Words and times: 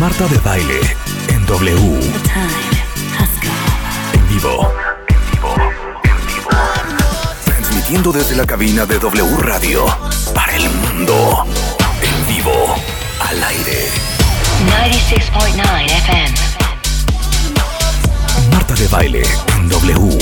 Marta 0.00 0.26
de 0.28 0.38
Baile 0.38 0.80
en 1.28 1.44
W. 1.44 1.76
En 4.14 4.28
vivo. 4.30 4.72
En 5.12 5.30
vivo. 5.34 5.52
En 6.02 6.26
vivo. 6.26 6.50
Transmitiendo 7.44 8.10
desde 8.10 8.34
la 8.34 8.46
cabina 8.46 8.86
de 8.86 8.98
W 8.98 9.36
Radio 9.40 9.84
para 10.34 10.56
el 10.56 10.70
mundo. 10.70 11.44
En 12.02 12.34
vivo. 12.34 12.74
Al 13.28 13.44
aire. 13.44 13.88
96.9 14.88 15.84
FM. 15.84 16.34
Marta 18.52 18.74
de 18.74 18.88
Baile 18.88 19.22
en 19.54 19.68
W. 19.68 20.18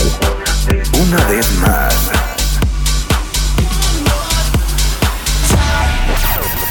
Una 1.00 1.24
vez 1.28 1.52
más. 1.60 2.10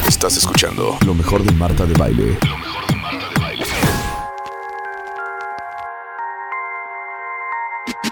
Estás 0.10 0.36
escuchando 0.36 0.98
lo 1.06 1.14
mejor 1.14 1.44
de 1.44 1.54
Marta 1.54 1.86
de 1.86 1.94
Baile. 1.94 2.38
Lo 2.42 2.58
mejor 2.58 2.67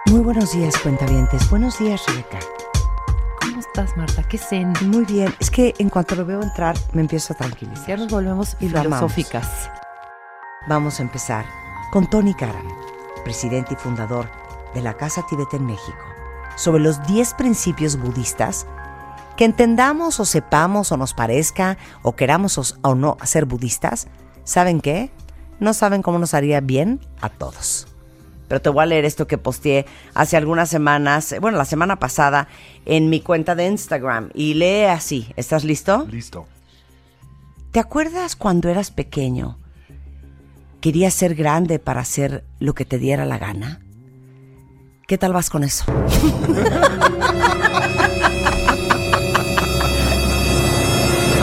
Muy 0.08 0.20
buenos 0.22 0.52
días, 0.54 0.78
cuentavientes. 0.78 1.50
Buenos 1.50 1.80
días, 1.80 2.02
Rebeca. 2.08 2.40
¿Cómo 3.42 3.60
estás, 3.60 3.98
Marta? 3.98 4.24
¿Qué 4.24 4.38
zen? 4.38 4.74
Muy 4.88 5.06
bien. 5.06 5.34
Es 5.40 5.50
que 5.50 5.74
en 5.80 5.90
cuanto 5.90 6.16
lo 6.16 6.26
veo 6.26 6.42
entrar, 6.42 6.76
me 6.94 7.02
empiezo 7.02 7.34
a 7.34 7.38
tranquilizar. 7.38 7.88
Ya 7.88 7.98
nos 7.98 8.10
volvemos 8.12 8.56
filosóficas. 8.56 9.70
Vamos 10.68 11.00
a 11.00 11.04
empezar 11.04 11.46
con 11.92 12.10
Tony 12.10 12.34
Karam, 12.34 12.68
presidente 13.24 13.74
y 13.74 13.78
fundador 13.78 14.30
de 14.74 14.82
la 14.82 14.96
Casa 14.96 15.24
Tibet 15.30 15.54
en 15.54 15.66
México, 15.66 15.98
sobre 16.56 16.84
los 16.84 17.06
10 17.08 17.34
principios 17.36 17.98
budistas 17.98 18.68
que 19.38 19.46
entendamos 19.46 20.20
o 20.20 20.26
sepamos 20.26 20.92
o 20.92 20.98
nos 20.98 21.14
parezca 21.14 21.78
o 22.04 22.16
queramos 22.16 22.58
os- 22.58 22.78
o 22.84 22.96
no 22.96 23.18
ser 23.24 23.46
budistas, 23.46 24.08
¿saben 24.44 24.80
qué? 24.82 25.12
No 25.60 25.74
saben 25.74 26.02
cómo 26.02 26.20
nos 26.20 26.34
haría 26.34 26.62
bien 26.62 27.00
a 27.22 27.30
todos. 27.30 27.88
Pero 28.48 28.62
te 28.62 28.70
voy 28.70 28.84
a 28.84 28.86
leer 28.86 29.06
esto 29.06 29.28
que 29.28 29.38
posteé 29.38 29.86
hace 30.14 30.38
algunas 30.38 30.70
semanas, 30.70 31.36
bueno, 31.42 31.58
la 31.58 31.66
semana 31.66 31.98
pasada, 31.98 32.48
en 32.86 33.10
mi 33.10 33.22
cuenta 33.22 33.56
de 33.56 33.68
Instagram. 33.68 34.30
Y 34.34 34.54
lee 34.54 34.86
así. 34.86 35.28
¿Estás 35.36 35.64
listo? 35.64 36.08
Listo. 36.10 36.48
¿Te 37.72 37.80
acuerdas 37.80 38.36
cuando 38.36 38.70
eras 38.70 38.92
pequeño? 38.92 39.58
¿Querías 40.80 41.14
ser 41.14 41.36
grande 41.36 41.80
para 41.80 42.02
hacer 42.02 42.46
lo 42.60 42.74
que 42.74 42.86
te 42.86 43.00
diera 43.00 43.26
la 43.26 43.38
gana? 43.38 43.82
¿Qué 45.08 45.18
tal 45.18 45.34
vas 45.34 45.50
con 45.50 45.64
eso? 45.64 45.86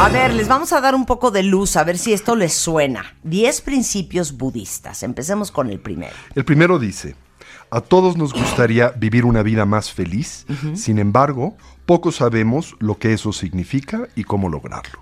A 0.03 0.09
ver, 0.09 0.35
les 0.35 0.49
vamos 0.49 0.73
a 0.73 0.81
dar 0.81 0.97
un 0.97 1.07
poco 1.07 1.31
de 1.31 1.45
luz, 1.45 1.77
a 1.77 1.85
ver 1.85 1.97
si 1.97 2.13
esto 2.13 2.35
les 2.35 2.53
suena. 2.53 3.15
Diez 3.23 3.61
principios 3.61 4.37
budistas. 4.37 5.05
Empecemos 5.05 5.53
con 5.53 5.71
el 5.71 5.79
primero. 5.79 6.13
El 6.35 6.45
primero 6.45 6.81
dice, 6.81 7.15
a 7.71 7.81
todos 7.81 8.17
nos 8.17 8.33
gustaría 8.33 8.89
vivir 8.89 9.25
una 9.25 9.45
vida 9.45 9.65
más 9.65 9.93
feliz, 9.93 10.45
sin 10.75 10.99
embargo, 10.99 11.57
pocos 11.87 12.17
sabemos 12.17 12.75
lo 12.81 12.99
que 12.99 13.13
eso 13.13 13.33
significa 13.33 14.09
y 14.17 14.25
cómo 14.25 14.49
lograrlo. 14.49 14.99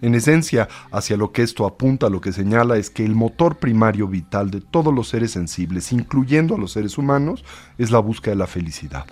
En 0.00 0.14
esencia, 0.14 0.68
hacia 0.92 1.16
lo 1.16 1.32
que 1.32 1.42
esto 1.42 1.66
apunta, 1.66 2.08
lo 2.08 2.20
que 2.20 2.30
señala 2.30 2.76
es 2.76 2.90
que 2.90 3.04
el 3.04 3.16
motor 3.16 3.56
primario 3.56 4.06
vital 4.06 4.52
de 4.52 4.60
todos 4.60 4.94
los 4.94 5.08
seres 5.08 5.32
sensibles, 5.32 5.90
incluyendo 5.90 6.54
a 6.54 6.58
los 6.58 6.70
seres 6.70 6.96
humanos, 6.96 7.44
es 7.76 7.90
la 7.90 7.98
búsqueda 7.98 8.34
de 8.34 8.38
la 8.38 8.46
felicidad. 8.46 9.04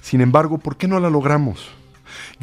Sin 0.00 0.20
embargo, 0.20 0.58
¿por 0.58 0.76
qué 0.76 0.88
no 0.88 0.98
la 0.98 1.08
logramos? 1.08 1.68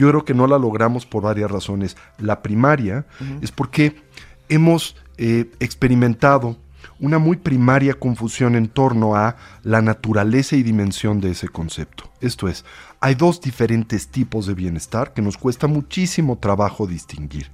Yo 0.01 0.09
creo 0.09 0.25
que 0.25 0.33
no 0.33 0.47
la 0.47 0.57
logramos 0.57 1.05
por 1.05 1.21
varias 1.21 1.51
razones. 1.51 1.95
La 2.17 2.41
primaria 2.41 3.05
es 3.39 3.51
porque 3.51 4.01
hemos 4.49 4.95
eh, 5.19 5.51
experimentado 5.59 6.57
una 6.99 7.19
muy 7.19 7.37
primaria 7.37 7.93
confusión 7.93 8.55
en 8.55 8.67
torno 8.67 9.15
a 9.15 9.35
la 9.61 9.83
naturaleza 9.83 10.55
y 10.55 10.63
dimensión 10.63 11.21
de 11.21 11.29
ese 11.29 11.49
concepto. 11.49 12.09
Esto 12.19 12.47
es, 12.47 12.65
hay 12.99 13.13
dos 13.13 13.41
diferentes 13.41 14.07
tipos 14.07 14.47
de 14.47 14.55
bienestar 14.55 15.13
que 15.13 15.21
nos 15.21 15.37
cuesta 15.37 15.67
muchísimo 15.67 16.39
trabajo 16.39 16.87
distinguir. 16.87 17.51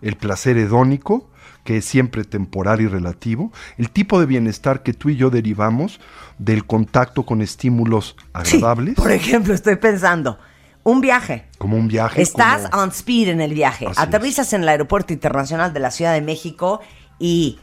El 0.00 0.14
placer 0.14 0.56
hedónico, 0.56 1.28
que 1.64 1.78
es 1.78 1.84
siempre 1.84 2.22
temporal 2.22 2.80
y 2.80 2.86
relativo, 2.86 3.50
el 3.76 3.90
tipo 3.90 4.20
de 4.20 4.26
bienestar 4.26 4.84
que 4.84 4.92
tú 4.92 5.08
y 5.08 5.16
yo 5.16 5.30
derivamos 5.30 5.98
del 6.38 6.64
contacto 6.64 7.26
con 7.26 7.42
estímulos 7.42 8.14
agradables, 8.32 8.94
Por 8.94 9.10
ejemplo, 9.10 9.52
estoy 9.52 9.74
pensando, 9.74 10.38
un 10.84 11.00
viaje. 11.00 11.44
como 11.58 11.76
un 11.76 11.88
viaje. 11.88 12.22
Estás 12.22 12.68
como- 12.70 12.82
on 12.84 12.88
speed 12.90 13.28
en 13.28 13.40
el 13.40 13.52
viaje. 13.54 13.86
Así 13.86 14.00
Aterrizas 14.00 14.52
en 14.52 14.62
el 14.62 14.68
Aeropuerto 14.68 15.12
Internacional 15.12 15.72
de 15.72 15.80
la 15.80 15.90
Ciudad 15.90 16.12
de 16.14 16.20
México 16.22 16.80
y 17.18 17.58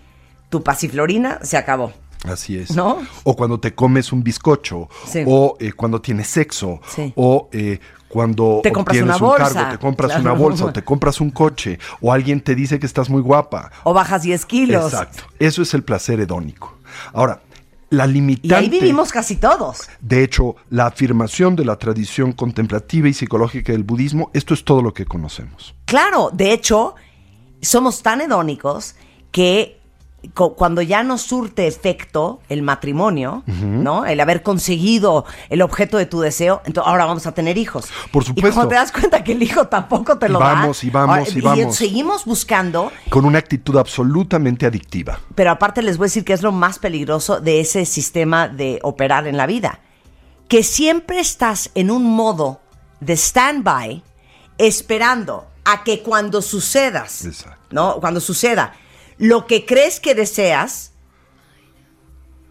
tu 0.49 0.63
pasiflorina 0.63 1.39
se 1.41 1.57
acabó. 1.57 1.93
Así 2.29 2.57
es. 2.57 2.71
¿No? 2.75 2.99
O 3.23 3.35
cuando 3.35 3.59
te 3.59 3.73
comes 3.75 4.11
un 4.11 4.23
bizcocho, 4.23 4.89
Sí. 5.07 5.23
o 5.25 5.55
eh, 5.59 5.71
cuando 5.73 6.01
tienes 6.01 6.27
sexo, 6.27 6.81
Sí. 6.87 7.13
o 7.15 7.49
eh, 7.51 7.79
cuando 8.07 8.61
Te 8.63 8.71
compras 8.71 8.97
un 9.01 9.07
cargo, 9.09 9.35
te 9.71 9.77
compras 9.77 10.11
Claro. 10.11 10.21
una 10.21 10.31
bolsa, 10.33 10.65
o 10.65 10.73
te 10.73 10.83
compras 10.83 11.19
un 11.21 11.29
coche, 11.31 11.79
o 12.01 12.11
alguien 12.13 12.41
te 12.41 12.55
dice 12.55 12.79
que 12.79 12.85
estás 12.85 13.09
muy 13.09 13.21
guapa. 13.21 13.71
O 13.83 13.93
bajas 13.93 14.23
10 14.23 14.45
kilos. 14.45 14.91
Exacto. 14.93 15.23
Eso 15.39 15.61
es 15.61 15.73
el 15.73 15.83
placer 15.83 16.19
hedónico. 16.19 16.77
Ahora, 17.13 17.41
la 17.97 18.05
Y 18.07 18.13
limitante. 18.13 18.55
ahí 18.55 18.69
vivimos 18.69 19.11
casi 19.11 19.35
todos. 19.37 19.87
De 20.01 20.23
hecho, 20.23 20.55
la 20.69 20.87
afirmación 20.87 21.55
de 21.55 21.65
la 21.65 21.77
tradición 21.77 22.31
contemplativa 22.33 23.07
y 23.07 23.13
psicológica 23.13 23.71
del 23.71 23.83
budismo, 23.83 24.29
esto 24.33 24.53
es 24.53 24.63
todo 24.63 24.81
lo 24.81 24.93
que 24.93 25.05
conocemos. 25.05 25.75
Claro, 25.85 26.29
de 26.33 26.51
hecho, 26.53 26.95
somos 27.61 28.01
tan 28.03 28.21
hedónicos 28.21 28.95
que 29.31 29.79
cuando 30.33 30.81
ya 30.81 31.03
nos 31.03 31.21
surte 31.21 31.67
efecto 31.67 32.39
el 32.49 32.61
matrimonio, 32.61 33.43
¿no? 33.45 34.05
El 34.05 34.19
haber 34.19 34.43
conseguido 34.43 35.25
el 35.49 35.61
objeto 35.61 35.97
de 35.97 36.05
tu 36.05 36.19
deseo, 36.21 36.61
entonces 36.65 36.89
ahora 36.89 37.05
vamos 37.05 37.25
a 37.27 37.33
tener 37.33 37.57
hijos. 37.57 37.85
Por 38.11 38.23
Y 38.23 38.27
supuesto. 38.27 38.53
cuando 38.53 38.69
te 38.69 38.75
das 38.75 38.91
cuenta 38.91 39.23
que 39.23 39.33
el 39.33 39.43
hijo 39.43 39.67
tampoco 39.67 40.17
te 40.17 40.27
Y 40.27 40.29
lo 40.29 40.39
vamos, 40.39 40.81
da. 40.81 40.87
y 40.87 40.89
vamos, 40.89 41.17
ahora- 41.17 41.29
y 41.37 41.41
vamos. 41.41 41.75
seguimos 41.75 42.25
buscando, 42.25 42.91
Con 43.09 43.25
una 43.25 43.39
actitud 43.39 43.77
absolutamente 43.77 44.65
adictiva. 44.65 45.19
pero 45.35 45.51
aparte 45.51 45.81
les 45.81 45.97
voy 45.97 46.05
a 46.05 46.07
decir 46.07 46.23
que 46.25 46.33
es 46.33 46.41
lo 46.41 46.51
más 46.51 46.79
peligroso 46.79 47.39
de 47.39 47.59
ese 47.59 47.85
sistema 47.85 48.47
de 48.47 48.79
operar 48.83 49.27
en 49.27 49.37
la 49.37 49.45
vida. 49.45 49.79
Que 50.47 50.61
siempre 50.63 51.19
estás 51.19 51.71
en 51.75 51.89
un 51.89 52.03
modo 52.15 52.61
de 52.99 53.13
stand-by 53.17 54.03
esperando 54.57 55.47
a 55.63 55.83
que 55.83 56.01
cuando 56.03 56.41
sucedas, 56.41 57.25
Exacto. 57.25 57.57
¿no? 57.71 57.95
Cuando 57.99 58.19
suceda 58.19 58.73
lo 59.17 59.47
que 59.47 59.65
crees 59.65 59.99
que 59.99 60.15
deseas, 60.15 60.91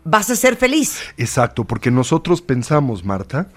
vas 0.05 0.31
a 0.31 0.37
ser 0.37 0.57
feliz. 0.57 1.01
Exacto, 1.17 1.65
porque 1.65 1.91
nosotros 1.91 2.43
pensamos, 2.43 3.05
Marta, 3.05 3.49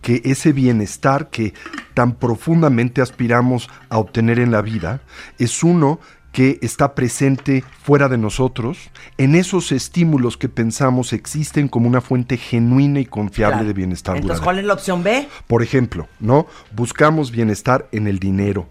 que 0.00 0.20
ese 0.24 0.52
bienestar 0.52 1.30
que 1.30 1.54
tan 1.94 2.14
profundamente 2.14 3.00
aspiramos 3.00 3.70
a 3.88 3.98
obtener 3.98 4.38
en 4.38 4.50
la 4.50 4.62
vida 4.62 5.02
es 5.38 5.62
uno 5.62 6.00
que 6.32 6.58
está 6.62 6.94
presente 6.94 7.62
fuera 7.82 8.08
de 8.08 8.16
nosotros, 8.18 8.78
en 9.18 9.34
esos 9.34 9.70
estímulos 9.72 10.36
que 10.36 10.48
pensamos 10.48 11.12
existen 11.12 11.68
como 11.68 11.86
una 11.88 12.00
fuente 12.00 12.36
genuina 12.38 13.00
y 13.00 13.04
confiable 13.06 13.52
Claro. 13.56 13.66
de 13.68 13.72
bienestar 13.74 14.16
Entonces, 14.16 14.38
duradero. 14.40 14.44
¿cuál 14.44 14.58
es 14.58 14.64
la 14.64 14.72
opción 14.74 15.02
B? 15.02 15.28
Por 15.46 15.62
ejemplo, 15.62 16.08
¿no? 16.20 16.46
Buscamos 16.74 17.30
bienestar 17.32 17.88
en 17.92 18.06
el 18.06 18.18
dinero, 18.18 18.66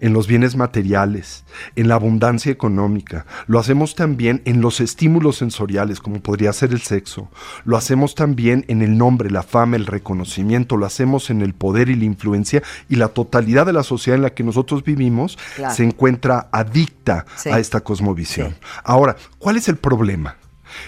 en 0.00 0.12
los 0.12 0.26
bienes 0.26 0.56
materiales, 0.56 1.44
en 1.76 1.88
la 1.88 1.96
abundancia 1.96 2.52
económica. 2.52 3.26
Lo 3.46 3.58
hacemos 3.58 3.94
también 3.94 4.40
en 4.44 4.60
los 4.60 4.80
estímulos 4.80 5.36
sensoriales, 5.36 6.00
como 6.00 6.20
podría 6.20 6.52
ser 6.52 6.70
el 6.72 6.80
sexo. 6.80 7.28
Lo 7.64 7.76
hacemos 7.76 8.14
también 8.14 8.64
en 8.68 8.82
el 8.82 8.96
nombre, 8.96 9.30
la 9.30 9.42
fama, 9.42 9.76
el 9.76 9.86
reconocimiento. 9.86 10.76
Lo 10.76 10.86
hacemos 10.86 11.28
en 11.30 11.40
el 11.42 11.54
poder 11.54 11.88
y 11.88 11.96
la 11.96 12.04
influencia. 12.04 12.62
Y 12.88 12.96
la 12.96 13.08
totalidad 13.08 13.66
de 13.66 13.72
la 13.72 13.82
sociedad 13.82 14.16
en 14.16 14.22
la 14.22 14.30
que 14.34 14.44
nosotros 14.44 14.84
vivimos 14.84 15.36
Claro. 15.56 15.74
se 15.74 15.84
encuentra 15.84 16.48
adicta 16.52 16.99
Sí. 17.36 17.50
a 17.50 17.58
esta 17.58 17.80
cosmovisión. 17.80 18.50
Sí. 18.50 18.56
Ahora, 18.84 19.16
¿cuál 19.38 19.56
es 19.56 19.68
el 19.68 19.76
problema? 19.76 20.36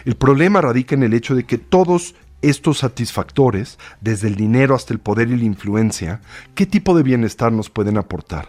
El 0.05 0.17
problema 0.17 0.61
radica 0.61 0.95
en 0.95 1.03
el 1.03 1.15
hecho 1.15 1.35
de 1.35 1.45
que 1.45 1.59
todos 1.59 2.15
estos 2.41 2.79
satisfactores, 2.79 3.79
desde 4.01 4.29
el 4.29 4.35
dinero 4.35 4.75
hasta 4.75 4.93
el 4.93 5.01
poder 5.01 5.31
y 5.31 5.37
la 5.37 5.45
influencia, 5.45 6.21
¿qué 6.55 6.67
tipo 6.67 6.97
de 6.97 7.03
bienestar 7.03 7.53
nos 7.53 7.71
pueden 7.71 7.99
aportar? 7.99 8.49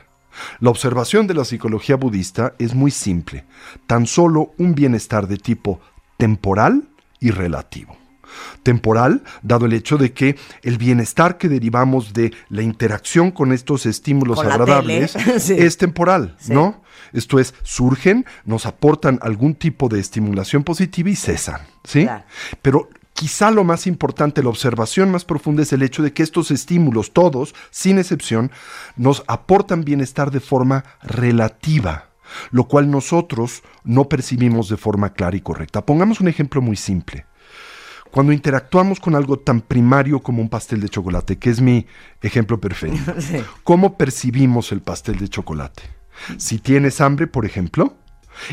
La 0.59 0.71
observación 0.71 1.27
de 1.27 1.35
la 1.35 1.45
psicología 1.45 1.95
budista 1.95 2.55
es 2.57 2.73
muy 2.73 2.89
simple, 2.89 3.45
tan 3.85 4.07
solo 4.07 4.53
un 4.57 4.73
bienestar 4.73 5.27
de 5.27 5.37
tipo 5.37 5.79
temporal 6.17 6.89
y 7.19 7.29
relativo. 7.29 7.95
Temporal, 8.63 9.23
dado 9.41 9.65
el 9.65 9.73
hecho 9.73 9.97
de 9.97 10.13
que 10.13 10.37
el 10.61 10.77
bienestar 10.77 11.37
que 11.37 11.49
derivamos 11.49 12.13
de 12.13 12.33
la 12.49 12.61
interacción 12.61 13.31
con 13.31 13.51
estos 13.53 13.85
estímulos 13.85 14.37
Con 14.37 14.51
agradables 14.51 15.11
sí. 15.39 15.53
es 15.57 15.77
temporal, 15.77 16.35
Sí. 16.39 16.53
¿no? 16.53 16.81
Esto 17.11 17.39
es, 17.39 17.53
surgen, 17.63 18.25
nos 18.45 18.65
aportan 18.65 19.19
algún 19.21 19.53
tipo 19.55 19.87
de 19.87 19.99
estimulación 19.99 20.63
positiva 20.63 21.09
y 21.11 21.15
cesan, 21.15 21.61
¿sí? 21.83 22.03
Claro. 22.05 22.23
Pero 22.63 22.89
quizá 23.13 23.51
lo 23.51 23.63
más 23.63 23.85
importante, 23.85 24.41
la 24.41 24.49
observación 24.49 25.11
más 25.11 25.23
profunda 25.23 25.61
es 25.61 25.71
el 25.73 25.83
hecho 25.83 26.01
de 26.01 26.11
que 26.11 26.23
estos 26.23 26.49
estímulos, 26.49 27.13
todos, 27.13 27.53
sin 27.69 27.99
excepción, 27.99 28.51
nos 28.95 29.23
aportan 29.27 29.83
bienestar 29.83 30.31
de 30.31 30.39
forma 30.39 30.85
relativa. 31.03 32.09
lo 32.49 32.63
cual 32.67 32.89
nosotros 32.89 33.61
no 33.83 34.09
percibimos 34.09 34.67
de 34.67 34.77
forma 34.77 35.13
clara 35.13 35.37
y 35.37 35.41
correcta. 35.41 35.85
Pongamos 35.85 36.19
un 36.19 36.27
ejemplo 36.29 36.61
muy 36.63 36.75
simple. 36.75 37.27
Cuando 38.13 38.31
interactuamos 38.31 38.99
con 38.99 39.15
algo 39.15 39.39
tan 39.39 39.59
primario 39.59 40.19
como 40.19 40.39
un 40.39 40.47
pastel 40.47 40.79
de 40.81 40.87
chocolate, 40.87 41.39
que 41.39 41.49
es 41.49 41.59
mi 41.59 41.87
ejemplo 42.21 42.61
perfecto, 42.61 43.11
¿cómo 43.63 43.97
percibimos 43.97 44.71
el 44.71 44.81
pastel 44.81 45.17
de 45.17 45.27
chocolate? 45.29 45.81
Si 46.37 46.59
tienes 46.59 47.01
hambre, 47.01 47.25
por 47.25 47.43
ejemplo, 47.43 47.95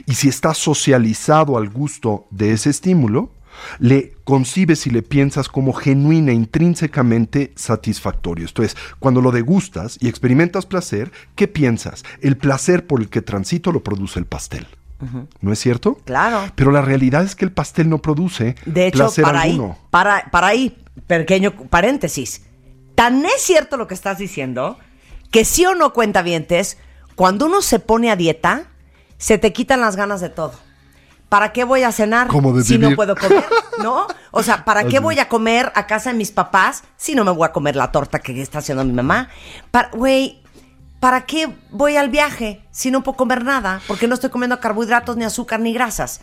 y 0.07 0.15
si 0.15 0.31
estás 0.31 0.57
socializado 0.57 1.59
al 1.59 1.69
gusto 1.69 2.27
de 2.31 2.53
ese 2.53 2.71
estímulo, 2.71 3.35
le 3.79 4.15
concibes 4.25 4.87
y 4.87 4.91
le 4.91 5.03
piensas 5.03 5.51
como 5.51 5.75
genuina, 5.75 6.33
intrínsecamente 6.33 7.53
satisfactorio. 7.55 8.47
Esto 8.47 8.63
es, 8.63 8.79
cuando 8.99 9.21
lo 9.21 9.31
degustas 9.31 9.99
y 10.01 10.09
experimentas 10.09 10.65
placer, 10.65 11.13
¿qué 11.35 11.49
piensas? 11.49 12.03
El 12.23 12.39
placer 12.39 12.87
por 12.87 13.03
el 13.03 13.11
que 13.11 13.21
transito 13.21 13.73
lo 13.73 13.85
produce 13.85 14.21
el 14.21 14.25
pastel. 14.25 14.67
¿No 15.41 15.53
es 15.53 15.59
cierto? 15.59 15.99
Claro. 16.05 16.51
Pero 16.55 16.71
la 16.71 16.83
realidad 16.83 17.25
es 17.25 17.35
que 17.35 17.45
el 17.45 17.53
pastel 17.53 17.89
no 17.89 17.99
produce 17.99 18.55
De 18.67 18.87
hecho, 18.89 18.99
placer 18.99 19.25
para 19.25 19.43
alguno. 19.43 19.77
ahí, 19.79 19.87
para, 19.91 20.31
para 20.31 20.47
ahí, 20.49 20.77
pequeño 21.07 21.53
paréntesis. 21.71 22.43
Tan 22.95 23.25
es 23.25 23.41
cierto 23.41 23.77
lo 23.77 23.87
que 23.87 23.95
estás 23.95 24.19
diciendo 24.19 24.79
que 25.31 25.45
sí 25.45 25.65
o 25.65 25.75
no 25.75 25.93
cuenta 25.93 26.23
vientes, 26.23 26.77
cuando 27.15 27.47
uno 27.47 27.63
se 27.63 27.79
pone 27.79 28.11
a 28.11 28.17
dieta, 28.17 28.65
se 29.17 29.39
te 29.39 29.53
quitan 29.53 29.81
las 29.81 29.95
ganas 29.97 30.21
de 30.21 30.29
todo. 30.29 30.53
¿Para 31.29 31.53
qué 31.53 31.63
voy 31.63 31.85
a 31.85 31.93
cenar 31.93 32.29
si 32.65 32.77
no 32.79 32.97
puedo 32.97 33.15
comer? 33.15 33.45
¿No? 33.83 34.09
O 34.33 34.43
sea, 34.43 34.65
¿para 34.65 34.85
qué 34.85 34.99
voy 34.99 35.19
a 35.21 35.29
comer 35.29 35.71
a 35.77 35.87
casa 35.87 36.11
de 36.11 36.17
mis 36.19 36.33
papás 36.33 36.83
si 36.97 37.15
no 37.15 37.25
me 37.25 37.31
voy 37.31 37.47
a 37.47 37.53
comer 37.53 37.77
la 37.77 37.93
torta 37.93 38.19
que 38.19 38.43
está 38.43 38.59
haciendo 38.59 38.85
mi 38.85 38.93
mamá? 38.93 39.29
Para- 39.71 39.91
Güey, 39.91 40.43
¿para 41.01 41.23
qué 41.27 41.49
voy 41.71 41.97
al 41.97 42.11
viaje 42.11 42.61
si 42.71 42.91
no 42.91 43.03
puedo 43.03 43.17
comer 43.17 43.43
nada? 43.43 43.81
Porque 43.89 44.07
no 44.07 44.15
estoy 44.15 44.31
comiendo 44.31 44.61
carbohidratos, 44.61 45.17
ni 45.17 45.25
azúcar, 45.25 45.59
ni 45.59 45.73
grasas. 45.73 46.21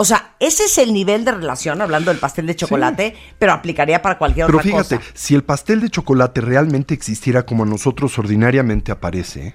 O 0.00 0.04
sea, 0.04 0.34
ese 0.38 0.64
es 0.64 0.78
el 0.78 0.92
nivel 0.92 1.24
de 1.24 1.32
relación, 1.32 1.82
hablando 1.82 2.10
del 2.12 2.20
pastel 2.20 2.46
de 2.46 2.54
chocolate, 2.54 3.16
pero 3.38 3.52
aplicaría 3.52 4.00
para 4.00 4.16
cualquier 4.16 4.46
Pero 4.46 4.58
otra 4.58 4.70
fíjate, 4.70 4.96
cosa. 4.98 5.10
si 5.14 5.34
el 5.34 5.42
pastel 5.42 5.80
de 5.80 5.90
chocolate 5.90 6.40
realmente 6.40 6.94
existiera 6.94 7.44
como 7.44 7.64
a 7.64 7.66
nosotros 7.66 8.16
ordinariamente 8.16 8.92
aparece, 8.92 9.54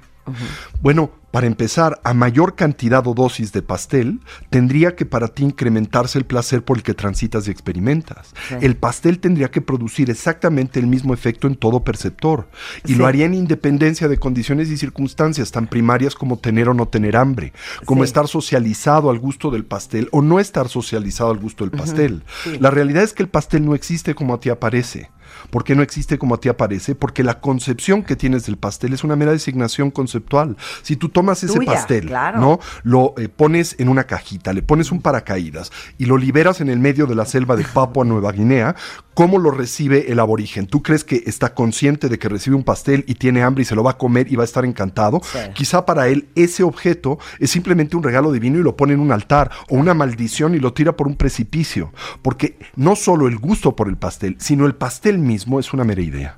bueno, 0.81 1.11
para 1.31 1.47
empezar, 1.47 1.99
a 2.03 2.13
mayor 2.13 2.53
cantidad 2.55 3.07
o 3.07 3.15
dosis 3.15 3.51
de 3.53 3.63
pastel, 3.63 4.19
tendría 4.51 4.95
que 4.95 5.03
para 5.03 5.29
ti 5.29 5.43
incrementarse 5.43 6.19
el 6.19 6.25
placer 6.25 6.63
por 6.63 6.77
el 6.77 6.83
que 6.83 6.93
transitas 6.93 7.47
y 7.47 7.51
experimentas. 7.51 8.35
Sí. 8.49 8.55
El 8.61 8.75
pastel 8.75 9.17
tendría 9.17 9.49
que 9.49 9.59
producir 9.59 10.11
exactamente 10.11 10.79
el 10.79 10.85
mismo 10.85 11.11
efecto 11.11 11.47
en 11.47 11.55
todo 11.55 11.83
perceptor. 11.83 12.47
Y 12.85 12.89
Sí. 12.89 12.95
lo 12.95 13.07
haría 13.07 13.25
en 13.25 13.33
independencia 13.33 14.07
de 14.07 14.19
condiciones 14.19 14.69
y 14.69 14.77
circunstancias 14.77 15.51
tan 15.51 15.65
primarias 15.65 16.13
como 16.13 16.37
tener 16.37 16.69
o 16.69 16.75
no 16.75 16.87
tener 16.87 17.17
hambre, 17.17 17.51
como 17.85 18.03
Sí. 18.03 18.09
estar 18.09 18.27
socializado 18.27 19.09
al 19.09 19.17
gusto 19.17 19.49
del 19.49 19.65
pastel 19.65 20.09
o 20.11 20.21
no 20.21 20.39
estar 20.39 20.69
socializado 20.69 21.31
al 21.31 21.39
gusto 21.39 21.63
del 21.65 21.71
pastel. 21.71 22.23
La 22.59 22.69
realidad 22.69 23.01
es 23.01 23.13
que 23.13 23.23
el 23.23 23.29
pastel 23.29 23.65
no 23.65 23.73
existe 23.73 24.13
como 24.13 24.35
a 24.35 24.39
ti 24.39 24.49
aparece. 24.49 25.09
¿Por 25.53 25.63
qué 25.63 25.75
no 25.75 25.83
existe 25.83 26.17
como 26.17 26.33
a 26.33 26.39
ti 26.39 26.49
aparece? 26.49 26.95
Porque 26.95 27.21
la 27.21 27.39
concepción 27.39 28.01
que 28.01 28.15
tienes 28.15 28.47
del 28.47 28.57
pastel 28.57 28.91
es 28.91 29.03
una 29.03 29.15
mera 29.15 29.33
designación 29.33 29.91
conceptual. 29.91 30.57
Si 30.81 30.95
tú 30.95 31.09
tomas 31.09 31.43
ese 31.43 31.53
Tuya, 31.53 31.73
pastel, 31.73 32.07
claro. 32.07 32.39
¿no? 32.39 32.59
Lo 32.81 33.13
eh, 33.17 33.29
pones 33.29 33.75
en 33.77 33.87
una 33.87 34.05
cajita, 34.05 34.51
le 34.51 34.63
pones 34.63 34.91
un 34.91 34.99
paracaídas 34.99 35.71
y 35.99 36.07
lo 36.07 36.17
liberas 36.17 36.59
en 36.59 36.69
el 36.69 36.79
medio 36.79 37.05
de 37.05 37.13
la 37.13 37.25
selva 37.25 37.55
de 37.55 37.65
Papua 37.65 38.03
Nueva 38.03 38.31
Guinea, 38.31 38.75
¿cómo 39.13 39.37
lo 39.37 39.51
recibe 39.51 40.11
el 40.11 40.19
aborigen? 40.19 40.65
¿Tú 40.65 40.81
crees 40.81 41.03
que 41.03 41.21
está 41.27 41.53
consciente 41.53 42.09
de 42.09 42.17
que 42.17 42.29
recibe 42.29 42.55
un 42.55 42.63
pastel 42.63 43.05
y 43.07 43.13
tiene 43.13 43.43
hambre 43.43 43.61
y 43.61 43.65
se 43.65 43.75
lo 43.75 43.83
va 43.83 43.91
a 43.91 43.97
comer 43.99 44.31
y 44.31 44.35
va 44.35 44.41
a 44.41 44.45
estar 44.45 44.65
encantado? 44.65 45.21
Sí. 45.23 45.37
Quizá 45.53 45.85
para 45.85 46.07
él 46.07 46.29
ese 46.33 46.63
objeto 46.63 47.19
es 47.37 47.51
simplemente 47.51 47.95
un 47.95 48.01
regalo 48.01 48.31
divino 48.31 48.57
y 48.57 48.63
lo 48.63 48.75
pone 48.75 48.93
en 48.93 48.99
un 48.99 49.11
altar 49.11 49.51
o 49.69 49.75
una 49.75 49.93
maldición 49.93 50.55
y 50.55 50.59
lo 50.59 50.73
tira 50.73 50.97
por 50.97 51.05
un 51.07 51.15
precipicio. 51.15 51.93
Porque 52.23 52.57
no 52.75 52.95
solo 52.95 53.27
el 53.27 53.37
gusto 53.37 53.75
por 53.75 53.87
el 53.87 53.97
pastel, 53.97 54.35
sino 54.39 54.65
el 54.65 54.73
pastel 54.73 55.19
mismo 55.19 55.42
es 55.59 55.73
una 55.73 55.83
mera 55.83 56.01
idea. 56.01 56.37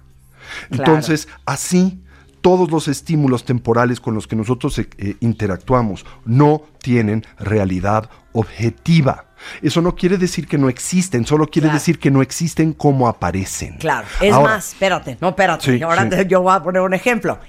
Claro. 0.69 0.83
Entonces, 0.93 1.27
así, 1.45 2.01
todos 2.41 2.69
los 2.71 2.87
estímulos 2.87 3.45
temporales 3.45 3.99
con 3.99 4.13
los 4.13 4.27
que 4.27 4.35
nosotros 4.35 4.77
eh, 4.79 4.87
eh, 4.97 5.15
interactuamos 5.19 6.05
no 6.25 6.61
tienen 6.79 7.25
realidad 7.39 8.09
objetiva. 8.33 9.25
Eso 9.61 9.81
no 9.81 9.95
quiere 9.95 10.17
decir 10.17 10.47
que 10.47 10.57
no 10.57 10.69
existen, 10.69 11.25
solo 11.25 11.47
quiere 11.47 11.67
Claro. 11.67 11.79
decir 11.79 11.99
que 11.99 12.11
no 12.11 12.21
existen 12.21 12.73
como 12.73 13.07
aparecen. 13.07 13.77
Claro, 13.77 14.07
es 14.21 14.33
Ahora, 14.33 14.53
más, 14.55 14.69
espérate, 14.73 15.17
no, 15.21 15.29
espérate, 15.29 15.77
Sí, 15.77 15.83
ahora 15.83 16.03
sí. 16.03 16.09
te- 16.09 16.27
yo 16.27 16.41
voy 16.41 16.53
a 16.55 16.63
poner 16.63 16.81
un 16.81 16.93
ejemplo. 16.93 17.39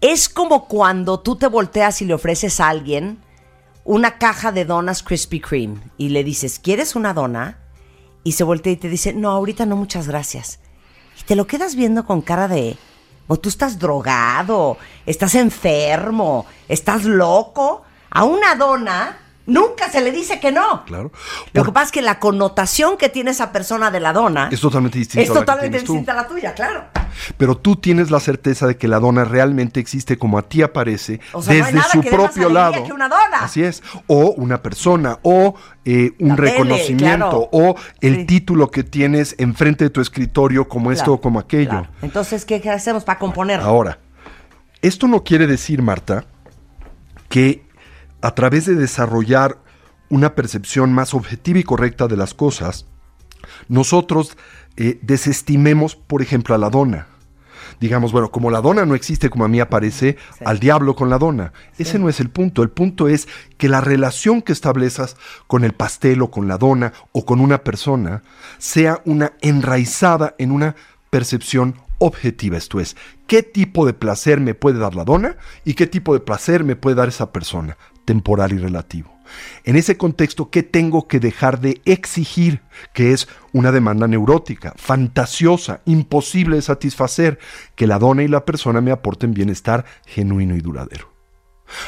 Es 0.00 0.28
como 0.28 0.66
cuando 0.68 1.20
tú 1.20 1.36
te 1.36 1.46
volteas 1.48 2.00
y 2.02 2.04
le 2.06 2.14
ofreces 2.14 2.60
a 2.60 2.68
alguien 2.68 3.18
una 3.84 4.18
caja 4.18 4.52
de 4.52 4.64
donas 4.64 5.02
Krispy 5.02 5.40
Kreme 5.40 5.78
y 5.96 6.10
le 6.10 6.22
dices, 6.24 6.58
¿quieres 6.58 6.94
una 6.94 7.14
dona? 7.14 7.58
Y 8.22 8.32
se 8.32 8.44
voltea 8.44 8.72
y 8.72 8.76
te 8.76 8.88
dice, 8.88 9.12
no, 9.12 9.30
ahorita 9.30 9.64
no, 9.66 9.76
muchas 9.76 10.06
gracias. 10.08 10.60
Te 11.28 11.36
lo 11.36 11.46
quedas 11.46 11.74
viendo 11.74 12.06
con 12.06 12.22
cara 12.22 12.48
de, 12.48 12.78
o 13.26 13.36
tú 13.36 13.50
estás 13.50 13.78
drogado, 13.78 14.78
estás 15.04 15.34
enfermo, 15.34 16.46
estás 16.68 17.04
loco. 17.04 17.82
A 18.08 18.24
una 18.24 18.54
dona 18.54 19.14
nunca 19.48 19.90
se 19.90 20.00
le 20.00 20.12
dice 20.12 20.38
que 20.38 20.52
no. 20.52 20.84
Claro. 20.84 21.10
Lo 21.52 21.64
que 21.64 21.72
pasa 21.72 21.86
es 21.86 21.92
que 21.92 22.02
la 22.02 22.20
connotación 22.20 22.96
que 22.96 23.08
tiene 23.08 23.32
esa 23.32 23.50
persona 23.50 23.90
de 23.90 23.98
la 23.98 24.12
dona 24.12 24.48
Es 24.52 24.60
totalmente 24.60 24.98
distinta 24.98 25.22
es 25.24 25.30
a 25.30 25.34
la 25.34 25.40
totalmente 25.40 25.78
distinta 25.80 26.12
a 26.12 26.16
la 26.16 26.28
tuya, 26.28 26.54
claro. 26.54 26.84
Pero 27.36 27.56
tú 27.56 27.74
tienes 27.76 28.10
la 28.12 28.20
certeza 28.20 28.66
de 28.68 28.76
que 28.76 28.86
la 28.86 29.00
dona 29.00 29.24
realmente 29.24 29.80
existe 29.80 30.16
como 30.18 30.38
a 30.38 30.42
ti 30.42 30.62
aparece 30.62 31.20
O 31.32 31.42
sea, 31.42 31.54
no 31.54 31.64
desde 31.64 31.72
nada 31.78 31.88
su 31.90 32.00
que 32.02 32.10
propio 32.10 32.48
lado. 32.48 32.84
que 32.84 32.92
una 32.92 33.08
dona. 33.08 33.38
Así 33.40 33.62
es. 33.64 33.82
O 34.06 34.30
una 34.36 34.62
persona, 34.62 35.18
o 35.22 35.54
eh, 35.84 36.12
un 36.20 36.28
La 36.28 36.36
tele, 36.36 36.50
reconocimiento, 36.52 37.48
claro. 37.48 37.48
o 37.50 37.74
el 38.00 38.16
Sí. 38.18 38.24
título 38.26 38.70
que 38.70 38.84
tienes 38.84 39.34
enfrente 39.38 39.84
de 39.84 39.90
tu 39.90 40.00
escritorio 40.00 40.68
como 40.68 40.92
esto 40.92 41.14
o 41.14 41.20
como 41.20 41.40
aquello. 41.40 41.70
claro. 41.70 41.88
Entonces, 42.02 42.44
¿qué, 42.44 42.60
qué 42.60 42.70
hacemos 42.70 43.04
para 43.04 43.18
componer? 43.18 43.60
Ahora, 43.60 43.98
esto 44.82 45.08
no 45.08 45.24
quiere 45.24 45.46
decir, 45.46 45.80
Marta, 45.82 46.24
que 47.28 47.66
a 48.20 48.34
través 48.34 48.66
de 48.66 48.74
desarrollar 48.74 49.58
una 50.10 50.34
percepción 50.34 50.92
más 50.92 51.14
objetiva 51.14 51.58
y 51.58 51.64
correcta 51.64 52.08
de 52.08 52.16
las 52.16 52.34
cosas, 52.34 52.86
nosotros 53.68 54.36
eh, 54.76 54.98
desestimemos, 55.02 55.96
por 55.96 56.22
ejemplo, 56.22 56.54
a 56.54 56.58
la 56.58 56.70
dona. 56.70 57.06
Digamos, 57.80 58.10
bueno, 58.12 58.30
como 58.30 58.50
la 58.50 58.60
dona 58.60 58.84
no 58.86 58.94
existe 58.94 59.30
como 59.30 59.44
a 59.44 59.48
mí 59.48 59.60
aparece, 59.60 60.16
Sí. 60.38 60.44
al 60.44 60.58
diablo 60.58 60.96
con 60.96 61.10
la 61.10 61.18
dona. 61.18 61.52
Ese 61.78 61.98
no 61.98 62.08
es 62.08 62.18
el 62.18 62.30
punto. 62.30 62.62
El 62.62 62.70
punto 62.70 63.08
es 63.08 63.28
que 63.56 63.68
la 63.68 63.80
relación 63.80 64.42
que 64.42 64.52
establezcas 64.52 65.16
con 65.46 65.64
el 65.64 65.74
pastel 65.74 66.22
o 66.22 66.30
con 66.30 66.48
la 66.48 66.58
dona 66.58 66.92
o 67.12 67.24
con 67.24 67.40
una 67.40 67.58
persona 67.58 68.22
sea 68.58 69.00
una 69.04 69.32
enraizada 69.42 70.34
en 70.38 70.50
una 70.50 70.74
percepción 71.10 71.74
objetiva. 71.98 72.56
Esto 72.56 72.80
es, 72.80 72.96
¿qué 73.26 73.42
tipo 73.42 73.86
de 73.86 73.92
placer 73.92 74.40
me 74.40 74.54
puede 74.54 74.78
dar 74.78 74.94
la 74.94 75.04
dona 75.04 75.36
y 75.64 75.74
qué 75.74 75.86
tipo 75.86 76.14
de 76.14 76.20
placer 76.20 76.64
me 76.64 76.76
puede 76.76 76.96
dar 76.96 77.08
esa 77.08 77.32
persona? 77.32 77.76
Temporal 78.08 78.54
y 78.54 78.56
relativo. 78.56 79.12
En 79.64 79.76
ese 79.76 79.98
contexto, 79.98 80.48
¿qué 80.48 80.62
tengo 80.62 81.08
que 81.08 81.20
dejar 81.20 81.60
de 81.60 81.82
exigir? 81.84 82.62
Que 82.94 83.12
es 83.12 83.28
una 83.52 83.70
demanda 83.70 84.08
neurótica, 84.08 84.72
fantasiosa, 84.78 85.82
imposible 85.84 86.56
de 86.56 86.62
satisfacer, 86.62 87.38
que 87.74 87.86
la 87.86 87.98
dona 87.98 88.22
y 88.22 88.28
la 88.28 88.46
persona 88.46 88.80
me 88.80 88.92
aporten 88.92 89.34
bienestar 89.34 89.84
genuino 90.06 90.56
y 90.56 90.60
duradero. 90.62 91.12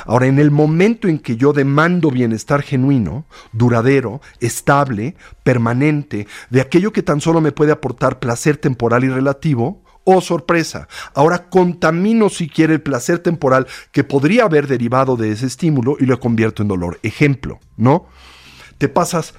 Ahora, 0.04 0.26
en 0.26 0.38
el 0.38 0.50
momento 0.50 1.08
en 1.08 1.20
que 1.20 1.36
yo 1.36 1.54
demando 1.54 2.10
bienestar 2.10 2.60
genuino, 2.60 3.24
duradero, 3.52 4.20
estable, 4.40 5.16
permanente, 5.42 6.26
de 6.50 6.60
aquello 6.60 6.92
que 6.92 7.02
tan 7.02 7.22
solo 7.22 7.40
me 7.40 7.52
puede 7.52 7.72
aportar 7.72 8.18
placer 8.18 8.58
temporal 8.58 9.04
y 9.04 9.08
relativo, 9.08 9.82
oh 10.04 10.20
sorpresa, 10.20 10.88
ahora 11.14 11.48
contamino 11.48 12.28
si 12.28 12.48
quiere 12.48 12.74
el 12.74 12.82
placer 12.82 13.18
temporal 13.18 13.66
que 13.92 14.04
podría 14.04 14.44
haber 14.44 14.66
derivado 14.66 15.16
de 15.16 15.32
ese 15.32 15.46
estímulo 15.46 15.96
y 15.98 16.06
lo 16.06 16.20
convierto 16.20 16.62
en 16.62 16.68
dolor. 16.68 16.98
Ejemplo, 17.02 17.60
¿no? 17.76 18.06
Te 18.78 18.88
pasas, 18.88 19.34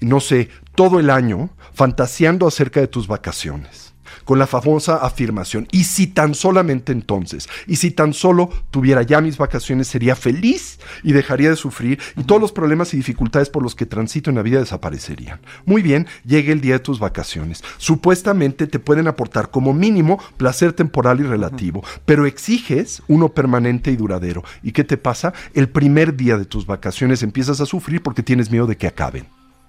no 0.00 0.20
sé, 0.20 0.48
todo 0.74 1.00
el 1.00 1.10
año 1.10 1.50
fantaseando 1.74 2.46
acerca 2.46 2.80
de 2.80 2.88
tus 2.88 3.06
vacaciones 3.06 3.85
con 4.26 4.38
la 4.38 4.46
famosa 4.46 4.96
afirmación, 4.96 5.66
y 5.70 5.84
si 5.84 6.08
tan 6.08 6.34
solamente 6.34 6.92
entonces, 6.92 7.48
y 7.66 7.76
si 7.76 7.92
tan 7.92 8.12
solo 8.12 8.50
tuviera 8.70 9.02
ya 9.02 9.22
mis 9.22 9.38
vacaciones, 9.38 9.86
sería 9.86 10.16
feliz 10.16 10.78
y 11.02 11.12
dejaría 11.12 11.48
de 11.48 11.56
sufrir 11.56 11.98
y 12.16 12.24
todos 12.24 12.40
los 12.40 12.52
problemas 12.52 12.92
y 12.92 12.98
dificultades 12.98 13.48
por 13.48 13.62
los 13.62 13.74
que 13.74 13.86
transito 13.86 14.28
en 14.28 14.36
la 14.36 14.42
vida 14.42 14.58
desaparecerían. 14.58 15.40
Muy 15.64 15.80
bien, 15.80 16.06
llega 16.24 16.52
el 16.52 16.60
día 16.60 16.74
de 16.74 16.80
tus 16.80 16.98
vacaciones. 16.98 17.62
Supuestamente 17.78 18.66
te 18.66 18.80
pueden 18.80 19.06
aportar 19.06 19.50
como 19.50 19.72
mínimo 19.72 20.18
placer 20.36 20.72
temporal 20.72 21.20
y 21.20 21.22
relativo, 21.22 21.84
pero 22.04 22.26
exiges 22.26 23.02
uno 23.06 23.28
permanente 23.28 23.92
y 23.92 23.96
duradero. 23.96 24.42
¿Y 24.62 24.72
qué 24.72 24.82
te 24.82 24.96
pasa? 24.96 25.32
El 25.54 25.68
primer 25.68 26.16
día 26.16 26.36
de 26.36 26.44
tus 26.44 26.66
vacaciones 26.66 27.22
empiezas 27.22 27.60
a 27.60 27.66
sufrir 27.66 28.02
porque 28.02 28.24
tienes 28.24 28.50
miedo 28.50 28.66
de 28.66 28.76
que 28.76 28.88
acaben. 28.88 29.26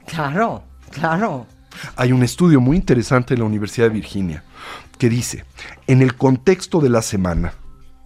Claro, 0.07 0.63
claro. 0.89 1.45
Hay 1.95 2.11
un 2.11 2.23
estudio 2.23 2.59
muy 2.59 2.75
interesante 2.75 3.35
en 3.35 3.41
la 3.41 3.45
Universidad 3.45 3.87
de 3.87 3.93
Virginia 3.93 4.43
que 4.97 5.09
dice, 5.09 5.45
en 5.87 6.01
el 6.01 6.15
contexto 6.15 6.79
de 6.81 6.89
la 6.89 7.01
semana, 7.01 7.53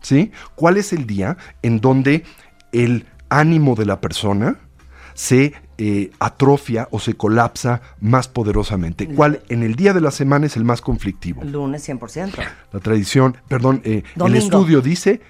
¿sí? 0.01 0.31
¿Cuál 0.55 0.77
es 0.77 0.93
el 0.93 1.05
día 1.07 1.37
en 1.61 1.79
donde 1.81 2.23
el 2.71 3.05
ánimo 3.29 3.75
de 3.75 3.85
la 3.85 4.01
persona 4.01 4.57
se 5.13 5.53
eh, 5.77 6.11
atrofia 6.19 6.87
o 6.91 6.99
se 6.99 7.15
colapsa 7.15 7.81
más 7.99 8.27
poderosamente. 8.27 9.07
¿Cuál 9.07 9.41
en 9.49 9.63
el 9.63 9.75
día 9.75 9.93
de 9.93 10.01
la 10.01 10.11
semana 10.11 10.45
es 10.45 10.55
el 10.55 10.63
más 10.63 10.79
conflictivo? 10.81 11.43
Lunes 11.43 11.87
100%. 11.87 12.33
La 12.71 12.79
tradición, 12.79 13.35
perdón, 13.47 13.81
eh, 13.83 14.03
el 14.23 14.35
estudio 14.35 14.81
dice, 14.81 15.21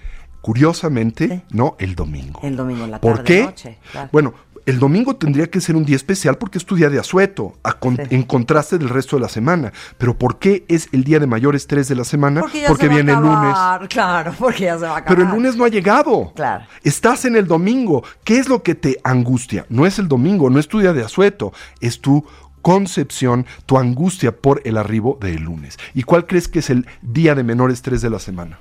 curiosamente, 0.42 1.28
Sí. 1.30 1.42
no, 1.56 1.76
el 1.80 1.96
domingo. 1.96 2.42
El 2.44 2.56
domingo 2.58 2.84
en 2.86 2.92
la 2.92 3.00
¿Por 3.02 3.18
tarde, 3.18 3.24
qué? 3.26 3.44
noche, 3.44 3.78
claro. 3.92 4.10
Bueno, 4.12 4.34
el 4.66 4.80
domingo 4.80 5.16
tendría 5.16 5.48
que 5.50 5.60
ser 5.62 5.76
un 5.76 5.86
día 5.86 5.96
especial 5.96 6.38
porque 6.38 6.58
es 6.58 6.66
tu 6.66 6.76
día 6.76 6.90
de 6.90 7.00
asueto, 7.00 7.58
a 7.64 7.74
con- 7.74 7.98
Sí. 7.98 8.04
en 8.10 8.24
contraste 8.24 8.78
del 8.78 8.90
resto 8.90 9.16
de 9.16 9.22
la 9.22 9.30
semana. 9.30 9.72
Pero 9.98 10.18
¿por 10.18 10.40
qué 10.40 10.66
es 10.68 10.88
el 10.92 11.04
día 11.04 11.20
de 11.20 11.28
mayor 11.28 11.56
estrés 11.56 11.88
de 11.88 11.96
la 11.96 12.04
semana? 12.04 12.42
Porque 12.42 12.62
ya 12.62 12.68
se 12.68 12.74
va 12.74 12.92
a 12.92 12.96
viene 12.96 13.12
el 13.14 13.20
lunes. 13.20 13.56
Claro, 13.90 14.34
porque 14.38 14.64
ya 14.66 14.76
se 14.78 14.86
va 14.86 14.96
a 14.96 14.98
acabar. 14.98 15.18
Pero 15.18 15.28
el 15.30 15.36
lunes 15.36 15.56
no 15.56 15.66
ha 15.66 15.70
llegado. 15.70 16.32
Claro. 16.36 16.66
Estás 16.84 17.26
en 17.26 17.36
el 17.36 17.48
domingo. 17.48 18.04
¿Qué 18.24 18.38
es 18.40 18.48
lo 18.50 18.64
que 18.64 18.76
te 18.76 18.98
angustia? 19.04 19.66
No 19.70 19.86
es 19.86 20.00
el 20.00 20.08
domingo, 20.08 20.50
no 20.50 20.60
es 20.60 20.68
tu 20.68 20.80
día 20.80 20.94
de 20.94 21.04
asueto, 21.04 21.54
es 21.80 22.00
tu 22.02 22.26
concepción, 22.62 23.46
tu 23.66 23.78
angustia 23.80 24.36
por 24.38 24.62
el 24.66 24.78
arribo 24.78 25.18
del 25.20 25.42
lunes. 25.44 25.78
¿Y 25.96 26.04
cuál 26.04 26.28
crees 26.28 26.48
que 26.48 26.60
es 26.60 26.70
el 26.70 26.86
día 27.02 27.34
de 27.36 27.44
menor 27.44 27.72
estrés 27.72 28.02
de 28.02 28.10
la 28.12 28.20
semana? 28.20 28.60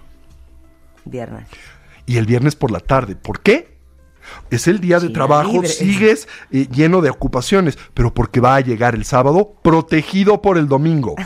Viernes. 1.05 1.47
y 2.07 2.17
el 2.17 2.27
viernes 2.27 2.57
por 2.57 2.71
la 2.73 2.81
tarde. 2.81 3.15
¿Por 3.15 3.41
qué? 3.41 3.79
Es 4.51 4.67
el 4.67 4.81
día 4.81 4.99
de 5.01 5.11
trabajo, 5.11 5.53
libre. 5.53 5.69
sigues 5.69 6.29
eh, 6.51 6.67
lleno 6.71 7.01
de 7.01 7.11
ocupaciones, 7.11 7.79
pero 7.95 8.13
porque 8.13 8.41
va 8.41 8.57
a 8.57 8.61
llegar 8.61 8.95
el 8.95 9.05
sábado 9.05 9.55
protegido 9.63 10.43
por 10.43 10.59
el 10.59 10.69
domingo. 10.69 11.15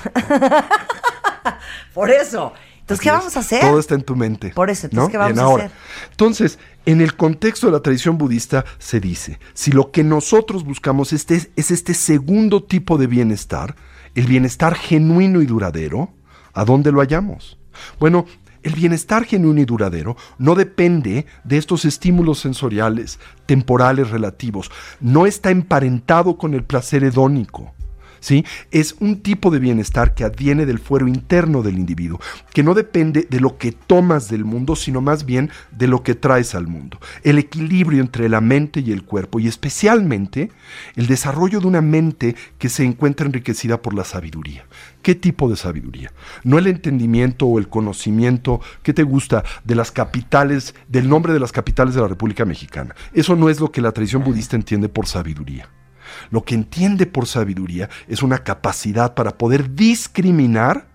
Por 1.94 2.10
eso. 2.10 2.52
Entonces, 2.80 3.02
¿qué 3.02 3.10
vamos 3.10 3.36
a 3.36 3.40
hacer? 3.40 3.60
Todo 3.60 3.78
está 3.78 3.94
en 3.94 4.02
tu 4.02 4.14
mente. 4.14 4.50
Por 4.50 4.68
eso, 4.68 4.86
entonces, 4.88 5.06
¿no? 5.06 5.10
¿qué 5.10 5.16
vamos 5.16 5.32
Bien, 5.32 5.44
a 5.44 5.48
ahora. 5.48 5.64
hacer? 5.66 5.76
Entonces, 6.10 6.58
en 6.84 7.00
el 7.00 7.16
contexto 7.16 7.66
de 7.66 7.72
la 7.72 7.80
tradición 7.80 8.18
budista 8.18 8.64
se 8.78 9.00
dice, 9.00 9.38
si 9.54 9.72
lo 9.72 9.90
que 9.90 10.04
nosotros 10.04 10.64
buscamos 10.64 11.12
este, 11.14 11.36
es 11.56 11.70
este 11.70 11.94
segundo 11.94 12.62
tipo 12.62 12.98
de 12.98 13.06
bienestar, 13.06 13.74
el 14.14 14.26
bienestar 14.26 14.74
genuino 14.74 15.40
y 15.40 15.46
duradero, 15.46 16.12
¿a 16.52 16.64
dónde 16.66 16.92
lo 16.92 17.00
hallamos? 17.00 17.58
Bueno, 17.98 18.26
el 18.64 18.74
bienestar 18.74 19.24
genuino 19.24 19.60
y 19.60 19.64
duradero 19.64 20.16
no 20.38 20.56
depende 20.56 21.26
de 21.44 21.56
estos 21.56 21.84
estímulos 21.84 22.40
sensoriales, 22.40 23.20
temporales 23.46 24.10
relativos, 24.10 24.70
no 25.00 25.26
está 25.26 25.50
emparentado 25.50 26.36
con 26.36 26.54
el 26.54 26.64
placer 26.64 27.04
hedónico. 27.04 27.72
¿sí? 28.24 28.44
Es 28.70 28.96
un 29.00 29.20
tipo 29.20 29.50
de 29.50 29.58
bienestar 29.58 30.14
que 30.14 30.24
adviene 30.24 30.64
del 30.64 30.78
fuero 30.78 31.06
interno 31.06 31.62
del 31.62 31.76
individuo, 31.76 32.20
que 32.54 32.62
no 32.62 32.72
depende 32.72 33.26
de 33.28 33.38
lo 33.38 33.58
que 33.58 33.70
tomas 33.72 34.30
del 34.30 34.46
mundo, 34.46 34.76
sino 34.76 35.02
más 35.02 35.26
bien 35.26 35.50
de 35.70 35.88
lo 35.88 36.02
que 36.02 36.14
traes 36.14 36.54
al 36.54 36.66
mundo. 36.66 36.98
El 37.22 37.38
equilibrio 37.38 38.00
entre 38.00 38.30
la 38.30 38.40
mente 38.40 38.80
y 38.80 38.92
el 38.92 39.02
cuerpo, 39.02 39.40
y 39.40 39.46
especialmente 39.46 40.50
el 40.96 41.06
desarrollo 41.06 41.60
de 41.60 41.66
una 41.66 41.82
mente 41.82 42.34
que 42.58 42.70
se 42.70 42.84
encuentra 42.84 43.26
enriquecida 43.26 43.82
por 43.82 43.92
la 43.92 44.04
sabiduría. 44.04 44.64
¿Qué 45.04 45.14
tipo 45.14 45.50
de 45.50 45.56
sabiduría? 45.56 46.14
No 46.44 46.56
el 46.56 46.66
entendimiento 46.66 47.44
o 47.44 47.58
el 47.58 47.68
conocimiento 47.68 48.62
que 48.82 48.94
te 48.94 49.02
gusta 49.02 49.44
de 49.62 49.74
las 49.74 49.92
capitales, 49.92 50.74
del 50.88 51.10
nombre 51.10 51.34
de 51.34 51.40
las 51.40 51.52
capitales 51.52 51.94
de 51.94 52.00
la 52.00 52.08
República 52.08 52.46
Mexicana. 52.46 52.94
Eso 53.12 53.36
no 53.36 53.50
es 53.50 53.60
lo 53.60 53.70
que 53.70 53.82
la 53.82 53.92
tradición 53.92 54.24
budista 54.24 54.56
entiende 54.56 54.88
por 54.88 55.06
sabiduría. 55.06 55.68
Lo 56.30 56.42
que 56.42 56.54
entiende 56.54 57.04
por 57.04 57.26
sabiduría 57.26 57.90
es 58.08 58.22
una 58.22 58.38
capacidad 58.38 59.12
para 59.12 59.36
poder 59.36 59.74
discriminar, 59.74 60.88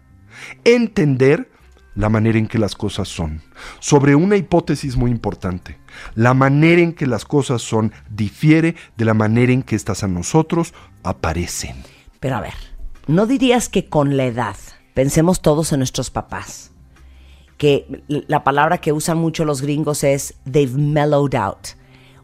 entender 0.63 1.51
la 1.93 2.09
manera 2.09 2.39
en 2.39 2.47
que 2.47 2.57
las 2.57 2.73
cosas 2.73 3.09
son. 3.09 3.43
Sobre 3.79 4.15
una 4.15 4.37
hipótesis 4.37 4.97
muy 4.97 5.11
importante, 5.11 5.77
la 6.15 6.33
manera 6.33 6.81
en 6.81 6.93
que 6.93 7.05
las 7.05 7.25
cosas 7.25 7.61
son 7.61 7.93
difiere 8.09 8.75
de 8.97 9.05
la 9.05 9.13
manera 9.13 9.53
en 9.53 9.61
que 9.61 9.75
estas 9.75 10.03
a 10.03 10.07
nosotros 10.07 10.73
aparecen. 11.03 11.75
Pero 12.19 12.37
a 12.37 12.41
ver, 12.41 12.68
¿no 13.09 13.25
dirías 13.25 13.69
que 13.69 13.89
con 13.89 14.17
la 14.17 14.25
edad, 14.25 14.55
pensemos 14.93 15.41
todos 15.41 15.73
en 15.73 15.79
nuestros 15.79 16.11
papás, 16.11 16.69
que 17.57 18.03
la 18.07 18.43
palabra 18.43 18.77
que 18.77 18.93
usan 18.93 19.17
mucho 19.17 19.45
los 19.45 19.63
gringos 19.63 20.03
es 20.03 20.35
they've 20.49 20.77
mellowed 20.77 21.33
out? 21.33 21.69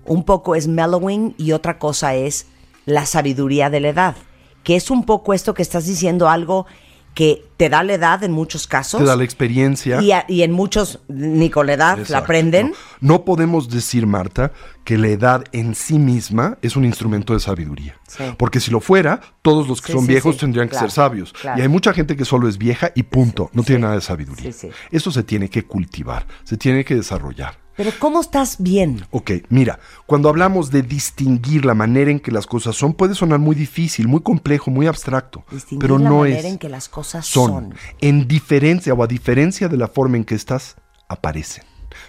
Un 0.06 0.24
poco 0.24 0.54
es 0.54 0.68
mellowing 0.68 1.34
y 1.39 1.54
otra 1.54 1.80
cosa 1.80 2.13
es 2.13 2.46
la 2.86 3.08
sabiduría 3.08 3.72
de 3.72 3.80
la 3.80 3.89
edad, 3.89 4.15
que 4.63 4.75
es 4.75 4.92
un 4.92 5.06
poco 5.06 5.34
esto 5.34 5.56
que 5.56 5.63
estás 5.63 5.88
diciendo 5.88 6.30
algo 6.30 6.68
que 7.16 7.44
te 7.58 7.70
da 7.70 7.82
la 7.82 7.94
edad 7.96 8.24
en 8.24 8.32
muchos 8.34 8.68
casos. 8.68 9.00
Te 9.00 9.08
da 9.08 9.16
la 9.16 9.24
experiencia. 9.24 10.02
y, 10.02 10.12
a- 10.12 10.26
y 10.28 10.44
en 10.44 10.52
muchos 10.52 11.00
ni 11.08 11.50
con 11.50 11.66
la 11.66 11.74
edad 11.74 11.98
la 12.10 12.20
aprenden. 12.20 12.72
No, 13.00 13.16
No 13.16 13.26
podemos 13.26 13.70
decir, 13.70 14.06
Marta, 14.06 14.52
que 14.84 14.98
la 14.98 15.08
edad 15.08 15.44
en 15.54 15.74
sí 15.74 15.98
misma 15.98 16.58
es 16.62 16.76
un 16.76 16.86
instrumento 16.86 17.34
de 17.34 17.40
sabiduría. 17.40 17.98
Sí. 18.08 18.24
Porque 18.38 18.60
si 18.60 18.70
lo 18.70 18.82
fuera, 18.82 19.22
todos 19.42 19.68
los 19.68 19.82
que 19.82 19.88
Sí, 19.88 19.94
son 19.94 20.02
sí, 20.06 20.10
viejos 20.12 20.38
tendrían 20.38 20.68
claro, 20.68 20.86
que 20.86 20.92
ser 20.92 20.96
sabios. 20.96 21.34
claro. 21.34 21.58
Y 21.58 21.62
hay 21.64 21.68
mucha 21.70 21.94
gente 21.94 22.16
que 22.16 22.26
solo 22.26 22.48
es 22.50 22.58
vieja 22.58 22.92
y 22.94 23.04
punto. 23.04 23.50
no 23.54 23.64
tiene 23.64 23.82
nada 23.84 23.96
de 23.96 24.02
sabiduría. 24.02 24.52
Eso 24.92 25.10
se 25.12 25.24
tiene 25.24 25.50
que 25.50 25.64
cultivar, 25.64 26.28
se 26.44 26.58
tiene 26.58 26.84
que 26.86 26.96
desarrollar. 26.96 27.65
Pero 27.75 27.91
¿cómo 28.00 28.22
estás 28.22 28.58
bien? 28.60 29.05
Ok, 29.12 29.32
mira, 29.50 29.79
cuando 30.05 30.29
hablamos 30.29 30.72
de 30.72 30.82
distinguir 30.82 31.65
la 31.65 31.74
manera 31.74 32.10
en 32.10 32.20
que 32.20 32.32
las 32.32 32.48
cosas 32.48 32.75
son, 32.75 32.94
puede 32.94 33.15
sonar 33.15 33.39
muy 33.39 33.55
difícil, 33.55 34.08
muy 34.08 34.22
complejo, 34.22 34.72
muy 34.72 34.88
abstracto. 34.88 35.44
Distinguir 35.51 35.82
pero 35.82 35.98
la 35.98 36.10
no 36.10 36.20
manera 36.20 36.39
es. 36.39 36.46
en 36.46 36.58
que 36.58 36.70
las 36.70 36.88
cosas 36.88 37.25
son. 37.25 37.51
son. 37.51 37.75
En 38.00 38.27
diferencia 38.27 38.94
o 38.94 39.03
a 39.03 39.08
diferencia 39.08 39.67
de 39.67 39.77
la 39.77 39.88
forma 39.88 40.15
en 40.17 40.24
que 40.24 40.36
estas 40.36 40.77
aparecen. 41.10 41.65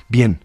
Bien, 0.08 0.44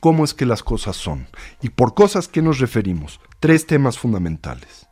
¿cómo 0.00 0.24
es 0.24 0.34
que 0.34 0.44
las 0.44 0.62
cosas 0.62 0.96
son? 0.96 1.28
Y 1.62 1.70
por 1.70 1.94
cosas 1.94 2.28
que 2.28 2.42
nos 2.42 2.58
referimos, 2.58 3.20
tres 3.40 3.66
temas 3.66 3.98
fundamentales. 3.98 4.86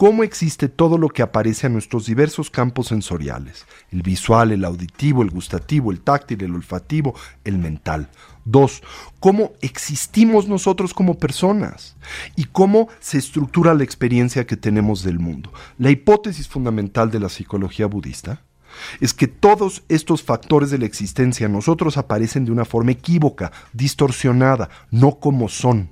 ¿Cómo 0.00 0.24
existe 0.24 0.70
todo 0.70 0.96
lo 0.96 1.10
que 1.10 1.20
aparece 1.20 1.66
a 1.66 1.70
nuestros 1.70 2.06
diversos 2.06 2.48
campos 2.48 2.86
sensoriales? 2.86 3.66
El 3.90 4.00
visual, 4.00 4.50
el 4.50 4.64
auditivo, 4.64 5.22
el 5.22 5.28
gustativo, 5.28 5.90
el 5.90 6.00
táctil, 6.00 6.42
el 6.42 6.54
olfativo, 6.54 7.14
el 7.44 7.58
mental. 7.58 8.08
Dos, 8.44 8.82
¿cómo 9.20 9.52
existimos 9.60 10.48
nosotros 10.48 10.94
como 10.94 11.18
personas? 11.18 11.96
Y 12.36 12.44
cómo 12.44 12.88
se 13.00 13.18
estructura 13.18 13.74
la 13.74 13.84
experiencia 13.84 14.46
que 14.46 14.56
tenemos 14.56 15.02
del 15.02 15.18
mundo. 15.18 15.52
La 15.78 15.90
hipótesis 15.90 16.48
fundamental 16.48 17.10
de 17.10 17.20
la 17.20 17.28
psicología 17.28 17.86
budista 17.86 18.42
es 19.00 19.14
que 19.14 19.26
todos 19.26 19.82
estos 19.88 20.22
factores 20.22 20.70
de 20.70 20.78
la 20.78 20.86
existencia 20.86 21.46
en 21.46 21.52
nosotros 21.52 21.96
aparecen 21.96 22.44
de 22.44 22.52
una 22.52 22.64
forma 22.64 22.92
equívoca, 22.92 23.52
distorsionada, 23.72 24.70
no 24.90 25.18
como 25.18 25.48
son. 25.48 25.90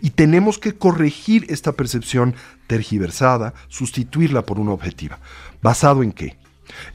Y 0.00 0.10
tenemos 0.10 0.58
que 0.58 0.76
corregir 0.76 1.46
esta 1.48 1.72
percepción 1.72 2.34
tergiversada, 2.66 3.54
sustituirla 3.68 4.46
por 4.46 4.60
una 4.60 4.72
objetiva. 4.72 5.18
¿Basado 5.62 6.02
en 6.02 6.12
qué? 6.12 6.38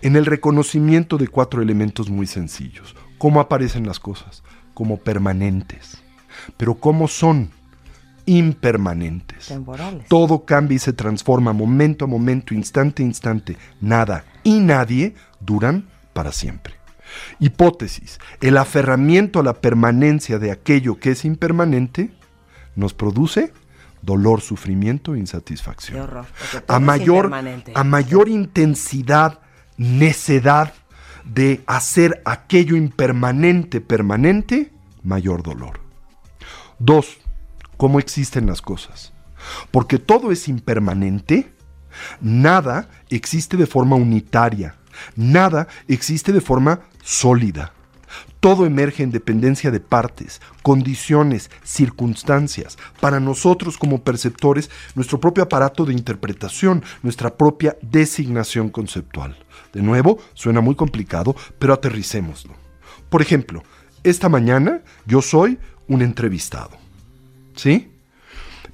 En 0.01 0.15
el 0.15 0.25
reconocimiento 0.25 1.17
de 1.17 1.27
cuatro 1.27 1.61
elementos 1.61 2.09
muy 2.09 2.25
sencillos. 2.25 2.95
¿Cómo 3.17 3.41
aparecen 3.41 3.85
las 3.85 3.99
cosas? 3.99 4.43
Como 4.79 4.95
permanentes. 4.95 5.97
Pero 6.55 6.75
¿cómo 6.75 7.09
son? 7.09 7.49
Impermanentes. 8.25 9.47
Temporales. 9.47 10.07
Todo 10.07 10.45
cambia 10.45 10.77
y 10.77 10.79
se 10.79 10.93
transforma 10.93 11.51
momento 11.51 12.05
a 12.05 12.07
momento, 12.07 12.53
instante 12.53 13.03
a 13.03 13.05
instante. 13.05 13.57
Nada 13.81 14.23
y 14.41 14.61
nadie 14.61 15.15
duran 15.41 15.89
para 16.13 16.31
siempre. 16.31 16.75
Hipótesis. 17.41 18.19
El 18.39 18.55
aferramiento 18.55 19.41
a 19.41 19.43
la 19.43 19.55
permanencia 19.55 20.39
de 20.39 20.49
aquello 20.49 20.97
que 20.97 21.11
es 21.11 21.25
impermanente 21.25 22.11
nos 22.77 22.93
produce 22.93 23.51
dolor, 24.01 24.39
sufrimiento 24.39 25.13
e 25.13 25.19
insatisfacción. 25.19 25.99
Horror, 25.99 26.25
A 26.69 26.79
mayor, 26.79 27.33
a 27.75 27.83
mayor 27.83 28.29
intensidad, 28.29 29.39
necedad 29.75 30.71
de 31.33 31.61
hacer 31.67 32.21
aquello 32.25 32.75
impermanente 32.75 33.81
permanente, 33.81 34.71
mayor 35.03 35.43
dolor. 35.43 35.79
Dos, 36.79 37.17
¿cómo 37.77 37.99
existen 37.99 38.47
las 38.47 38.61
cosas? 38.61 39.13
Porque 39.71 39.99
todo 39.99 40.31
es 40.31 40.47
impermanente, 40.47 41.53
nada 42.21 42.89
existe 43.09 43.57
de 43.57 43.67
forma 43.67 43.95
unitaria, 43.95 44.75
nada 45.15 45.67
existe 45.87 46.31
de 46.31 46.41
forma 46.41 46.81
sólida. 47.03 47.73
Todo 48.39 48.65
emerge 48.65 49.03
en 49.03 49.11
dependencia 49.11 49.69
de 49.69 49.81
partes, 49.81 50.41
condiciones, 50.63 51.51
circunstancias. 51.63 52.77
Para 52.99 53.19
nosotros 53.19 53.77
como 53.77 54.03
perceptores, 54.03 54.69
nuestro 54.95 55.19
propio 55.19 55.43
aparato 55.43 55.85
de 55.85 55.93
interpretación, 55.93 56.83
nuestra 57.03 57.35
propia 57.35 57.77
designación 57.81 58.69
conceptual. 58.69 59.37
De 59.73 59.81
nuevo, 59.81 60.19
suena 60.33 60.61
muy 60.61 60.75
complicado, 60.75 61.35
pero 61.57 61.73
aterricémoslo. 61.73 62.53
Por 63.09 63.21
ejemplo, 63.21 63.63
esta 64.03 64.29
mañana 64.29 64.81
yo 65.05 65.21
soy 65.21 65.59
un 65.87 66.01
entrevistado. 66.01 66.77
¿Sí? 67.55 67.91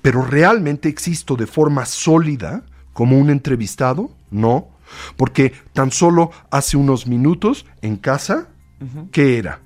Pero 0.02 0.24
realmente 0.24 0.90
existo 0.90 1.36
de 1.36 1.48
forma 1.48 1.86
sólida 1.86 2.64
como 2.94 3.20
un 3.20 3.30
entrevistado? 3.30 4.12
No, 4.32 4.70
porque 5.18 5.54
tan 5.74 5.92
solo 5.92 6.32
hace 6.50 6.78
unos 6.78 7.08
minutos 7.08 7.66
en 7.82 7.98
casa, 7.98 8.48
¿qué 9.12 9.38
era? 9.38 9.60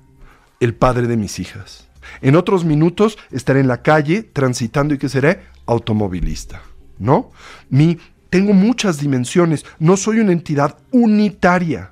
El 0.58 0.74
padre 0.74 1.06
de 1.06 1.16
mis 1.16 1.38
hijas. 1.38 1.88
En 2.22 2.34
otros 2.34 2.64
minutos 2.64 3.18
estaré 3.30 3.60
en 3.60 3.68
la 3.68 3.82
calle 3.82 4.22
transitando 4.22 4.94
y 4.94 4.98
que 4.98 5.08
seré 5.08 5.42
automovilista, 5.66 6.62
¿no? 6.98 7.30
Mi 7.68 7.98
tengo 8.30 8.52
muchas 8.52 8.98
dimensiones, 8.98 9.66
no 9.78 9.96
soy 9.96 10.20
una 10.20 10.32
entidad 10.32 10.78
unitaria, 10.92 11.90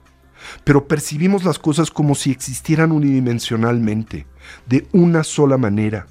pero 0.64 0.87
percibimos 0.87 1.45
las 1.45 1.59
cosas 1.59 1.90
como 1.90 2.14
si 2.14 2.30
existieran 2.30 2.92
unidimensionalmente, 2.92 4.26
de 4.66 4.87
una 4.92 5.25
sola 5.25 5.59
manera. 5.59 6.07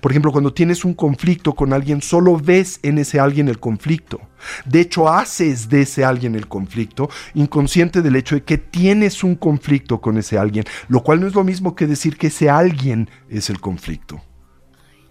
Por 0.00 0.12
ejemplo, 0.12 0.32
cuando 0.32 0.52
tienes 0.52 0.84
un 0.84 0.94
conflicto 0.94 1.54
con 1.54 1.72
alguien, 1.72 2.02
solo 2.02 2.36
ves 2.36 2.80
en 2.82 2.98
ese 2.98 3.18
alguien 3.18 3.48
el 3.48 3.58
conflicto. 3.58 4.20
De 4.66 4.80
hecho, 4.80 5.08
haces 5.08 5.68
de 5.68 5.82
ese 5.82 6.04
alguien 6.04 6.34
el 6.34 6.48
conflicto, 6.48 7.08
inconsciente 7.34 8.02
del 8.02 8.16
hecho 8.16 8.34
de 8.34 8.42
que 8.42 8.58
tienes 8.58 9.24
un 9.24 9.36
conflicto 9.36 10.00
con 10.00 10.18
ese 10.18 10.36
alguien, 10.36 10.64
lo 10.88 11.02
cual 11.02 11.20
no 11.20 11.26
es 11.26 11.34
lo 11.34 11.44
mismo 11.44 11.74
que 11.74 11.86
decir 11.86 12.18
que 12.18 12.26
ese 12.26 12.50
alguien 12.50 13.08
es 13.28 13.48
el 13.50 13.60
conflicto. 13.60 14.20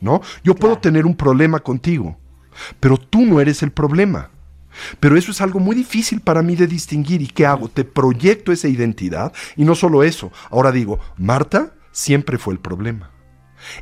¿No? 0.01 0.21
Yo 0.43 0.55
puedo 0.55 0.77
tener 0.77 1.05
un 1.05 1.15
problema 1.15 1.59
contigo, 1.59 2.17
pero 2.79 2.97
tú 2.97 3.25
no 3.25 3.41
eres 3.41 3.63
el 3.63 3.71
problema. 3.71 4.29
Pero 4.99 5.17
eso 5.17 5.31
es 5.31 5.41
algo 5.41 5.59
muy 5.59 5.75
difícil 5.75 6.21
para 6.21 6.41
mí 6.41 6.55
de 6.55 6.67
distinguir. 6.67 7.21
¿Y 7.21 7.27
qué 7.27 7.45
hago? 7.45 7.69
Te 7.69 7.83
proyecto 7.83 8.51
esa 8.51 8.67
identidad 8.67 9.33
y 9.55 9.65
no 9.65 9.75
solo 9.75 10.03
eso. 10.03 10.31
Ahora 10.49 10.71
digo, 10.71 10.99
Marta 11.17 11.73
siempre 11.91 12.37
fue 12.37 12.53
el 12.53 12.59
problema. 12.59 13.11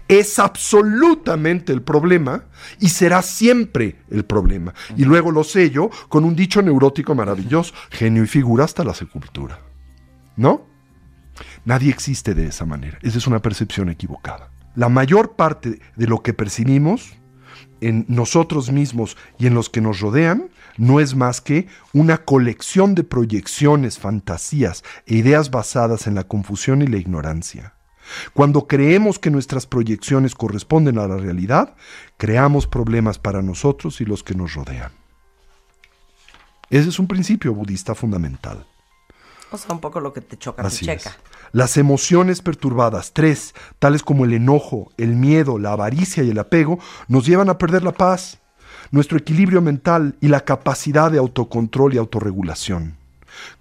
Es 0.07 0.39
absolutamente 0.39 1.71
el 1.71 1.81
problema 1.81 2.45
y 2.79 2.89
será 2.89 3.21
siempre 3.21 3.97
el 4.09 4.25
problema. 4.25 4.73
Y 4.95 5.05
luego 5.05 5.31
lo 5.31 5.43
sello 5.43 5.89
con 6.09 6.23
un 6.23 6.35
dicho 6.35 6.61
neurótico 6.61 7.13
maravilloso, 7.15 7.73
genio 7.89 8.23
y 8.23 8.27
figura 8.27 8.65
hasta 8.65 8.83
la 8.83 8.93
sepultura. 8.93 9.59
¿No? 10.35 10.65
Nadie 11.65 11.89
existe 11.91 12.33
de 12.33 12.47
esa 12.47 12.65
manera. 12.65 12.97
Esa 13.01 13.17
es 13.17 13.27
una 13.27 13.41
percepción 13.41 13.89
equivocada. 13.89 14.51
La 14.75 14.89
mayor 14.89 15.35
parte 15.35 15.79
de 15.95 16.07
lo 16.07 16.21
que 16.21 16.33
percibimos 16.33 17.13
en 17.81 18.05
nosotros 18.07 18.71
mismos 18.71 19.17
y 19.37 19.47
en 19.47 19.53
los 19.53 19.69
que 19.69 19.81
nos 19.81 19.99
rodean 19.99 20.49
no 20.77 20.99
es 20.99 21.15
más 21.15 21.41
que 21.41 21.67
una 21.93 22.19
colección 22.19 22.95
de 22.95 23.03
proyecciones, 23.03 23.99
fantasías 23.99 24.83
e 25.05 25.15
ideas 25.15 25.51
basadas 25.51 26.07
en 26.07 26.15
la 26.15 26.23
confusión 26.23 26.81
y 26.81 26.87
la 26.87 26.97
ignorancia. 26.97 27.73
Cuando 28.33 28.67
creemos 28.67 29.19
que 29.19 29.31
nuestras 29.31 29.65
proyecciones 29.65 30.33
corresponden 30.33 30.97
a 30.97 31.07
la 31.07 31.17
realidad, 31.17 31.75
creamos 32.17 32.67
problemas 32.67 33.19
para 33.19 33.41
nosotros 33.41 33.99
y 34.01 34.05
los 34.05 34.23
que 34.23 34.35
nos 34.35 34.53
rodean. 34.53 34.91
Ese 36.69 36.89
es 36.89 36.99
un 36.99 37.07
principio 37.07 37.53
budista 37.53 37.95
fundamental. 37.95 38.65
O 39.51 39.57
sea, 39.57 39.73
un 39.73 39.79
poco 39.79 40.01
lo 40.01 40.11
que 40.11 40.21
te 40.21 40.37
choca, 40.37 40.63
te 40.63 40.69
checa. 40.69 41.15
Las 41.53 41.77
emociones 41.77 42.41
perturbadas, 42.41 43.13
tres, 43.13 43.55
tales 43.79 44.03
como 44.03 44.25
el 44.25 44.33
enojo, 44.33 44.91
el 44.97 45.15
miedo, 45.15 45.57
la 45.57 45.71
avaricia 45.71 46.23
y 46.23 46.31
el 46.31 46.39
apego, 46.39 46.79
nos 47.07 47.25
llevan 47.25 47.49
a 47.49 47.57
perder 47.57 47.83
la 47.83 47.93
paz, 47.93 48.39
nuestro 48.91 49.17
equilibrio 49.17 49.61
mental 49.61 50.15
y 50.21 50.27
la 50.27 50.41
capacidad 50.41 51.11
de 51.11 51.17
autocontrol 51.17 51.93
y 51.93 51.97
autorregulación. 51.97 52.97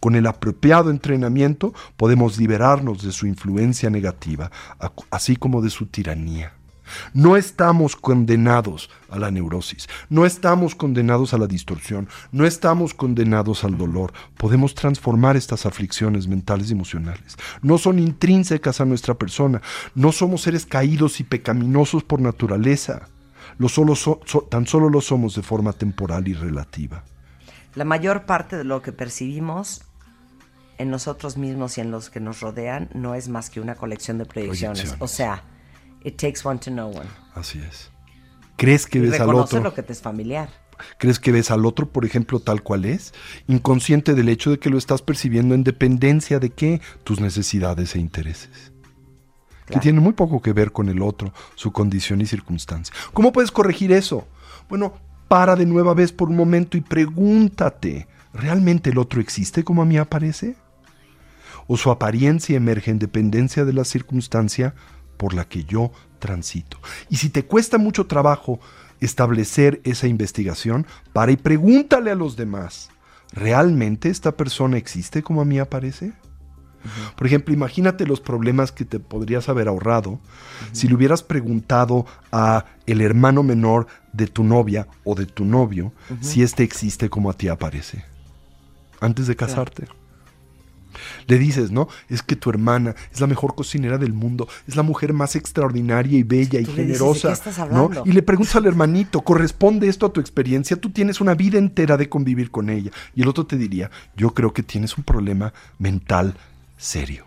Con 0.01 0.15
el 0.15 0.27
apropiado 0.27 0.91
entrenamiento 0.91 1.75
podemos 1.97 2.39
liberarnos 2.39 3.03
de 3.03 3.13
su 3.13 3.27
influencia 3.27 3.91
negativa, 3.91 4.51
así 5.11 5.37
como 5.37 5.61
de 5.63 5.71
su 5.71 5.87
tiranía. 5.87 6.53
No 7.13 7.37
estamos 7.37 7.97
condenados 7.97 8.91
a 9.11 9.19
la 9.19 9.31
neurosis, 9.31 9.89
no 10.09 10.25
estamos 10.25 10.75
condenados 10.75 11.35
a 11.35 11.39
la 11.39 11.49
distorsión, 11.49 12.09
no 12.31 12.47
estamos 12.47 12.95
condenados 12.95 13.65
al 13.65 13.77
dolor. 13.77 14.13
Podemos 14.37 14.75
transformar 14.75 15.37
estas 15.37 15.67
aflicciones 15.67 16.29
mentales 16.29 16.71
y 16.71 16.75
emocionales. 16.75 17.37
No 17.61 17.79
son 17.79 17.99
intrínsecas 17.99 18.81
a 18.81 18.85
nuestra 18.85 19.15
persona, 19.15 19.63
no 19.95 20.13
somos 20.13 20.43
seres 20.43 20.65
caídos 20.65 21.19
y 21.21 21.25
pecaminosos 21.25 22.05
por 22.05 22.21
naturaleza. 22.21 23.09
Solo 23.69 23.95
tan 24.49 24.67
solo 24.67 24.89
lo 24.89 25.01
somos 25.01 25.35
de 25.35 25.43
forma 25.43 25.73
temporal 25.73 26.29
y 26.29 26.35
relativa. 26.35 27.05
La 27.75 27.85
mayor 27.85 28.25
parte 28.27 28.57
de 28.57 28.65
lo 28.65 28.83
que 28.83 28.93
percibimos 28.93 29.83
en 30.79 30.91
nosotros 30.91 31.37
mismos 31.37 31.79
y 31.79 31.81
en 31.81 31.91
los 31.91 32.11
que 32.11 32.21
nos 32.21 32.41
rodean 32.41 32.89
no 32.95 33.15
es 33.15 33.29
más 33.29 33.51
que 33.51 33.61
una 33.61 33.75
colección 33.75 34.19
de 34.19 34.27
proyecciones. 34.27 34.95
O 34.99 35.09
sea, 35.09 35.45
it 36.03 36.17
takes 36.17 36.41
one 36.45 36.59
to 36.59 36.71
know 36.71 36.91
one. 36.91 37.09
Así 37.35 37.59
es. 37.59 37.91
¿Crees 38.57 38.87
que 38.87 39.01
ves 39.01 39.21
al 39.21 39.35
otro? 39.35 39.63
lo 39.63 39.75
que 39.75 39.83
te 39.83 39.93
es 39.93 40.01
familiar. 40.01 40.49
¿Crees 40.99 41.19
que 41.19 41.33
ves 41.33 41.51
al 41.51 41.65
otro, 41.65 41.91
por 41.91 42.05
ejemplo, 42.05 42.41
tal 42.41 42.63
cual 42.63 42.85
es? 42.85 43.15
Inconsciente 43.47 44.15
del 44.15 44.29
hecho 44.29 44.51
de 44.51 44.59
que 44.59 44.71
lo 44.71 44.79
estás 44.79 45.03
percibiendo 45.03 45.55
en 45.55 45.65
dependencia 45.65 46.39
de 46.39 46.51
qué? 46.51 46.81
Tus 47.05 47.21
necesidades 47.21 47.95
e 47.95 47.99
intereses. 47.99 48.73
Que 49.67 49.81
tiene 49.81 50.01
muy 50.01 50.13
poco 50.13 50.41
que 50.41 50.53
ver 50.53 50.71
con 50.73 50.89
el 50.89 51.03
otro, 51.03 51.33
su 51.57 51.73
condición 51.73 52.21
y 52.21 52.27
circunstancia. 52.27 52.95
¿Cómo 53.13 53.33
puedes 53.33 53.51
corregir 53.51 53.91
eso? 53.93 54.27
Bueno, 54.69 54.95
para 55.29 55.57
de 55.57 55.67
nueva 55.67 55.95
vez 55.95 56.13
por 56.13 56.29
un 56.29 56.37
momento 56.37 56.77
y 56.77 56.81
pregúntate, 56.81 58.07
¿realmente 58.33 58.91
el 58.91 58.99
otro 58.99 59.21
existe 59.21 59.65
como 59.65 59.83
a 59.83 59.85
mí 59.85 59.97
aparece? 59.97 60.57
¿O 61.67 61.77
su 61.77 61.91
apariencia 61.91 62.57
emerge 62.57 62.93
en 62.93 63.01
dependencia 63.01 63.65
de 63.65 63.73
la 63.73 63.85
circunstancia 63.85 64.75
por 65.17 65.35
la 65.35 65.45
que 65.49 65.65
yo 65.65 65.91
transito? 66.21 66.79
Y 67.11 67.17
si 67.17 67.29
te 67.29 67.45
cuesta 67.45 67.77
mucho 67.77 68.07
trabajo 68.07 68.61
establecer 69.01 69.81
esa 69.85 70.07
investigación, 70.07 70.87
para 71.13 71.33
y 71.33 71.37
pregúntale 71.37 72.11
a 72.11 72.15
los 72.15 72.37
demás, 72.37 72.91
¿realmente 73.33 74.09
esta 74.11 74.37
persona 74.37 74.77
existe 74.77 75.23
como 75.23 75.41
a 75.41 75.45
mí 75.45 75.59
aparece? 75.59 76.13
Por 77.17 77.27
ejemplo, 77.27 77.55
imagínate 77.55 78.07
los 78.07 78.21
problemas 78.21 78.73
que 78.73 78.85
te 78.85 79.01
podrías 79.01 79.49
haber 79.49 79.69
ahorrado 79.69 80.19
si 80.73 80.89
le 80.89 80.95
hubieras 80.95 81.23
preguntado 81.23 82.07
a 82.33 82.65
el 82.87 83.01
hermano 83.01 83.43
menor 83.43 83.87
de 84.13 84.27
tu 84.27 84.45
novia 84.45 84.89
o 85.05 85.15
de 85.15 85.27
tu 85.27 85.45
novio 85.45 85.93
si 86.21 86.43
éste 86.43 86.63
existe 86.63 87.11
como 87.11 87.31
a 87.31 87.35
ti 87.35 87.49
aparece. 87.49 88.05
Antes 89.01 89.27
de 89.27 89.37
casarte. 89.37 89.87
Le 91.27 91.39
dices, 91.39 91.71
¿no? 91.71 91.89
Es 92.09 92.23
que 92.23 92.37
tu 92.37 92.51
hermana 92.51 92.95
es 93.13 93.21
la 93.21 93.27
mejor 93.27 93.55
cocinera 93.55 93.99
del 93.99 94.13
mundo, 94.13 94.49
es 94.67 94.77
la 94.77 94.83
mujer 94.83 95.13
más 95.13 95.37
extraordinaria 95.37 96.19
y 96.19 96.23
bella 96.23 96.61
y 96.61 96.65
generosa. 96.65 97.35
¿no? 97.71 97.91
Y 98.05 98.13
le 98.13 98.23
preguntas 98.23 98.57
al 98.57 98.67
hermanito, 98.67 99.21
¿corresponde 99.21 99.89
esto 99.89 100.07
a 100.07 100.13
tu 100.13 100.21
experiencia? 100.21 100.81
Tú 100.81 100.91
tienes 100.91 101.21
una 101.21 101.35
vida 101.35 101.59
entera 101.59 101.97
de 101.97 102.09
convivir 102.09 102.51
con 102.51 102.71
ella. 102.71 102.91
Y 103.15 103.23
el 103.23 103.29
otro 103.29 103.47
te 103.47 103.57
diría, 103.57 103.91
yo 104.17 104.33
creo 104.35 104.53
que 104.53 104.63
tienes 104.63 104.97
un 104.97 105.05
problema 105.05 105.53
mental 105.79 106.35
serio. 106.77 107.27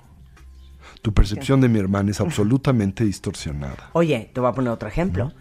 Tu 1.01 1.13
percepción 1.13 1.61
de 1.61 1.69
mi 1.69 1.79
hermana 1.79 2.11
es 2.11 2.19
absolutamente 2.19 3.05
distorsionada. 3.05 3.89
Oye, 3.93 4.31
te 4.33 4.41
voy 4.41 4.49
a 4.49 4.53
poner 4.53 4.71
otro 4.71 4.89
ejemplo. 4.89 5.31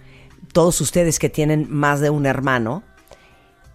Todos 0.52 0.80
ustedes 0.80 1.18
que 1.18 1.28
tienen 1.28 1.66
más 1.68 2.00
de 2.00 2.10
un 2.10 2.26
hermano, 2.26 2.84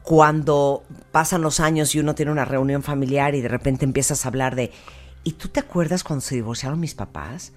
cuando 0.01 0.83
pasan 1.11 1.41
los 1.41 1.59
años 1.59 1.93
y 1.95 1.99
uno 1.99 2.15
tiene 2.15 2.31
una 2.31 2.45
reunión 2.45 2.83
familiar 2.83 3.35
y 3.35 3.41
de 3.41 3.49
repente 3.49 3.85
empiezas 3.85 4.25
a 4.25 4.29
hablar 4.29 4.55
de, 4.55 4.71
¿y 5.23 5.33
tú 5.33 5.49
te 5.49 5.59
acuerdas 5.59 6.03
cuando 6.03 6.21
se 6.21 6.35
divorciaron 6.35 6.79
mis 6.79 6.95
papás? 6.95 7.51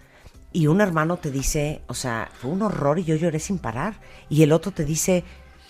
Y 0.53 0.67
un 0.67 0.81
hermano 0.81 1.19
te 1.19 1.31
dice, 1.31 1.83
o 1.87 1.95
sea, 1.95 2.31
fue 2.41 2.51
un 2.51 2.63
horror 2.63 2.99
y 2.99 3.05
yo 3.05 3.15
lloré 3.15 3.39
sin 3.39 3.59
parar. 3.59 4.01
Y 4.29 4.43
el 4.43 4.53
otro 4.53 4.73
te 4.73 4.85
dice, 4.85 5.23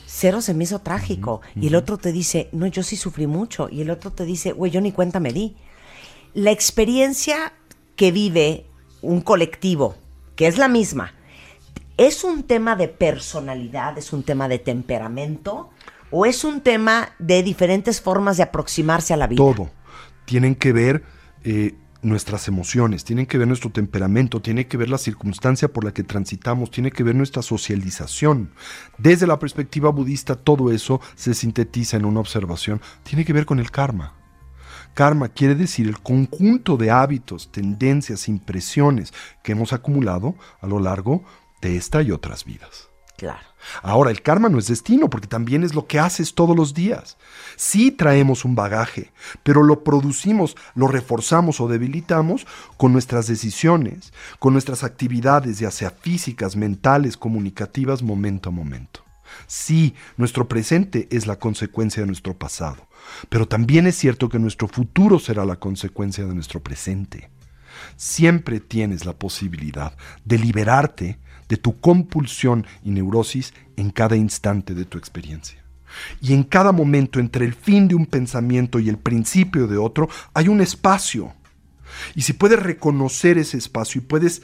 cero 0.06 0.40
se 0.40 0.54
me 0.54 0.64
hizo 0.64 0.78
trágico. 0.78 1.40
Y 1.56 1.66
el 1.66 1.74
otro 1.74 1.98
te 1.98 2.12
dice, 2.12 2.48
no, 2.52 2.66
yo 2.66 2.82
sí 2.82 2.96
sufrí 2.96 3.26
mucho. 3.26 3.68
Y 3.70 3.82
el 3.82 3.90
otro 3.90 4.12
te 4.12 4.24
dice, 4.24 4.52
güey, 4.52 4.70
yo 4.70 4.80
ni 4.80 4.92
cuenta 4.92 5.20
me 5.20 5.32
di 5.32 5.56
la 6.36 6.50
experiencia 6.50 7.54
que 7.96 8.12
vive 8.12 8.66
un 9.00 9.22
colectivo, 9.22 9.96
que 10.36 10.46
es 10.46 10.58
la 10.58 10.68
misma, 10.68 11.14
¿es 11.96 12.24
un 12.24 12.42
tema 12.42 12.76
de 12.76 12.88
personalidad, 12.88 13.96
es 13.96 14.12
un 14.12 14.22
tema 14.22 14.46
de 14.46 14.58
temperamento 14.58 15.70
o 16.10 16.26
es 16.26 16.44
un 16.44 16.60
tema 16.60 17.08
de 17.18 17.42
diferentes 17.42 18.02
formas 18.02 18.36
de 18.36 18.42
aproximarse 18.42 19.14
a 19.14 19.16
la 19.16 19.28
vida? 19.28 19.38
Todo. 19.38 19.70
Tienen 20.26 20.54
que 20.54 20.74
ver 20.74 21.04
eh, 21.42 21.74
nuestras 22.02 22.48
emociones, 22.48 23.04
tienen 23.04 23.24
que 23.24 23.38
ver 23.38 23.48
nuestro 23.48 23.70
temperamento, 23.70 24.42
tiene 24.42 24.66
que 24.66 24.76
ver 24.76 24.90
la 24.90 24.98
circunstancia 24.98 25.68
por 25.68 25.84
la 25.84 25.94
que 25.94 26.04
transitamos, 26.04 26.70
tiene 26.70 26.90
que 26.90 27.02
ver 27.02 27.14
nuestra 27.14 27.40
socialización. 27.40 28.52
Desde 28.98 29.26
la 29.26 29.38
perspectiva 29.38 29.88
budista, 29.88 30.36
todo 30.36 30.70
eso 30.70 31.00
se 31.14 31.32
sintetiza 31.32 31.96
en 31.96 32.04
una 32.04 32.20
observación. 32.20 32.82
Tiene 33.04 33.24
que 33.24 33.32
ver 33.32 33.46
con 33.46 33.58
el 33.58 33.70
karma. 33.70 34.25
Karma 34.96 35.28
quiere 35.28 35.54
decir 35.54 35.86
el 35.88 36.00
conjunto 36.00 36.78
de 36.78 36.90
hábitos, 36.90 37.52
tendencias, 37.52 38.28
impresiones 38.28 39.12
que 39.42 39.52
hemos 39.52 39.74
acumulado 39.74 40.34
a 40.58 40.66
lo 40.66 40.80
largo 40.80 41.22
de 41.60 41.76
esta 41.76 42.00
y 42.00 42.12
otras 42.12 42.46
vidas. 42.46 42.88
Claro. 43.18 43.44
Ahora, 43.82 44.10
el 44.10 44.22
karma 44.22 44.48
no 44.48 44.58
es 44.58 44.68
destino, 44.68 45.10
porque 45.10 45.26
también 45.26 45.64
es 45.64 45.74
lo 45.74 45.86
que 45.86 45.98
haces 45.98 46.34
todos 46.34 46.56
los 46.56 46.72
días. 46.72 47.18
Sí 47.56 47.90
traemos 47.90 48.46
un 48.46 48.54
bagaje, 48.54 49.12
pero 49.42 49.62
lo 49.62 49.84
producimos, 49.84 50.56
lo 50.74 50.88
reforzamos 50.88 51.60
o 51.60 51.68
debilitamos 51.68 52.46
con 52.78 52.94
nuestras 52.94 53.26
decisiones, 53.26 54.14
con 54.38 54.54
nuestras 54.54 54.82
actividades, 54.82 55.58
ya 55.58 55.70
sea 55.70 55.90
físicas, 55.90 56.56
mentales, 56.56 57.18
comunicativas, 57.18 58.02
momento 58.02 58.48
a 58.48 58.52
momento. 58.52 59.04
Sí, 59.46 59.94
nuestro 60.16 60.48
presente 60.48 61.06
es 61.10 61.26
la 61.26 61.38
consecuencia 61.38 62.02
de 62.02 62.06
nuestro 62.06 62.32
pasado, 62.32 62.88
pero 63.28 63.46
también 63.46 63.86
es 63.86 63.96
cierto 63.96 64.28
que 64.28 64.38
nuestro 64.38 64.68
futuro 64.68 65.18
será 65.18 65.44
la 65.44 65.56
consecuencia 65.56 66.24
de 66.26 66.34
nuestro 66.34 66.62
presente. 66.62 67.30
siempre 67.96 68.58
tienes 68.58 69.04
la 69.04 69.12
posibilidad 69.12 69.94
de 70.24 70.38
liberarte 70.38 71.18
de 71.48 71.56
tu 71.56 71.78
compulsión 71.78 72.66
y 72.82 72.90
neurosis 72.90 73.54
en 73.76 73.90
cada 73.90 74.16
instante 74.16 74.74
de 74.74 74.84
tu 74.84 74.98
experiencia. 74.98 75.62
Y 76.20 76.34
en 76.34 76.42
cada 76.42 76.72
momento 76.72 77.20
entre 77.20 77.44
el 77.44 77.54
fin 77.54 77.88
de 77.88 77.94
un 77.94 78.06
pensamiento 78.06 78.78
y 78.78 78.88
el 78.88 78.98
principio 78.98 79.66
de 79.66 79.78
otro 79.78 80.08
hay 80.34 80.48
un 80.48 80.60
espacio. 80.60 81.34
Y 82.14 82.22
si 82.22 82.32
puedes 82.32 82.60
reconocer 82.60 83.38
ese 83.38 83.56
espacio 83.56 84.00
y 84.00 84.04
puedes 84.04 84.42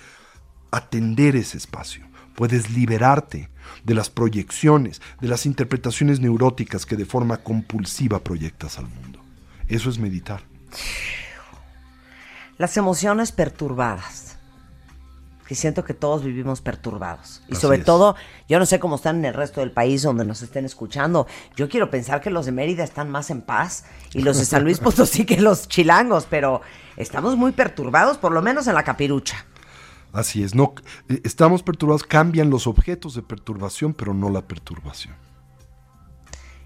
atender 0.70 1.36
ese 1.36 1.58
espacio, 1.58 2.06
puedes 2.34 2.70
liberarte 2.70 3.50
de 3.84 3.94
las 3.94 4.10
proyecciones, 4.10 5.00
de 5.20 5.28
las 5.28 5.46
interpretaciones 5.46 6.20
neuróticas 6.20 6.86
que 6.86 6.96
de 6.96 7.06
forma 7.06 7.38
compulsiva 7.38 8.20
proyectas 8.20 8.78
al 8.78 8.88
mundo. 8.88 9.20
Eso 9.68 9.90
es 9.90 9.98
meditar. 9.98 10.42
Las 12.58 12.76
emociones 12.76 13.32
perturbadas. 13.32 14.38
Que 15.46 15.54
siento 15.56 15.84
que 15.84 15.92
todos 15.92 16.24
vivimos 16.24 16.62
perturbados. 16.62 17.42
Y 17.48 17.52
Así 17.52 17.62
sobre 17.62 17.78
es. 17.78 17.84
todo, 17.84 18.16
yo 18.48 18.58
no 18.58 18.64
sé 18.64 18.78
cómo 18.78 18.96
están 18.96 19.16
en 19.16 19.26
el 19.26 19.34
resto 19.34 19.60
del 19.60 19.70
país 19.70 20.02
donde 20.02 20.24
nos 20.24 20.40
estén 20.40 20.64
escuchando. 20.64 21.26
Yo 21.56 21.68
quiero 21.68 21.90
pensar 21.90 22.20
que 22.20 22.30
los 22.30 22.46
de 22.46 22.52
Mérida 22.52 22.84
están 22.84 23.10
más 23.10 23.30
en 23.30 23.42
paz 23.42 23.84
y 24.14 24.22
los 24.22 24.38
de 24.38 24.44
San 24.44 24.62
Luis 24.64 24.78
Potosí 24.80 25.26
que 25.26 25.40
los 25.40 25.68
chilangos, 25.68 26.26
pero 26.30 26.62
estamos 26.96 27.36
muy 27.36 27.52
perturbados, 27.52 28.16
por 28.16 28.32
lo 28.32 28.40
menos 28.40 28.66
en 28.66 28.74
la 28.74 28.84
capirucha. 28.84 29.44
Así 30.12 30.42
es, 30.42 30.54
no 30.54 30.74
eh, 31.08 31.20
estamos 31.24 31.62
perturbados, 31.62 32.04
cambian 32.04 32.50
los 32.50 32.66
objetos 32.66 33.14
de 33.14 33.22
perturbación, 33.22 33.94
pero 33.94 34.12
no 34.14 34.28
la 34.30 34.42
perturbación. 34.42 35.14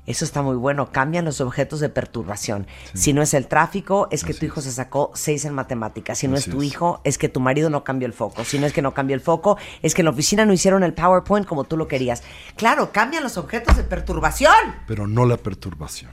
Eso 0.06 0.24
está 0.24 0.40
muy 0.40 0.54
bueno. 0.54 0.92
Cambian 0.92 1.24
los 1.24 1.40
objetos 1.40 1.80
de 1.80 1.88
perturbación. 1.88 2.68
Si 2.94 3.12
no 3.12 3.22
es 3.22 3.34
el 3.34 3.48
tráfico, 3.48 4.06
es 4.12 4.22
que 4.22 4.30
Así 4.30 4.38
tu 4.38 4.46
hijo 4.46 4.60
es. 4.60 4.66
se 4.66 4.70
sacó 4.72 5.10
seis 5.14 5.44
en 5.44 5.52
matemáticas. 5.52 6.18
Si 6.18 6.28
no 6.28 6.36
Así 6.36 6.48
es 6.48 6.54
tu 6.54 6.62
es. 6.62 6.68
hijo, 6.68 7.00
es 7.02 7.18
que 7.18 7.28
tu 7.28 7.40
marido 7.40 7.70
no 7.70 7.82
cambió 7.82 8.06
el 8.06 8.12
foco. 8.12 8.44
Si 8.44 8.60
no 8.60 8.66
es 8.66 8.72
que 8.72 8.82
no 8.82 8.94
cambió 8.94 9.14
el 9.16 9.20
foco, 9.20 9.58
es 9.82 9.94
que 9.94 10.02
en 10.02 10.04
la 10.04 10.12
oficina 10.12 10.46
no 10.46 10.52
hicieron 10.52 10.84
el 10.84 10.94
PowerPoint 10.94 11.44
como 11.44 11.64
tú 11.64 11.76
lo 11.76 11.88
querías. 11.88 12.22
Claro, 12.54 12.92
cambian 12.92 13.24
los 13.24 13.36
objetos 13.36 13.76
de 13.76 13.82
perturbación. 13.82 14.54
Pero 14.86 15.08
no 15.08 15.26
la 15.26 15.38
perturbación. 15.38 16.12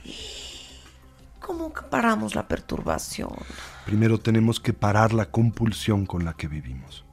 ¿Cómo 1.38 1.72
paramos 1.72 2.34
la 2.34 2.48
perturbación? 2.48 3.30
Primero 3.86 4.18
tenemos 4.18 4.58
que 4.58 4.72
parar 4.72 5.12
la 5.12 5.26
compulsión 5.30 6.04
con 6.04 6.24
la 6.24 6.32
que 6.32 6.48
vivimos. 6.48 7.03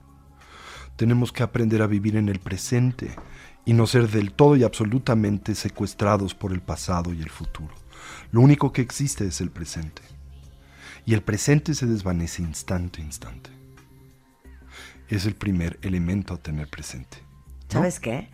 Tenemos 1.02 1.32
que 1.32 1.42
aprender 1.42 1.82
a 1.82 1.88
vivir 1.88 2.16
en 2.16 2.30
el 2.30 2.38
presente 2.38 3.16
y 3.66 3.74
no 3.74 3.88
ser 3.88 4.08
del 4.08 4.34
todo 4.34 4.56
y 4.56 4.64
absolutamente 4.64 5.56
secuestrados 5.56 6.36
por 6.36 6.54
el 6.54 6.62
pasado 6.62 7.12
y 7.12 7.24
el 7.24 7.32
futuro. 7.32 7.74
Lo 8.32 8.40
único 8.40 8.72
que 8.72 8.84
existe 8.84 9.26
es 9.26 9.42
el 9.42 9.50
presente. 9.50 10.04
Y 11.04 11.16
el 11.16 11.24
presente 11.24 11.74
se 11.74 11.88
desvanece 11.88 12.44
instante 12.44 13.02
a 13.02 13.06
instante. 13.06 13.50
Es 15.10 15.26
el 15.26 15.34
primer 15.34 15.80
elemento 15.82 16.36
a 16.36 16.38
tener 16.38 16.68
presente. 16.68 17.18
¿no? 17.74 17.80
¿Sabes 17.80 18.00
qué? 18.00 18.30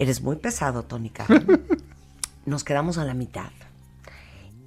Eres 0.00 0.22
muy 0.22 0.38
pesado, 0.38 0.82
Tony 0.82 1.10
Carmen. 1.10 1.68
Nos 2.46 2.64
quedamos 2.64 2.98
a 2.98 3.04
la 3.04 3.14
mitad. 3.14 3.52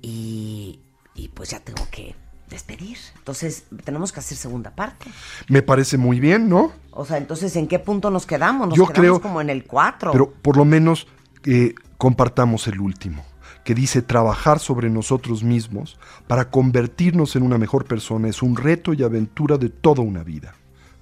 Y, 0.02 0.80
y 1.16 1.28
pues 1.28 1.50
ya 1.50 1.60
tengo 1.60 1.86
que 1.92 2.16
despedir. 2.54 2.98
Entonces, 3.18 3.66
tenemos 3.84 4.12
que 4.12 4.20
hacer 4.22 4.38
segunda 4.38 4.70
parte. 4.72 5.08
Me 5.50 5.62
parece 5.62 5.98
muy 5.98 6.20
bien, 6.20 6.48
¿no? 6.48 6.72
O 6.92 7.04
sea, 7.04 7.18
entonces, 7.18 7.56
¿en 7.56 7.68
qué 7.68 7.80
punto 7.80 8.10
nos 8.12 8.26
quedamos? 8.26 8.70
Nos 8.70 8.78
Yo 8.78 8.86
quedamos 8.88 9.00
creo- 9.02 9.22
como 9.22 9.42
en 9.42 9.50
el 9.50 9.66
4. 9.66 10.12
Pero 10.12 10.32
por 10.32 10.56
lo 10.56 10.63
menos 10.63 11.08
eh, 11.46 11.74
compartamos 11.98 12.68
el 12.68 12.80
último, 12.80 13.26
que 13.66 13.74
dice 13.76 14.02
trabajar 14.02 14.60
sobre 14.60 14.89
nosotros 14.89 15.44
mismos 15.44 15.98
para 16.28 16.50
convertirnos 16.52 17.36
en 17.36 17.44
una 17.44 17.58
mejor 17.58 17.86
persona 17.86 18.30
es 18.30 18.42
un 18.42 18.56
reto 18.56 18.94
y 18.94 19.04
aventura 19.04 19.58
de 19.58 19.70
toda 19.70 20.02
una 20.04 20.24
vida. 20.24 20.54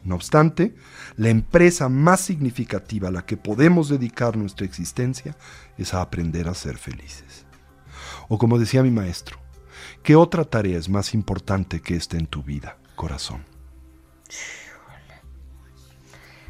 No 0.03 0.15
obstante, 0.15 0.73
la 1.17 1.29
empresa 1.29 1.89
más 1.89 2.21
significativa 2.21 3.09
a 3.09 3.11
la 3.11 3.23
que 3.25 3.37
podemos 3.37 3.87
dedicar 3.89 4.35
nuestra 4.37 4.65
existencia 4.65 5.35
es 5.77 5.93
a 5.93 6.01
aprender 6.01 6.47
a 6.47 6.53
ser 6.55 6.77
felices. 6.77 7.45
O 8.27 8.37
como 8.39 8.57
decía 8.57 8.81
mi 8.81 8.89
maestro, 8.89 9.37
¿qué 10.03 10.15
otra 10.15 10.43
tarea 10.43 10.77
es 10.77 10.89
más 10.89 11.13
importante 11.13 11.81
que 11.81 11.95
esta 11.95 12.17
en 12.17 12.27
tu 12.27 12.43
vida, 12.43 12.77
corazón? 12.95 13.43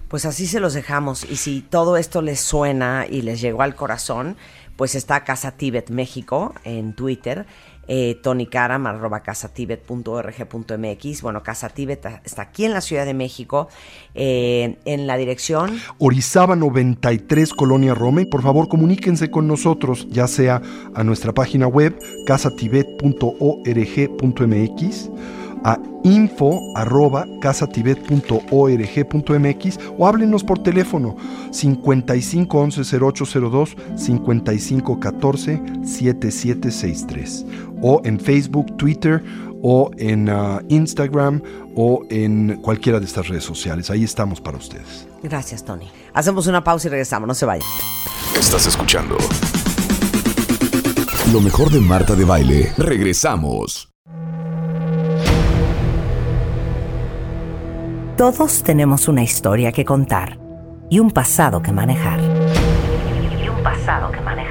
Pues 0.07 0.25
así 0.25 0.45
se 0.45 0.59
los 0.59 0.73
dejamos. 0.73 1.23
Y 1.23 1.37
si 1.37 1.61
todo 1.61 1.95
esto 1.95 2.21
les 2.21 2.41
suena 2.41 3.05
y 3.09 3.21
les 3.21 3.39
llegó 3.39 3.61
al 3.61 3.75
corazón, 3.75 4.35
pues 4.75 4.95
está 4.95 5.23
Casa 5.23 5.51
Tibet 5.51 5.89
México 5.89 6.53
en 6.63 6.93
Twitter, 6.93 7.45
eh, 7.87 8.19
Tony 8.21 8.47
Karam, 8.47 8.87
arroba 8.87 9.21
casatibet.org.mx. 9.21 11.21
Bueno, 11.21 11.43
Casa 11.43 11.69
Tibet 11.69 12.05
está 12.23 12.41
aquí 12.43 12.65
en 12.65 12.73
la 12.73 12.81
Ciudad 12.81 13.05
de 13.05 13.13
México, 13.13 13.69
eh, 14.15 14.77
en 14.85 15.07
la 15.07 15.17
dirección 15.17 15.79
Orizaba 15.97 16.55
93 16.55 17.53
Colonia 17.53 17.93
Roma 17.93 18.21
y 18.21 18.25
por 18.25 18.41
favor 18.41 18.67
comuníquense 18.67 19.29
con 19.29 19.47
nosotros, 19.47 20.07
ya 20.09 20.27
sea 20.27 20.61
a 20.93 21.03
nuestra 21.03 21.33
página 21.33 21.67
web 21.67 21.97
casatibet.org.mx, 22.25 25.09
a 25.63 25.79
info 26.03 26.59
arroba 26.75 27.27
casatibet.org.mx 27.39 29.79
o 29.97 30.07
háblenos 30.07 30.43
por 30.43 30.63
teléfono 30.63 31.15
55 31.51 32.59
11 32.59 32.97
0802 32.97 33.77
55 33.95 34.99
14 34.99 35.61
7763 35.83 37.45
o 37.81 38.01
en 38.03 38.19
Facebook, 38.19 38.77
Twitter 38.77 39.23
o 39.63 39.91
en 39.97 40.29
ah, 40.29 40.61
Instagram 40.69 41.41
o 41.75 42.03
en 42.09 42.59
cualquiera 42.61 42.99
de 42.99 43.05
estas 43.05 43.27
redes 43.27 43.43
sociales. 43.43 43.89
Ahí 43.89 44.03
estamos 44.03 44.41
para 44.41 44.57
ustedes. 44.57 45.07
Gracias, 45.23 45.63
Tony. 45.63 45.89
Hacemos 46.13 46.47
una 46.47 46.63
pausa 46.63 46.87
y 46.87 46.91
regresamos, 46.91 47.27
no 47.27 47.33
se 47.33 47.45
vayan. 47.45 47.67
Estás 48.37 48.65
escuchando 48.65 49.17
lo 51.31 51.39
mejor 51.39 51.69
de 51.69 51.79
Marta 51.79 52.15
de 52.15 52.25
Baile. 52.25 52.73
Regresamos. 52.77 53.89
Todos 58.17 58.63
tenemos 58.63 59.07
una 59.07 59.23
historia 59.23 59.71
que 59.71 59.85
contar 59.85 60.37
y 60.89 60.99
un 60.99 61.11
pasado 61.11 61.61
que 61.61 61.71
manejar. 61.71 62.19
Y 62.19 63.47
un 63.47 63.63
pasado 63.63 64.11
que 64.11 64.19
manejar. 64.19 64.50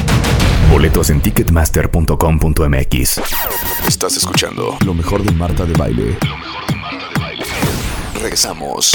Boletos 0.71 1.09
en 1.09 1.19
ticketmaster.com.mx. 1.21 3.21
Estás 3.87 4.15
escuchando 4.17 4.77
lo 4.85 4.93
mejor 4.93 5.23
de 5.23 5.31
Marta 5.33 5.65
de 5.65 5.73
Baile. 5.73 6.17
Lo 6.27 6.37
mejor 6.37 6.65
de 6.67 6.75
Marta 6.75 7.05
de 7.13 7.19
Baile. 7.19 7.45
Regresamos. 8.21 8.91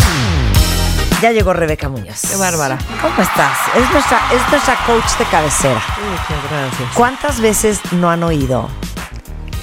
Ya 1.20 1.32
llegó 1.32 1.52
Rebeca 1.52 1.88
Muñoz. 1.88 2.22
Qué 2.30 2.36
bárbara. 2.36 2.78
¿Cómo 3.02 3.20
estás? 3.20 3.58
Es 3.76 3.90
nuestra, 3.90 4.20
es 4.32 4.40
nuestra 4.50 4.76
coach 4.86 5.18
de 5.18 5.24
cabecera. 5.26 5.82
Muchas 6.10 6.50
gracias. 6.50 6.88
¿Cuántas 6.94 7.40
veces 7.40 7.80
no 7.92 8.10
han 8.10 8.22
oído? 8.22 8.68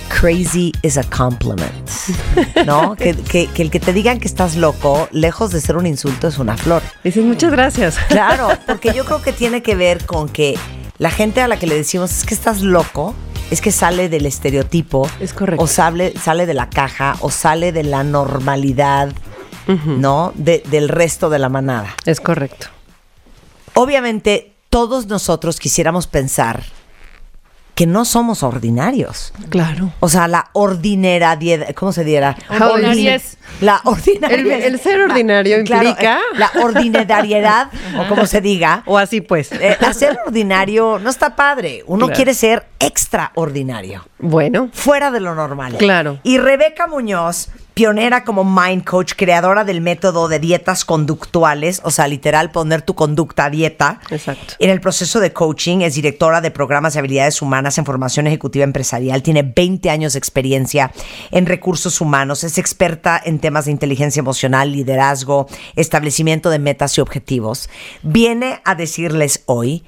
Crazy 0.10 0.72
is 0.84 0.98
a 0.98 1.04
compliment. 1.04 1.90
¿No? 2.66 2.96
que, 2.96 3.16
que- 3.16 3.48
que 3.48 3.62
el 3.64 3.72
que 3.72 3.80
te 3.80 3.94
digan 3.94 4.20
que 4.20 4.28
estás 4.28 4.56
loco, 4.56 5.08
lejos 5.12 5.52
de 5.52 5.62
ser 5.62 5.78
un 5.78 5.88
insulto, 5.88 6.28
es 6.28 6.38
una 6.38 6.56
flor. 6.58 6.82
Dices 7.04 7.24
muchas 7.26 7.52
gracias. 7.52 7.98
Claro, 8.10 8.50
porque 8.68 8.94
yo 8.94 9.06
creo 9.06 9.22
que 9.22 9.34
tiene 9.34 9.64
que 9.64 9.76
ver 9.76 10.06
con 10.06 10.30
que 10.30 10.58
la 10.98 11.10
gente 11.10 11.42
a 11.42 11.48
la 11.48 11.58
que 11.58 11.68
le 11.68 11.76
decimos 11.76 12.12
es 12.12 12.24
que 12.26 12.34
estás 12.34 12.62
loco, 12.62 13.14
es 13.52 13.62
que 13.62 13.72
sale 13.72 14.10
del 14.10 14.26
estereotipo. 14.26 15.10
Es 15.20 15.34
correcto. 15.34 15.64
O 15.64 15.68
sale, 15.68 16.14
sale 16.20 16.46
de 16.46 16.54
la 16.54 16.70
caja, 16.70 17.16
o 17.22 17.30
sale 17.30 17.72
de 17.72 17.84
la 17.84 18.04
normalidad, 18.04 19.12
¿no? 19.86 20.32
De- 20.36 20.64
del 20.70 20.90
resto 20.90 21.30
de 21.30 21.40
la 21.40 21.50
manada. 21.50 21.96
Es 22.06 22.20
correcto. 22.22 22.68
Obviamente, 23.74 24.54
todos 24.70 25.08
nosotros 25.08 25.60
quisiéramos 25.60 26.08
pensar 26.08 26.64
que 27.76 27.88
no 27.88 28.06
somos 28.06 28.44
ordinarios. 28.44 29.34
Claro. 29.50 29.92
O 30.00 30.08
sea, 30.08 30.28
la 30.28 30.50
ordinariedad, 30.54 31.74
¿cómo 31.74 31.92
se 31.92 32.04
diera? 32.04 32.38
Ordinariez. 32.50 33.38
La 33.62 33.82
ordinariedad. 33.84 34.60
El- 34.60 34.74
el 34.74 34.80
ser 34.80 35.02
ordinario 35.02 35.64
Claro, 35.66 35.90
implica- 35.90 36.18
eh, 36.18 36.38
la 36.38 36.52
ordinariedad, 36.64 37.70
o 38.00 38.08
como 38.08 38.26
se 38.28 38.42
diga. 38.42 38.84
O 38.86 38.98
así 39.00 39.22
pues. 39.22 39.52
Eh, 39.54 39.76
hacer 39.82 40.18
ordinario 40.26 41.00
no 41.00 41.10
está 41.10 41.36
padre. 41.36 41.84
Uno 41.88 42.06
Claro. 42.06 42.16
quiere 42.16 42.34
ser 42.36 42.66
extraordinario. 42.80 44.06
Bueno. 44.20 44.70
Fuera 44.74 45.10
de 45.12 45.20
lo 45.20 45.34
normal. 45.36 45.76
Claro. 45.78 46.20
Y 46.24 46.38
Rebeca 46.38 46.88
Muñoz 46.88 47.50
pionera 47.74 48.24
como 48.24 48.44
mind 48.44 48.84
coach, 48.84 49.14
creadora 49.16 49.64
del 49.64 49.82
método 49.82 50.28
de 50.28 50.40
dietas 50.40 50.86
conductuales, 50.86 51.82
o 51.84 51.92
sea, 51.92 52.08
literal 52.08 52.52
poner 52.52 52.82
tu 52.82 52.94
conducta 52.94 53.46
a 53.46 53.50
dieta. 53.50 54.00
Exacto. 54.10 54.56
En 54.60 54.70
el 54.70 54.80
proceso 54.80 55.20
de 55.20 55.34
coaching 55.34 55.82
es 55.82 55.96
directora 55.96 56.42
de 56.42 56.52
programas 56.52 56.94
de 56.94 57.00
habilidades 57.00 57.42
humanas 57.42 57.78
en 57.78 57.86
formación 57.86 58.28
ejecutiva 58.28 58.64
empresarial, 58.64 59.24
tiene 59.24 59.44
20 59.44 59.90
años 59.90 60.14
de 60.14 60.20
experiencia 60.20 60.92
en 61.32 61.46
recursos 61.46 62.02
humanos, 62.02 62.44
es 62.44 62.58
experta 62.58 63.22
en 63.24 63.40
temas 63.40 63.66
de 63.66 63.72
inteligencia 63.72 64.20
emocional, 64.20 64.72
liderazgo, 64.72 65.48
establecimiento 65.76 66.50
de 66.50 66.60
metas 66.60 66.98
y 66.98 67.02
objetivos. 67.02 67.70
Viene 68.04 68.62
a 68.66 68.76
decirles 68.76 69.44
hoy 69.46 69.84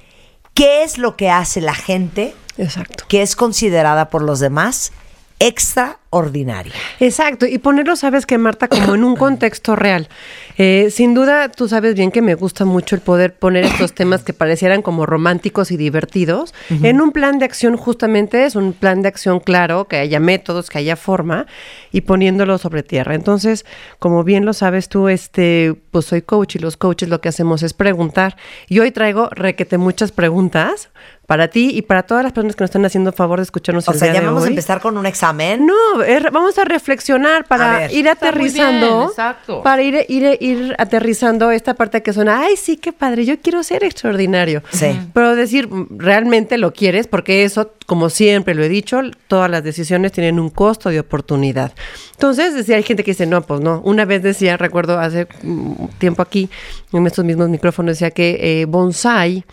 qué 0.54 0.82
es 0.82 0.98
lo 0.98 1.16
que 1.16 1.30
hace 1.30 1.60
la 1.60 1.74
gente 1.74 2.34
Exacto. 2.58 3.04
que 3.08 3.22
es 3.22 3.36
considerada 3.36 4.08
por 4.08 4.22
los 4.22 4.40
demás 4.40 4.92
extraordinaria. 5.38 6.72
Exacto, 6.98 7.46
y 7.46 7.58
ponerlo, 7.58 7.94
sabes 7.96 8.24
que 8.24 8.38
Marta, 8.38 8.68
como 8.68 8.94
en 8.94 9.04
un 9.04 9.16
contexto 9.16 9.76
real. 9.76 10.08
Eh, 10.56 10.88
sin 10.90 11.12
duda, 11.12 11.50
tú 11.50 11.68
sabes 11.68 11.94
bien 11.94 12.10
que 12.10 12.22
me 12.22 12.34
gusta 12.34 12.64
mucho 12.64 12.94
el 12.96 13.02
poder 13.02 13.34
poner 13.34 13.64
estos 13.64 13.92
temas 13.92 14.22
que 14.22 14.32
parecieran 14.32 14.80
como 14.80 15.04
románticos 15.04 15.70
y 15.70 15.76
divertidos 15.76 16.54
en 16.70 17.02
un 17.02 17.12
plan 17.12 17.38
de 17.38 17.44
acción, 17.44 17.76
justamente 17.76 18.46
es 18.46 18.56
un 18.56 18.72
plan 18.72 19.02
de 19.02 19.08
acción 19.08 19.40
claro, 19.40 19.86
que 19.86 19.96
haya 19.96 20.18
métodos, 20.18 20.70
que 20.70 20.78
haya 20.78 20.96
forma, 20.96 21.46
y 21.92 22.02
poniéndolo 22.02 22.56
sobre 22.56 22.82
tierra. 22.82 23.14
Entonces, 23.14 23.66
como 23.98 24.24
bien 24.24 24.46
lo 24.46 24.54
sabes 24.54 24.88
tú, 24.88 25.08
este, 25.08 25.74
pues 25.90 26.06
soy 26.06 26.22
coach 26.22 26.56
y 26.56 26.58
los 26.58 26.78
coaches 26.78 27.10
lo 27.10 27.20
que 27.20 27.28
hacemos 27.28 27.62
es 27.62 27.74
preguntar. 27.74 28.36
Y 28.68 28.78
hoy 28.78 28.90
traigo 28.90 29.28
requete 29.30 29.76
muchas 29.76 30.12
preguntas 30.12 30.88
para 31.26 31.48
ti 31.48 31.70
y 31.74 31.82
para 31.82 32.04
todas 32.04 32.22
las 32.22 32.32
personas 32.32 32.54
que 32.56 32.62
nos 32.62 32.68
están 32.70 32.84
haciendo 32.84 33.12
favor 33.12 33.38
de 33.40 33.42
escucharnos 33.44 33.88
O 33.88 33.92
el 33.92 33.98
sea, 33.98 34.06
día 34.08 34.14
ya 34.14 34.20
de 34.20 34.26
vamos 34.26 34.44
a 34.44 34.48
empezar 34.48 34.80
con 34.80 34.96
un 34.96 35.06
examen. 35.06 35.66
No, 35.66 36.02
es- 36.02 36.22
vamos 36.30 36.56
a 36.58 36.64
reflexionar 36.64 37.42
A 37.42 37.44
para 37.48 37.78
ver. 37.78 37.90
ir 37.90 37.96
bien, 38.04 38.08
aterrizando. 38.08 39.08
exacto. 39.10 39.62
Para 39.62 39.82
ir, 39.82 40.04
ir, 40.08 40.36
ir 40.40 40.74
aterrizando 40.78 41.50
esta 41.50 41.74
parte 41.74 42.02
que 42.02 42.12
suena, 42.12 42.40
ay, 42.42 42.56
sí, 42.56 42.76
qué 42.76 42.92
padre, 42.92 43.24
yo 43.24 43.38
quiero 43.40 43.62
ser 43.62 43.82
extraordinario. 43.84 44.62
Sí. 44.70 44.98
Pero 45.12 45.34
decir, 45.34 45.68
realmente 45.90 46.58
lo 46.58 46.72
quieres, 46.72 47.06
porque 47.08 47.44
eso, 47.44 47.72
como 47.86 48.08
siempre 48.08 48.54
lo 48.54 48.62
he 48.62 48.68
dicho, 48.68 49.00
todas 49.28 49.50
las 49.50 49.64
decisiones 49.64 50.12
tienen 50.12 50.38
un 50.38 50.50
costo 50.50 50.90
de 50.90 51.00
oportunidad. 51.00 51.72
Entonces, 52.12 52.54
decía, 52.54 52.76
hay 52.76 52.82
gente 52.82 53.02
que 53.04 53.10
dice, 53.10 53.26
no, 53.26 53.42
pues 53.42 53.60
no. 53.60 53.80
Una 53.84 54.04
vez 54.04 54.22
decía, 54.22 54.56
recuerdo 54.56 54.98
hace 54.98 55.26
mm, 55.42 55.86
tiempo 55.98 56.22
aquí, 56.22 56.48
en 56.92 57.06
estos 57.06 57.24
mismos 57.24 57.48
micrófonos, 57.48 57.94
decía 57.94 58.10
que 58.10 58.60
eh, 58.62 58.64
bonsai, 58.64 59.44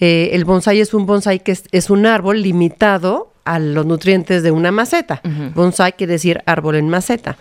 eh, 0.00 0.30
el 0.32 0.44
bonsai 0.44 0.80
es 0.80 0.94
un 0.94 1.06
bonsai 1.06 1.40
que 1.40 1.52
es, 1.52 1.64
es 1.72 1.90
un 1.90 2.06
árbol 2.06 2.42
limitado 2.42 3.30
a 3.44 3.58
los 3.58 3.86
nutrientes 3.86 4.42
de 4.42 4.50
una 4.50 4.70
maceta. 4.70 5.20
Bonsai 5.54 5.92
quiere 5.92 6.14
decir 6.14 6.42
árbol 6.46 6.76
en 6.76 6.88
maceta. 6.88 7.36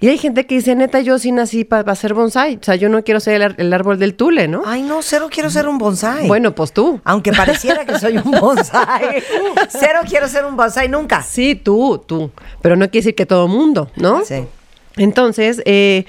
Y 0.00 0.08
hay 0.08 0.18
gente 0.18 0.46
que 0.46 0.56
dice, 0.56 0.74
neta, 0.74 1.00
yo 1.00 1.18
sí 1.18 1.32
nací 1.32 1.64
para 1.64 1.94
ser 1.94 2.12
bonsai. 2.12 2.56
O 2.56 2.62
sea, 2.62 2.74
yo 2.74 2.88
no 2.88 3.02
quiero 3.04 3.20
ser 3.20 3.54
el, 3.56 3.72
árbol 3.72 3.98
del 3.98 4.14
tule, 4.14 4.48
¿no? 4.48 4.62
Ay, 4.66 4.82
no, 4.82 5.00
cero 5.00 5.28
quiero 5.30 5.48
ser 5.48 5.66
un 5.66 5.78
bonsai. 5.78 6.26
Bueno, 6.26 6.54
pues 6.54 6.72
tú. 6.72 7.00
Aunque 7.04 7.32
pareciera 7.32 7.86
que 7.86 7.98
soy 7.98 8.18
un 8.18 8.30
bonsai. 8.32 9.22
cero 9.68 10.00
quiero 10.06 10.28
ser 10.28 10.44
un 10.44 10.56
bonsai 10.56 10.88
nunca. 10.88 11.22
Sí, 11.22 11.54
tú, 11.54 12.02
tú. 12.04 12.30
Pero 12.60 12.76
no 12.76 12.86
quiere 12.90 13.04
decir 13.04 13.14
que 13.14 13.24
todo 13.24 13.48
mundo, 13.48 13.90
¿no? 13.96 14.24
Sí. 14.24 14.44
Entonces, 14.96 15.62
eh, 15.64 16.04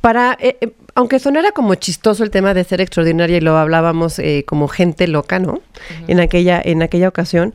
para, 0.00 0.38
eh, 0.40 0.72
aunque 0.94 1.18
sonara 1.18 1.52
como 1.52 1.74
chistoso 1.74 2.22
el 2.24 2.30
tema 2.30 2.54
de 2.54 2.64
ser 2.64 2.80
extraordinaria 2.80 3.36
y 3.38 3.40
lo 3.40 3.56
hablábamos 3.56 4.18
eh, 4.18 4.44
como 4.46 4.68
gente 4.68 5.06
loca, 5.08 5.38
¿no? 5.38 5.60
En 6.08 6.20
aquella, 6.20 6.60
en 6.64 6.82
aquella 6.82 7.08
ocasión. 7.08 7.54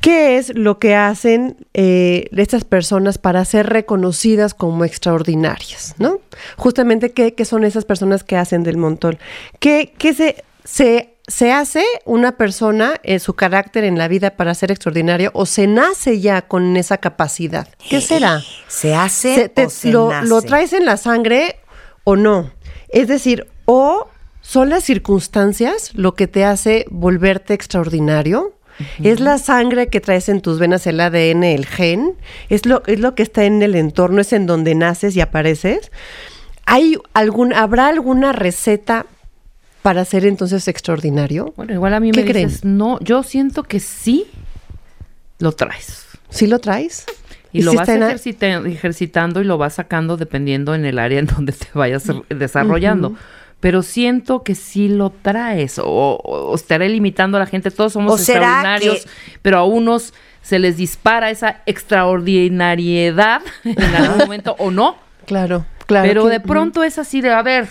¿Qué 0.00 0.36
es 0.36 0.54
lo 0.54 0.78
que 0.78 0.94
hacen 0.94 1.56
eh, 1.72 2.28
estas 2.36 2.64
personas 2.64 3.16
para 3.16 3.42
ser 3.46 3.68
reconocidas 3.70 4.52
como 4.52 4.84
extraordinarias, 4.84 5.94
no? 5.98 6.18
Justamente, 6.56 7.12
¿qué, 7.12 7.34
qué 7.34 7.44
son 7.46 7.64
esas 7.64 7.84
personas 7.86 8.22
que 8.22 8.36
hacen 8.36 8.64
del 8.64 8.76
montón? 8.76 9.18
¿Qué, 9.60 9.94
qué 9.96 10.12
se, 10.12 10.44
se, 10.64 11.14
se 11.26 11.52
hace 11.52 11.84
una 12.04 12.32
persona 12.36 13.00
en 13.02 13.18
su 13.18 13.32
carácter 13.34 13.84
en 13.84 13.96
la 13.96 14.08
vida 14.08 14.32
para 14.36 14.54
ser 14.54 14.70
extraordinario 14.72 15.30
o 15.32 15.46
se 15.46 15.66
nace 15.66 16.20
ya 16.20 16.42
con 16.42 16.76
esa 16.76 16.98
capacidad? 16.98 17.66
¿Qué 17.88 18.02
será? 18.02 18.42
¿Se 18.68 18.94
hace 18.94 19.34
Se- 19.34 19.48
te- 19.48 19.66
o 19.66 19.70
se 19.70 19.90
lo, 19.90 20.10
nace? 20.10 20.28
lo 20.28 20.42
traes 20.42 20.74
en 20.74 20.84
la 20.84 20.98
sangre 20.98 21.56
o 22.02 22.16
no. 22.16 22.50
Es 22.94 23.08
decir, 23.08 23.48
o 23.64 24.08
son 24.40 24.70
las 24.70 24.84
circunstancias 24.84 25.90
lo 25.94 26.14
que 26.14 26.26
te 26.28 26.44
hace 26.44 26.86
volverte 26.90 27.52
extraordinario. 27.54 28.54
Es 29.02 29.20
la 29.20 29.38
sangre 29.38 29.88
que 29.88 30.00
traes 30.00 30.28
en 30.28 30.40
tus 30.40 30.58
venas, 30.58 30.86
el 30.86 30.98
ADN, 31.00 31.44
el 31.44 31.66
gen. 31.66 32.14
Es 32.48 32.66
lo, 32.66 32.82
es 32.86 32.98
lo 32.98 33.14
que 33.14 33.22
está 33.22 33.44
en 33.44 33.62
el 33.62 33.74
entorno, 33.76 34.20
es 34.20 34.32
en 34.32 34.46
donde 34.46 34.74
naces 34.74 35.14
y 35.16 35.20
apareces. 35.20 35.92
¿Hay 36.66 36.96
algún, 37.12 37.52
¿Habrá 37.52 37.88
alguna 37.88 38.32
receta 38.32 39.06
para 39.82 40.04
ser 40.04 40.24
entonces 40.26 40.66
extraordinario? 40.66 41.52
Bueno, 41.56 41.72
igual 41.72 41.94
a 41.94 42.00
mí 42.00 42.10
¿Qué 42.10 42.22
me 42.22 42.26
creen? 42.30 42.48
dices, 42.48 42.64
no, 42.64 42.98
yo 43.00 43.22
siento 43.22 43.62
que 43.62 43.78
sí 43.80 44.26
lo 45.38 45.52
traes. 45.52 46.06
¿Sí 46.30 46.46
lo 46.48 46.58
traes? 46.58 47.06
Y, 47.54 47.62
lo 47.62 47.70
si 47.70 47.76
vas 47.78 47.88
ejercita- 47.88 48.66
ejercitando 48.66 49.40
y 49.40 49.44
lo 49.44 49.56
vas 49.56 49.74
sacando 49.74 50.16
dependiendo 50.16 50.74
en 50.74 50.84
el 50.84 50.98
área 50.98 51.20
en 51.20 51.26
donde 51.26 51.52
te 51.52 51.68
vayas 51.72 52.04
desarrollando. 52.28 53.14
Pero 53.60 53.82
siento 53.82 54.42
que 54.42 54.54
sí 54.54 54.88
lo 54.88 55.08
traes 55.10 55.78
o, 55.78 55.86
o- 55.86 56.16
o 56.50 56.54
estaré 56.54 56.88
limitando 56.90 57.36
a 57.38 57.40
la 57.40 57.46
gente. 57.46 57.70
Todos 57.70 57.92
somos 57.94 58.12
¿O 58.12 58.18
será 58.18 58.40
extraordinarios, 58.40 59.04
que- 59.04 59.10
pero 59.40 59.58
a 59.58 59.64
unos 59.64 60.12
se 60.42 60.58
les 60.58 60.76
dispara 60.76 61.30
esa 61.30 61.62
extraordinariedad 61.64 63.40
en 63.64 63.82
algún 63.94 64.18
momento 64.18 64.56
o 64.58 64.70
no. 64.70 64.96
Claro, 65.26 65.64
claro. 65.86 66.06
pero 66.08 66.24
que- 66.24 66.30
de 66.30 66.40
pronto 66.40 66.82
es 66.82 66.98
así 66.98 67.20
de, 67.20 67.32
a 67.32 67.42
ver, 67.42 67.68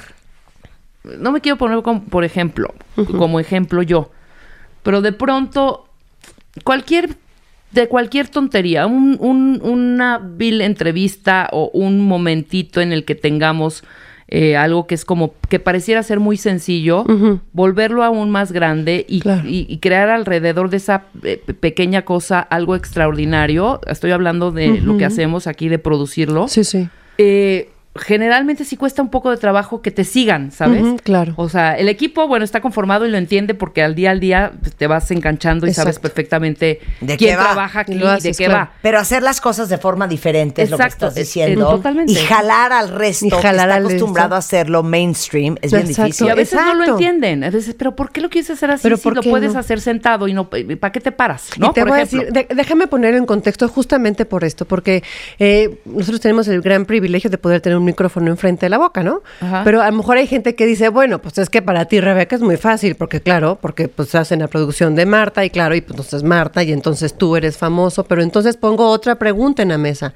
no 1.03 1.31
me 1.31 1.41
quiero 1.41 1.57
poner 1.57 1.81
como, 1.83 2.03
por 2.05 2.23
ejemplo, 2.23 2.73
como 3.17 3.39
ejemplo 3.39 3.83
yo, 3.83 4.11
pero 4.81 5.01
de 5.01 5.11
pronto 5.11 5.87
cualquier, 6.63 7.15
de 7.73 7.87
cualquier 7.87 8.27
tontería, 8.27 8.85
un- 8.87 9.17
un- 9.19 9.61
una 9.63 10.19
vil 10.19 10.61
entrevista 10.61 11.49
o 11.51 11.69
un 11.73 11.99
momentito 12.01 12.81
en 12.81 12.93
el 12.93 13.03
que 13.05 13.15
tengamos 13.15 13.83
eh, 14.29 14.55
algo 14.55 14.87
que 14.87 14.95
es 14.95 15.05
como, 15.05 15.35
que 15.49 15.59
pareciera 15.59 16.01
ser 16.01 16.19
muy 16.19 16.37
sencillo, 16.37 17.05
volverlo 17.51 18.03
aún 18.03 18.31
más 18.31 18.51
grande 18.51 19.05
y, 19.07 19.19
Claro. 19.19 19.47
y- 19.47 19.67
y 19.69 19.77
crear 19.77 20.09
alrededor 20.09 20.69
de 20.71 20.77
esa 20.77 21.03
eh, 21.23 21.39
pe- 21.45 21.53
pequeña 21.53 22.03
cosa 22.03 22.39
algo 22.39 22.75
extraordinario. 22.75 23.79
Estoy 23.85 24.09
hablando 24.11 24.51
de 24.51 24.79
lo 24.81 24.97
que 24.97 25.05
hacemos 25.05 25.45
aquí, 25.45 25.67
de 25.69 25.77
producirlo 25.77 26.47
Sí, 26.47 26.63
sí. 26.63 26.87
eh, 27.19 27.69
generalmente 27.95 28.65
sí 28.65 28.75
cuesta 28.75 29.01
un 29.03 29.09
poco 29.09 29.29
de 29.29 29.37
trabajo 29.37 29.81
que 29.83 29.91
te 29.91 30.03
sigan, 30.03 30.51
¿sabes? 30.51 30.83
Claro. 31.03 31.33
O 31.37 31.47
sea, 31.47 31.77
el 31.77 31.87
equipo, 31.89 32.27
bueno, 32.27 32.43
está 32.43 32.59
conformado 32.59 33.05
y 33.05 33.09
lo 33.11 33.17
entiende 33.17 33.53
porque 33.53 33.83
al 33.83 33.93
día 33.93 34.09
al 34.11 34.19
día 34.19 34.51
pues, 34.59 34.75
te 34.75 34.87
vas 34.87 35.09
enganchando 35.11 35.67
y 35.67 35.73
sabes 35.73 35.97
Exacto. 35.97 36.07
¿De 36.07 36.13
perfectamente 36.13 36.79
qué 37.05 37.17
quién 37.17 37.35
trabaja 37.35 37.81
aquí 37.81 37.93
Y 37.93 37.97
de 37.99 38.31
qué 38.31 38.45
claro. 38.45 38.53
va. 38.53 38.71
Pero 38.81 38.99
hacer 38.99 39.21
las 39.21 39.39
cosas 39.39 39.69
de 39.69 39.77
forma 39.77 40.07
diferente 40.07 40.63
es 40.63 40.71
lo 40.71 40.77
que 40.77 40.83
Exacto, 40.83 41.07
estás 41.07 41.15
diciendo. 41.23 41.69
totalmente. 41.69 42.13
Y 42.13 42.15
jalar 42.15 42.73
al 42.73 42.89
resto 42.89 43.27
Y 43.27 43.29
que 43.29 43.35
jalar 43.35 43.69
está 43.69 43.75
al 43.75 43.85
acostumbrado 43.85 44.29
resto. 44.29 44.35
a 44.35 44.39
hacerlo 44.39 44.81
mainstream 44.83 45.57
es 45.61 45.71
bien 45.71 45.83
Exacto. 45.83 46.03
difícil. 46.05 46.27
Y 46.27 46.29
a 46.31 46.35
veces 46.35 46.55
no 46.59 46.73
lo 46.73 46.81
Exacto. 46.83 46.91
entienden. 46.93 47.43
A 47.43 47.49
veces, 47.51 47.75
pero 47.77 47.95
¿por 47.95 48.11
qué 48.11 48.21
lo 48.21 48.29
quieres 48.29 48.49
hacer 48.49 48.71
así 48.71 48.81
Pero 48.83 48.97
si 48.97 49.03
¿por 49.03 49.15
lo 49.15 49.21
puedes 49.21 49.53
no? 49.53 49.59
hacer 49.59 49.79
sentado 49.81 50.27
y 50.27 50.33
no 50.33 50.49
para 50.49 50.91
qué 50.91 50.99
te 50.99 51.11
paras? 51.11 51.49
¿no? 51.59 51.67
Y 51.67 51.73
te 51.73 51.81
Por 51.81 51.89
voy 51.91 52.01
ejemplo. 52.01 52.21
a 52.21 52.23
decir, 52.25 52.47
de- 52.47 52.55
déjame 52.55 52.87
poner 52.87 53.13
en 53.13 53.25
contexto 53.27 53.67
justamente 53.67 54.25
por 54.25 54.43
esto, 54.43 54.65
porque 54.65 55.03
eh, 55.37 55.77
nosotros 55.85 56.19
tenemos 56.21 56.47
el 56.47 56.61
gran 56.61 56.85
privilegio 56.85 57.29
de 57.29 57.37
poder 57.37 57.61
tener 57.61 57.77
un 57.77 57.82
micrófono 57.85 58.29
enfrente 58.31 58.65
de 58.65 58.69
la 58.69 58.77
boca, 58.77 59.03
¿no? 59.03 59.21
Ajá. 59.41 59.61
Pero 59.63 59.81
a 59.81 59.89
lo 59.89 59.97
mejor 59.97 60.17
hay 60.17 60.27
gente 60.27 60.55
que 60.55 60.65
dice, 60.65 60.89
bueno, 60.89 61.19
pues 61.19 61.37
es 61.37 61.49
que 61.49 61.61
para 61.61 61.85
ti, 61.85 61.99
Rebeca, 61.99 62.35
es 62.35 62.41
muy 62.41 62.57
fácil, 62.57 62.95
porque 62.95 63.21
claro, 63.21 63.57
porque 63.61 63.87
pues 63.87 64.13
hacen 64.15 64.39
la 64.39 64.47
producción 64.47 64.95
de 64.95 65.05
Marta 65.05 65.45
y 65.45 65.49
claro, 65.49 65.75
y 65.75 65.81
pues 65.81 65.91
entonces 65.91 66.23
Marta 66.23 66.63
y 66.63 66.71
entonces 66.71 67.17
tú 67.17 67.35
eres 67.35 67.57
famoso, 67.57 68.03
pero 68.03 68.21
entonces 68.21 68.57
pongo 68.57 68.87
otra 68.89 69.15
pregunta 69.15 69.61
en 69.61 69.69
la 69.69 69.77
mesa. 69.77 70.13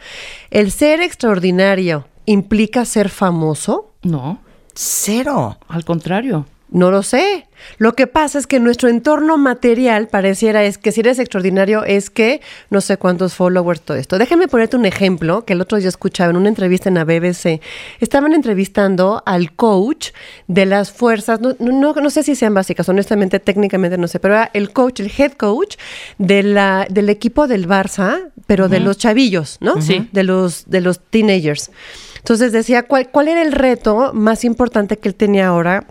¿El 0.51 0.71
ser 0.71 1.01
extraordinario 1.01 2.07
implica 2.25 2.85
ser 2.85 3.09
famoso? 3.09 3.93
No, 4.03 4.39
Cero. 4.73 5.57
al 5.67 5.85
contrario. 5.85 6.45
No 6.69 6.91
lo 6.91 7.01
sé. 7.01 7.47
Lo 7.77 7.93
que 7.93 8.07
pasa 8.07 8.37
es 8.37 8.45
que 8.45 8.59
nuestro 8.59 8.89
entorno 8.89 9.37
material 9.37 10.07
pareciera 10.07 10.63
es 10.63 10.77
que 10.77 10.91
si 10.91 10.99
eres 10.99 11.17
extraordinario 11.17 11.83
es 11.83 12.09
que 12.09 12.41
no 12.69 12.81
sé 12.81 12.97
cuántos 12.97 13.35
followers, 13.35 13.81
todo 13.81 13.97
esto. 13.97 14.17
Déjame 14.17 14.47
ponerte 14.47 14.75
un 14.75 14.85
ejemplo 14.85 15.45
que 15.45 15.53
el 15.53 15.61
otro 15.61 15.77
día 15.77 15.87
escuchaba 15.87 16.29
en 16.31 16.37
una 16.37 16.49
entrevista 16.49 16.89
en 16.89 16.95
la 16.95 17.05
BBC. 17.05 17.61
Estaban 17.99 18.33
entrevistando 18.33 19.23
al 19.25 19.53
coach 19.53 20.09
de 20.47 20.65
las 20.65 20.91
fuerzas, 20.91 21.39
no, 21.39 21.55
no, 21.59 21.93
no 21.93 22.09
sé 22.09 22.23
si 22.23 22.35
sean 22.35 22.53
básicas, 22.53 22.87
honestamente, 22.89 23.39
técnicamente 23.39 23.97
no 23.97 24.07
sé, 24.07 24.19
pero 24.19 24.35
era 24.35 24.51
el 24.53 24.71
coach, 24.71 24.99
el 24.99 25.11
head 25.17 25.33
coach 25.33 25.77
de 26.17 26.43
la, 26.43 26.85
del 26.89 27.09
equipo 27.09 27.47
del 27.47 27.67
Barça, 27.67 28.29
pero 28.45 28.69
de 28.69 28.79
los 28.79 28.97
chavillos, 28.97 29.57
¿no? 29.61 29.81
Sí. 29.81 30.07
De 30.11 30.23
los, 30.23 30.69
de 30.69 30.81
los 30.81 30.99
teenagers. 30.99 31.71
Entonces 32.17 32.51
decía, 32.51 32.83
¿cuál, 32.83 33.09
¿cuál 33.09 33.29
era 33.29 33.41
el 33.41 33.51
reto 33.51 34.11
más 34.13 34.43
importante 34.43 34.97
que 34.97 35.07
él 35.07 35.15
tenía 35.15 35.47
ahora 35.47 35.87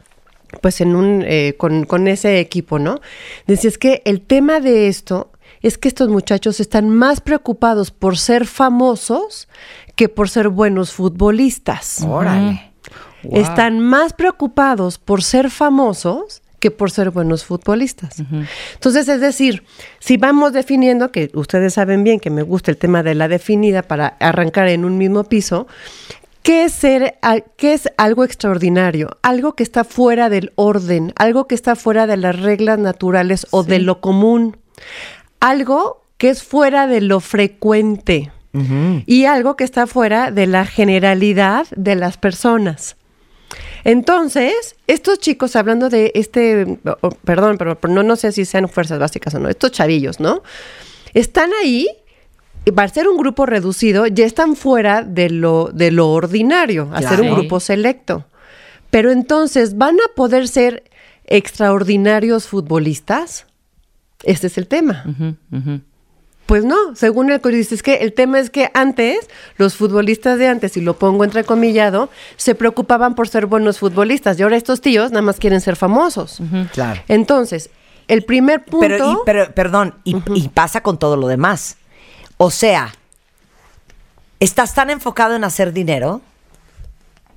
pues 0.66 0.80
en 0.80 0.96
un 0.96 1.22
eh, 1.24 1.54
con, 1.56 1.84
con 1.84 2.08
ese 2.08 2.40
equipo, 2.40 2.80
¿no? 2.80 3.00
Decía, 3.46 3.68
es 3.68 3.78
que 3.78 4.02
el 4.04 4.20
tema 4.20 4.58
de 4.58 4.88
esto 4.88 5.30
es 5.62 5.78
que 5.78 5.86
estos 5.86 6.08
muchachos 6.08 6.58
están 6.58 6.90
más 6.90 7.20
preocupados 7.20 7.92
por 7.92 8.18
ser 8.18 8.46
famosos 8.46 9.46
que 9.94 10.08
por 10.08 10.28
ser 10.28 10.48
buenos 10.48 10.90
futbolistas. 10.90 12.02
Órale. 12.02 12.72
Wow. 13.22 13.40
Están 13.40 13.78
más 13.78 14.12
preocupados 14.12 14.98
por 14.98 15.22
ser 15.22 15.50
famosos 15.50 16.42
que 16.58 16.72
por 16.72 16.90
ser 16.90 17.10
buenos 17.10 17.44
futbolistas. 17.44 18.16
Entonces, 18.74 19.06
es 19.06 19.20
decir, 19.20 19.62
si 20.00 20.16
vamos 20.16 20.52
definiendo, 20.52 21.12
que 21.12 21.30
ustedes 21.34 21.74
saben 21.74 22.02
bien 22.02 22.18
que 22.18 22.30
me 22.30 22.42
gusta 22.42 22.72
el 22.72 22.76
tema 22.76 23.04
de 23.04 23.14
la 23.14 23.28
definida 23.28 23.82
para 23.82 24.16
arrancar 24.18 24.66
en 24.66 24.84
un 24.84 24.98
mismo 24.98 25.22
piso, 25.22 25.68
¿qué 26.46 26.64
es, 26.64 26.72
ser, 26.72 27.18
al- 27.22 27.44
qué 27.56 27.74
es 27.74 27.88
algo 27.96 28.22
extraordinario? 28.24 29.10
Algo 29.22 29.54
que 29.54 29.64
está 29.64 29.82
fuera 29.84 30.28
del 30.28 30.52
orden, 30.54 31.12
algo 31.16 31.46
que 31.48 31.56
está 31.56 31.74
fuera 31.74 32.06
de 32.06 32.16
las 32.16 32.40
reglas 32.40 32.78
naturales 32.78 33.46
o 33.50 33.64
de 33.64 33.80
lo 33.80 34.00
común, 34.00 34.56
algo 35.40 36.02
que 36.18 36.30
es 36.30 36.42
fuera 36.44 36.86
de 36.86 37.00
lo 37.00 37.20
frecuente 37.20 38.30
y 39.04 39.26
algo 39.26 39.54
que 39.56 39.64
está 39.64 39.86
fuera 39.86 40.30
de 40.30 40.46
la 40.46 40.64
generalidad 40.64 41.66
de 41.76 41.94
las 41.94 42.16
personas. 42.16 42.96
Entonces, 43.84 44.76
estos 44.86 45.18
chicos, 45.18 45.56
hablando 45.56 45.90
de 45.90 46.10
este, 46.14 46.78
oh, 47.02 47.10
perdón, 47.10 47.58
pero, 47.58 47.78
pero 47.78 47.92
no, 47.92 48.02
no 48.02 48.16
sé 48.16 48.32
si 48.32 48.46
sean 48.46 48.68
fuerzas 48.70 48.98
básicas 48.98 49.34
o 49.34 49.38
no, 49.40 49.50
estos 49.50 49.72
chavillos, 49.72 50.20
¿no? 50.20 50.42
Están 51.12 51.50
ahí, 51.62 51.86
para 52.72 52.88
ser 52.88 53.08
un 53.08 53.16
grupo 53.16 53.46
reducido, 53.46 54.06
ya 54.06 54.24
están 54.26 54.56
fuera 54.56 55.02
de 55.02 55.30
lo, 55.30 55.70
de 55.72 55.90
lo 55.92 56.10
ordinario, 56.10 56.90
a 56.92 57.00
ser 57.02 57.20
un 57.20 57.30
grupo 57.34 57.60
selecto. 57.60 58.24
Pero 58.90 59.10
entonces, 59.10 59.76
¿van 59.78 59.96
a 59.96 60.14
poder 60.14 60.48
ser 60.48 60.84
extraordinarios 61.24 62.46
futbolistas? 62.48 63.46
Este 64.24 64.46
es 64.48 64.58
el 64.58 64.66
tema. 64.66 65.04
Pues 66.46 66.64
no, 66.64 66.76
según 66.94 67.30
el 67.32 67.40
código 67.40 67.58
dice, 67.58 67.74
es 67.74 67.82
que 67.82 67.94
el 67.96 68.12
tema 68.12 68.38
es 68.38 68.50
que 68.50 68.70
antes, 68.72 69.28
los 69.58 69.74
futbolistas 69.74 70.38
de 70.38 70.46
antes, 70.46 70.76
y 70.76 70.80
lo 70.80 70.96
pongo 70.96 71.24
entrecomillado, 71.24 72.08
se 72.36 72.54
preocupaban 72.54 73.14
por 73.16 73.26
ser 73.28 73.46
buenos 73.46 73.78
futbolistas. 73.80 74.38
Y 74.38 74.44
ahora 74.44 74.56
estos 74.56 74.80
tíos 74.80 75.10
nada 75.10 75.22
más 75.22 75.38
quieren 75.38 75.60
ser 75.60 75.74
famosos. 75.74 76.38
Claro. 76.72 77.00
Entonces, 77.08 77.70
el 78.06 78.22
primer 78.22 78.64
punto... 78.64 78.78
Pero, 78.86 79.12
y- 79.12 79.16
pero, 79.26 79.52
perdón, 79.54 79.94
y, 80.04 80.16
y 80.34 80.48
pasa 80.48 80.82
con 80.82 80.98
todo 80.98 81.16
lo 81.16 81.26
demás. 81.26 81.78
O 82.38 82.50
sea, 82.50 82.92
estás 84.40 84.74
tan 84.74 84.90
enfocado 84.90 85.34
en 85.34 85.44
hacer 85.44 85.72
dinero 85.72 86.20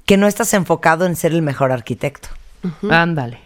que 0.06 0.18
no 0.18 0.28
estás 0.28 0.54
enfocado 0.54 1.06
en 1.06 1.16
ser 1.16 1.32
el 1.32 1.42
mejor 1.42 1.72
arquitecto. 1.72 2.30
Ándale. 2.90 3.40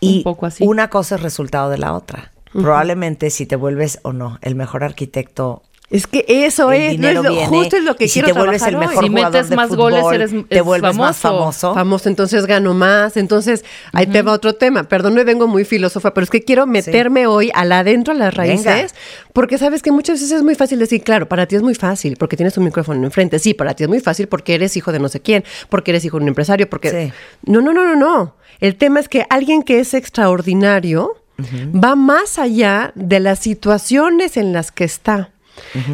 Y 0.00 0.18
Un 0.18 0.22
poco 0.24 0.46
así. 0.46 0.64
una 0.66 0.88
cosa 0.88 1.14
es 1.14 1.22
resultado 1.22 1.70
de 1.70 1.78
la 1.78 1.92
otra. 1.92 2.32
Probablemente 2.52 3.30
si 3.30 3.46
te 3.46 3.56
vuelves 3.56 3.98
o 4.02 4.12
no 4.12 4.38
el 4.42 4.54
mejor 4.54 4.84
arquitecto, 4.84 5.62
Es 5.92 6.06
que 6.06 6.24
eso 6.26 6.72
el 6.72 6.82
es, 6.82 6.98
no 6.98 7.08
es 7.08 7.14
lo- 7.14 7.22
viene. 7.22 7.46
justo 7.46 7.76
es 7.76 7.84
lo 7.84 7.94
que 7.96 8.06
y 8.06 8.08
si 8.08 8.14
quiero 8.20 8.28
te 8.34 8.38
vuelves 8.40 8.62
el 8.62 8.74
hoy. 8.74 8.80
mejor 8.80 9.04
Si 9.04 9.08
jugador 9.10 9.32
metes 9.32 9.50
de 9.50 9.56
más 9.56 9.68
fútbol, 9.68 9.92
goles, 10.00 10.32
eres- 10.32 10.48
te 10.48 10.56
es 10.58 10.64
vuelves 10.64 10.96
más 10.96 11.16
famoso. 11.18 11.38
famoso. 11.38 11.74
Famoso, 11.74 12.08
entonces 12.08 12.46
gano 12.46 12.72
más. 12.74 13.16
Entonces, 13.16 13.64
ahí 13.92 14.06
te 14.06 14.22
va 14.22 14.32
otro 14.32 14.54
tema. 14.54 14.84
Perdón, 14.84 15.14
me 15.14 15.22
vengo 15.24 15.46
muy 15.46 15.64
filósofa, 15.64 16.14
pero 16.14 16.24
es 16.24 16.30
que 16.30 16.42
quiero 16.42 16.66
meterme 16.66 17.26
hoy 17.26 17.50
al 17.54 17.70
adentro, 17.72 18.14
a 18.14 18.16
las 18.16 18.34
raíces, 18.34 18.64
Venga. 18.64 18.88
porque 19.34 19.58
sabes 19.58 19.82
que 19.82 19.92
muchas 19.92 20.18
veces 20.20 20.32
es 20.38 20.42
muy 20.42 20.54
fácil 20.54 20.78
decir, 20.78 21.02
claro, 21.02 21.28
para 21.28 21.46
ti 21.46 21.56
es 21.56 21.62
muy 21.62 21.74
fácil, 21.74 22.16
porque 22.16 22.36
tienes 22.36 22.56
un 22.56 22.64
micrófono 22.64 23.04
enfrente. 23.04 23.38
Sí, 23.38 23.52
para 23.54 23.74
ti 23.74 23.82
es 23.84 23.88
muy 23.88 24.00
fácil 24.00 24.28
porque 24.28 24.54
eres 24.54 24.76
hijo 24.76 24.92
de 24.92 24.98
no 24.98 25.08
sé 25.08 25.20
quién, 25.20 25.44
porque 25.68 25.90
eres 25.90 26.04
hijo 26.04 26.16
de 26.18 26.22
un 26.22 26.28
empresario, 26.28 26.70
porque... 26.70 26.90
Sí. 26.90 27.12
No, 27.44 27.60
no, 27.60 27.72
no, 27.74 27.84
no, 27.84 27.96
no. 27.96 28.34
El 28.60 28.76
tema 28.76 28.98
es 29.00 29.08
que 29.08 29.26
alguien 29.28 29.62
que 29.62 29.80
es 29.80 29.92
extraordinario 29.94 31.16
va 31.74 31.96
más 31.96 32.38
allá 32.38 32.92
de 32.94 33.18
las 33.20 33.40
situaciones 33.40 34.36
en 34.36 34.52
las 34.52 34.70
que 34.70 34.84
está. 34.84 35.30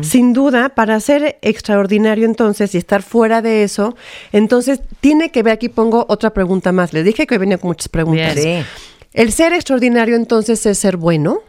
Sin 0.02 0.32
duda, 0.32 0.70
para 0.70 0.98
ser 1.00 1.38
extraordinario 1.42 2.24
entonces 2.24 2.74
y 2.74 2.78
estar 2.78 3.02
fuera 3.02 3.42
de 3.42 3.62
eso, 3.62 3.96
entonces 4.32 4.80
tiene 5.00 5.30
que 5.30 5.42
ver, 5.42 5.54
aquí 5.54 5.68
pongo 5.68 6.06
otra 6.08 6.30
pregunta 6.30 6.72
más. 6.72 6.92
Les 6.92 7.04
dije 7.04 7.26
que 7.26 7.34
hoy 7.34 7.38
venía 7.38 7.58
con 7.58 7.68
muchas 7.68 7.88
preguntas. 7.88 8.34
Bien. 8.34 8.64
Sí. 8.64 8.68
¿El 9.12 9.32
ser 9.32 9.52
extraordinario 9.52 10.16
entonces 10.16 10.64
es 10.66 10.78
ser 10.78 10.96
bueno? 10.96 11.40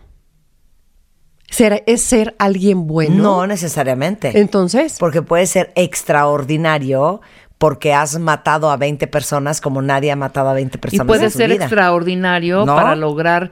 ¿Ser, 1.49 1.84
¿Es 1.88 2.01
ser 2.01 2.36
alguien 2.38 2.88
bueno? 2.88 3.23
No 3.23 3.47
necesariamente. 3.47 4.39
Entonces, 4.39 4.97
Porque 4.99 5.21
puede 5.21 5.47
ser 5.47 5.71
extraordinario 5.75 7.21
porque 7.59 7.93
has 7.93 8.17
matado 8.17 8.71
a 8.71 8.77
20 8.77 9.05
personas 9.07 9.61
como 9.61 9.81
nadie 9.83 10.11
ha 10.11 10.15
matado 10.15 10.49
a 10.49 10.53
20 10.53 10.77
Y 10.77 10.81
personas 10.81 11.05
puede 11.07 11.25
en 11.25 11.31
su 11.31 11.37
ser 11.37 11.51
vida. 11.51 11.65
extraordinario 11.65 12.65
¿No? 12.65 12.75
para 12.75 12.95
lograr 12.95 13.51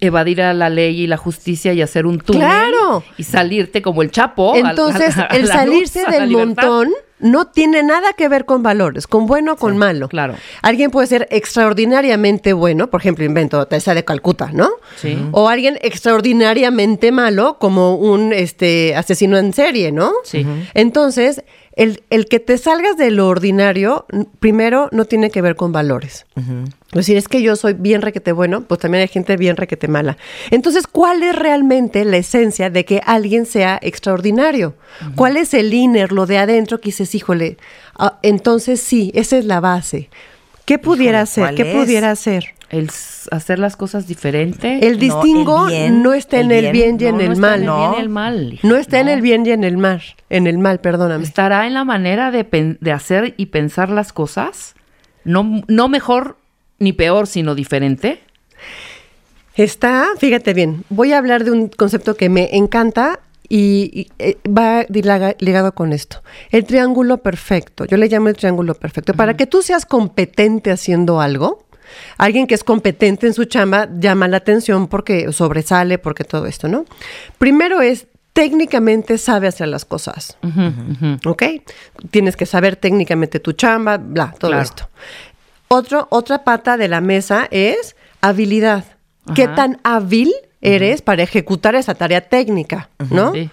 evadir 0.00 0.40
a 0.42 0.54
la 0.54 0.68
ley 0.70 1.00
y 1.02 1.06
la 1.06 1.16
justicia 1.16 1.72
y 1.72 1.82
hacer 1.82 2.06
un 2.06 2.18
túnel. 2.18 2.42
¡Claro! 2.42 3.04
Y 3.18 3.24
salirte 3.24 3.82
como 3.82 4.02
el 4.02 4.10
Chapo. 4.10 4.54
a- 4.54 4.58
entonces 4.58 5.16
a- 5.18 5.24
a 5.30 5.36
el 5.36 5.46
salirse 5.46 6.02
luz, 6.04 6.10
del 6.12 6.30
montón 6.30 6.90
no 7.18 7.46
tiene 7.48 7.82
nada 7.82 8.14
que 8.14 8.28
ver 8.28 8.44
con 8.46 8.62
valores, 8.62 9.06
con 9.06 9.26
bueno 9.26 9.52
o 9.52 9.56
con 9.56 9.76
malo. 9.76 10.08
claro. 10.08 10.34
Alguien 10.62 10.90
puede 10.90 11.06
ser 11.08 11.28
extraordinariamente 11.30 12.52
bueno, 12.52 12.88
por 12.90 13.00
ejemplo, 13.00 13.24
invento 13.24 13.64
Teresa 13.66 13.94
de 13.94 14.04
Calcuta, 14.04 14.50
¿no? 14.52 14.70
Sí. 14.96 15.18
O 15.32 15.48
alguien 15.48 15.78
extraordinariamente 15.82 17.12
malo, 17.12 17.58
como 17.58 17.94
un 17.96 18.32
este 18.32 18.94
asesino 18.96 19.36
en 19.38 19.52
serie, 19.52 19.92
¿no? 19.92 20.12
Sí. 20.24 20.46
Entonces, 20.74 21.42
el, 21.74 22.02
el 22.10 22.26
que 22.26 22.40
te 22.40 22.58
salgas 22.58 22.96
de 22.96 23.10
lo 23.10 23.28
ordinario, 23.28 24.06
primero, 24.40 24.88
no 24.92 25.04
tiene 25.04 25.30
que 25.30 25.40
ver 25.40 25.56
con 25.56 25.72
valores. 25.72 26.26
Es 26.36 26.92
decir, 26.92 27.16
es 27.16 27.28
que 27.28 27.42
yo 27.42 27.56
soy 27.56 27.72
bien 27.72 28.02
requete 28.02 28.32
bueno, 28.32 28.62
pues 28.62 28.80
también 28.80 29.02
hay 29.02 29.08
gente 29.08 29.36
bien 29.36 29.56
requete 29.56 29.88
mala. 29.88 30.18
Entonces, 30.50 30.86
¿cuál 30.86 31.22
es 31.22 31.34
realmente 31.34 32.04
la 32.04 32.18
esencia 32.18 32.68
de 32.68 32.84
que 32.84 33.00
alguien 33.06 33.46
sea 33.46 33.78
extraordinario? 33.80 34.74
¿Cuál 35.16 35.36
es 35.36 35.54
el 35.54 35.72
inner, 35.72 36.12
lo 36.12 36.26
de 36.26 36.38
adentro 36.38 36.80
que 36.80 36.86
dices, 36.86 37.14
híjole, 37.14 37.56
ah, 37.98 38.18
entonces 38.22 38.80
sí, 38.80 39.10
esa 39.14 39.38
es 39.38 39.46
la 39.46 39.60
base. 39.60 40.10
¿Qué 40.64 40.78
pudiera 40.78 41.22
Híjole, 41.22 41.46
ser? 41.48 41.54
¿Qué 41.54 41.64
pudiera 41.66 42.14
ser? 42.16 42.54
El 42.70 42.90
hacer 43.30 43.58
las 43.58 43.76
cosas 43.76 44.06
diferente. 44.06 44.86
El 44.86 44.98
distingo 44.98 45.68
el 45.68 45.74
bien, 45.74 46.02
no 46.02 46.14
está 46.14 46.40
en 46.40 46.50
el 46.52 46.72
bien, 46.72 46.96
y 46.98 47.04
No, 47.04 47.08
en 47.10 47.16
no 47.16 47.20
el 47.22 47.32
está 47.32 47.40
mal. 47.40 47.54
en 47.54 47.60
el 47.62 47.66
No. 47.66 47.78
bien 47.78 47.92
y 47.98 48.00
el 48.02 48.08
mal. 48.08 48.60
No 48.62 48.76
está 48.76 49.00
en 49.00 49.06
No. 49.06 49.12
el 49.12 49.20
bien 49.20 49.46
y 49.46 49.50
en 49.50 49.64
el 49.64 49.76
mal. 49.76 50.02
En 50.30 50.46
el 50.46 50.58
mal, 50.58 50.80
perdóname. 50.80 51.22
Estará 51.24 51.66
en 51.66 51.74
la 51.74 51.84
manera 51.84 52.30
de, 52.30 52.76
de 52.80 52.92
hacer 52.92 53.34
y 53.36 53.46
pensar 53.46 53.90
las 53.90 54.12
cosas. 54.12 54.74
No, 55.24 55.62
no 55.68 55.88
mejor 55.88 56.38
ni 56.78 56.92
peor, 56.94 57.26
sino 57.26 57.54
diferente. 57.54 58.20
Está, 59.54 60.06
fíjate 60.18 60.54
bien, 60.54 60.84
voy 60.88 61.12
a 61.12 61.18
hablar 61.18 61.44
de 61.44 61.50
un 61.50 61.68
concepto 61.68 62.16
que 62.16 62.30
me 62.30 62.56
encanta 62.56 63.20
y, 63.54 63.90
y, 63.92 64.08
eh, 64.18 64.38
va 64.48 64.86
ligado 64.88 65.74
con 65.74 65.92
esto. 65.92 66.22
El 66.50 66.64
triángulo 66.64 67.18
perfecto, 67.18 67.84
yo 67.84 67.98
le 67.98 68.08
llamo 68.08 68.28
el 68.30 68.34
triángulo 68.36 68.72
perfecto. 68.72 69.12
Para 69.12 69.36
que 69.36 69.46
tú 69.46 69.60
seas 69.60 69.84
competente 69.84 70.70
haciendo 70.70 71.20
algo, 71.20 71.66
alguien 72.16 72.46
que 72.46 72.54
es 72.54 72.64
competente 72.64 73.26
en 73.26 73.34
su 73.34 73.44
chamba 73.44 73.90
llama 74.00 74.26
la 74.26 74.38
atención 74.38 74.88
porque 74.88 75.30
sobresale, 75.32 75.98
porque 75.98 76.24
todo 76.24 76.46
esto, 76.46 76.66
¿no? 76.66 76.86
Primero 77.36 77.82
es, 77.82 78.06
técnicamente 78.32 79.18
sabe 79.18 79.48
hacer 79.48 79.68
las 79.68 79.84
cosas. 79.84 80.38
¿Ok? 81.26 81.42
Tienes 82.10 82.36
que 82.38 82.46
saber 82.46 82.76
técnicamente 82.76 83.38
tu 83.38 83.52
chamba, 83.52 83.98
bla, 83.98 84.34
todo 84.38 84.52
Claro. 84.52 84.62
esto. 84.64 84.88
Otro, 85.68 86.06
otra 86.10 86.42
pata 86.42 86.78
de 86.78 86.88
la 86.88 87.02
mesa 87.02 87.48
es 87.50 87.96
habilidad. 88.22 88.84
¿Qué 89.34 89.46
tan 89.46 89.78
hábil 89.84 90.32
eres 90.62 91.02
para 91.02 91.22
ejecutar 91.22 91.74
esa 91.74 91.94
tarea 91.94 92.22
técnica? 92.22 92.88
¿no? 93.10 93.32
Sí. 93.32 93.50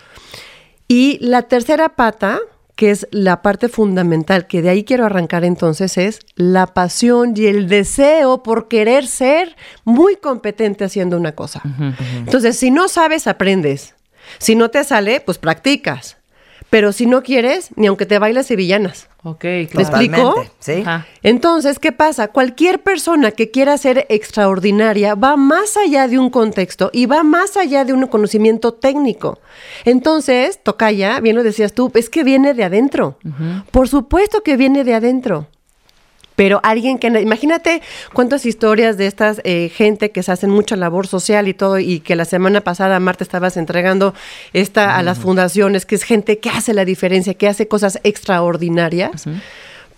Y 0.88 1.18
la 1.22 1.44
tercera 1.44 1.90
pata, 1.90 2.40
que 2.76 2.92
es 2.92 3.08
la 3.12 3.42
parte 3.42 3.68
fundamental, 3.68 4.48
que 4.48 4.62
de 4.62 4.70
ahí 4.70 4.84
quiero 4.84 5.06
arrancar 5.06 5.44
entonces, 5.44 5.98
es 5.98 6.22
la 6.36 6.68
pasión 6.68 7.34
y 7.36 7.48
el 7.48 7.68
deseo 7.68 8.42
por 8.42 8.70
querer 8.70 9.06
ser 9.06 9.56
muy 9.84 10.16
competente 10.16 10.86
haciendo 10.86 11.18
una 11.18 11.34
cosa. 11.34 11.62
Entonces, 12.18 12.58
si 12.58 12.72
no 12.72 12.88
sabes, 12.88 13.28
aprendes. 13.28 13.96
Si 14.38 14.56
no 14.56 14.70
te 14.70 14.84
sale, 14.84 15.20
pues 15.20 15.38
practicas. 15.38 16.18
Pero 16.70 16.92
si 16.92 17.06
no 17.06 17.24
quieres, 17.24 17.70
ni 17.76 17.88
aunque 17.88 18.06
te 18.06 18.20
bailes 18.20 18.48
sevillanas. 18.48 19.09
Ok, 19.24 19.44
¿Me 19.44 19.68
claro. 19.68 19.88
explico? 19.88 20.16
Totalmente, 20.16 20.52
¿sí? 20.60 20.82
Ajá. 20.82 21.06
Entonces, 21.24 21.78
¿qué 21.78 21.92
pasa? 21.92 22.30
Cualquier 22.30 22.82
persona 22.82 23.32
que 23.32 23.52
quiera 23.52 23.78
ser 23.78 24.06
extraordinaria 24.10 25.14
va 25.16 25.36
más 25.36 25.76
allá 25.76 26.08
de 26.08 26.18
un 26.18 26.30
contexto 26.30 26.90
y 26.94 27.06
va 27.06 27.24
más 27.24 27.58
allá 27.58 27.84
de 27.84 27.92
un 27.92 28.08
conocimiento 28.08 28.74
técnico. 28.74 29.40
Entonces, 29.84 30.64
Tocaya, 30.64 31.20
bien 31.20 31.36
lo 31.36 31.44
decías 31.44 31.74
tú, 31.74 31.92
es 31.96 32.10
que 32.10 32.24
viene 32.24 32.54
de 32.54 32.64
adentro. 32.64 33.18
Por 33.72 33.90
supuesto 33.90 34.42
que 34.42 34.56
viene 34.56 34.86
de 34.86 34.96
adentro. 34.96 35.48
Pero 36.40 36.62
alguien 36.64 37.00
que, 37.00 37.08
imagínate 37.08 37.82
cuántas 38.14 38.46
historias 38.46 38.96
de 38.96 39.08
estas 39.08 39.42
eh, 39.44 39.68
gente 39.76 40.12
que 40.12 40.24
se 40.24 40.32
hacen 40.32 40.50
mucha 40.50 40.78
labor 40.78 41.06
social 41.06 41.50
y 41.50 41.54
todo, 41.54 41.80
y 41.80 42.00
que 42.00 42.16
la 42.16 42.24
semana 42.24 42.62
pasada, 42.62 42.98
Marta, 43.02 43.26
estabas 43.26 43.58
entregando 43.58 44.14
esta 44.54 44.96
a 44.96 45.04
las 45.04 45.20
fundaciones, 45.20 45.86
que 45.86 45.96
es 45.96 46.04
gente 46.04 46.40
que 46.40 46.50
hace 46.50 46.74
la 46.74 46.86
diferencia, 46.86 47.34
que 47.34 47.50
hace 47.50 47.68
cosas 47.68 48.00
extraordinarias. 48.04 49.26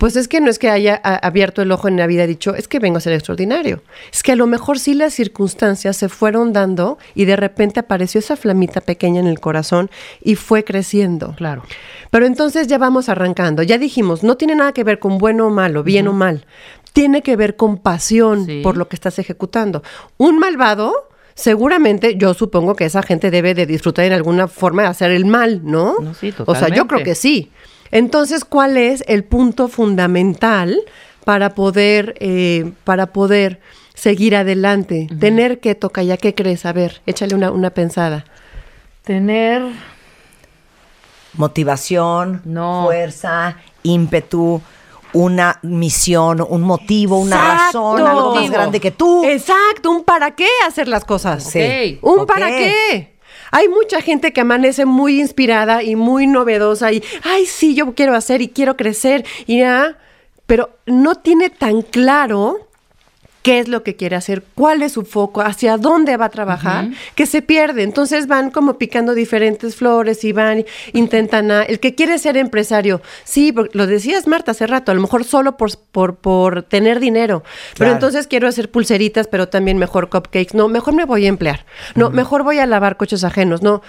Pues 0.01 0.15
es 0.15 0.27
que 0.27 0.41
no 0.41 0.49
es 0.49 0.57
que 0.57 0.67
haya 0.67 0.95
abierto 0.95 1.61
el 1.61 1.71
ojo 1.71 1.87
en 1.87 1.95
la 1.95 2.07
vida 2.07 2.23
y 2.23 2.27
dicho, 2.27 2.55
es 2.55 2.67
que 2.67 2.79
vengo 2.79 2.97
a 2.97 3.01
ser 3.01 3.13
extraordinario. 3.13 3.83
Es 4.11 4.23
que 4.23 4.31
a 4.31 4.35
lo 4.35 4.47
mejor 4.47 4.79
sí 4.79 4.95
las 4.95 5.13
circunstancias 5.13 5.95
se 5.95 6.09
fueron 6.09 6.53
dando 6.53 6.97
y 7.13 7.25
de 7.25 7.35
repente 7.35 7.79
apareció 7.79 8.17
esa 8.17 8.35
flamita 8.35 8.81
pequeña 8.81 9.19
en 9.19 9.27
el 9.27 9.39
corazón 9.39 9.91
y 10.19 10.33
fue 10.37 10.63
creciendo. 10.63 11.35
Claro. 11.37 11.61
Pero 12.09 12.25
entonces 12.25 12.65
ya 12.65 12.79
vamos 12.79 13.09
arrancando. 13.09 13.61
Ya 13.61 13.77
dijimos, 13.77 14.23
no 14.23 14.37
tiene 14.37 14.55
nada 14.55 14.71
que 14.71 14.83
ver 14.83 14.97
con 14.97 15.19
bueno 15.19 15.45
o 15.45 15.49
malo, 15.51 15.83
bien 15.83 16.07
o 16.07 16.13
mal. 16.13 16.47
Tiene 16.93 17.21
que 17.21 17.35
ver 17.35 17.55
con 17.55 17.77
pasión 17.77 18.47
Sí. 18.47 18.61
por 18.63 18.77
lo 18.77 18.87
que 18.87 18.95
estás 18.95 19.19
ejecutando. 19.19 19.83
Un 20.17 20.39
malvado, 20.39 20.93
seguramente, 21.35 22.15
yo 22.17 22.33
supongo 22.33 22.75
que 22.75 22.85
esa 22.85 23.03
gente 23.03 23.29
debe 23.29 23.53
de 23.53 23.67
disfrutar 23.67 24.05
en 24.05 24.13
alguna 24.13 24.47
forma 24.47 24.81
de 24.81 24.87
hacer 24.89 25.11
el 25.11 25.25
mal, 25.25 25.61
¿no? 25.63 25.95
No, 26.01 26.13
sí, 26.15 26.33
O 26.45 26.55
sea, 26.55 26.69
yo 26.69 26.87
creo 26.87 26.99
totalmente. 26.99 27.03
que 27.11 27.15
sí. 27.15 27.51
Entonces, 27.91 28.45
¿cuál 28.45 28.77
es 28.77 29.03
el 29.07 29.23
punto 29.23 29.67
fundamental 29.67 30.79
para 31.25 31.51
poder, 31.51 32.15
eh, 32.19 32.71
para 32.83 33.07
poder 33.07 33.59
seguir 33.93 34.35
adelante? 34.35 35.07
Tener 35.19 35.59
que 35.59 35.75
tocar, 35.75 36.05
¿ya 36.05 36.17
qué 36.17 36.33
crees? 36.33 36.65
A 36.65 36.73
ver, 36.73 37.01
échale 37.05 37.35
una, 37.35 37.51
una 37.51 37.69
pensada. 37.71 38.25
Tener 39.03 39.63
Motivación, 41.33 42.41
No. 42.43 42.83
fuerza, 42.85 43.57
ímpetu, 43.83 44.61
una 45.13 45.59
misión, 45.61 46.45
un 46.47 46.61
motivo, 46.61 47.19
una 47.19 47.35
Exacto. 47.37 47.95
razón, 47.95 48.07
algo 48.07 48.35
más 48.35 48.49
grande 48.49 48.79
que 48.79 48.91
tú. 48.91 49.23
Exacto, 49.25 49.91
un 49.91 50.03
para 50.03 50.31
qué 50.31 50.47
hacer 50.67 50.87
las 50.87 51.05
cosas. 51.05 51.43
Sí. 51.43 51.99
Un 52.01 52.25
para 52.25 52.47
qué. 52.47 53.10
Hay 53.51 53.67
mucha 53.67 54.01
gente 54.01 54.33
que 54.33 54.41
amanece 54.41 54.85
muy 54.85 55.19
inspirada 55.19 55.83
y 55.83 55.95
muy 55.95 56.25
novedosa 56.25 56.91
y, 56.91 57.03
ay, 57.23 57.45
sí, 57.45 57.75
yo 57.75 57.93
quiero 57.93 58.15
hacer 58.15 58.41
y 58.41 58.49
quiero 58.49 58.77
crecer 58.77 59.25
y 59.45 59.59
ya, 59.59 59.97
pero 60.45 60.77
no 60.85 61.15
tiene 61.15 61.49
tan 61.49 61.81
claro 61.81 62.67
qué 63.41 63.59
es 63.59 63.67
lo 63.67 63.83
que 63.83 63.95
quiere 63.95 64.15
hacer, 64.15 64.43
cuál 64.55 64.81
es 64.83 64.93
su 64.93 65.03
foco, 65.03 65.41
hacia 65.41 65.77
dónde 65.77 66.15
va 66.17 66.25
a 66.25 66.29
trabajar, 66.29 66.89
que 67.15 67.25
se 67.25 67.41
pierde. 67.41 67.83
Entonces 67.83 68.27
van 68.27 68.51
como 68.51 68.77
picando 68.77 69.15
diferentes 69.15 69.75
flores 69.75 70.23
y 70.23 70.31
van, 70.31 70.65
intentan 70.93 71.51
a, 71.51 71.63
el 71.63 71.79
que 71.79 71.95
quiere 71.95 72.17
ser 72.19 72.37
empresario, 72.37 73.01
sí, 73.23 73.51
porque 73.51 73.77
lo 73.77 73.87
decías 73.87 74.27
Marta 74.27 74.51
hace 74.51 74.67
rato, 74.67 74.91
a 74.91 74.95
lo 74.95 75.01
mejor 75.01 75.23
solo 75.23 75.57
por, 75.57 75.71
por, 75.91 76.15
por 76.15 76.63
tener 76.63 76.99
dinero, 76.99 77.43
pero 77.77 77.91
entonces 77.91 78.27
quiero 78.27 78.47
hacer 78.47 78.69
pulseritas, 78.69 79.27
pero 79.27 79.49
también 79.49 79.77
mejor 79.77 80.09
cupcakes, 80.09 80.53
no, 80.53 80.67
mejor 80.67 80.93
me 80.93 81.05
voy 81.05 81.25
a 81.25 81.29
emplear, 81.29 81.65
no, 81.95 82.09
mejor 82.09 82.43
voy 82.43 82.59
a 82.59 82.65
lavar 82.65 82.97
coches 82.97 83.23
ajenos, 83.23 83.61
no. 83.61 83.81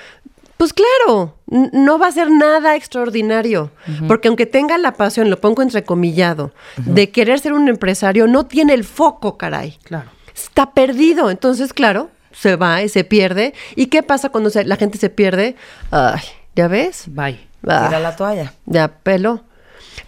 Pues 0.56 0.72
claro, 0.72 1.36
no 1.48 1.98
va 1.98 2.06
a 2.06 2.12
ser 2.12 2.30
nada 2.30 2.76
extraordinario, 2.76 3.70
porque 4.06 4.28
aunque 4.28 4.46
tenga 4.46 4.78
la 4.78 4.92
pasión, 4.92 5.28
lo 5.28 5.40
pongo 5.40 5.62
entrecomillado, 5.62 6.52
de 6.76 7.10
querer 7.10 7.40
ser 7.40 7.52
un 7.52 7.68
empresario, 7.68 8.26
no 8.28 8.46
tiene 8.46 8.74
el 8.74 8.84
foco, 8.84 9.36
caray. 9.36 9.78
Claro. 9.82 10.10
Está 10.34 10.70
perdido. 10.72 11.30
Entonces, 11.30 11.72
claro, 11.72 12.10
se 12.30 12.54
va 12.56 12.80
y 12.82 12.88
se 12.88 13.02
pierde. 13.04 13.54
¿Y 13.76 13.86
qué 13.86 14.02
pasa 14.04 14.28
cuando 14.28 14.50
se- 14.50 14.64
la 14.64 14.76
gente 14.76 14.98
se 14.98 15.10
pierde? 15.10 15.56
Ay, 15.90 16.20
¿ya 16.54 16.68
ves? 16.68 17.04
Bye. 17.08 17.40
Ah, 17.66 17.86
Tira 17.88 18.00
la 18.00 18.16
toalla. 18.16 18.52
ya 18.66 18.88
peló. 18.88 19.42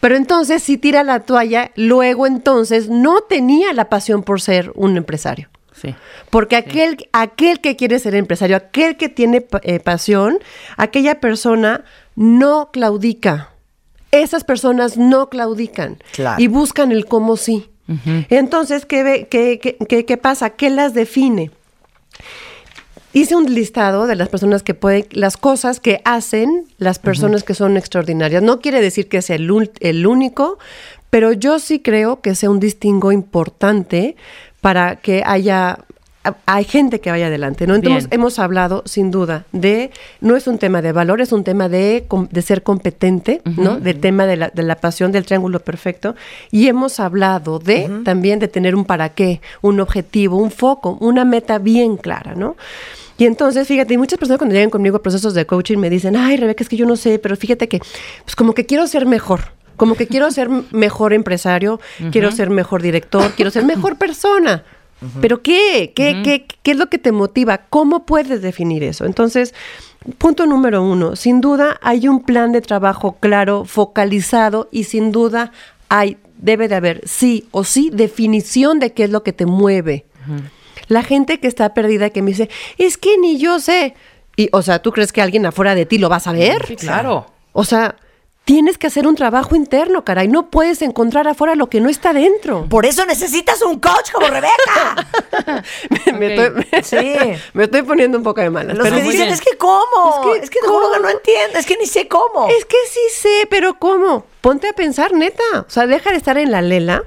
Pero 0.00 0.16
entonces, 0.16 0.62
si 0.62 0.78
tira 0.78 1.02
la 1.02 1.20
toalla, 1.20 1.72
luego 1.76 2.26
entonces 2.26 2.88
no 2.88 3.20
tenía 3.22 3.72
la 3.72 3.88
pasión 3.88 4.22
por 4.22 4.40
ser 4.40 4.70
un 4.76 4.96
empresario. 4.96 5.48
Sí. 5.84 5.94
Porque 6.30 6.56
aquel, 6.56 7.08
aquel 7.12 7.60
que 7.60 7.76
quiere 7.76 7.98
ser 7.98 8.14
empresario, 8.14 8.56
aquel 8.56 8.96
que 8.96 9.08
tiene 9.08 9.46
eh, 9.62 9.80
pasión, 9.80 10.38
aquella 10.76 11.20
persona 11.20 11.84
no 12.16 12.70
claudica. 12.72 13.50
Esas 14.10 14.44
personas 14.44 14.96
no 14.96 15.28
claudican 15.28 15.98
Claro. 16.12 16.40
y 16.42 16.46
buscan 16.46 16.92
el 16.92 17.06
cómo 17.06 17.36
sí. 17.36 17.68
Entonces, 18.30 18.86
¿qué, 18.86 19.02
ve- 19.02 19.28
qué, 19.30 19.58
qué- 19.60 19.76
qué- 19.88 20.06
qué 20.06 20.16
pasa? 20.16 20.50
¿Qué 20.50 20.70
las 20.70 20.94
define? 20.94 21.50
Hice 23.12 23.36
un 23.36 23.52
listado 23.54 24.06
de 24.08 24.16
las 24.16 24.28
personas 24.28 24.62
que 24.64 24.74
pueden, 24.74 25.06
las 25.12 25.36
cosas 25.36 25.78
que 25.78 26.00
hacen 26.04 26.66
las 26.78 26.98
personas 26.98 27.44
que 27.44 27.54
son 27.54 27.76
extraordinarias. 27.76 28.42
No 28.42 28.60
quiere 28.60 28.80
decir 28.80 29.08
que 29.08 29.22
sea 29.22 29.36
el, 29.36 29.70
el 29.80 30.06
único, 30.06 30.58
pero 31.10 31.32
yo 31.32 31.60
sí 31.60 31.78
creo 31.78 32.20
que 32.20 32.34
sea 32.34 32.50
un 32.50 32.58
distingo 32.58 33.12
importante 33.12 34.16
para 34.64 34.96
que 34.96 35.22
haya 35.26 35.78
hay 36.46 36.64
gente 36.64 37.02
que 37.02 37.10
vaya 37.10 37.26
adelante, 37.26 37.66
¿no? 37.66 37.74
Entonces 37.74 38.08
Bien. 38.08 38.18
hemos 38.18 38.38
hablado 38.38 38.82
sin 38.86 39.10
duda 39.10 39.44
de, 39.52 39.90
no 40.22 40.36
es 40.36 40.46
un 40.46 40.56
tema 40.56 40.80
de 40.80 40.92
valor, 40.92 41.20
es 41.20 41.32
un 41.32 41.44
tema 41.44 41.68
de, 41.68 42.06
de 42.30 42.40
ser 42.40 42.62
competente, 42.62 43.42
¿no? 43.44 43.78
Del 43.78 44.00
tema 44.00 44.24
de 44.24 44.38
la, 44.38 44.48
de 44.48 44.62
la 44.62 44.76
pasión 44.76 45.12
del 45.12 45.26
triángulo 45.26 45.60
perfecto. 45.60 46.14
Y 46.50 46.68
hemos 46.68 46.98
hablado 46.98 47.58
de 47.58 47.90
también 48.06 48.38
de 48.38 48.48
tener 48.48 48.74
un 48.74 48.86
para 48.86 49.10
qué, 49.10 49.42
un 49.60 49.80
objetivo, 49.80 50.38
un 50.38 50.50
foco, 50.50 50.96
una 51.02 51.26
meta 51.26 51.58
bien 51.58 51.98
clara, 51.98 52.34
¿no? 52.34 52.56
Y 53.18 53.26
entonces, 53.26 53.68
fíjate, 53.68 53.98
muchas 53.98 54.18
personas 54.18 54.38
cuando 54.38 54.54
llegan 54.54 54.70
conmigo 54.70 54.96
a 54.96 55.02
procesos 55.02 55.34
de 55.34 55.44
coaching 55.44 55.76
me 55.76 55.90
dicen, 55.90 56.16
ay, 56.16 56.38
Rebeca, 56.38 56.64
es 56.64 56.70
que 56.70 56.78
yo 56.78 56.86
no 56.86 56.96
sé, 56.96 57.18
pero 57.18 57.36
fíjate 57.36 57.68
que, 57.68 57.80
pues 58.24 58.34
como 58.34 58.54
que 58.54 58.64
quiero 58.64 58.86
ser 58.86 59.04
mejor, 59.04 59.52
como 59.76 59.94
que 59.94 60.06
quiero 60.06 60.30
ser 60.30 60.48
mejor 60.70 61.12
empresario, 61.12 61.80
quiero 62.12 62.30
ser 62.32 62.50
mejor 62.50 62.82
director, 62.82 63.32
quiero 63.32 63.50
ser 63.50 63.64
mejor 63.64 63.96
persona. 63.96 64.64
¿Pero 65.20 65.42
qué? 65.42 65.92
¿Qué, 65.94 66.22
qué? 66.24 66.46
¿Qué 66.62 66.70
es 66.70 66.76
lo 66.78 66.88
que 66.88 66.98
te 66.98 67.12
motiva? 67.12 67.58
¿Cómo 67.68 68.06
puedes 68.06 68.40
definir 68.40 68.82
eso? 68.82 69.04
Entonces, 69.04 69.52
punto 70.18 70.46
número 70.46 70.82
uno, 70.82 71.16
sin 71.16 71.40
duda 71.40 71.78
hay 71.82 72.08
un 72.08 72.22
plan 72.22 72.52
de 72.52 72.60
trabajo 72.60 73.16
claro, 73.20 73.64
focalizado 73.64 74.68
y 74.70 74.84
sin 74.84 75.12
duda 75.12 75.52
hay, 75.88 76.16
debe 76.38 76.68
de 76.68 76.74
haber 76.74 77.00
sí 77.06 77.48
o 77.50 77.64
sí 77.64 77.90
definición 77.92 78.78
de 78.78 78.92
qué 78.92 79.04
es 79.04 79.10
lo 79.10 79.22
que 79.22 79.32
te 79.32 79.46
mueve. 79.46 80.06
La 80.88 81.02
gente 81.02 81.38
que 81.38 81.48
está 81.48 81.74
perdida 81.74 82.10
que 82.10 82.22
me 82.22 82.30
dice, 82.30 82.48
es 82.78 82.98
que 82.98 83.18
ni 83.18 83.38
yo 83.38 83.60
sé. 83.60 83.94
Y, 84.36 84.48
o 84.52 84.62
sea, 84.62 84.80
¿tú 84.80 84.92
crees 84.92 85.12
que 85.12 85.22
alguien 85.22 85.46
afuera 85.46 85.74
de 85.74 85.86
ti 85.86 85.98
lo 85.98 86.08
va 86.08 86.16
a 86.16 86.20
saber? 86.20 86.66
Sí, 86.66 86.76
claro. 86.76 87.26
O 87.52 87.64
sea, 87.64 87.96
tienes 88.44 88.76
que 88.78 88.86
hacer 88.86 89.06
un 89.06 89.14
trabajo 89.14 89.56
interno, 89.56 90.04
caray. 90.04 90.28
No 90.28 90.50
puedes 90.50 90.82
encontrar 90.82 91.26
afuera 91.28 91.54
lo 91.54 91.68
que 91.68 91.80
no 91.80 91.88
está 91.88 92.12
dentro. 92.12 92.66
Por 92.68 92.84
eso 92.86 93.06
necesitas 93.06 93.62
un 93.62 93.80
coach 93.80 94.12
como 94.12 94.26
Rebeca. 94.26 95.64
me, 96.18 96.34
estoy, 96.34 96.82
Sí. 96.82 97.14
me 97.54 97.64
estoy 97.64 97.82
poniendo 97.82 98.18
un 98.18 98.24
poco 98.24 98.40
de 98.40 98.50
malas. 98.50 98.76
Los 98.76 98.84
pero 98.86 98.96
que 98.96 99.02
dicen, 99.02 99.20
bien. 99.22 99.32
es 99.32 99.40
que 99.40 99.56
cómo. 99.56 100.34
Es 100.34 100.38
que 100.40 100.44
Es 100.44 100.50
que 100.50 100.58
no 100.62 100.68
¿cómo? 100.72 101.08
entiendo. 101.08 101.58
Es 101.58 101.66
que 101.66 101.76
ni 101.78 101.86
sé 101.86 102.06
cómo. 102.06 102.48
Es 102.48 102.64
que 102.64 102.76
sí 102.90 103.00
sé, 103.20 103.46
pero 103.48 103.78
¿cómo? 103.78 104.26
Ponte 104.40 104.68
a 104.68 104.72
pensar, 104.74 105.14
neta. 105.14 105.42
O 105.66 105.70
sea, 105.70 105.86
deja 105.86 106.10
de 106.10 106.18
estar 106.18 106.36
en 106.36 106.50
la 106.50 106.60
lela 106.60 107.02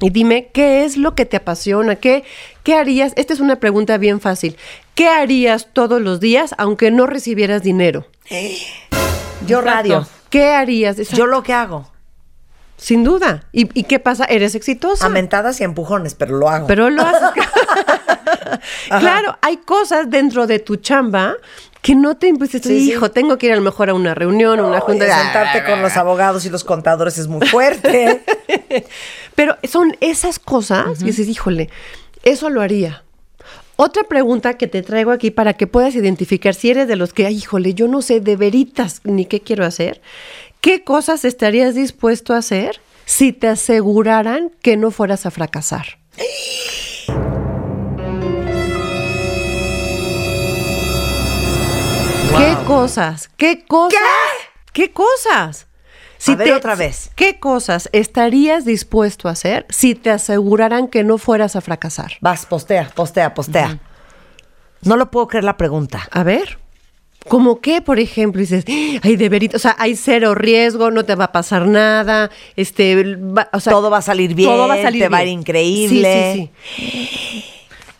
y 0.00 0.08
dime 0.10 0.48
qué 0.54 0.84
es 0.84 0.96
lo 0.96 1.14
que 1.14 1.26
te 1.26 1.36
apasiona, 1.36 1.96
qué, 1.96 2.24
qué 2.62 2.74
harías. 2.74 3.12
Esta 3.16 3.34
es 3.34 3.40
una 3.40 3.56
pregunta 3.56 3.98
bien 3.98 4.18
fácil. 4.20 4.56
¿Qué 4.94 5.08
harías 5.08 5.68
todos 5.74 6.00
los 6.00 6.20
días 6.20 6.54
aunque 6.56 6.90
no 6.90 7.06
recibieras 7.06 7.62
dinero? 7.62 8.06
Yo 9.46 9.58
Exacto. 9.58 9.60
radio. 9.62 10.06
¿Qué 10.30 10.52
harías? 10.52 10.96
Yo 11.10 11.26
lo 11.26 11.42
que 11.42 11.52
hago. 11.52 11.90
Sin 12.76 13.04
duda. 13.04 13.44
¿Y, 13.52 13.68
y 13.78 13.84
qué 13.84 13.98
pasa? 13.98 14.24
¿Eres 14.24 14.54
exitosa? 14.54 15.04
A 15.04 15.08
mentadas 15.10 15.60
y 15.60 15.64
empujones, 15.64 16.14
pero 16.14 16.38
lo 16.38 16.48
hago. 16.48 16.66
Pero 16.66 16.88
lo 16.88 17.02
haces. 17.02 17.30
claro, 18.88 19.36
hay 19.42 19.58
cosas 19.58 20.08
dentro 20.10 20.46
de 20.46 20.58
tu 20.58 20.76
chamba 20.76 21.34
que 21.82 21.94
no 21.94 22.16
te 22.16 22.28
impusiste. 22.28 22.68
Sí, 22.68 22.80
sí. 22.80 22.92
Hijo, 22.92 23.10
tengo 23.10 23.38
que 23.38 23.46
ir 23.46 23.52
a 23.52 23.56
lo 23.56 23.62
mejor 23.62 23.90
a 23.90 23.94
una 23.94 24.14
reunión, 24.14 24.58
a 24.60 24.64
una 24.64 24.80
junta 24.80 25.04
de 25.04 25.12
sentarte 25.12 25.64
con 25.64 25.82
los 25.82 25.96
abogados 25.96 26.44
y 26.44 26.50
los 26.50 26.64
contadores 26.64 27.18
es 27.18 27.26
muy 27.26 27.46
fuerte. 27.46 28.22
Pero 29.34 29.56
son 29.64 29.96
esas 30.00 30.38
cosas 30.38 31.00
y 31.00 31.04
dices, 31.06 31.28
híjole, 31.28 31.70
eso 32.22 32.50
lo 32.50 32.60
haría. 32.60 33.02
Otra 33.82 34.04
pregunta 34.04 34.58
que 34.58 34.66
te 34.66 34.82
traigo 34.82 35.10
aquí 35.10 35.30
para 35.30 35.54
que 35.54 35.66
puedas 35.66 35.94
identificar 35.94 36.54
si 36.54 36.68
eres 36.68 36.86
de 36.86 36.96
los 36.96 37.14
que, 37.14 37.24
ay, 37.24 37.36
híjole, 37.36 37.72
yo 37.72 37.88
no 37.88 38.02
sé 38.02 38.20
de 38.20 38.36
veritas 38.36 39.00
ni 39.04 39.24
qué 39.24 39.40
quiero 39.40 39.64
hacer. 39.64 40.02
¿Qué 40.60 40.84
cosas 40.84 41.24
estarías 41.24 41.74
dispuesto 41.74 42.34
a 42.34 42.36
hacer 42.36 42.78
si 43.06 43.32
te 43.32 43.48
aseguraran 43.48 44.50
que 44.60 44.76
no 44.76 44.90
fueras 44.90 45.24
a 45.24 45.30
fracasar? 45.30 45.98
¿Qué 52.36 52.56
cosas? 52.66 53.30
¿Qué 53.38 53.64
cosas? 53.66 54.00
¿Qué 54.74 54.92
cosas? 54.92 55.69
A 56.26 56.34
ver, 56.36 56.52
otra 56.52 56.74
vez. 56.74 57.10
¿Qué 57.16 57.38
cosas 57.40 57.88
estarías 57.92 58.64
dispuesto 58.64 59.28
a 59.28 59.32
hacer 59.32 59.66
si 59.70 59.94
te 59.94 60.10
aseguraran 60.10 60.88
que 60.88 61.02
no 61.04 61.18
fueras 61.18 61.56
a 61.56 61.60
fracasar? 61.60 62.12
Vas, 62.20 62.46
postea, 62.46 62.90
postea, 62.94 63.32
postea. 63.34 63.78
No 64.82 64.96
lo 64.96 65.10
puedo 65.10 65.28
creer 65.28 65.44
la 65.44 65.56
pregunta. 65.56 66.08
A 66.10 66.22
ver. 66.22 66.58
¿Cómo 67.28 67.60
qué, 67.60 67.82
por 67.82 67.98
ejemplo? 67.98 68.40
Dices, 68.40 68.64
ay, 69.02 69.16
de 69.16 69.28
verito, 69.28 69.56
o 69.58 69.60
sea, 69.60 69.76
hay 69.78 69.94
cero 69.94 70.34
riesgo, 70.34 70.90
no 70.90 71.04
te 71.04 71.14
va 71.14 71.24
a 71.24 71.32
pasar 71.32 71.66
nada, 71.66 72.30
este, 72.56 73.16
va- 73.16 73.50
o 73.52 73.60
sea, 73.60 73.72
Todo 73.74 73.90
va 73.90 73.98
a 73.98 74.02
salir 74.02 74.34
bien, 74.34 74.48
todo 74.48 74.66
va 74.66 74.74
a 74.74 74.82
salir 74.82 75.02
te 75.02 75.08
va 75.10 75.18
a 75.18 75.22
ir 75.24 75.28
increíble. 75.28 76.32
Sí, 76.32 76.50
sí, 76.76 76.90
sí. 77.36 77.44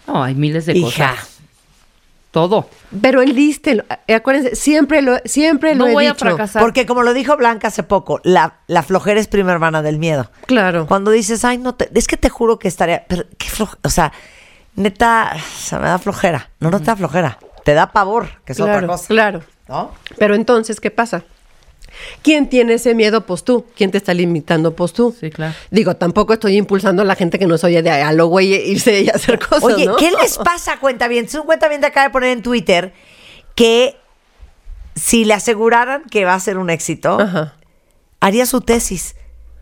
No, 0.06 0.24
hay 0.24 0.34
miles 0.34 0.64
de 0.64 0.72
Hija. 0.78 1.10
cosas. 1.16 1.29
Todo. 2.30 2.68
Pero 3.02 3.22
enlístenlo. 3.22 3.84
Eh, 4.06 4.14
Acuérdense, 4.14 4.54
siempre 4.56 5.02
lo, 5.02 5.18
siempre 5.24 5.74
lo 5.74 5.84
No 5.84 5.90
he 5.90 5.92
voy 5.94 6.06
a 6.06 6.14
fracasar. 6.14 6.62
Porque 6.62 6.86
como 6.86 7.02
lo 7.02 7.12
dijo 7.12 7.36
Blanca 7.36 7.68
hace 7.68 7.82
poco, 7.82 8.20
la, 8.24 8.60
la 8.66 8.82
flojera 8.82 9.20
es 9.20 9.28
prima 9.28 9.52
hermana 9.52 9.82
del 9.82 9.98
miedo. 9.98 10.30
Claro. 10.46 10.86
Cuando 10.86 11.10
dices, 11.10 11.44
ay, 11.44 11.58
no, 11.58 11.74
te, 11.74 11.90
es 11.94 12.06
que 12.06 12.16
te 12.16 12.28
juro 12.28 12.58
que 12.58 12.68
estaría, 12.68 13.04
pero 13.08 13.24
qué 13.38 13.48
floja, 13.48 13.78
o 13.82 13.90
sea, 13.90 14.12
neta, 14.76 15.36
se 15.58 15.76
me 15.76 15.88
da 15.88 15.98
flojera. 15.98 16.50
No, 16.60 16.70
no 16.70 16.78
te 16.78 16.86
da 16.86 16.96
flojera, 16.96 17.38
te 17.64 17.74
da 17.74 17.92
pavor, 17.92 18.28
que 18.44 18.52
es 18.52 18.58
claro, 18.58 18.76
otra 18.76 18.86
cosa. 18.86 19.06
Claro. 19.08 19.42
¿No? 19.68 19.92
Pero 20.18 20.34
entonces, 20.34 20.80
¿qué 20.80 20.90
pasa? 20.90 21.22
¿Quién 22.22 22.48
tiene 22.48 22.74
ese 22.74 22.94
miedo? 22.94 23.26
Pues 23.26 23.44
tú. 23.44 23.66
¿Quién 23.76 23.90
te 23.90 23.98
está 23.98 24.14
limitando? 24.14 24.74
Pues 24.74 24.92
tú. 24.92 25.14
Sí, 25.18 25.30
claro. 25.30 25.54
Digo, 25.70 25.96
tampoco 25.96 26.32
estoy 26.32 26.56
impulsando 26.56 27.02
a 27.02 27.04
la 27.04 27.14
gente 27.16 27.38
que 27.38 27.46
nos 27.46 27.64
oye 27.64 27.82
de 27.82 27.90
a 27.90 28.12
lo 28.12 28.26
güey 28.26 28.54
irse 28.54 29.02
y 29.02 29.08
hacer 29.14 29.38
cosas, 29.38 29.64
Oye, 29.64 29.86
¿no? 29.86 29.96
¿qué 29.96 30.10
les 30.22 30.38
pasa, 30.38 30.78
cuenta 30.78 31.08
bien? 31.08 31.26
Un 31.34 31.42
cuenta 31.42 31.68
bien 31.68 31.84
acaba 31.84 32.06
de 32.06 32.12
poner 32.12 32.30
en 32.30 32.42
Twitter 32.42 32.92
que 33.54 33.96
si 34.94 35.24
le 35.24 35.34
aseguraran 35.34 36.04
que 36.04 36.24
va 36.24 36.34
a 36.34 36.40
ser 36.40 36.58
un 36.58 36.70
éxito, 36.70 37.20
Ajá. 37.20 37.54
haría 38.20 38.46
su 38.46 38.60
tesis. 38.60 39.14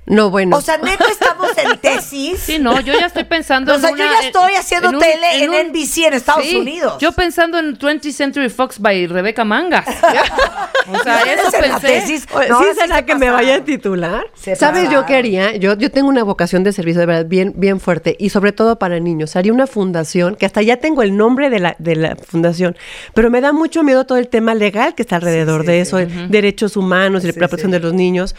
No, 0.08 0.30
bueno. 0.30 0.56
O 0.56 0.60
sea, 0.60 0.78
neta 0.78 1.04
estamos 1.10 1.50
en 1.56 1.78
tesis. 1.80 2.38
Sí, 2.40 2.58
no, 2.58 2.80
yo 2.80 2.92
ya 2.98 3.06
estoy 3.06 3.24
pensando 3.24 3.74
O 3.74 3.78
sea, 3.78 3.90
en 3.90 3.96
yo 3.96 4.04
una- 4.04 4.20
ya 4.20 4.26
estoy 4.26 4.52
en- 4.54 4.58
haciendo 4.60 4.88
en 4.88 4.94
un- 4.96 5.00
tele 5.00 5.44
en, 5.44 5.50
un- 5.50 5.56
NBC 5.68 6.06
en 6.06 6.14
Estados 6.14 6.44
Sí, 6.44 6.56
Unidos. 6.56 6.94
Yo 6.98 7.12
pensando 7.12 7.58
en 7.58 7.76
20th 7.78 8.12
Century 8.12 8.48
Fox 8.48 8.78
by 8.80 9.06
Rebecca 9.06 9.44
Mangas. 9.44 9.86
o 10.88 10.98
sea, 11.02 11.16
¿Ustedes 11.18 11.40
eso 11.48 11.56
en 11.64 11.70
la 11.70 11.78
pensé. 11.80 12.00
tesis? 12.00 12.26
Oye, 12.32 12.48
No, 12.48 12.58
¿Sí 12.60 12.64
sí 12.72 12.80
será 12.80 12.96
se 12.98 13.04
que 13.04 13.14
me 13.14 13.30
vaya 13.30 13.56
a 13.56 13.64
titular? 13.64 14.24
Se 14.34 14.56
¿Sabes 14.56 14.84
yo 14.84 14.88
pasaron. 14.88 15.06
qué 15.06 15.14
haría? 15.16 15.56
Yo, 15.56 15.76
yo 15.76 15.90
tengo 15.90 16.08
una 16.08 16.24
vocación 16.24 16.64
de 16.64 16.72
servicio 16.72 17.00
de 17.00 17.06
verdad 17.06 17.26
bien, 17.26 17.52
bien 17.56 17.78
fuerte 17.80 18.16
y 18.18 18.30
sobre 18.30 18.52
todo 18.52 18.78
para 18.78 18.98
niños. 19.00 19.36
Haría 19.36 19.52
una 19.52 19.66
fundación, 19.66 20.36
que 20.36 20.46
hasta 20.46 20.62
ya 20.62 20.78
tengo 20.78 21.02
el 21.02 21.16
nombre 21.16 21.50
de 21.50 21.58
la, 21.58 21.76
de 21.78 21.96
la 21.96 22.16
fundación, 22.16 22.76
pero 23.14 23.30
me 23.30 23.40
da 23.40 23.52
mucho 23.52 23.82
miedo 23.82 24.06
todo 24.06 24.18
el 24.18 24.28
tema 24.28 24.54
legal 24.54 24.94
que 24.94 25.02
está 25.02 25.16
alrededor 25.16 25.64
de 25.64 25.80
eso, 25.80 25.98
derechos 26.28 26.76
humanos 26.76 27.24
y 27.24 27.26
la 27.28 27.32
protección 27.34 27.70
de 27.70 27.80
los 27.80 27.92
niños. 27.92 28.34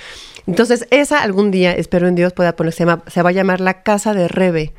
Entonces, 0.48 0.88
esa 0.90 1.22
algún 1.22 1.52
día, 1.52 1.59
espero 1.68 2.08
en 2.08 2.16
Dios, 2.16 2.34
pueda 2.34 2.56
ponerse, 2.56 2.78
se, 2.80 2.84
llama- 2.86 3.04
se 3.08 3.22
va 3.22 3.30
a 3.30 3.34
llamar 3.34 3.60
la 3.62 3.84
Casa 3.84 4.14
de 4.14 4.28
Rebe. 4.28 4.74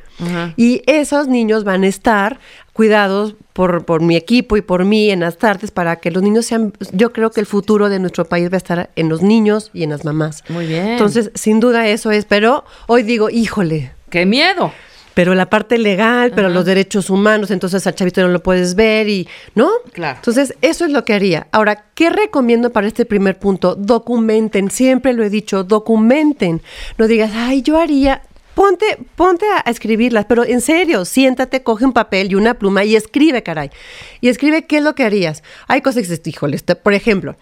Y 0.55 0.83
esos 0.85 1.27
niños 1.27 1.63
van 1.63 1.83
a 1.83 1.87
estar 1.87 2.39
cuidados 2.73 3.35
por, 3.53 3.85
por 3.85 4.01
mi 4.01 4.15
equipo 4.15 4.55
y 4.55 4.61
por 4.61 4.85
mí 4.85 5.09
en 5.09 5.21
las 5.21 5.37
tardes 5.37 5.71
para 5.71 5.95
que 5.95 6.11
los 6.11 6.21
niños 6.21 6.45
sean, 6.45 6.73
yo 6.93 7.11
creo 7.11 7.31
que 7.31 7.39
el 7.39 7.45
futuro 7.47 7.89
de 7.89 7.97
nuestro 7.99 8.25
país 8.25 8.49
va 8.51 8.55
a 8.55 8.57
estar 8.57 8.89
en 8.95 9.09
los 9.09 9.23
niños 9.23 9.71
y 9.73 9.83
en 9.83 9.89
las 9.89 10.05
mamás. 10.05 10.43
Muy 10.49 10.67
bien. 10.67 10.89
Entonces, 10.89 11.31
sin 11.33 11.59
duda 11.59 11.87
eso 11.87 12.11
es, 12.11 12.25
pero 12.25 12.63
hoy 12.87 13.03
digo, 13.03 13.29
híjole, 13.29 13.93
¡Qué 14.11 14.25
miedo! 14.25 14.73
Pero 15.13 15.35
la 15.35 15.49
parte 15.49 15.77
legal, 15.77 16.31
pero 16.35 16.49
los 16.49 16.65
derechos 16.65 17.09
humanos, 17.09 17.51
entonces 17.51 17.85
al 17.85 17.95
chavito 17.95 18.21
no 18.21 18.29
lo 18.29 18.41
puedes 18.41 18.75
ver 18.75 19.09
y, 19.09 19.27
¿no? 19.55 19.69
Claro. 19.93 20.17
Entonces, 20.17 20.55
eso 20.61 20.85
es 20.85 20.91
lo 20.91 21.03
que 21.05 21.13
haría. 21.13 21.47
Ahora, 21.51 21.85
¿qué 21.95 22.09
recomiendo 22.09 22.71
para 22.71 22.87
este 22.87 23.05
primer 23.05 23.37
punto? 23.37 23.75
Documenten, 23.75 24.71
siempre 24.71 25.13
lo 25.13 25.23
he 25.23 25.29
dicho, 25.29 25.63
documenten. 25.63 26.61
No 26.97 27.07
digas, 27.07 27.31
ay, 27.35 27.61
yo 27.61 27.77
haría. 27.77 28.21
Ponte, 28.55 28.97
ponte 29.15 29.45
a, 29.49 29.63
a 29.65 29.71
escribirlas, 29.71 30.25
pero 30.25 30.43
en 30.43 30.59
serio, 30.59 31.05
siéntate, 31.05 31.63
coge 31.63 31.85
un 31.85 31.93
papel 31.93 32.31
y 32.31 32.35
una 32.35 32.53
pluma 32.53 32.83
y 32.83 32.95
escribe, 32.97 33.43
caray. 33.43 33.71
Y 34.19 34.27
escribe 34.27 34.65
qué 34.65 34.77
es 34.77 34.83
lo 34.83 34.93
que 34.93 35.03
harías. 35.05 35.41
Hay 35.67 35.81
cosas 35.81 36.05
que 36.07 36.29
híjole, 36.29 36.57
este- 36.57 36.75
por 36.75 36.93
ejemplo, 36.93 37.37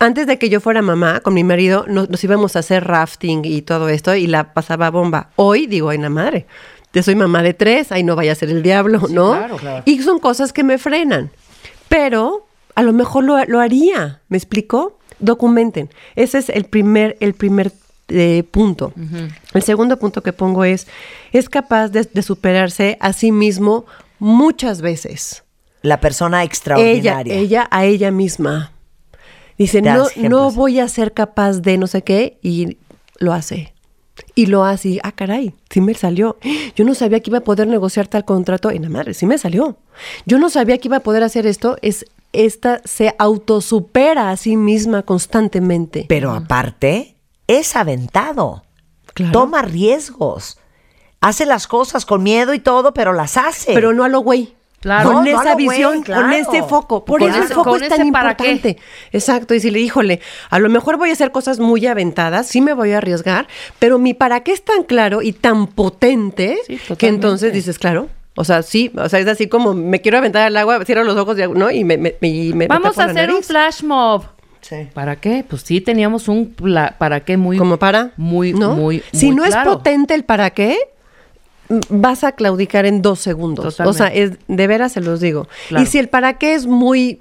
antes 0.00 0.26
de 0.26 0.38
que 0.38 0.48
yo 0.48 0.60
fuera 0.60 0.82
mamá, 0.82 1.20
con 1.20 1.34
mi 1.34 1.44
marido, 1.44 1.84
nos, 1.88 2.10
nos 2.10 2.22
íbamos 2.24 2.56
a 2.56 2.60
hacer 2.60 2.84
rafting 2.84 3.44
y 3.44 3.62
todo 3.62 3.88
esto 3.88 4.14
y 4.16 4.26
la 4.26 4.52
pasaba 4.52 4.90
bomba. 4.90 5.30
Hoy 5.36 5.66
digo, 5.66 5.90
ay, 5.90 5.98
la 5.98 6.10
madre, 6.10 6.46
te 6.90 7.02
soy 7.02 7.14
mamá 7.14 7.42
de 7.42 7.54
tres, 7.54 7.92
ay, 7.92 8.02
no 8.02 8.16
vaya 8.16 8.32
a 8.32 8.34
ser 8.34 8.50
el 8.50 8.62
diablo, 8.62 9.00
¿no? 9.10 9.32
claro, 9.32 9.56
claro. 9.56 9.82
Y 9.86 10.02
son 10.02 10.18
cosas 10.18 10.52
que 10.52 10.64
me 10.64 10.78
frenan. 10.78 11.30
Pero 11.88 12.46
a 12.74 12.82
lo 12.82 12.92
mejor 12.92 13.24
lo, 13.24 13.42
lo 13.46 13.60
haría, 13.60 14.20
¿me 14.28 14.36
explico? 14.36 14.98
Documenten. 15.18 15.90
Ese 16.16 16.38
es 16.38 16.48
el 16.48 16.64
primer, 16.64 17.16
el 17.20 17.34
primer 17.34 17.72
eh, 18.08 18.42
punto. 18.50 18.92
El 19.54 19.62
segundo 19.62 19.98
punto 19.98 20.22
que 20.22 20.32
pongo 20.32 20.64
es, 20.64 20.86
es 21.32 21.48
capaz 21.48 21.88
de, 21.88 22.04
de 22.04 22.22
superarse 22.22 22.96
a 23.00 23.12
sí 23.12 23.30
mismo 23.32 23.86
muchas 24.18 24.80
veces 24.80 25.44
La 25.82 26.00
persona 26.00 26.42
extraordinaria. 26.44 27.34
ella 27.34 27.68
a 27.70 27.84
ella 27.84 28.10
misma. 28.10 28.72
Dice, 29.58 29.82
no, 29.82 30.06
ejemplos. 30.08 30.30
no 30.30 30.50
voy 30.50 30.80
a 30.80 30.88
ser 30.88 31.12
capaz 31.12 31.60
de 31.60 31.76
no 31.76 31.86
sé 31.86 32.02
qué, 32.02 32.38
y 32.42 32.78
lo 33.18 33.32
hace. 33.34 33.74
Y 34.34 34.46
lo 34.46 34.64
hace, 34.64 34.88
y, 34.88 35.00
ah, 35.02 35.12
caray, 35.12 35.54
sí 35.70 35.80
me 35.80 35.94
salió. 35.94 36.38
Yo 36.76 36.84
no 36.84 36.94
sabía 36.94 37.20
que 37.20 37.30
iba 37.30 37.38
a 37.38 37.44
poder 37.44 37.66
negociar 37.66 38.08
tal 38.08 38.24
contrato, 38.24 38.70
y 38.70 38.78
la 38.78 38.88
madre, 38.88 39.14
sí 39.14 39.26
me 39.26 39.38
salió. 39.38 39.76
Yo 40.26 40.38
no 40.38 40.50
sabía 40.50 40.78
que 40.78 40.88
iba 40.88 40.98
a 40.98 41.02
poder 41.02 41.22
hacer 41.22 41.46
esto, 41.46 41.76
es, 41.82 42.06
esta 42.32 42.80
se 42.84 43.14
autosupera 43.18 44.30
a 44.30 44.36
sí 44.36 44.56
misma 44.56 45.02
constantemente. 45.02 46.06
Pero 46.08 46.30
aparte, 46.32 47.16
es 47.46 47.76
aventado. 47.76 48.64
Claro. 49.14 49.32
Toma 49.32 49.62
riesgos. 49.62 50.58
Hace 51.20 51.44
las 51.44 51.66
cosas 51.66 52.06
con 52.06 52.22
miedo 52.22 52.54
y 52.54 52.60
todo, 52.60 52.94
pero 52.94 53.12
las 53.12 53.36
hace. 53.36 53.74
Pero 53.74 53.92
no 53.92 54.04
a 54.04 54.08
lo 54.08 54.20
güey. 54.20 54.54
Claro. 54.80 55.12
Con 55.12 55.24
No, 55.24 55.40
esa 55.42 55.54
visión, 55.56 55.92
con 55.96 56.02
claro. 56.02 56.30
ese 56.32 56.62
foco. 56.62 57.04
Por 57.04 57.20
Con 57.20 57.30
eso 57.30 57.42
el 57.42 57.48
foco 57.48 57.76
es 57.76 57.88
tan 57.88 57.98
qué. 57.98 58.04
importante. 58.06 58.76
Exacto. 59.12 59.54
Y 59.54 59.60
si 59.60 59.70
le 59.70 59.78
híjole, 59.80 60.20
a 60.48 60.58
lo 60.58 60.70
mejor 60.70 60.96
voy 60.96 61.10
a 61.10 61.12
hacer 61.12 61.32
cosas 61.32 61.58
muy 61.60 61.86
aventadas, 61.86 62.46
sí 62.46 62.60
me 62.62 62.72
voy 62.72 62.92
a 62.92 62.98
arriesgar, 62.98 63.46
pero 63.78 63.98
mi 63.98 64.14
para 64.14 64.40
qué 64.40 64.52
es 64.52 64.64
tan 64.64 64.84
claro 64.84 65.20
y 65.20 65.32
tan 65.34 65.66
potente 65.66 66.58
Sí, 66.66 66.78
que 66.96 67.08
entonces 67.08 67.52
dices, 67.52 67.78
claro. 67.78 68.08
O 68.36 68.44
sea, 68.44 68.62
sí, 68.62 68.90
o 68.96 69.06
sea, 69.08 69.18
es 69.20 69.26
así 69.26 69.48
como 69.48 69.74
me 69.74 70.00
quiero 70.00 70.16
aventar 70.16 70.42
al 70.46 70.56
agua, 70.56 70.82
cierro 70.86 71.04
los 71.04 71.16
ojos, 71.16 71.36
¿no? 71.54 71.70
Y 71.70 71.84
me, 71.84 71.98
me, 71.98 72.14
me- 72.20 72.66
Vamos 72.68 72.96
a 72.98 73.04
hacer 73.04 73.30
un 73.30 73.42
flash 73.42 73.82
mob. 73.82 74.24
Sí. 74.62 74.88
¿Para 74.94 75.16
qué? 75.16 75.44
Pues 75.46 75.62
sí, 75.62 75.80
teníamos 75.80 76.28
un 76.28 76.54
para 76.98 77.20
qué 77.20 77.36
muy... 77.36 77.58
como 77.58 77.76
para 77.78 78.12
Muy, 78.16 78.52
¿no? 78.54 78.74
muy, 78.74 79.02
si 79.12 79.26
muy 79.26 79.36
no 79.36 79.42
claro. 79.44 79.70
es 79.72 79.76
potente 79.76 80.14
el 80.14 80.24
para 80.24 80.50
qué 80.50 80.78
vas 81.88 82.24
a 82.24 82.32
claudicar 82.32 82.84
en 82.86 83.00
dos 83.02 83.20
segundos 83.20 83.78
o 83.80 83.92
sea 83.92 84.08
es 84.08 84.32
de 84.48 84.66
veras 84.66 84.92
se 84.92 85.00
los 85.00 85.20
digo 85.20 85.46
Claro. 85.68 85.84
y 85.84 85.86
si 85.86 85.98
el 85.98 86.08
para 86.08 86.36
qué 86.38 86.54
es 86.54 86.66
muy 86.66 87.18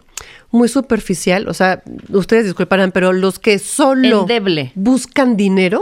muy 0.52 0.68
superficial 0.68 1.48
o 1.48 1.54
sea 1.54 1.84
ustedes 2.12 2.46
disculparán 2.46 2.92
pero 2.92 3.14
los 3.14 3.38
que 3.40 3.60
solo 3.60 4.22
Endeble. 4.22 4.72
buscan 4.76 5.38
dinero 5.38 5.82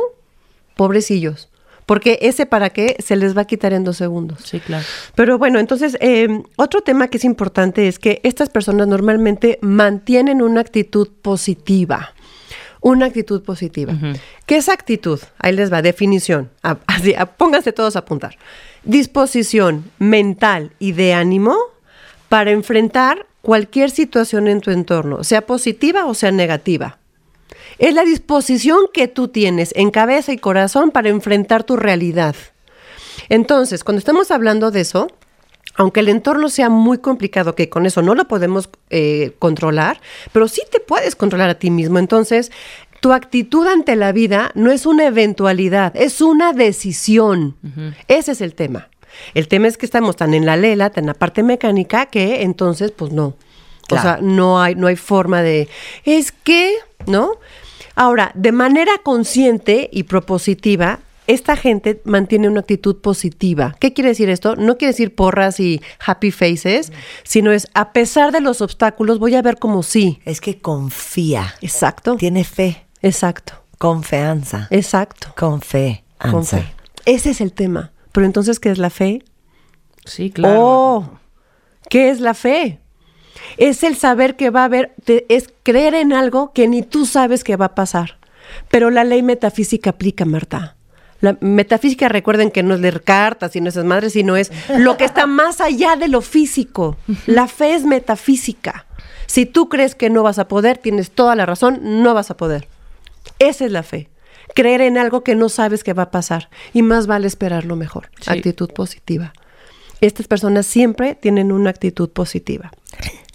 pobrecillos 0.76 1.49
porque 1.86 2.20
ese 2.22 2.45
para 2.45 2.70
qué 2.72 2.97
se 2.99 3.15
les 3.15 3.36
va 3.38 3.43
a 3.43 3.45
quitar 3.45 3.72
en 3.72 3.86
dos 3.86 3.95
segundos 3.95 4.39
Sí, 4.43 4.59
claro. 4.59 4.84
pero 5.15 5.38
bueno, 5.38 5.57
entonces, 5.57 5.97
eh, 6.01 6.28
otro 6.57 6.82
tema 6.82 7.07
que 7.07 7.15
es 7.18 7.24
importante 7.24 7.88
es 7.88 7.97
que 7.97 8.20
estas 8.24 8.49
personas 8.49 8.88
normalmente 8.89 9.57
mantienen 9.61 10.41
una 10.41 10.59
actitud 10.59 11.07
positiva. 11.22 12.13
Una 12.82 13.08
actitud 13.08 13.42
positiva. 13.44 13.94
¿Qué 14.46 14.58
es 14.58 14.70
actitud? 14.70 15.20
Ahí 15.40 15.54
les 15.54 15.72
va, 15.72 15.82
definición. 15.82 16.50
A- 16.64 16.78
así, 16.88 17.14
a- 17.16 17.26
pónganse 17.26 17.72
todos 17.74 17.96
a 17.96 18.00
apuntar. 18.00 18.38
Disposición 18.84 19.92
mental 20.00 20.72
y 20.80 20.94
de 20.94 21.14
ánimo 21.14 21.56
para 22.30 22.52
enfrentar 22.52 23.26
cualquier 23.42 23.90
situación 23.92 24.48
en 24.48 24.62
tu 24.62 24.72
entorno, 24.72 25.24
sea 25.24 25.46
positiva 25.46 26.06
o 26.06 26.14
sea 26.14 26.32
negativa. 26.32 26.98
Es 27.80 27.94
la 27.94 28.04
disposición 28.04 28.80
que 28.94 29.08
tú 29.08 29.28
tienes 29.28 29.72
en 29.76 29.92
cabeza 29.92 30.34
y 30.34 30.38
corazón 30.38 30.92
para 30.92 31.10
enfrentar 31.10 31.64
tu 31.64 31.78
realidad. 31.78 32.36
Entonces, 33.30 33.84
cuando 33.84 34.00
estamos 34.00 34.32
hablando 34.32 34.72
de 34.72 34.82
eso, 34.82 35.08
aunque 35.78 36.02
el 36.02 36.10
entorno 36.10 36.50
sea 36.50 36.70
muy 36.70 36.98
complicado, 36.98 37.56
que 37.56 37.70
con 37.70 37.86
eso 37.86 38.02
no 38.02 38.16
lo 38.16 38.28
podemos 38.28 38.70
eh, 38.90 39.34
controlar, 39.40 40.02
pero 40.34 40.48
sí 40.48 40.62
te 40.72 40.80
puedes 40.80 41.16
controlar 41.16 41.50
a 41.50 41.60
ti 41.60 41.70
mismo. 41.70 42.00
Entonces, 42.00 42.52
tu 43.00 43.14
actitud 43.14 43.66
ante 43.68 43.96
la 43.96 44.12
vida 44.12 44.52
no 44.56 44.72
es 44.72 44.88
una 44.88 45.06
eventualidad, 45.06 45.96
es 45.96 46.20
una 46.20 46.52
decisión. 46.52 47.56
Ese 48.08 48.32
es 48.32 48.42
el 48.42 48.56
tema. 48.56 48.90
El 49.36 49.48
tema 49.48 49.68
es 49.68 49.78
que 49.78 49.86
estamos 49.86 50.16
tan 50.16 50.34
en 50.34 50.46
la 50.46 50.58
lela, 50.58 50.90
tan 50.90 51.04
en 51.04 51.08
la 51.08 51.14
parte 51.14 51.44
mecánica, 51.44 52.08
que 52.08 52.42
entonces, 52.42 52.92
pues 52.92 53.12
no. 53.12 53.36
O 53.90 54.02
sea, 54.02 54.20
no 54.22 54.60
hay, 54.60 54.76
no 54.76 54.88
hay 54.88 54.96
forma 54.96 55.42
de. 55.44 55.70
Es 56.04 56.32
que, 56.32 56.76
¿no? 57.06 57.32
Ahora, 57.96 58.32
de 58.34 58.52
manera 58.52 58.92
consciente 59.04 59.90
y 59.94 60.04
propositiva, 60.04 61.00
esta 61.28 61.56
gente 61.56 62.02
mantiene 62.06 62.48
una 62.48 62.62
actitud 62.62 62.98
positiva. 62.98 63.76
¿Qué 63.80 63.94
quiere 63.94 64.10
decir 64.10 64.30
esto? 64.30 64.56
No 64.56 64.78
quiere 64.78 64.94
decir 64.94 65.14
porras 65.14 65.60
y 65.60 65.82
happy 66.06 66.32
faces, 66.32 66.92
sino 67.24 67.52
es 67.52 67.68
a 67.74 67.92
pesar 67.94 68.32
de 68.32 68.42
los 68.42 68.62
obstáculos, 68.62 69.20
voy 69.20 69.36
a 69.36 69.42
ver 69.42 69.58
como 69.58 69.84
sí. 69.84 70.20
Es 70.26 70.42
que 70.42 70.60
confía. 70.60 71.54
Exacto. 71.62 72.16
Tiene 72.16 72.44
fe. 72.44 72.86
Exacto. 73.02 73.54
Confianza. 73.78 74.68
Exacto. 74.72 75.34
Con 75.38 75.62
fe. 75.62 76.04
Con 76.32 76.46
fe. 76.46 76.66
Ese 77.06 77.30
es 77.32 77.42
el 77.42 77.54
tema. 77.54 77.92
Pero 78.12 78.26
entonces, 78.26 78.60
¿qué 78.60 78.70
es 78.72 78.78
la 78.80 78.90
fe? 78.90 79.24
Sí, 80.06 80.32
claro. 80.32 80.60
Oh, 80.62 81.20
¿qué 81.90 82.10
es 82.10 82.20
la 82.22 82.34
fe? 82.34 82.80
Es 83.58 83.84
el 83.84 83.96
saber 83.96 84.36
que 84.36 84.50
va 84.50 84.62
a 84.62 84.66
haber, 84.66 84.96
te- 85.04 85.26
es 85.30 85.50
creer 85.64 85.94
en 85.94 86.14
algo 86.14 86.54
que 86.54 86.68
ni 86.68 86.82
tú 86.82 87.06
sabes 87.06 87.44
que 87.44 87.56
va 87.58 87.66
a 87.66 87.76
pasar. 87.76 88.18
Pero 88.70 88.90
la 88.90 89.04
ley 89.04 89.22
metafísica 89.22 89.90
aplica, 89.92 90.26
Marta. 90.26 90.77
La 91.20 91.38
metafísica, 91.41 92.09
recuerden 92.09 92.51
que 92.51 92.63
no 92.63 92.76
es 92.76 92.80
leer 92.80 93.01
cartas 93.01 93.55
y 93.55 93.61
no 93.61 93.70
esas 93.70 93.86
madres, 93.86 94.13
sino 94.13 94.36
es 94.36 94.51
lo 94.78 94.97
que 94.97 95.05
está 95.05 95.26
más 95.26 95.61
allá 95.61 95.95
de 95.95 96.07
lo 96.07 96.22
físico. 96.22 96.97
La 97.26 97.47
fe 97.47 97.74
es 97.74 97.86
metafísica. 97.86 98.86
Si 99.26 99.45
tú 99.45 99.68
crees 99.68 99.95
que 99.95 100.09
no 100.09 100.24
vas 100.24 100.39
a 100.39 100.47
poder, 100.47 100.78
tienes 100.78 101.11
toda 101.11 101.36
la 101.36 101.45
razón, 101.45 101.80
no 102.03 102.13
vas 102.13 102.32
a 102.32 102.38
poder. 102.38 102.68
Esa 103.39 103.65
es 103.65 103.72
la 103.72 103.84
fe. 103.84 104.09
Creer 104.55 104.82
en 104.82 104.97
algo 104.97 105.24
que 105.24 105.36
no 105.36 105.49
sabes 105.49 105.84
que 105.84 105.93
va 105.93 106.03
a 106.03 106.11
pasar. 106.11 106.49
Y 106.74 106.82
más 106.82 107.07
vale 107.07 107.28
esperar 107.28 107.65
lo 107.65 107.76
mejor. 107.76 108.09
Sí. 108.22 108.32
Actitud 108.32 108.72
positiva. 108.72 109.34
Estas 109.99 110.28
personas 110.28 110.65
siempre 110.65 111.15
tienen 111.15 111.51
una 111.51 111.72
actitud 111.72 112.09
positiva. 112.09 112.72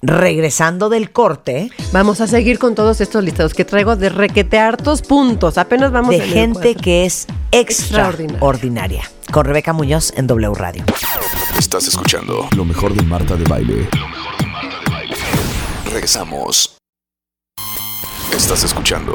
Regresando 0.04 0.88
del 0.88 1.12
corte, 1.12 1.70
Vamos 1.92 2.20
a 2.20 2.26
seguir 2.26 2.58
con 2.58 2.74
todos 2.74 3.00
estos 3.00 3.22
listados 3.22 3.54
que 3.54 3.64
traigo 3.64 3.94
de 3.94 4.08
requete 4.08 4.58
hartos 4.58 5.00
puntos. 5.00 5.58
Apenas 5.58 5.92
vamos 5.92 6.10
de 6.10 6.16
en 6.24 6.28
gente 6.28 6.74
que 6.74 7.04
es 7.04 7.28
Extraordinaria. 7.52 8.32
extraordinaria. 8.32 9.10
Con 9.30 9.44
Rebeca 9.44 9.72
Muñoz 9.72 10.12
en 10.16 10.26
W 10.26 10.54
Radio. 10.56 10.82
Estás 11.56 11.86
escuchando 11.86 12.48
lo 12.56 12.64
mejor 12.64 12.94
de 12.94 13.02
Marta 13.02 13.36
de 13.36 13.44
Baile. 13.44 13.88
Lo 13.96 14.08
mejor 14.08 14.36
de 14.38 14.46
Marta 14.46 14.76
de 14.84 14.90
Baile. 14.90 15.16
Regresamos. 15.84 16.76
Estás 18.36 18.64
escuchando 18.64 19.14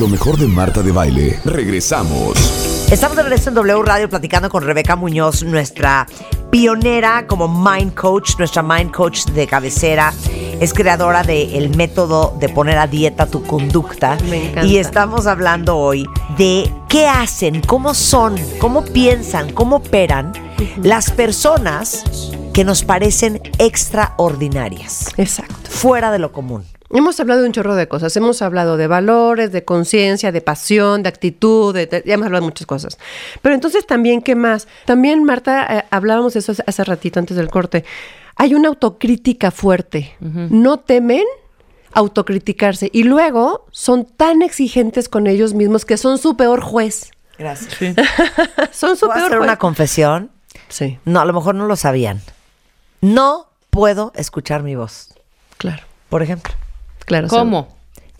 lo 0.00 0.08
mejor 0.08 0.38
de 0.38 0.46
Marta 0.46 0.82
de 0.82 0.92
Baile. 0.92 1.40
Regresamos. 1.44 2.61
Estamos 2.92 3.16
de 3.16 3.22
regreso 3.22 3.48
en 3.48 3.54
W 3.54 3.82
Radio 3.84 4.06
platicando 4.10 4.50
con 4.50 4.64
Rebeca 4.64 4.96
Muñoz, 4.96 5.42
nuestra 5.44 6.06
pionera 6.50 7.26
como 7.26 7.48
Mind 7.48 7.94
Coach, 7.94 8.32
nuestra 8.36 8.62
Mind 8.62 8.90
Coach 8.90 9.24
de 9.28 9.46
cabecera. 9.46 10.12
Es 10.60 10.74
creadora 10.74 11.22
del 11.22 11.74
método 11.74 12.36
de 12.38 12.50
poner 12.50 12.76
a 12.76 12.86
dieta 12.86 13.24
tu 13.24 13.44
conducta. 13.44 14.18
Me 14.28 14.50
encanta. 14.50 14.66
Y 14.66 14.76
estamos 14.76 15.26
hablando 15.26 15.78
hoy 15.78 16.06
de 16.36 16.70
qué 16.90 17.08
hacen, 17.08 17.62
cómo 17.62 17.94
son, 17.94 18.36
cómo 18.60 18.84
piensan, 18.84 19.54
cómo 19.54 19.76
operan 19.76 20.34
las 20.82 21.10
personas 21.10 22.04
que 22.52 22.62
nos 22.62 22.84
parecen 22.84 23.40
extraordinarias, 23.58 25.06
Exacto. 25.16 25.54
fuera 25.70 26.10
de 26.12 26.18
lo 26.18 26.30
común. 26.30 26.66
Hemos 26.92 27.18
hablado 27.20 27.40
de 27.40 27.46
un 27.46 27.52
chorro 27.52 27.74
de 27.74 27.88
cosas. 27.88 28.16
Hemos 28.16 28.42
hablado 28.42 28.76
de 28.76 28.86
valores, 28.86 29.50
de 29.52 29.64
conciencia, 29.64 30.30
de 30.32 30.40
pasión, 30.40 31.02
de 31.02 31.08
actitud, 31.08 31.74
de, 31.74 31.86
de- 31.86 32.02
ya 32.06 32.14
hemos 32.14 32.26
hablado 32.26 32.42
de 32.42 32.48
muchas 32.50 32.66
cosas. 32.66 32.98
Pero 33.40 33.54
entonces 33.54 33.86
también, 33.86 34.20
¿qué 34.22 34.34
más? 34.34 34.68
También, 34.84 35.24
Marta, 35.24 35.78
eh, 35.78 35.84
hablábamos 35.90 36.34
de 36.34 36.40
eso 36.40 36.52
hace, 36.52 36.62
hace 36.66 36.84
ratito 36.84 37.18
antes 37.18 37.36
del 37.36 37.48
corte. 37.48 37.84
Hay 38.36 38.54
una 38.54 38.68
autocrítica 38.68 39.50
fuerte. 39.50 40.14
No 40.20 40.78
temen 40.80 41.24
autocriticarse 41.92 42.88
y 42.92 43.02
luego 43.04 43.66
son 43.70 44.04
tan 44.06 44.40
exigentes 44.42 45.08
con 45.08 45.26
ellos 45.26 45.54
mismos 45.54 45.84
que 45.84 45.96
son 45.96 46.18
su 46.18 46.36
peor 46.36 46.60
juez. 46.62 47.10
Gracias. 47.38 47.74
son 48.72 48.96
su 48.96 49.06
¿Puedo 49.06 49.14
peor 49.14 49.26
hacer 49.26 49.38
juez. 49.38 49.42
una 49.48 49.58
confesión? 49.58 50.30
Sí, 50.68 50.98
No, 51.04 51.20
a 51.20 51.24
lo 51.24 51.32
mejor 51.34 51.54
no 51.54 51.66
lo 51.66 51.76
sabían. 51.76 52.20
No 53.02 53.48
puedo 53.70 54.12
escuchar 54.14 54.62
mi 54.62 54.74
voz, 54.76 55.12
claro, 55.58 55.82
por 56.08 56.22
ejemplo. 56.22 56.52
Claro. 57.04 57.28
¿Cómo? 57.28 57.68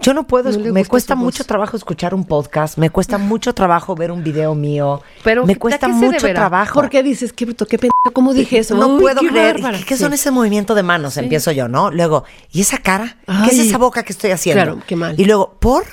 Yo 0.00 0.14
no 0.14 0.26
puedo, 0.26 0.50
No 0.50 0.72
me 0.72 0.84
cuesta 0.84 1.14
voz. 1.14 1.22
mucho 1.22 1.44
trabajo 1.44 1.76
escuchar 1.76 2.12
un 2.12 2.24
podcast, 2.24 2.76
me 2.76 2.90
cuesta 2.90 3.18
mucho 3.18 3.54
trabajo 3.54 3.94
ver 3.94 4.10
un 4.10 4.24
video 4.24 4.52
mío, 4.56 5.00
Pero, 5.22 5.46
me 5.46 5.52
¿a 5.52 5.58
cuesta 5.60 5.86
mucho 5.86 6.26
trabajo. 6.32 6.74
¿Por 6.74 6.90
qué 6.90 7.04
dices, 7.04 7.32
qué 7.32 7.44
bruto, 7.44 7.66
qué 7.66 7.78
pendejo, 7.78 8.12
cómo 8.12 8.34
dije 8.34 8.58
eso? 8.58 8.74
No 8.74 8.88
Uy, 8.96 9.00
puedo 9.00 9.20
qué 9.20 9.28
creer. 9.28 9.54
bárbara. 9.60 9.78
¿Qué 9.86 9.96
Sí. 9.96 10.02
son 10.02 10.12
ese 10.12 10.32
movimiento 10.32 10.74
de 10.74 10.82
manos? 10.82 11.16
Empiezo 11.18 11.52
yo, 11.52 11.68
¿no? 11.68 11.92
Luego, 11.92 12.24
¿y 12.50 12.62
esa 12.62 12.78
cara? 12.78 13.16
¿Qué 13.48 13.54
es 13.54 13.58
esa 13.60 13.78
boca 13.78 14.02
que 14.02 14.12
estoy 14.12 14.32
haciendo? 14.32 14.62
Claro, 14.64 14.82
qué 14.84 14.96
mal. 14.96 15.14
Y 15.20 15.24
luego, 15.24 15.54
¿por? 15.60 15.84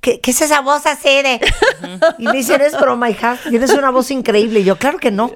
¿Qué, 0.00 0.18
qué 0.20 0.30
es 0.30 0.40
esa 0.40 0.62
voz 0.62 0.86
así 0.86 1.08
de? 1.22 1.38
y 2.18 2.24
me 2.24 2.32
dicen, 2.32 2.62
es 2.62 2.72
broma, 2.80 3.10
hija. 3.10 3.36
Tienes 3.50 3.74
una 3.74 3.90
voz 3.90 4.10
increíble. 4.10 4.60
Y 4.60 4.64
yo, 4.64 4.76
claro 4.78 4.96
que 4.96 5.10
no. 5.10 5.30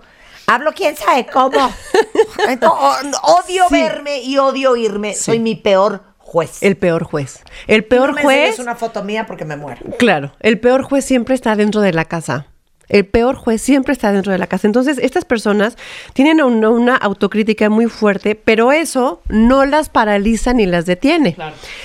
Hablo 0.47 0.73
quién 0.75 0.97
sabe 0.97 1.27
cómo. 1.27 1.71
Entonces, 2.49 3.15
odio 3.23 3.65
Sí. 3.69 3.75
verme 3.75 4.23
y 4.23 4.39
odio 4.39 4.71
oírme. 4.73 5.15
Soy 5.15 5.39
mi 5.39 5.55
peor 5.55 6.03
juez. 6.33 6.63
El 6.63 6.79
peor 6.79 7.05
juez. 7.05 7.43
El 7.67 7.85
peor 7.85 8.09
no 8.09 8.15
me 8.15 8.23
juez. 8.23 8.39
enseñes 8.39 8.59
una 8.61 8.75
foto 8.75 9.05
mía 9.05 9.27
porque 9.27 9.45
me 9.45 9.57
muero. 9.57 9.83
Claro, 9.99 10.33
el 10.41 10.59
peor 10.59 10.83
juez 10.83 11.05
siempre 11.05 11.35
está 11.35 11.55
dentro 11.57 11.83
de 11.83 11.93
la 11.93 12.07
casa. 12.07 12.47
El 12.93 13.07
peor 13.07 13.35
juez 13.35 13.61
siempre 13.61 13.93
está 13.93 14.13
dentro 14.13 14.31
de 14.31 14.39
la 14.39 14.47
casa. 14.47 14.69
Entonces, 14.69 14.99
estas 14.99 15.25
personas 15.25 15.77
tienen 16.13 16.41
una, 16.43 16.69
una 16.69 16.95
autocrítica 16.97 17.69
muy 17.71 17.87
fuerte, 17.87 18.37
pero 18.37 18.71
eso 18.71 19.21
no 19.29 19.65
las 19.65 19.89
paraliza 19.89 20.53
ni 20.53 20.67
las 20.67 20.87
detiene. 20.87 21.35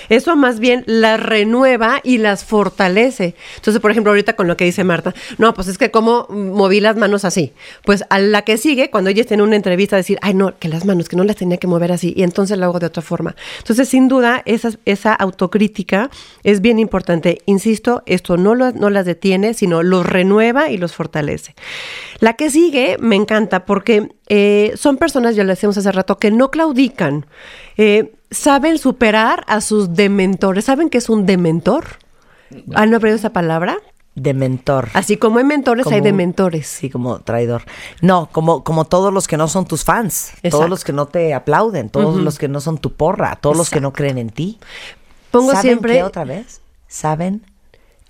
Eso 0.09 0.35
más 0.35 0.59
bien 0.59 0.83
las 0.85 1.19
renueva 1.19 2.01
y 2.03 2.19
las 2.19 2.43
fortalece. 2.45 3.35
Entonces, 3.55 3.81
por 3.81 3.89
ejemplo, 3.91 4.11
ahorita 4.11 4.33
con 4.35 4.47
lo 4.47 4.55
que 4.57 4.65
dice 4.65 4.83
Marta, 4.83 5.13
no, 5.39 5.53
pues 5.53 5.67
es 5.67 5.77
que 5.77 5.89
como 5.91 6.27
moví 6.29 6.79
las 6.81 6.95
manos 6.97 7.25
así. 7.25 7.53
Pues 7.85 8.03
a 8.09 8.19
la 8.19 8.43
que 8.43 8.57
sigue, 8.57 8.89
cuando 8.91 9.09
ella 9.09 9.21
esté 9.21 9.33
en 9.33 9.41
una 9.41 9.55
entrevista, 9.55 9.95
decir, 9.95 10.19
ay, 10.21 10.33
no, 10.33 10.57
que 10.59 10.67
las 10.67 10.85
manos, 10.85 11.09
que 11.09 11.15
no 11.15 11.23
las 11.23 11.37
tenía 11.37 11.57
que 11.57 11.67
mover 11.67 11.91
así, 11.91 12.13
y 12.15 12.23
entonces 12.23 12.57
lo 12.57 12.65
hago 12.65 12.79
de 12.79 12.85
otra 12.87 13.01
forma. 13.01 13.35
Entonces, 13.59 13.87
sin 13.89 14.07
duda, 14.09 14.43
esa, 14.45 14.71
esa 14.85 15.13
autocrítica 15.13 16.09
es 16.43 16.61
bien 16.61 16.79
importante. 16.79 17.39
Insisto, 17.45 18.03
esto 18.05 18.35
no, 18.37 18.55
lo- 18.55 18.71
no 18.73 18.89
las 18.89 19.05
detiene, 19.05 19.53
sino 19.53 19.83
los 19.83 20.05
renueva 20.05 20.69
y 20.69 20.77
los 20.77 20.93
fortalece. 20.97 21.55
La 22.19 22.33
que 22.33 22.49
sigue 22.49 22.97
me 22.99 23.15
encanta 23.15 23.65
porque 23.65 24.09
eh, 24.27 24.73
son 24.75 24.97
personas, 24.97 25.35
ya 25.35 25.43
lo 25.43 25.51
decíamos 25.51 25.77
hace 25.77 25.91
rato, 25.91 26.17
que 26.17 26.31
no 26.31 26.51
claudican. 26.51 27.25
Eh, 27.77 28.15
saben 28.29 28.77
superar 28.77 29.45
a 29.47 29.61
sus 29.61 29.93
dementores. 29.93 30.65
¿Saben 30.65 30.89
qué 30.89 30.97
es 30.97 31.09
un 31.09 31.25
dementor? 31.25 31.85
¿Han 32.75 32.93
aprendido 32.93 33.15
esa 33.15 33.31
palabra? 33.31 33.77
De 34.15 34.33
mentor. 34.33 34.89
Así 34.93 35.17
como 35.17 35.37
hay 35.37 35.43
mentores, 35.43 35.83
Como 35.83 35.95
hay 35.95 36.01
dementores. 36.01 36.67
Sí, 36.67 36.89
como 36.89 37.19
traidor. 37.19 37.63
No, 38.01 38.29
como, 38.31 38.63
como 38.63 38.85
todos 38.85 39.13
los 39.13 39.27
que 39.27 39.37
no 39.37 39.47
son 39.47 39.65
tus 39.65 39.83
fans, 39.83 40.29
Exacto. 40.29 40.57
todos 40.57 40.69
los 40.71 40.83
que 40.83 40.91
no 40.91 41.05
te 41.05 41.35
aplauden, 41.35 41.89
todos 41.89 42.15
los 42.15 42.39
que 42.39 42.47
no 42.47 42.59
son 42.59 42.79
tu 42.79 42.93
porra, 42.93 43.35
todos 43.35 43.55
los 43.55 43.69
que 43.69 43.79
no 43.79 43.93
creen 43.93 44.17
en 44.17 44.31
ti. 44.31 44.57
Pongo 45.29 45.51
¿Saben 45.51 45.61
siempre 45.61 45.93
qué 45.93 46.03
otra 46.03 46.25
vez? 46.25 46.61
¿Saben? 46.87 47.43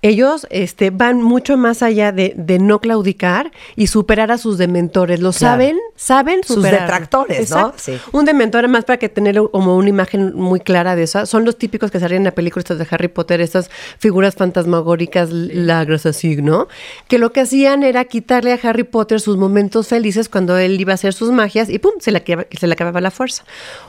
Ellos 0.00 0.46
este, 0.50 0.90
van 0.90 1.22
mucho 1.22 1.56
más 1.56 1.82
allá 1.82 2.12
de, 2.12 2.32
de 2.36 2.58
no 2.58 2.80
claudicar 2.80 3.50
y 3.74 3.88
superar 3.88 4.30
a 4.30 4.38
sus 4.38 4.56
dementores. 4.58 5.20
Lo 5.20 5.32
Claro. 5.32 5.54
saben, 5.54 5.78
saben 5.96 6.40
Sus 6.44 6.56
superar. 6.56 6.82
detractores, 6.82 7.50
¿no? 7.50 7.72
Sí. 7.76 7.98
Un 8.12 8.24
dementor, 8.24 8.68
más 8.68 8.84
para 8.84 8.98
que 8.98 9.08
tener 9.08 9.40
como 9.50 9.76
una 9.76 9.88
imagen 9.88 10.34
muy 10.36 10.60
clara 10.60 10.94
de 10.94 11.02
eso, 11.04 11.26
son 11.26 11.44
los 11.44 11.58
típicos 11.58 11.90
que 11.90 11.98
salen 11.98 12.18
en 12.18 12.24
la 12.24 12.30
película 12.32 12.60
estas 12.60 12.78
de 12.78 12.86
Harry 12.90 13.08
Potter, 13.08 13.40
estas 13.40 13.70
figuras 13.98 14.36
fantasmagóricas, 14.36 15.30
lagras 15.32 16.06
así, 16.06 16.36
¿no? 16.36 16.68
Que 17.08 17.18
lo 17.18 17.32
que 17.32 17.40
hacían 17.40 17.82
era 17.82 18.04
quitarle 18.04 18.52
a 18.52 18.58
Harry 18.62 18.84
Potter 18.84 19.20
sus 19.20 19.36
momentos 19.36 19.88
felices 19.88 20.28
cuando 20.28 20.56
él 20.58 20.80
iba 20.80 20.92
a 20.92 20.94
hacer 20.94 21.12
sus 21.12 21.30
magias 21.32 21.68
y 21.68 21.78
¡pum! 21.80 21.92
se 22.00 22.12
le, 22.12 22.22
se 22.58 22.66
le 22.66 22.72
acababa 22.72 23.00
la 23.00 23.10
fuerza. 23.10 23.44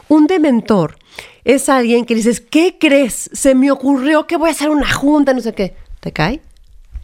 Un 0.08 0.26
dementor 0.28 0.98
es 1.46 1.70
alguien 1.70 2.06
que 2.06 2.16
dices, 2.16 2.42
¿qué 2.42 2.78
crees? 2.80 3.30
Se 3.34 3.54
me 3.56 3.72
ocurrió 3.72 4.26
que 4.28 4.38
voy 4.38 4.50
a 4.50 4.52
hacer 4.54 4.70
una 4.70 4.92
junta, 4.92 5.34
no 5.34 5.42
sé 5.42 5.54
qué. 5.54 5.76
¿Te 6.00 6.12
cae? 6.12 6.42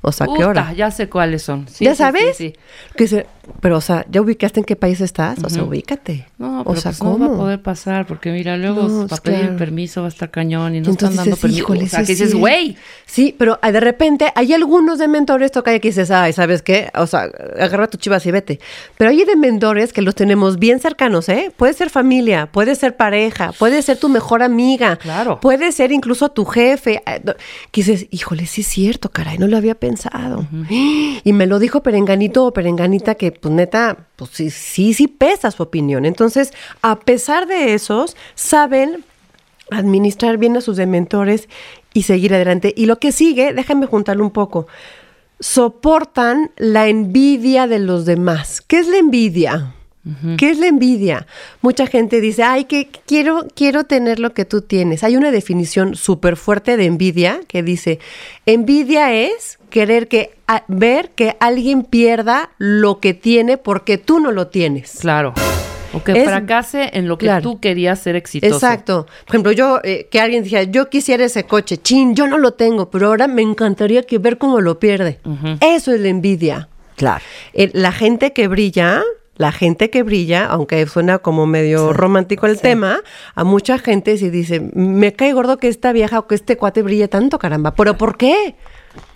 O 0.01 0.11
sea, 0.11 0.27
¿qué 0.37 0.45
hora? 0.45 0.71
ya 0.73 0.91
sé 0.91 1.09
cuáles 1.09 1.41
son. 1.41 1.67
Sí, 1.67 1.83
¿Ya 1.85 1.91
sí, 1.91 1.97
sabes? 1.97 2.37
sí. 2.37 2.53
Que 2.95 3.05
dice, 3.05 3.25
pero, 3.61 3.77
o 3.77 3.81
sea, 3.81 4.05
¿ya 4.09 4.21
ubicaste 4.21 4.59
en 4.59 4.65
qué 4.65 4.75
país 4.75 5.01
estás? 5.01 5.43
O 5.43 5.49
sea, 5.49 5.63
ubícate. 5.63 6.27
No, 6.37 6.61
o 6.61 6.63
pero 6.65 6.81
sea, 6.81 6.91
pues 6.91 7.03
no 7.03 7.17
va 7.19 7.25
a 7.25 7.29
¿cómo? 7.29 7.37
poder 7.39 7.61
pasar, 7.61 8.05
porque 8.07 8.31
mira, 8.31 8.57
luego 8.57 8.83
No, 8.83 9.07
para 9.07 9.07
pues, 9.07 9.19
pedir 9.21 9.39
claro. 9.41 9.57
permiso 9.57 10.01
va 10.01 10.07
a 10.07 10.09
estar 10.09 10.31
cañón 10.31 10.75
y 10.75 10.81
no 10.81 10.91
están 10.91 11.15
dando 11.15 11.35
permiso. 11.35 11.61
híjole, 11.63 11.83
o 11.83 11.87
sea, 11.87 11.99
que 12.03 12.11
es 12.13 12.19
dices, 12.19 12.33
güey. 12.33 12.77
Sí, 13.05 13.35
pero 13.37 13.59
ah, 13.61 13.71
de 13.71 13.79
repente 13.79 14.31
hay 14.35 14.53
algunos 14.53 14.99
de 14.99 15.07
mentores 15.07 15.51
toca 15.51 15.77
que 15.79 15.87
dices, 15.89 16.11
ay, 16.11 16.33
¿sabes 16.33 16.61
qué? 16.61 16.89
O 16.95 17.07
sea, 17.07 17.29
agarra 17.59 17.87
tu 17.87 17.97
chivas 17.97 18.25
y 18.25 18.31
vete. 18.31 18.59
Pero 18.97 19.09
hay 19.11 19.23
de 19.23 19.35
mentores 19.35 19.93
que 19.93 20.01
los 20.01 20.15
tenemos 20.15 20.59
bien 20.59 20.79
cercanos, 20.79 21.29
¿eh? 21.29 21.51
Puede 21.55 21.73
ser 21.73 21.89
familia, 21.89 22.47
puede 22.51 22.75
ser 22.75 22.95
pareja, 22.97 23.51
puede 23.53 23.81
ser 23.81 23.97
tu 23.97 24.09
mejor 24.09 24.43
amiga. 24.43 24.97
Claro. 24.97 25.39
Puede 25.39 25.71
ser 25.71 25.91
incluso 25.91 26.29
tu 26.29 26.45
jefe. 26.45 27.01
no, 27.23 27.33
Que 27.71 27.81
dices, 27.83 28.07
híjole, 28.11 28.45
sí 28.45 28.61
es 28.61 28.67
cierto, 28.67 29.09
caray, 29.09 29.37
no 29.37 29.47
lo 29.47 29.57
había 29.57 29.75
pensado. 29.75 30.47
Y 31.23 31.33
me 31.33 31.45
lo 31.47 31.59
dijo 31.59 31.83
Perenganito 31.83 32.45
o 32.45 32.53
Perenganita 32.53 33.15
que, 33.15 33.31
pues 33.41 33.53
neta, 33.53 34.07
pues 34.15 34.31
sí, 34.33 34.49
sí, 34.49 34.93
sí 34.93 35.07
pesa 35.07 35.51
su 35.51 35.63
opinión. 35.63 36.05
Entonces, 36.05 36.53
a 36.81 36.99
pesar 36.99 37.47
de 37.47 37.73
esos, 37.73 38.15
saben 38.35 39.03
administrar 39.71 40.37
bien 40.37 40.57
a 40.57 40.61
sus 40.61 40.77
dementores 40.77 41.49
y 41.93 42.03
seguir 42.03 42.33
adelante. 42.33 42.73
Y 42.75 42.85
lo 42.85 42.99
que 42.99 43.11
sigue, 43.11 43.53
déjame 43.53 43.87
juntarlo 43.87 44.23
un 44.23 44.31
poco, 44.31 44.67
soportan 45.39 46.51
la 46.57 46.87
envidia 46.87 47.67
de 47.67 47.79
los 47.79 48.05
demás. 48.05 48.61
¿Qué 48.61 48.79
es 48.79 48.87
la 48.87 48.97
envidia? 48.97 49.73
¿Qué 50.37 50.51
es 50.51 50.59
la 50.59 50.67
envidia? 50.67 51.25
Mucha 51.61 51.87
gente 51.87 52.21
dice, 52.21 52.43
ay, 52.43 52.65
que 52.65 52.89
quiero, 53.07 53.47
quiero 53.55 53.85
tener 53.85 54.19
lo 54.19 54.33
que 54.33 54.45
tú 54.45 54.61
tienes. 54.61 55.03
Hay 55.03 55.15
una 55.17 55.31
definición 55.31 55.95
súper 55.95 56.35
fuerte 56.37 56.77
de 56.77 56.85
envidia 56.85 57.39
que 57.47 57.63
dice, 57.63 57.99
envidia 58.45 59.11
es 59.13 59.57
querer 59.69 60.07
que, 60.07 60.35
a- 60.47 60.63
ver 60.67 61.09
que 61.11 61.35
alguien 61.39 61.83
pierda 61.83 62.51
lo 62.57 62.99
que 62.99 63.13
tiene 63.13 63.57
porque 63.57 63.97
tú 63.97 64.19
no 64.19 64.31
lo 64.31 64.47
tienes. 64.47 64.97
Claro. 65.01 65.33
O 65.93 66.03
que 66.03 66.11
Es- 66.11 66.25
fracase 66.25 66.89
en 66.93 67.07
lo 67.07 67.17
que 67.17 67.25
Claro. 67.25 67.41
tú 67.41 67.59
querías 67.59 67.99
ser 67.99 68.15
exitoso. 68.15 68.53
Exacto. 68.53 69.05
Por 69.25 69.29
ejemplo, 69.29 69.51
yo, 69.53 69.79
eh, 69.83 70.07
que 70.11 70.19
alguien 70.19 70.43
dijera, 70.43 70.63
yo 70.63 70.89
quisiera 70.89 71.25
ese 71.25 71.45
coche, 71.45 71.77
chin, 71.77 72.15
yo 72.15 72.27
no 72.27 72.37
lo 72.37 72.51
tengo, 72.53 72.89
pero 72.91 73.07
ahora 73.07 73.27
me 73.27 73.41
encantaría 73.41 74.03
que 74.03 74.17
ver 74.17 74.37
cómo 74.37 74.61
lo 74.61 74.77
pierde. 74.77 75.19
Eso 75.61 75.93
es 75.93 76.01
la 76.01 76.09
envidia. 76.09 76.67
Claro. 76.95 77.23
Eh, 77.53 77.71
la 77.73 77.91
gente 77.91 78.33
que 78.33 78.47
brilla, 78.47 79.01
la 79.37 79.51
gente 79.51 79.89
que 79.89 80.03
brilla, 80.03 80.45
aunque 80.45 80.85
suena 80.87 81.17
como 81.19 81.45
medio 81.45 81.91
romántico 81.93 82.45
el 82.47 82.59
tema, 82.59 83.01
a 83.35 83.43
mucha 83.43 83.77
gente 83.79 84.17
sí 84.17 84.29
dice, 84.29 84.59
me 84.73 85.13
cae 85.13 85.33
gordo 85.33 85.57
que 85.57 85.67
esta 85.67 85.91
vieja 85.91 86.19
o 86.19 86.27
que 86.27 86.35
este 86.35 86.57
cuate 86.57 86.81
brille 86.81 87.07
tanto, 87.07 87.37
caramba. 87.37 87.71
¿Pero 87.75 87.97
por 87.97 88.15
qué? 88.17 88.55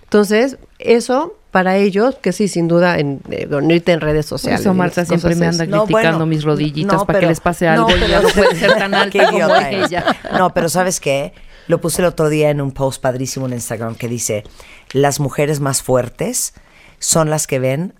Entonces, 0.04 0.58
eso 0.80 1.36
para 1.52 1.78
ellos, 1.78 2.16
que 2.22 2.32
sí, 2.32 2.48
sin 2.48 2.68
duda, 2.68 3.00
en, 3.00 3.22
eh, 3.32 3.48
no 3.50 3.74
irte 3.74 3.92
en 3.92 4.02
redes 4.02 4.26
Por 4.28 4.38
sociales. 4.40 4.62
eso 4.62 4.74
Marta 4.74 5.04
siempre 5.06 5.36
me 5.36 5.48
anda 5.48 5.66
No, 5.66 5.86
criticando 5.86 6.18
bueno, 6.20 6.26
mis 6.28 6.44
rodillitas 6.44 6.94
no, 7.00 7.06
para 7.06 7.20
que 7.20 7.22
pero- 7.22 7.30
les 7.32 7.40
pase 7.40 7.66
no, 7.66 7.72
algo 7.72 7.90
y 7.90 7.94
pero- 7.94 8.08
ya 8.08 8.22
no 8.22 8.30
puede 8.30 8.56
ser 8.56 8.74
tan 8.78 8.94
alta 8.96 9.10
Qué 9.12 9.26
como 9.26 9.38
idiota 9.38 9.72
ella. 9.72 10.06
No, 10.38 10.54
pero 10.54 10.70
¿sabes 10.70 11.00
qué? 11.00 11.34
Lo 11.68 11.80
puse 11.82 12.02
el 12.02 12.08
otro 12.08 12.30
día 12.30 12.50
en 12.50 12.62
un 12.62 12.72
post 12.72 13.02
padrísimo 13.02 13.46
en 13.48 13.54
Instagram 13.54 13.96
que 13.96 14.08
dice, 14.08 14.44
las 14.92 15.20
mujeres 15.20 15.60
más 15.60 15.82
fuertes 15.82 16.54
son 17.00 17.30
las 17.30 17.48
que 17.48 17.58
ven 17.60 17.94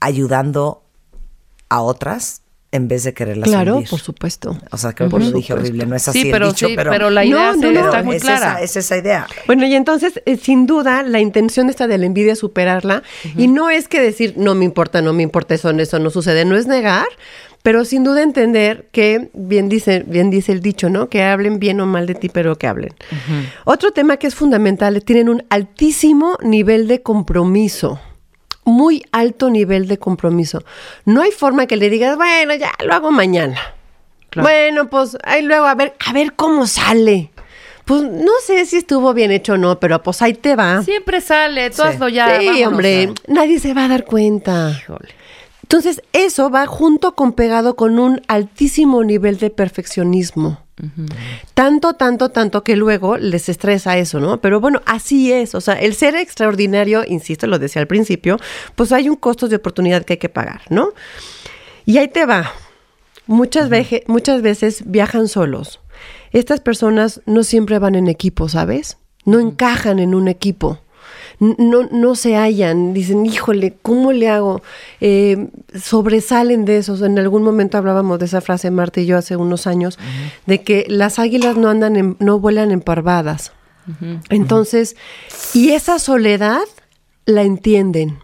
ayudando 0.00 0.82
a 1.68 1.80
otras 1.82 2.42
en 2.70 2.86
vez 2.86 3.02
de 3.04 3.14
quererlas 3.14 3.48
Claro, 3.48 3.76
hundir. 3.76 3.88
por 3.88 3.98
supuesto. 4.00 4.58
O 4.70 4.76
sea, 4.76 4.92
creo 4.92 5.08
que 5.08 5.18
lo 5.18 5.30
dije 5.32 5.54
horrible, 5.54 5.86
no 5.86 5.96
es 5.96 6.06
así 6.06 6.20
Sí, 6.20 6.26
el 6.28 6.32
pero 6.32 6.48
dicho, 6.48 6.68
sí, 6.68 6.74
pero, 6.76 6.90
pero 6.90 7.08
la 7.08 7.24
idea 7.24 7.52
No, 7.52 7.56
no, 7.56 7.72
no. 7.72 7.80
está 7.80 8.02
muy 8.02 8.16
es 8.16 8.22
clara. 8.22 8.54
Esa, 8.56 8.62
es 8.62 8.76
esa 8.76 8.96
idea. 8.98 9.26
Bueno, 9.46 9.66
y 9.66 9.74
entonces, 9.74 10.20
eh, 10.26 10.36
sin 10.36 10.66
duda, 10.66 11.02
la 11.02 11.20
intención 11.20 11.70
esta 11.70 11.86
de 11.86 11.96
la 11.96 12.04
envidia 12.04 12.34
es 12.34 12.40
superarla. 12.40 13.02
Y 13.38 13.48
no 13.48 13.70
es 13.70 13.88
que 13.88 14.02
decir, 14.02 14.34
no 14.36 14.54
me 14.54 14.66
importa, 14.66 15.00
no 15.00 15.14
me 15.14 15.22
importa, 15.22 15.54
eso, 15.54 15.70
eso 15.70 15.98
no 15.98 16.10
sucede. 16.10 16.44
No 16.44 16.56
es 16.58 16.66
negar, 16.66 17.06
pero 17.62 17.86
sin 17.86 18.04
duda 18.04 18.22
entender 18.22 18.88
que, 18.92 19.30
bien 19.32 19.70
dice, 19.70 20.04
bien 20.06 20.28
dice 20.28 20.52
el 20.52 20.60
dicho, 20.60 20.90
¿no? 20.90 21.08
Que 21.08 21.22
hablen 21.22 21.58
bien 21.60 21.80
o 21.80 21.86
mal 21.86 22.06
de 22.06 22.16
ti, 22.16 22.28
pero 22.28 22.56
que 22.56 22.66
hablen. 22.66 22.92
Otro 23.64 23.92
tema 23.92 24.18
que 24.18 24.26
es 24.26 24.34
fundamental, 24.34 25.02
tienen 25.04 25.30
un 25.30 25.42
altísimo 25.48 26.36
nivel 26.42 26.86
de 26.86 27.00
compromiso. 27.02 27.98
Muy 28.68 29.02
alto 29.12 29.48
nivel 29.48 29.88
de 29.88 29.98
compromiso. 29.98 30.62
No 31.06 31.22
hay 31.22 31.30
forma 31.32 31.66
que 31.66 31.76
le 31.76 31.88
digas, 31.88 32.16
bueno, 32.16 32.54
ya 32.54 32.70
lo 32.84 32.92
hago 32.92 33.10
mañana. 33.10 33.58
Claro. 34.28 34.46
Bueno, 34.46 34.90
pues 34.90 35.16
ahí 35.24 35.42
luego 35.42 35.64
a 35.64 35.74
ver, 35.74 35.94
a 36.06 36.12
ver 36.12 36.34
cómo 36.34 36.66
sale. 36.66 37.30
Pues 37.86 38.02
no 38.02 38.32
sé 38.44 38.66
si 38.66 38.76
estuvo 38.76 39.14
bien 39.14 39.30
hecho 39.30 39.54
o 39.54 39.56
no, 39.56 39.80
pero 39.80 40.02
pues 40.02 40.20
ahí 40.20 40.34
te 40.34 40.54
va. 40.54 40.82
Siempre 40.82 41.22
sale, 41.22 41.70
tú 41.70 41.82
Sí. 41.82 42.12
ya. 42.12 42.38
sí, 42.38 42.46
vámonos. 42.46 42.68
hombre, 42.68 43.12
nadie 43.26 43.58
se 43.58 43.72
va 43.72 43.86
a 43.86 43.88
dar 43.88 44.04
cuenta. 44.04 44.70
Híjole. 44.78 45.08
Entonces, 45.62 46.02
eso 46.12 46.50
va 46.50 46.66
junto 46.66 47.14
con 47.14 47.32
pegado 47.32 47.76
con 47.76 47.98
un 47.98 48.20
altísimo 48.28 49.02
nivel 49.04 49.38
de 49.38 49.48
perfeccionismo. 49.48 50.62
Tanto, 51.54 51.94
tanto, 51.94 52.28
tanto 52.30 52.62
que 52.64 52.76
luego 52.76 53.16
les 53.16 53.48
estresa 53.48 53.96
eso, 53.98 54.20
¿no? 54.20 54.40
Pero 54.40 54.60
bueno, 54.60 54.80
así 54.86 55.32
es. 55.32 55.54
O 55.54 55.60
sea, 55.60 55.74
el 55.74 55.94
ser 55.94 56.14
extraordinario, 56.14 57.04
insisto, 57.06 57.46
lo 57.46 57.58
decía 57.58 57.80
al 57.82 57.88
principio, 57.88 58.38
pues 58.74 58.92
hay 58.92 59.08
un 59.08 59.16
costo 59.16 59.48
de 59.48 59.56
oportunidad 59.56 60.04
que 60.04 60.14
hay 60.14 60.18
que 60.18 60.28
pagar, 60.28 60.62
¿no? 60.70 60.90
Y 61.84 61.98
ahí 61.98 62.08
te 62.08 62.26
va. 62.26 62.52
Muchas, 63.26 63.68
veje- 63.68 64.04
muchas 64.06 64.40
veces 64.42 64.82
viajan 64.86 65.28
solos. 65.28 65.80
Estas 66.32 66.60
personas 66.60 67.20
no 67.26 67.42
siempre 67.42 67.78
van 67.78 67.94
en 67.94 68.08
equipo, 68.08 68.48
¿sabes? 68.48 68.98
No 69.24 69.40
encajan 69.40 69.98
en 69.98 70.14
un 70.14 70.28
equipo. 70.28 70.80
No, 71.40 71.84
no 71.90 72.14
se 72.16 72.34
hallan, 72.36 72.92
dicen, 72.94 73.24
híjole, 73.24 73.76
¿cómo 73.82 74.10
le 74.12 74.28
hago? 74.28 74.60
Eh, 75.00 75.48
sobresalen 75.80 76.64
de 76.64 76.78
esos. 76.78 77.00
En 77.02 77.18
algún 77.18 77.42
momento 77.44 77.78
hablábamos 77.78 78.18
de 78.18 78.24
esa 78.26 78.40
frase, 78.40 78.70
Marta 78.72 79.00
y 79.00 79.06
yo, 79.06 79.16
hace 79.16 79.36
unos 79.36 79.66
años, 79.68 79.98
de 80.46 80.62
que 80.62 80.84
las 80.88 81.18
águilas 81.20 81.56
no 81.56 81.68
andan, 81.68 81.96
en- 81.96 82.16
no 82.18 82.40
vuelan 82.40 82.72
en 82.72 82.80
parvadas. 82.80 83.52
Entonces, 84.30 84.96
y 85.54 85.70
esa 85.70 85.98
soledad 85.98 86.60
la 87.24 87.42
entienden. 87.42 88.18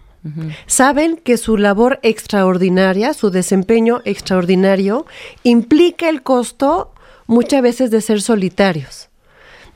Saben 0.67 1.17
que 1.17 1.37
su 1.37 1.57
labor 1.57 2.01
extraordinaria, 2.03 3.15
su 3.15 3.31
desempeño 3.31 4.01
extraordinario, 4.05 5.07
implica 5.43 6.09
el 6.09 6.23
costo 6.23 6.93
muchas 7.27 7.63
veces 7.63 7.91
de 7.91 8.01
ser 8.01 8.21
solitarios. 8.23 9.09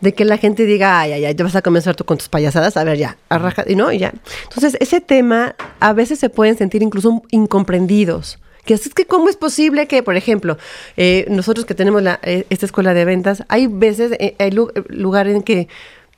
De 0.00 0.14
que 0.14 0.24
la 0.24 0.38
gente 0.38 0.64
diga, 0.64 1.00
ay, 1.00 1.12
ay, 1.12 1.24
ay, 1.24 1.34
ya 1.34 1.44
vas 1.44 1.56
a 1.56 1.62
comenzar 1.62 1.96
tú 1.96 2.04
con 2.04 2.18
tus 2.18 2.28
payasadas, 2.28 2.76
a 2.76 2.84
ver, 2.84 2.98
ya, 2.98 3.16
arraja, 3.28 3.64
y 3.66 3.74
no, 3.74 3.90
y 3.90 3.98
ya. 3.98 4.12
Entonces, 4.44 4.76
ese 4.80 5.00
tema 5.00 5.56
a 5.80 5.92
veces 5.92 6.18
se 6.20 6.30
pueden 6.30 6.56
sentir 6.56 6.82
incluso 6.82 7.22
incomprendidos. 7.30 8.38
Que 8.64 8.74
es 8.74 8.88
que, 8.94 9.06
¿cómo 9.06 9.28
es 9.28 9.36
posible 9.36 9.86
que, 9.88 10.02
por 10.02 10.14
ejemplo, 10.16 10.58
eh, 10.96 11.26
nosotros 11.30 11.64
que 11.64 11.74
tenemos 11.74 12.02
la, 12.02 12.20
eh, 12.22 12.44
esta 12.50 12.66
escuela 12.66 12.92
de 12.94 13.04
ventas, 13.06 13.42
hay 13.48 13.66
veces, 13.66 14.12
eh, 14.20 14.36
hay 14.38 14.50
lu- 14.50 14.70
lugares 14.88 15.34
en 15.34 15.42
que, 15.42 15.68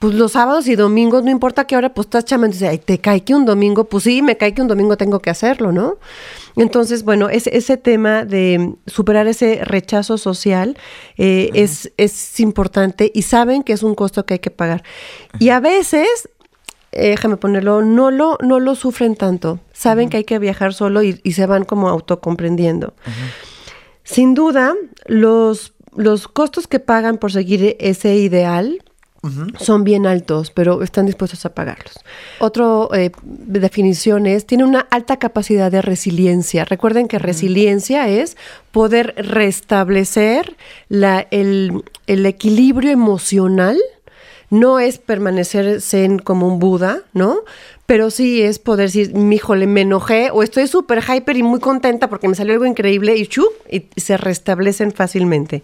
pues 0.01 0.15
los 0.15 0.33
sábados 0.33 0.67
y 0.67 0.77
domingos, 0.77 1.23
no 1.25 1.31
importa 1.31 1.67
qué 1.67 1.77
hora, 1.77 1.93
pues 1.93 2.07
estás 2.07 2.25
chamando 2.25 2.57
y 2.57 2.59
dices, 2.59 2.71
ay, 2.71 2.79
te 2.79 2.99
cae 2.99 3.23
que 3.23 3.35
un 3.35 3.45
domingo, 3.45 3.85
pues 3.85 4.05
sí, 4.05 4.23
me 4.23 4.39
cae 4.39 4.55
que 4.55 4.63
un 4.63 4.67
domingo 4.67 4.97
tengo 4.97 5.21
que 5.21 5.29
hacerlo, 5.29 5.73
¿no? 5.73 5.99
Entonces, 6.57 7.05
bueno, 7.05 7.29
ese, 7.29 7.55
ese 7.55 7.77
tema 7.77 8.25
de 8.25 8.77
superar 8.87 9.27
ese 9.27 9.61
rechazo 9.63 10.17
social 10.17 10.79
eh, 11.19 11.51
es, 11.53 11.93
es 11.99 12.41
importante 12.41 13.13
y 13.15 13.23
saben 13.23 13.63
que 13.63 13.75
es 13.75 13.83
un 13.83 13.95
costo 13.95 14.25
que 14.25 14.35
hay 14.35 14.39
que 14.41 14.51
pagar. 14.51 14.85
Y 15.39 15.51
a 15.51 15.61
veces, 15.61 16.31
eh, 16.93 17.11
déjame 17.11 17.37
ponerlo, 17.37 17.83
no 17.83 18.11
lo, 18.11 18.39
no 18.41 18.59
lo 18.59 18.77
sufren 18.77 19.17
tanto. 19.17 19.61
Saben 19.75 20.09
que 20.09 20.17
hay 20.17 20.25
que 20.25 20.39
viajar 20.39 20.73
solo 20.73 21.03
y, 21.03 21.21
y 21.25 21.33
se 21.33 21.45
van 21.45 21.67
como 21.67 21.91
autocomprendiendo. 21.91 22.95
Sin 24.03 24.33
duda, 24.33 24.75
los, 25.05 25.75
los 25.95 26.27
costos 26.27 26.67
que 26.67 26.81
pagan 26.81 27.19
por 27.19 27.33
seguir 27.33 27.77
ese 27.81 28.17
ideal 28.17 28.83
son 29.59 29.85
bien 29.85 30.07
altos, 30.07 30.51
pero 30.51 30.83
están 30.83 31.05
dispuestos 31.07 31.45
a 31.45 31.53
pagarlos. 31.55 31.95
Otra 32.39 32.65
definición 33.27 34.27
es, 34.27 34.47
tiene 34.47 34.65
una 34.65 34.81
alta 34.91 35.19
capacidad 35.19 35.71
de 35.71 35.83
resiliencia. 35.83 36.65
Recuerden 36.65 37.07
que 37.07 37.19
resiliencia 37.19 38.09
es 38.09 38.37
poder 38.73 39.15
restablecer 39.19 40.57
la- 40.89 41.27
el, 41.31 41.85
el 42.07 42.25
equilibrio 42.27 42.91
emocional. 42.91 43.79
No 44.49 44.81
es 44.81 44.99
permanecer 44.99 45.81
zen 45.81 46.19
como 46.19 46.49
un 46.49 46.59
Buda, 46.59 47.03
¿no? 47.13 47.41
Pero 47.87 48.11
sí 48.11 48.43
es 48.43 48.59
poder 48.59 48.87
decir, 48.89 49.13
híjole, 49.17 49.67
me 49.69 49.83
enojé 49.83 50.31
o 50.33 50.43
estoy 50.43 50.67
súper 50.67 51.05
hyper 51.05 51.37
y 51.37 51.43
muy 51.45 51.61
contenta 51.61 52.09
porque 52.09 52.27
me 52.27 52.35
salió 52.35 52.55
algo 52.55 52.67
increíble 52.67 53.17
y 53.17 53.27
chup, 53.27 53.53
y 53.71 53.87
se 54.01 54.17
restablecen 54.17 54.91
fácilmente. 54.93 55.63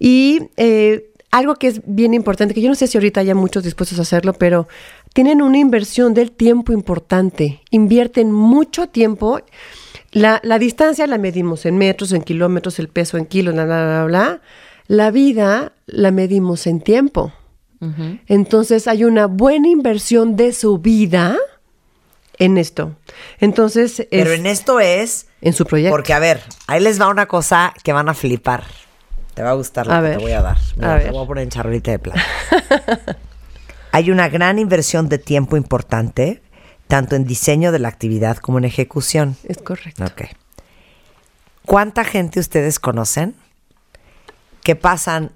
Y 0.00 0.40
eh, 0.56 1.10
algo 1.30 1.56
que 1.56 1.68
es 1.68 1.82
bien 1.84 2.14
importante, 2.14 2.54
que 2.54 2.62
yo 2.62 2.68
no 2.68 2.74
sé 2.74 2.86
si 2.86 2.96
ahorita 2.96 3.20
haya 3.20 3.34
muchos 3.34 3.64
dispuestos 3.64 3.98
a 3.98 4.02
hacerlo, 4.02 4.32
pero 4.32 4.68
tienen 5.12 5.42
una 5.42 5.58
inversión 5.58 6.14
del 6.14 6.32
tiempo 6.32 6.72
importante. 6.72 7.60
Invierten 7.70 8.32
mucho 8.32 8.88
tiempo. 8.88 9.40
La, 10.10 10.40
la 10.42 10.58
distancia 10.58 11.06
la 11.06 11.18
medimos 11.18 11.66
en 11.66 11.76
metros, 11.76 12.12
en 12.12 12.22
kilómetros, 12.22 12.78
el 12.78 12.88
peso 12.88 13.18
en 13.18 13.26
kilos, 13.26 13.54
bla, 13.54 13.64
bla, 13.66 13.84
bla, 13.84 14.04
bla. 14.04 14.40
La 14.86 15.10
vida 15.10 15.72
la 15.86 16.10
medimos 16.10 16.66
en 16.66 16.80
tiempo. 16.80 17.32
Entonces 18.26 18.88
hay 18.88 19.04
una 19.04 19.26
buena 19.26 19.68
inversión 19.68 20.34
de 20.34 20.52
su 20.52 20.78
vida 20.78 21.36
en 22.38 22.58
esto. 22.58 22.96
Entonces, 23.38 24.00
es 24.00 24.06
Pero 24.10 24.32
en 24.32 24.46
esto 24.46 24.80
es 24.80 25.26
en 25.40 25.52
su 25.52 25.64
proyecto. 25.64 25.92
Porque, 25.94 26.12
a 26.12 26.18
ver, 26.18 26.42
ahí 26.66 26.80
les 26.80 27.00
va 27.00 27.08
una 27.08 27.26
cosa 27.26 27.74
que 27.84 27.92
van 27.92 28.08
a 28.08 28.14
flipar. 28.14 28.64
Te 29.38 29.44
va 29.44 29.50
a 29.50 29.54
gustar 29.54 29.86
lo 29.86 29.92
A 29.92 29.96
que 29.98 30.02
ver. 30.02 30.16
te 30.16 30.22
voy 30.24 30.32
a 30.32 30.42
dar. 30.42 30.58
Mira, 30.74 30.94
A 30.94 30.98
te 30.98 31.04
ver. 31.04 31.12
voy 31.12 31.22
a 31.22 31.26
poner 31.28 31.44
en 31.44 31.50
charolita 31.50 31.92
de 31.92 32.00
plata. 32.00 32.20
Hay 33.92 34.10
una 34.10 34.28
gran 34.28 34.58
inversión 34.58 35.08
de 35.08 35.18
tiempo 35.18 35.56
importante, 35.56 36.42
tanto 36.88 37.14
en 37.14 37.24
diseño 37.24 37.70
de 37.70 37.78
la 37.78 37.86
actividad 37.86 38.38
como 38.38 38.58
en 38.58 38.64
ejecución. 38.64 39.36
Es 39.44 39.58
correcto. 39.58 40.04
Ok. 40.04 40.22
¿Cuánta 41.64 42.02
gente 42.02 42.40
ustedes 42.40 42.80
conocen 42.80 43.36
que 44.64 44.74
pasan 44.74 45.30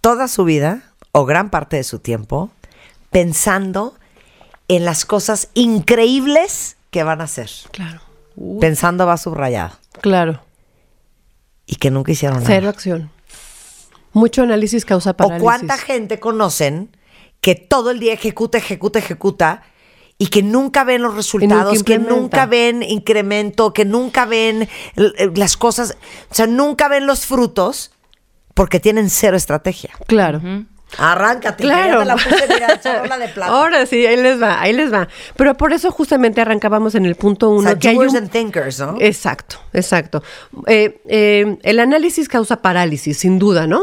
toda 0.00 0.28
su 0.28 0.44
vida 0.44 0.82
o 1.10 1.24
gran 1.24 1.50
parte 1.50 1.74
de 1.74 1.82
su 1.82 1.98
tiempo 1.98 2.52
pensando 3.10 3.96
en 4.68 4.84
las 4.84 5.04
cosas 5.04 5.48
increíbles 5.54 6.76
que 6.92 7.02
van 7.02 7.20
a 7.20 7.24
hacer? 7.24 7.50
Claro. 7.72 8.00
Pensando 8.60 9.06
va 9.08 9.16
subrayado. 9.16 9.72
Claro. 10.02 10.40
Y 11.70 11.76
que 11.76 11.90
nunca 11.90 12.10
hicieron 12.12 12.42
Cero 12.44 12.62
nada. 12.62 12.70
acción. 12.70 13.10
Mucho 14.12 14.42
análisis 14.42 14.86
causa 14.86 15.10
O 15.10 15.16
parálisis. 15.16 15.42
cuánta 15.42 15.76
gente 15.76 16.18
conocen 16.18 16.96
que 17.42 17.54
todo 17.54 17.90
el 17.90 18.00
día 18.00 18.14
ejecuta, 18.14 18.56
ejecuta, 18.56 18.98
ejecuta 18.98 19.62
y 20.16 20.28
que 20.28 20.42
nunca 20.42 20.82
ven 20.82 21.02
los 21.02 21.14
resultados, 21.14 21.84
que 21.84 21.98
nunca 21.98 22.46
ven 22.46 22.82
incremento, 22.82 23.72
que 23.72 23.84
nunca 23.84 24.24
ven 24.24 24.62
eh, 24.96 25.30
las 25.36 25.56
cosas, 25.56 25.96
o 26.30 26.34
sea, 26.34 26.46
nunca 26.46 26.88
ven 26.88 27.06
los 27.06 27.26
frutos 27.26 27.92
porque 28.54 28.80
tienen 28.80 29.10
cero 29.10 29.36
estrategia. 29.36 29.90
Claro. 30.06 30.40
Arráncate, 30.96 31.62
Claro. 31.64 32.02
la 32.04 32.14
puse, 32.14 32.46
mira, 32.48 32.80
charola 32.82 33.18
de 33.18 33.28
plata. 33.28 33.52
Ahora 33.52 33.84
sí, 33.86 34.06
ahí 34.06 34.16
les 34.16 34.40
va, 34.42 34.60
ahí 34.60 34.72
les 34.72 34.92
va. 34.92 35.06
Pero 35.36 35.54
por 35.54 35.72
eso 35.74 35.90
justamente 35.90 36.40
arrancábamos 36.40 36.94
en 36.94 37.04
el 37.04 37.14
punto 37.14 37.48
o 37.50 37.52
uno. 37.52 37.68
sea, 37.68 37.78
que 37.78 37.88
hay 37.90 37.96
doers 37.96 38.12
un- 38.12 38.18
and 38.18 38.30
thinkers, 38.30 38.80
¿no? 38.80 38.96
Exacto, 38.98 39.56
exacto. 39.74 40.22
Eh, 40.66 41.00
eh, 41.08 41.58
el 41.62 41.78
análisis 41.80 42.28
causa 42.28 42.62
parálisis, 42.62 43.18
sin 43.18 43.38
duda, 43.38 43.66
¿no? 43.66 43.82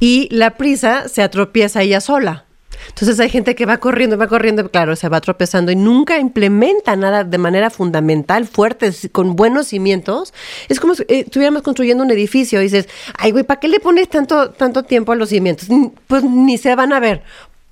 Y 0.00 0.28
la 0.34 0.56
prisa 0.56 1.08
se 1.08 1.22
atropieza 1.22 1.82
ella 1.82 2.00
sola. 2.00 2.46
Entonces 2.88 3.18
hay 3.20 3.30
gente 3.30 3.54
que 3.54 3.66
va 3.66 3.78
corriendo, 3.78 4.16
va 4.18 4.26
corriendo, 4.26 4.70
claro, 4.70 4.96
se 4.96 5.08
va 5.08 5.20
tropezando 5.20 5.72
y 5.72 5.76
nunca 5.76 6.18
implementa 6.18 6.96
nada 6.96 7.24
de 7.24 7.38
manera 7.38 7.70
fundamental, 7.70 8.46
fuerte, 8.46 8.92
con 9.10 9.36
buenos 9.36 9.68
cimientos. 9.68 10.32
Es 10.68 10.80
como 10.80 10.94
si 10.94 11.02
eh, 11.04 11.20
estuviéramos 11.26 11.62
construyendo 11.62 12.04
un 12.04 12.10
edificio 12.10 12.60
y 12.60 12.64
dices, 12.64 12.88
ay, 13.18 13.32
güey, 13.32 13.44
¿para 13.44 13.60
qué 13.60 13.68
le 13.68 13.80
pones 13.80 14.08
tanto, 14.08 14.50
tanto 14.50 14.82
tiempo 14.82 15.12
a 15.12 15.16
los 15.16 15.28
cimientos? 15.28 15.68
Pues 16.06 16.24
ni 16.24 16.58
se 16.58 16.74
van 16.74 16.92
a 16.92 17.00
ver. 17.00 17.22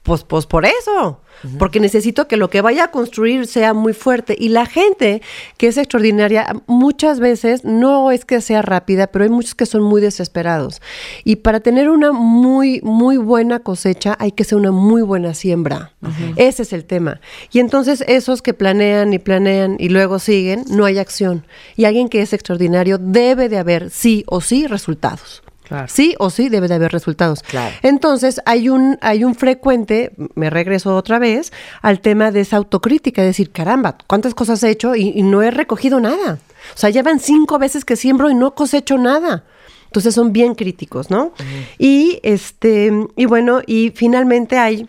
Pues, 0.02 0.24
pues 0.24 0.46
por 0.46 0.64
eso, 0.64 1.20
porque 1.58 1.78
necesito 1.78 2.26
que 2.26 2.38
lo 2.38 2.48
que 2.48 2.62
vaya 2.62 2.84
a 2.84 2.90
construir 2.90 3.46
sea 3.46 3.74
muy 3.74 3.92
fuerte. 3.92 4.34
Y 4.38 4.48
la 4.48 4.64
gente 4.64 5.20
que 5.58 5.66
es 5.66 5.76
extraordinaria, 5.76 6.54
muchas 6.66 7.20
veces 7.20 7.64
no 7.66 8.10
es 8.10 8.24
que 8.24 8.40
sea 8.40 8.62
rápida, 8.62 9.08
pero 9.08 9.24
hay 9.24 9.30
muchos 9.30 9.54
que 9.54 9.66
son 9.66 9.82
muy 9.82 10.00
desesperados. 10.00 10.80
Y 11.22 11.36
para 11.36 11.60
tener 11.60 11.90
una 11.90 12.12
muy, 12.12 12.80
muy 12.82 13.18
buena 13.18 13.58
cosecha, 13.58 14.16
hay 14.18 14.32
que 14.32 14.44
ser 14.44 14.56
una 14.56 14.72
muy 14.72 15.02
buena 15.02 15.34
siembra. 15.34 15.92
Ese 16.36 16.62
es 16.62 16.72
el 16.72 16.86
tema. 16.86 17.20
Y 17.52 17.58
entonces 17.58 18.02
esos 18.08 18.40
que 18.40 18.54
planean 18.54 19.12
y 19.12 19.18
planean 19.18 19.76
y 19.78 19.90
luego 19.90 20.18
siguen, 20.18 20.64
no 20.70 20.86
hay 20.86 20.96
acción. 20.96 21.46
Y 21.76 21.84
alguien 21.84 22.08
que 22.08 22.22
es 22.22 22.32
extraordinario 22.32 22.96
debe 22.96 23.50
de 23.50 23.58
haber 23.58 23.90
sí 23.90 24.24
o 24.26 24.40
sí 24.40 24.66
resultados. 24.66 25.42
Claro. 25.70 25.86
Sí 25.88 26.16
o 26.18 26.30
sí 26.30 26.48
debe 26.48 26.66
de 26.66 26.74
haber 26.74 26.90
resultados. 26.90 27.44
Claro. 27.44 27.72
Entonces, 27.82 28.40
hay 28.44 28.68
un, 28.68 28.98
hay 29.00 29.22
un 29.22 29.36
frecuente, 29.36 30.10
me 30.34 30.50
regreso 30.50 30.96
otra 30.96 31.20
vez, 31.20 31.52
al 31.80 32.00
tema 32.00 32.32
de 32.32 32.40
esa 32.40 32.56
autocrítica, 32.56 33.22
decir, 33.22 33.52
caramba, 33.52 33.96
¿cuántas 34.08 34.34
cosas 34.34 34.60
he 34.64 34.70
hecho 34.70 34.96
y, 34.96 35.12
y 35.14 35.22
no 35.22 35.42
he 35.42 35.52
recogido 35.52 36.00
nada? 36.00 36.40
O 36.74 36.78
sea, 36.78 36.90
llevan 36.90 37.20
cinco 37.20 37.60
veces 37.60 37.84
que 37.84 37.94
siembro 37.94 38.28
y 38.30 38.34
no 38.34 38.56
cosecho 38.56 38.98
nada. 38.98 39.44
Entonces 39.86 40.12
son 40.12 40.32
bien 40.32 40.56
críticos, 40.56 41.08
¿no? 41.08 41.32
Y 41.78 42.18
este, 42.24 42.92
y 43.14 43.26
bueno, 43.26 43.60
y 43.64 43.92
finalmente 43.94 44.58
hay 44.58 44.88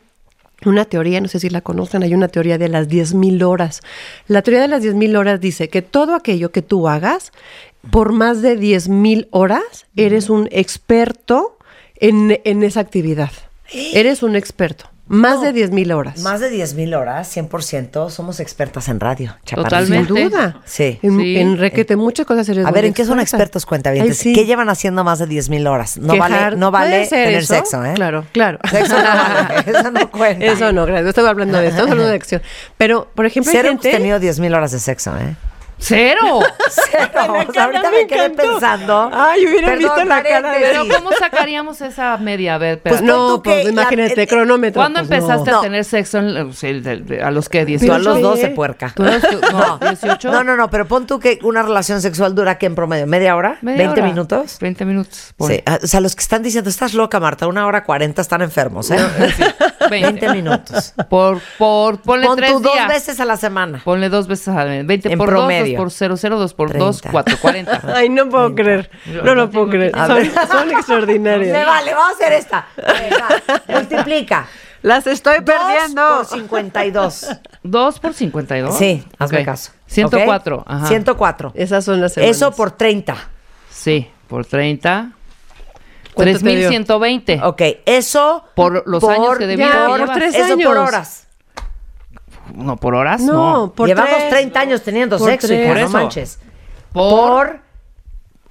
una 0.65 0.85
teoría, 0.85 1.19
no 1.21 1.27
sé 1.27 1.39
si 1.39 1.49
la 1.49 1.61
conocen, 1.61 2.03
hay 2.03 2.13
una 2.13 2.27
teoría 2.27 2.57
de 2.57 2.69
las 2.69 2.87
10.000 2.87 3.43
horas. 3.43 3.81
La 4.27 4.41
teoría 4.41 4.61
de 4.61 4.67
las 4.67 4.83
10.000 4.83 5.17
horas 5.17 5.41
dice 5.41 5.69
que 5.69 5.81
todo 5.81 6.15
aquello 6.15 6.51
que 6.51 6.61
tú 6.61 6.87
hagas 6.87 7.31
por 7.89 8.11
más 8.13 8.41
de 8.41 8.57
10.000 8.59 9.27
horas, 9.31 9.87
eres 9.95 10.29
un 10.29 10.47
experto 10.51 11.57
en, 11.95 12.39
en 12.43 12.63
esa 12.63 12.79
actividad. 12.79 13.31
Eres 13.73 14.21
un 14.23 14.35
experto. 14.35 14.85
Más 15.07 15.35
No, 15.37 15.51
de 15.51 15.53
10.000 15.69 15.93
horas. 15.93 16.19
Más 16.21 16.39
de 16.39 16.49
10 16.49 16.73
mil 16.75 16.93
horas, 16.93 17.35
100%, 17.35 18.09
somos 18.09 18.39
expertas 18.39 18.87
en 18.87 19.01
radio. 19.01 19.35
chaparrita. 19.43 19.79
Totalmente. 19.79 20.13
Sin 20.13 20.29
duda. 20.29 20.61
Sí. 20.63 20.99
En, 21.01 21.17
Sí. 21.19 21.37
en 21.37 21.57
requete, 21.57 21.97
muchas 21.97 22.25
cosas 22.25 22.47
eres 22.47 22.65
A 22.65 22.71
ver, 22.71 22.85
¿en 22.85 22.93
qué 22.93 23.03
son 23.03 23.19
expertos 23.19 23.65
cuentavientes? 23.65 24.17
Ay, 24.19 24.23
sí. 24.23 24.33
¿Qué 24.33 24.45
llevan 24.45 24.69
haciendo 24.69 25.03
más 25.03 25.19
de 25.19 25.27
10 25.27 25.49
mil 25.49 25.67
horas? 25.67 25.97
No 25.97 26.13
Quejar- 26.13 26.29
vale, 26.29 26.55
no 26.55 26.71
¿puede 26.71 26.83
vale 26.91 27.07
tener 27.07 27.33
eso? 27.39 27.53
sexo, 27.55 27.83
¿eh? 27.83 27.93
Claro, 27.95 28.23
claro. 28.31 28.59
Sexo 28.69 28.95
no 28.97 29.03
vale, 29.03 29.63
eso 29.79 29.91
no 29.91 30.11
cuenta. 30.11 30.45
Eso 30.45 30.71
no, 30.71 30.85
gracias. 30.85 31.09
Estaba 31.09 31.29
hablando 31.29 31.57
de 31.57 31.65
esto, 31.65 31.75
estamos 31.75 31.91
hablando 31.91 32.09
de 32.09 32.15
acción. 32.15 32.41
Pero, 32.77 33.09
por 33.13 33.25
ejemplo, 33.25 33.51
hay 33.51 33.57
Cero 33.57 33.69
hemos 33.71 33.81
gente... 33.83 33.97
tenido 33.97 34.17
10 34.17 34.39
mil 34.39 34.53
horas 34.53 34.71
de 34.71 34.79
sexo, 34.79 35.13
¿eh? 35.17 35.35
¡Cero! 35.83 36.39
Cero. 36.69 37.09
O 37.47 37.51
sea, 37.51 37.63
ahorita 37.65 37.91
me, 37.91 38.05
quedé 38.07 38.25
encantó. 38.25 38.51
pensando. 38.53 39.09
Ay, 39.13 39.47
hubiera 39.47 39.75
visto 39.75 40.03
la 40.05 40.21
cara 40.23 40.53
de- 40.53 40.59
Pero 40.61 40.83
¿cómo 40.95 41.11
sacaríamos 41.17 41.81
esa 41.81 42.17
media? 42.17 42.55
A 42.55 42.57
ver. 42.59 42.81
Pues 42.81 43.01
no, 43.01 43.41
pues 43.43 43.65
la- 43.65 43.71
imagínate, 43.71 44.21
el- 44.21 44.27
cronómetro. 44.27 44.79
¿Cuándo 44.79 44.99
pues, 44.99 45.11
empezaste 45.11 45.51
no. 45.51 45.57
a 45.57 45.61
tener 45.61 45.83
sexo? 45.83 46.19
En, 46.19 46.37
o 46.37 46.53
sea, 46.53 46.69
el- 46.69 46.85
el- 46.85 47.21
¿A 47.23 47.31
los 47.31 47.49
que 47.49 47.59
Tú 47.59 47.63
a 47.63 47.65
18? 47.65 47.97
los 47.99 48.15
sí. 48.17 48.21
12, 48.21 48.47
puerca. 48.49 48.93
¿Tú 48.95 49.03
tú- 49.03 49.41
no, 49.51 49.79
18? 49.79 50.31
No, 50.31 50.43
no, 50.43 50.55
no, 50.55 50.69
pero 50.69 50.87
pon 50.87 51.07
tú 51.07 51.19
que 51.19 51.39
una 51.41 51.63
relación 51.63 51.99
sexual 52.01 52.35
dura 52.35 52.57
¿qué 52.59 52.67
en 52.67 52.75
promedio? 52.75 53.07
¿Media 53.07 53.35
hora? 53.35 53.57
Media 53.61 53.87
¿20 53.89 53.91
hora. 53.93 54.03
minutos? 54.05 54.57
20 54.61 54.85
minutos. 54.85 55.33
pon. 55.35 55.49
Sí, 55.49 55.63
ah, 55.65 55.79
o 55.83 55.87
sea, 55.87 55.99
los 55.99 56.15
que 56.15 56.21
están 56.21 56.43
diciendo, 56.43 56.69
estás 56.69 56.93
loca, 56.93 57.19
Marta, 57.19 57.47
una 57.47 57.65
hora 57.65 57.83
40 57.83 58.21
están 58.21 58.41
enfermos, 58.43 58.91
¿eh? 58.91 58.97
20 59.89 60.29
minutos. 60.33 60.93
Por, 61.09 61.39
por, 61.57 62.01
ponle 62.01 62.27
Pon 62.27 62.35
tres 62.37 62.51
tú 62.51 62.59
dos 62.59 62.73
días. 62.73 62.87
veces 62.87 63.19
a 63.19 63.25
la 63.25 63.37
semana. 63.37 63.81
Ponle 63.83 64.09
dos 64.09 64.27
veces 64.27 64.49
a 64.49 64.63
20 64.63 65.11
En 65.11 65.17
por 65.17 65.27
promedio. 65.29 65.70
2, 65.70 65.70
2 65.71 65.77
por 65.77 65.91
0, 65.91 66.17
0, 66.17 66.39
2 66.39 66.53
por 66.53 66.77
2, 66.77 67.01
30. 67.01 67.11
4, 67.11 67.37
40. 67.41 67.81
Ay, 67.95 68.09
no 68.09 68.29
puedo 68.29 68.53
creer. 68.55 68.89
No 69.23 69.35
lo 69.35 69.49
puedo 69.49 69.69
creer. 69.69 69.91
Son, 70.07 70.31
son 70.49 70.71
extraordinarias. 70.71 71.57
Me 71.57 71.65
vale, 71.65 71.93
vamos 71.93 72.11
a 72.11 72.15
hacer 72.15 72.33
esta. 72.33 72.67
A 72.85 72.93
ver, 72.93 73.13
va, 73.13 73.63
Multiplica. 73.79 74.47
Las 74.83 75.05
estoy 75.05 75.37
Dos 75.41 75.55
perdiendo. 75.55 76.07
por 76.17 76.25
52. 76.25 77.27
2 77.63 77.99
por 78.01 78.13
52. 78.13 78.75
Sí, 78.77 79.03
hazme 79.19 79.39
Ok. 79.39 79.45
caso. 79.45 79.71
104. 79.87 80.57
¿ok? 80.57 80.63
Ajá. 80.67 80.87
104. 80.87 81.51
Esas 81.55 81.85
son 81.85 82.01
las 82.01 82.13
semanas. 82.13 82.35
Eso 82.35 82.51
por 82.51 82.71
30. 82.71 83.15
Sí, 83.69 84.09
por 84.27 84.45
30. 84.45 85.11
¿Cuánto 86.13 86.39
te 86.39 86.49
dio? 86.49 86.67
3120. 86.69 87.39
Ok, 87.43 87.61
eso 87.85 88.43
Por 88.55 88.83
los 88.87 89.03
años 89.03 89.37
que 89.37 89.47
de 89.47 89.55
vida 89.55 89.69
ya, 89.71 89.85
por 89.87 90.09
tres 90.13 90.35
Eso 90.35 90.55
por 90.57 90.77
años. 90.77 90.87
horas. 90.87 91.27
No, 92.55 92.77
por 92.77 92.95
horas 92.95 93.21
No, 93.21 93.33
no. 93.67 93.73
por 93.73 93.87
Llevamos 93.87 94.15
tres. 94.17 94.29
30 94.29 94.59
años 94.59 94.81
teniendo 94.83 95.17
Por 95.17 95.29
sexo, 95.29 95.47
tres. 95.47 95.59
hija, 95.59 95.67
Por 95.69 95.77
no 95.79 95.83
eso. 95.87 95.93
manches. 95.97 96.39
Por, 96.93 97.09
Por. 97.19 97.59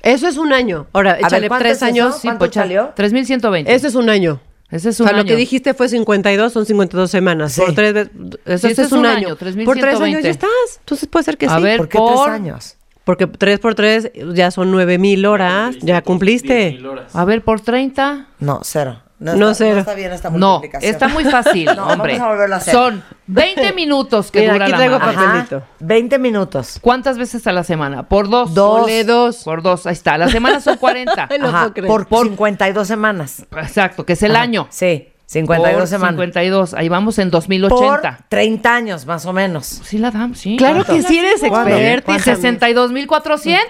Eso 0.03 0.27
es 0.29 0.37
un 0.39 0.53
año. 0.53 0.87
Ahora, 0.93 1.13
ver, 1.15 1.25
échale 1.27 1.49
¿cuánto 1.49 1.65
tres 1.65 1.77
es 1.77 1.83
años. 1.83 2.15
eso? 2.17 2.23
¿Cuánto 2.23 2.51
salió? 2.53 2.93
3120. 2.95 3.75
Ese 3.75 3.89
es 3.89 3.95
un 3.95 4.09
año. 4.09 4.41
Ese 4.71 4.91
es 4.91 5.01
O 5.01 5.03
un 5.03 5.09
sea, 5.09 5.17
lo 5.17 5.23
año. 5.23 5.29
que 5.29 5.37
dijiste 5.37 5.75
fue 5.75 5.89
52, 5.89 6.53
son 6.53 6.65
52 6.65 7.11
semanas. 7.11 7.53
Sí. 7.53 7.61
Por 7.61 7.75
tres 7.75 7.93
veces. 7.93 8.11
Eso 8.47 8.67
Sí, 8.69 8.73
ese 8.73 8.83
es 8.83 8.93
un 8.93 9.05
año. 9.05 9.29
Por 9.31 9.37
tres 9.39 9.57
años 9.57 9.67
3,120. 9.75 10.23
ya 10.23 10.31
estás. 10.31 10.51
Entonces 10.79 11.09
puede 11.09 11.25
ser 11.25 11.37
que 11.37 11.47
A 11.47 11.57
sí. 11.57 11.63
ver, 11.63 11.77
¿Por 11.79 11.89
qué 11.89 11.99
por- 11.99 12.25
tres 12.25 12.35
años? 12.35 12.77
Porque 13.05 13.27
tres 13.27 13.59
por 13.59 13.75
tres 13.75 14.11
ya 14.35 14.51
son 14.51 14.71
nueve 14.71 14.97
mil 14.99 15.27
horas. 15.27 15.77
Ya 15.81 16.03
cumpliste. 16.03 16.79
A 17.13 17.25
ver, 17.25 17.43
por 17.43 17.61
30. 17.61 18.29
No, 18.39 18.61
cero. 18.63 19.03
No, 19.21 19.33
está, 19.51 19.55
cero. 19.55 19.75
No 19.75 19.81
está 19.81 19.95
bien 19.95 20.13
esta 20.13 20.31
No, 20.31 20.39
multiplicación. 20.53 20.93
está 20.93 21.09
muy 21.09 21.25
fácil, 21.27 21.65
No, 21.77 21.87
hombre. 21.89 22.15
vamos 22.15 22.27
a 22.27 22.31
volverlo 22.33 22.55
a 22.55 22.59
hacer. 22.59 22.75
Son 22.75 23.05
20 23.27 23.73
minutos 23.75 24.31
que 24.31 24.41
Mira, 24.41 24.55
dura 24.55 24.65
aquí 24.65 24.73
la 24.73 24.77
traigo 24.79 24.99
madre. 24.99 25.15
papel. 25.15 25.29
Ajá, 25.31 25.39
papelito. 25.45 25.67
20 25.81 26.19
minutos. 26.19 26.79
¿Cuántas 26.81 27.19
veces 27.19 27.47
a 27.47 27.53
la 27.53 27.63
semana? 27.63 28.09
Por 28.09 28.29
dos. 28.31 28.55
Dos. 28.55 28.81
Ponle 28.81 29.05
dos. 29.05 29.37
Por 29.45 29.63
dos, 29.63 29.87
ahí 29.87 29.93
está. 29.93 30.17
La 30.19 30.29
semana 30.29 30.61
son 30.61 30.77
40. 30.79 31.29
Ay, 31.31 31.39
no 31.39 31.49
Ajá, 31.49 31.73
por, 31.87 32.07
Por- 32.07 32.27
52 32.29 32.89
semanas. 32.89 33.45
Exacto, 33.57 34.07
que 34.07 34.15
es 34.15 34.23
el 34.23 34.33
Ajá, 34.35 34.43
año. 34.43 34.67
Sí, 34.71 35.09
52 35.31 35.79
Por 35.79 35.87
semanas. 35.87 36.11
52. 36.17 36.75
Ahí 36.75 36.89
vamos 36.89 37.17
en 37.21 37.31
Por 37.31 37.41
2080. 37.41 38.19
30 38.29 38.75
años, 38.75 39.07
más 39.07 39.25
o 39.27 39.33
menos. 39.33 39.65
Sí 39.85 39.99
la 39.99 40.11
damos, 40.11 40.41
sí. 40.41 40.57
Claro 40.57 40.81
que 40.81 40.87
¿Cuánto? 40.87 41.07
sí 41.07 41.19
eres 41.21 41.41
experta. 41.45 42.13
hija. 42.17 42.25
62,400. 42.35 43.63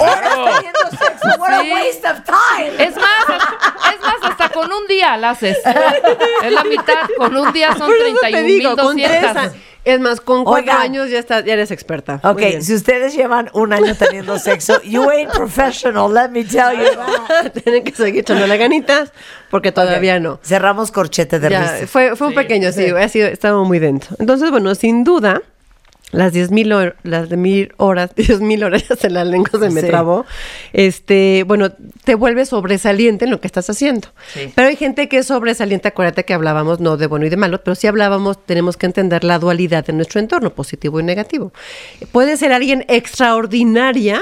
¡Horas 0.00 0.34
teniendo 0.34 0.80
sexo! 0.90 1.28
¡What 1.40 1.52
a 1.52 1.60
Sí. 1.62 1.70
waste 1.72 2.08
of 2.08 2.18
time! 2.24 2.84
Es 2.84 2.96
más, 2.96 3.94
es 3.94 4.00
más, 4.00 4.30
hasta 4.30 4.48
con 4.48 4.72
un 4.72 4.84
día 4.88 5.16
la 5.16 5.30
haces. 5.30 5.56
Es 6.44 6.52
la 6.52 6.64
mitad, 6.64 7.08
con 7.16 7.36
un 7.36 7.52
día 7.52 7.68
son 7.76 7.86
Por 7.86 7.96
eso 7.96 8.16
te 8.20 8.42
digo, 8.42 8.76
con 8.76 8.96
tres 8.96 9.08
31,200. 9.08 9.73
Es 9.84 10.00
más, 10.00 10.20
con 10.20 10.44
cuatro 10.44 10.62
Oigan. 10.62 10.80
años 10.80 11.10
ya, 11.10 11.18
estás, 11.18 11.44
ya 11.44 11.52
eres 11.52 11.70
experta. 11.70 12.20
Ok, 12.24 12.40
Muy 12.40 12.44
bien. 12.46 12.62
si 12.62 12.74
ustedes 12.74 13.14
llevan 13.14 13.50
un 13.52 13.72
año 13.72 13.94
teniendo 13.94 14.38
sexo, 14.38 14.80
you 14.82 15.08
ain't 15.10 15.30
professional, 15.32 16.12
let 16.12 16.30
me 16.30 16.42
tell 16.44 16.72
you. 16.76 17.50
Tienen 17.62 17.84
que 17.84 17.92
seguir 17.92 18.20
echándole 18.20 18.56
ganitas 18.56 19.12
porque 19.50 19.72
todavía 19.72 20.18
no. 20.20 20.40
Cerramos 20.42 20.90
corchete 20.90 21.38
de 21.38 21.50
Ya, 21.50 21.72
risa. 21.74 21.86
fue, 21.86 22.16
fue 22.16 22.28
un 22.28 22.34
pequeño, 22.34 22.72
sí, 22.72 22.86
ha 22.86 23.08
sido, 23.08 23.28
estaba 23.28 23.62
muy 23.62 23.78
dentro. 23.78 24.16
Entonces, 24.18 24.50
bueno, 24.50 24.74
sin 24.74 25.04
duda, 25.04 25.42
las 26.14 26.32
10.000 26.32 26.72
hor- 26.72 26.94
las 27.02 27.28
de 27.28 27.36
mil 27.36 27.72
horas, 27.76 28.10
10.000 28.16 28.64
horas, 28.64 28.84
se 28.98 29.10
la 29.10 29.24
lengua 29.24 29.50
se 29.58 29.70
me 29.70 29.80
Sí. 29.80 29.86
trabó, 29.88 30.24
este, 30.72 31.44
bueno, 31.46 31.70
te 32.04 32.14
vuelves 32.14 32.48
sobresaliente 32.50 33.24
en 33.24 33.30
lo 33.30 33.40
que 33.40 33.46
estás 33.46 33.68
haciendo. 33.70 34.08
Sí. 34.32 34.52
Pero 34.54 34.68
hay 34.68 34.76
gente 34.76 35.08
que 35.08 35.18
es 35.18 35.26
sobresaliente, 35.26 35.88
acuérdate 35.88 36.24
que 36.24 36.34
hablábamos 36.34 36.80
no 36.80 36.96
de 36.96 37.06
bueno 37.06 37.26
y 37.26 37.30
de 37.30 37.36
malo, 37.36 37.62
pero 37.62 37.74
si 37.74 37.86
hablábamos, 37.86 38.44
tenemos 38.46 38.76
que 38.76 38.86
entender 38.86 39.24
la 39.24 39.38
dualidad 39.38 39.84
de 39.84 39.92
nuestro 39.92 40.20
entorno, 40.20 40.50
positivo 40.50 41.00
y 41.00 41.02
negativo. 41.02 41.52
Puede 42.12 42.36
ser 42.36 42.52
alguien 42.52 42.84
extraordinaria 42.88 44.20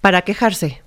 para 0.00 0.22
quejarse. 0.22 0.82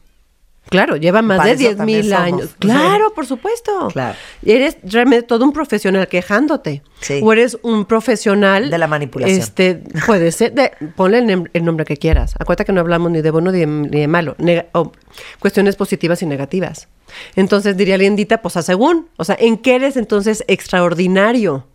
Claro, 0.70 0.96
lleva 0.96 1.22
más 1.22 1.38
Para 1.40 1.50
de 1.50 1.56
eso 1.56 1.64
10 1.64 1.78
también 1.78 2.00
mil 2.02 2.10
somos. 2.12 2.24
años. 2.26 2.50
Sí. 2.50 2.56
Claro, 2.60 3.14
por 3.14 3.26
supuesto. 3.26 3.90
Claro. 3.92 4.16
Eres 4.46 4.78
realmente 4.84 5.28
todo 5.28 5.44
un 5.44 5.52
profesional 5.52 6.08
quejándote. 6.08 6.82
Sí. 7.02 7.20
O 7.22 7.34
eres 7.34 7.58
un 7.64 7.84
profesional. 7.86 8.70
De 8.70 8.78
la 8.78 8.88
manipulación. 8.88 9.38
Este, 9.40 9.82
puede 10.06 10.32
ser. 10.32 10.54
De, 10.54 10.72
ponle 10.96 11.18
el, 11.54 11.66
nombre 11.66 11.84
que 11.86 11.98
quieras. 11.98 12.36
Acuérdate 12.40 12.66
que 12.66 12.72
no 12.74 12.80
hablamos 12.80 13.12
ni 13.12 13.22
de 13.22 13.32
bueno 13.32 13.52
ni 13.52 13.60
de, 13.60 13.66
ni 13.66 14.00
de 14.02 14.08
malo. 14.08 14.36
O 14.74 14.92
cuestiones 15.40 15.76
positivas 15.76 16.22
y 16.22 16.26
negativas. 16.26 16.88
Entonces 17.36 17.76
diría 17.76 17.98
Lindita, 17.98 18.42
pues 18.42 18.56
a 18.56 18.62
según. 18.62 19.10
O 19.18 19.26
sea, 19.26 19.36
¿en 19.40 19.58
qué 19.58 19.76
eres 19.76 19.98
entonces 19.98 20.46
extraordinario? 20.48 21.66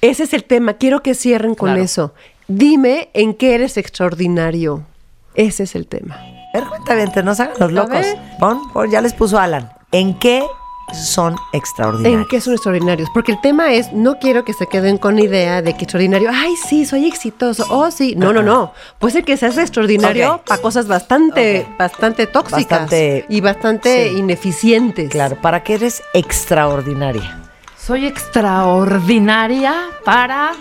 Ese 0.00 0.22
es 0.22 0.32
el 0.32 0.44
tema. 0.44 0.74
Quiero 0.74 1.02
que 1.02 1.14
cierren 1.14 1.54
con 1.54 1.68
Claro. 1.68 1.82
eso. 1.82 2.14
Dime 2.48 3.10
en 3.12 3.34
qué 3.34 3.54
eres 3.56 3.76
extraordinario. 3.76 4.86
Ese 5.34 5.64
es 5.64 5.74
el 5.74 5.86
tema. 5.86 6.18
A 6.52 6.58
ver, 6.58 6.68
cuéntame, 6.68 7.22
no 7.22 7.34
se 7.34 7.42
hagan 7.42 7.54
los 7.58 7.72
locos. 7.72 8.06
Pon, 8.38 8.72
pon, 8.72 8.90
ya 8.90 9.00
les 9.00 9.12
puso 9.12 9.38
Alan. 9.38 9.72
¿En 9.92 10.14
qué 10.18 10.44
son 10.92 11.36
extraordinarios? 11.52 12.22
¿En 12.22 12.28
qué 12.28 12.40
son 12.40 12.54
extraordinarios? 12.54 13.08
Porque 13.14 13.30
el 13.30 13.40
tema 13.40 13.72
es, 13.72 13.92
no 13.92 14.18
quiero 14.18 14.44
que 14.44 14.52
se 14.52 14.66
queden 14.66 14.98
con 14.98 15.14
la 15.14 15.22
idea 15.22 15.62
de 15.62 15.74
que 15.76 15.84
extraordinario, 15.84 16.28
ay, 16.32 16.56
sí, 16.56 16.84
soy 16.84 17.06
exitoso, 17.06 17.64
oh, 17.70 17.92
sí. 17.92 18.14
No, 18.16 18.32
no, 18.32 18.42
no. 18.42 18.72
Puede 18.98 19.12
ser 19.12 19.24
que 19.24 19.36
seas 19.36 19.56
extraordinario 19.58 20.34
Ok. 20.36 20.46
para 20.48 20.60
cosas 20.62 20.88
bastante, 20.88 21.68
bastante 21.78 22.26
tóxicas 22.26 22.80
Bastante- 22.80 23.26
y 23.28 23.40
bastante 23.40 24.08
Sí. 24.10 24.18
ineficientes. 24.18 25.10
Claro, 25.10 25.36
¿para 25.40 25.62
qué 25.62 25.74
eres 25.74 26.02
extraordinaria? 26.14 27.38
Soy 27.78 28.06
extraordinaria 28.06 29.74
para, 30.04 30.52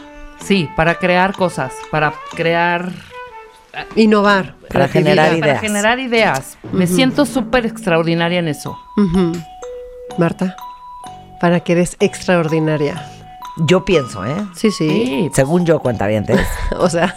sí, 0.44 0.70
para 0.76 0.96
crear 0.96 1.36
cosas, 1.36 1.74
para 1.92 2.14
crear, 2.36 2.92
Innovar. 3.96 4.56
Para 4.72 4.88
generar 4.88 5.28
para 5.28 5.38
ideas. 5.38 5.62
generar 5.62 6.00
ideas. 6.00 6.58
Me 6.72 6.86
siento 6.88 7.26
súper 7.26 7.66
extraordinaria 7.66 8.40
en 8.40 8.48
eso. 8.48 8.78
Marta, 10.18 10.56
para 11.40 11.60
que 11.62 11.72
eres 11.74 11.96
extraordinaria. 12.00 13.04
Yo 13.58 13.84
pienso, 13.86 14.26
¿eh? 14.26 14.36
Sí, 14.56 14.72
sí. 14.72 14.88
Sí, 14.90 15.30
Según 15.34 15.66
yo, 15.66 15.80
cuenta 15.80 16.08
bien. 16.08 16.26
O 16.78 16.90
sea, 16.90 17.16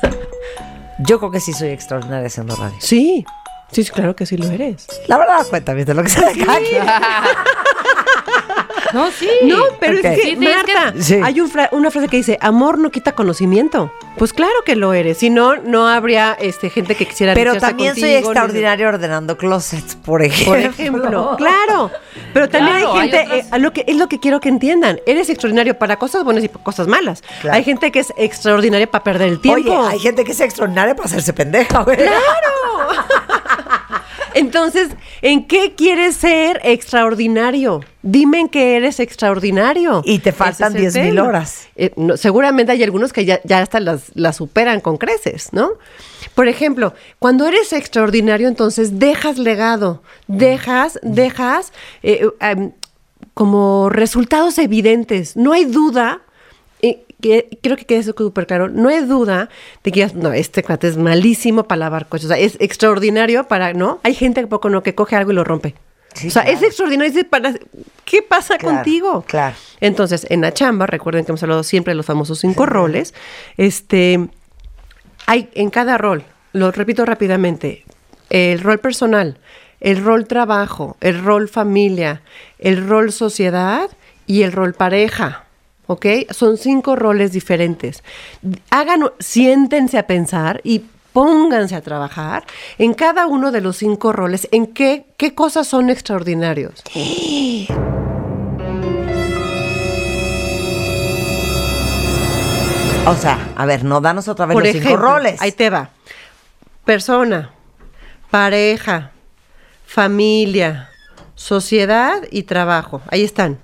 Yo 0.98 1.18
creo 1.18 1.30
que 1.30 1.40
sí 1.40 1.52
soy 1.52 1.68
extraordinaria 1.70 2.26
haciendo 2.26 2.56
radio. 2.56 2.76
sí. 2.80 3.24
Sí, 3.70 3.84
sí, 3.84 3.90
claro 3.90 4.14
que 4.14 4.26
sí 4.26 4.36
lo 4.36 4.46
eres. 4.50 4.86
La 5.08 5.16
verdad, 5.16 5.46
cuenta 5.48 5.72
bien 5.72 5.86
de 5.86 5.94
lo 5.94 6.02
que 6.02 6.10
se 6.10 6.20
le 6.34 6.44
cae. 6.44 6.62
No, 9.03 9.11
sí. 9.11 9.28
No, 9.45 9.57
pero 9.80 9.95
es 9.95 10.03
que, 10.03 10.14
Sí, 10.16 10.36
tienes 10.36 10.64
que- 10.64 10.74
Marta, 10.74 11.26
hay 11.26 11.40
un 11.40 11.49
fra- 11.49 11.68
una 11.72 11.90
frase 11.90 12.09
que 12.09 12.16
dice, 12.18 12.38
amor 12.40 12.78
no 12.78 12.90
quita 12.90 13.12
conocimiento. 13.12 13.93
Pues 14.18 14.32
claro 14.34 14.53
que 14.66 14.76
lo 14.76 14.93
eres. 14.93 15.18
Si 15.18 15.30
no, 15.30 15.57
no 15.57 15.88
habría 15.88 16.36
este, 16.38 16.68
gente 16.68 16.95
que 16.95 17.07
quisiera 17.07 17.32
Pero 17.34 17.57
también 17.57 17.95
soy 17.97 18.11
extraordinaria 18.12 18.86
ordenando 18.88 19.36
closets, 19.38 19.97
por 19.97 20.22
ejemplo. 20.22 20.53
Por 20.53 20.59
ejemplo, 20.61 21.34
claro. 21.38 21.90
Pero 22.34 22.49
también 22.49 22.76
Claro, 22.78 22.93
hay 22.95 23.01
hay 23.01 23.11
gente, 23.11 23.38
eh, 23.38 23.45
a 23.51 23.59
lo 23.59 23.72
que, 23.72 23.84
es 23.86 23.97
lo 23.97 24.09
que 24.09 24.20
quiero 24.20 24.40
que 24.40 24.49
entiendan. 24.51 25.01
Eres 25.07 25.30
extraordinario 25.30 25.78
para 25.78 25.97
cosas 25.97 26.24
buenas 26.24 26.45
y 26.45 26.49
para 26.49 26.62
cosas 26.62 26.86
malas. 26.88 27.22
Claro. 27.40 27.57
Hay 27.57 27.64
gente 27.64 27.90
que 27.90 28.01
es 28.01 28.12
extraordinaria 28.16 28.90
para 28.90 29.03
perder 29.03 29.28
el 29.28 29.40
tiempo. 29.40 29.70
Oye, 29.72 29.88
hay 29.93 29.99
gente 29.99 30.24
que 30.24 30.32
es 30.32 30.40
extraordinaria 30.40 30.95
para 30.95 31.07
hacerse 31.07 31.32
pendeja, 31.32 31.82
güey. 31.82 31.97
Entonces, 34.35 34.91
¿en 35.20 35.47
qué 35.47 35.74
quieres 35.76 36.16
ser 36.16 36.61
extraordinario? 36.64 37.80
Dime 38.03 38.41
en 38.41 38.49
qué 38.49 38.76
eres 38.76 39.01
extraordinario. 39.01 40.03
Y 40.05 40.18
te 40.18 40.33
faltan 40.33 40.76
es 40.76 40.76
el 40.76 40.93
10,000 40.93 41.14
tema. 41.14 41.28
horas. 41.28 41.68
Eh, 41.76 41.93
no, 41.97 42.16
seguramente 42.16 42.72
hay 42.72 42.83
algunos 42.83 43.12
que 43.12 43.24
ya, 43.24 43.41
ya 43.45 43.61
hasta 43.61 43.80
las, 43.80 44.11
las 44.14 44.37
superan 44.37 44.80
con 44.80 44.97
creces, 44.97 45.49
¿no? 45.53 45.72
Por 46.35 46.49
ejemplo, 46.49 46.95
cuando 47.18 47.47
eres 47.47 47.72
extraordinario, 47.72 48.49
entonces 48.49 48.99
dejas 48.99 49.39
legado, 49.39 50.03
dejas, 50.26 50.99
dejas 51.03 51.72
eh, 52.03 52.26
em, 52.41 52.72
como 53.35 53.91
resultados 53.91 54.59
evidentes. 54.59 55.37
No 55.37 55.53
hay 55.53 55.64
duda 55.64 56.22
que 57.23 57.59
creo 57.62 57.77
que 57.79 57.87
quede 57.87 58.01
eso 58.01 58.12
súper 58.16 58.47
claro. 58.47 58.68
No 58.68 58.91
hay 58.91 59.01
duda 59.07 59.49
de 59.83 59.93
que 59.93 60.07
no, 60.14 60.33
este 60.35 60.62
cuate 60.62 60.89
es 60.89 60.99
malísimo 60.99 61.64
para 61.64 61.79
lavar 61.79 62.07
coches. 62.09 62.27
O 62.27 62.29
sea, 62.29 62.39
es 62.39 62.57
extraordinario 62.61 63.49
para, 63.49 63.73
¿no? 63.73 64.01
Hay 64.03 64.14
gente 64.14 64.43
que 64.43 64.47
poco 64.49 64.68
no 64.68 64.83
que 64.83 64.95
coge 64.95 65.16
algo 65.16 65.33
y 65.33 65.35
lo 65.37 65.45
rompe. 65.45 65.75
Sí, 66.14 66.29
o 66.29 66.31
sea, 66.31 66.43
es 66.43 66.62
extraordinario. 66.62 67.18
es 67.18 67.25
para, 67.25 67.55
¿Qué 68.05 68.20
pasa 68.20 68.59
Claro, 68.59 68.77
contigo? 68.77 69.25
claro. 69.27 69.57
Entonces, 69.81 70.27
en 70.29 70.43
la 70.43 70.53
chamba, 70.53 70.87
recuerden 70.87 71.25
que 71.25 71.31
hemos 71.33 71.43
hablado 71.43 71.62
siempre 71.62 71.93
de 71.93 71.97
los 71.97 72.05
famosos 72.05 72.41
cinco 72.41 72.66
roles. 72.66 73.14
Este, 73.57 74.29
hay 75.27 75.49
en 75.55 75.70
cada 75.70 75.97
rol, 75.97 76.25
lo 76.53 76.70
repito 76.70 77.07
rápidamente, 77.07 77.85
el 78.29 78.61
rol 78.61 78.79
personal, 78.79 79.39
el 79.81 80.05
rol 80.05 80.27
trabajo, 80.27 80.97
el 81.01 81.23
rol 81.23 81.49
familia, 81.49 82.20
el 82.59 82.87
rol 82.87 83.11
sociedad 83.12 83.89
y 84.27 84.43
el 84.43 84.53
rol 84.53 84.75
pareja. 84.75 85.45
¿Ok? 85.93 86.07
Son 86.30 86.57
cinco 86.57 86.97
roles 86.97 87.32
diferentes. 87.32 88.03
Hagan, 88.70 89.11
siéntense 89.18 89.99
a 89.99 90.07
pensar 90.07 90.62
y 90.64 90.86
pónganse 91.12 91.74
a 91.74 91.82
trabajar 91.82 92.45
en 92.78 92.95
cada 92.95 93.26
uno 93.26 93.53
de 93.53 93.61
los 93.61 93.76
cinco 93.76 94.11
roles, 94.11 94.49
en 94.53 94.68
qué, 94.68 95.05
qué 95.18 95.34
cosas 95.34 95.66
son 95.66 95.90
extraordinarios. 95.90 96.82
O 103.07 103.14
sea, 103.16 103.51
a 103.55 103.66
ver, 103.66 103.84
no 103.84 104.01
danos 104.01 104.28
otra 104.28 104.47
vez 104.47 104.55
Por 104.55 104.62
los 104.62 104.70
ejemplo, 104.70 104.90
cinco 104.93 105.03
roles. 105.03 105.43
ahí 105.43 105.53
te 105.53 105.68
va. 105.68 105.90
Persona, 106.86 107.51
pareja, 108.30 109.11
familia, 109.84 110.88
sociedad 111.34 112.22
y 112.30 112.45
trabajo. 112.45 113.03
Ahí 113.09 113.24
están. 113.24 113.59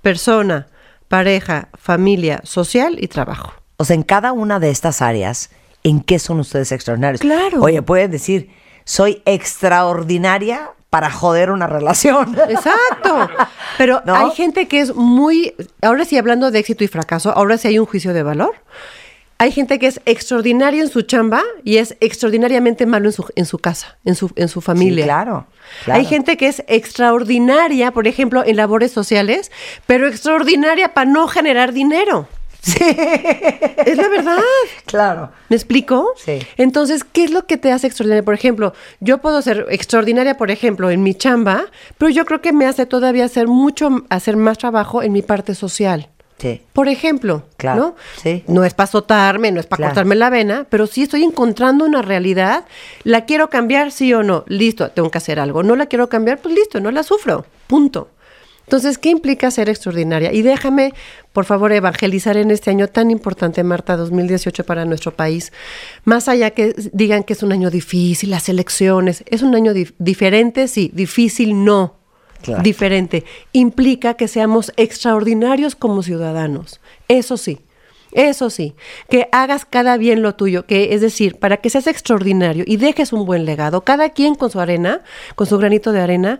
Persona, 0.00 0.68
pareja, 1.14 1.68
familia, 1.78 2.40
social 2.42 2.96
y 2.98 3.06
trabajo. 3.06 3.52
O 3.76 3.84
sea, 3.84 3.94
en 3.94 4.02
cada 4.02 4.32
una 4.32 4.58
de 4.58 4.70
estas 4.70 5.00
áreas, 5.00 5.50
¿en 5.84 6.00
qué 6.00 6.18
son 6.18 6.40
ustedes 6.40 6.72
extraordinarios? 6.72 7.20
Claro. 7.20 7.62
Oye, 7.62 7.82
pueden 7.82 8.10
decir, 8.10 8.50
soy 8.84 9.22
extraordinaria 9.24 10.72
para 10.90 11.12
joder 11.12 11.52
una 11.52 11.68
relación. 11.68 12.36
Exacto. 12.48 13.28
Pero 13.78 14.02
¿No? 14.04 14.16
hay 14.16 14.32
gente 14.32 14.66
que 14.66 14.80
es 14.80 14.92
muy, 14.96 15.54
ahora 15.82 16.04
sí 16.04 16.18
hablando 16.18 16.50
de 16.50 16.58
éxito 16.58 16.82
y 16.82 16.88
fracaso, 16.88 17.30
ahora 17.30 17.58
sí 17.58 17.68
hay 17.68 17.78
un 17.78 17.86
juicio 17.86 18.12
de 18.12 18.24
valor. 18.24 18.56
Hay 19.38 19.50
gente 19.50 19.78
que 19.78 19.86
es 19.86 20.00
extraordinaria 20.04 20.82
en 20.82 20.88
su 20.88 21.02
chamba 21.02 21.42
y 21.64 21.78
es 21.78 21.96
extraordinariamente 22.00 22.86
malo 22.86 23.08
en 23.08 23.12
su, 23.12 23.26
en 23.34 23.46
su 23.46 23.58
casa, 23.58 23.98
en 24.04 24.14
su, 24.14 24.30
en 24.36 24.48
su 24.48 24.60
familia. 24.60 25.04
claro, 25.04 25.46
claro. 25.84 26.00
Hay 26.00 26.06
gente 26.06 26.36
que 26.36 26.46
es 26.46 26.62
extraordinaria, 26.68 27.90
por 27.90 28.06
ejemplo, 28.06 28.44
en 28.44 28.56
labores 28.56 28.92
sociales, 28.92 29.50
pero 29.86 30.06
extraordinaria 30.08 30.94
para 30.94 31.10
no 31.10 31.26
generar 31.28 31.72
dinero. 31.72 32.28
Es 32.64 33.96
la 33.96 34.08
verdad. 34.08 34.38
Claro. 34.86 35.32
¿Me 35.48 35.56
explico? 35.56 36.14
Sí. 36.16 36.38
Entonces, 36.56 37.04
¿qué 37.04 37.24
es 37.24 37.32
lo 37.32 37.46
que 37.46 37.56
te 37.56 37.72
hace 37.72 37.86
extraordinaria? 37.86 38.24
Por 38.24 38.34
ejemplo, 38.34 38.72
yo 39.00 39.18
puedo 39.18 39.42
ser 39.42 39.66
extraordinaria, 39.70 40.36
por 40.36 40.50
ejemplo, 40.50 40.90
en 40.90 41.02
mi 41.02 41.14
chamba, 41.14 41.66
pero 41.98 42.10
yo 42.10 42.24
creo 42.24 42.40
que 42.40 42.52
me 42.52 42.66
hace 42.66 42.86
todavía 42.86 43.24
hacer 43.24 43.48
mucho, 43.48 44.04
hacer 44.08 44.36
más 44.36 44.58
trabajo 44.58 45.02
en 45.02 45.12
mi 45.12 45.22
parte 45.22 45.54
social. 45.54 46.08
Sí. 46.38 46.60
Por 46.72 46.88
ejemplo, 46.88 47.44
Claro, 47.56 47.80
¿no? 47.80 47.94
sí. 48.20 48.42
No 48.48 48.64
es 48.64 48.74
para 48.74 48.84
azotarme, 48.84 49.52
no 49.52 49.60
es 49.60 49.66
para 49.66 49.78
Claro. 49.78 49.90
cortarme 49.92 50.14
la 50.16 50.30
vena, 50.30 50.66
pero 50.68 50.86
sí 50.86 51.02
estoy 51.04 51.22
encontrando 51.22 51.84
una 51.84 52.02
realidad. 52.02 52.64
¿La 53.04 53.24
quiero 53.24 53.48
cambiar, 53.50 53.92
sí 53.92 54.12
o 54.12 54.22
no? 54.22 54.44
Listo, 54.48 54.90
tengo 54.90 55.10
que 55.10 55.18
hacer 55.18 55.38
algo. 55.38 55.62
¿No 55.62 55.76
la 55.76 55.86
quiero 55.86 56.08
cambiar? 56.08 56.38
Pues 56.38 56.54
listo, 56.54 56.80
no 56.80 56.90
la 56.90 57.02
sufro. 57.04 57.46
Punto. 57.66 58.10
Entonces, 58.66 58.96
¿qué 58.98 59.10
implica 59.10 59.50
ser 59.50 59.68
extraordinaria? 59.68 60.32
Y 60.32 60.40
déjame, 60.40 60.94
por 61.34 61.44
favor, 61.44 61.70
evangelizar 61.72 62.36
en 62.38 62.50
este 62.50 62.70
año 62.70 62.88
tan 62.88 63.10
importante, 63.10 63.62
Marta, 63.62 63.94
2018 63.96 64.64
para 64.64 64.86
nuestro 64.86 65.12
país. 65.14 65.52
Más 66.04 66.28
allá 66.28 66.50
que 66.50 66.74
digan 66.92 67.24
que 67.24 67.34
es 67.34 67.42
un 67.42 67.52
año 67.52 67.70
difícil, 67.70 68.30
las 68.30 68.48
elecciones, 68.48 69.22
es 69.26 69.42
un 69.42 69.54
año 69.54 69.72
dif- 69.74 69.92
diferente, 69.98 70.66
sí, 70.66 70.90
difícil 70.94 71.62
no 71.64 71.96
Diferente. 72.62 73.24
Implica 73.52 74.14
que 74.14 74.28
seamos 74.28 74.72
extraordinarios 74.76 75.74
como 75.76 76.02
ciudadanos. 76.02 76.80
Eso 77.08 77.36
sí. 77.36 77.60
Eso 78.12 78.48
sí, 78.48 78.76
que 79.10 79.28
hagas 79.32 79.64
cada 79.64 79.96
bien 79.96 80.22
lo 80.22 80.36
tuyo, 80.36 80.66
que 80.66 80.94
es 80.94 81.00
decir, 81.00 81.36
para 81.40 81.56
que 81.56 81.68
seas 81.68 81.88
extraordinario 81.88 82.62
y 82.64 82.76
dejes 82.76 83.12
un 83.12 83.26
buen 83.26 83.44
legado, 83.44 83.80
cada 83.80 84.10
quien 84.10 84.36
con 84.36 84.50
su 84.50 84.60
arena, 84.60 85.02
con 85.34 85.48
su 85.48 85.58
granito 85.58 85.90
de 85.90 86.00
arena, 86.00 86.38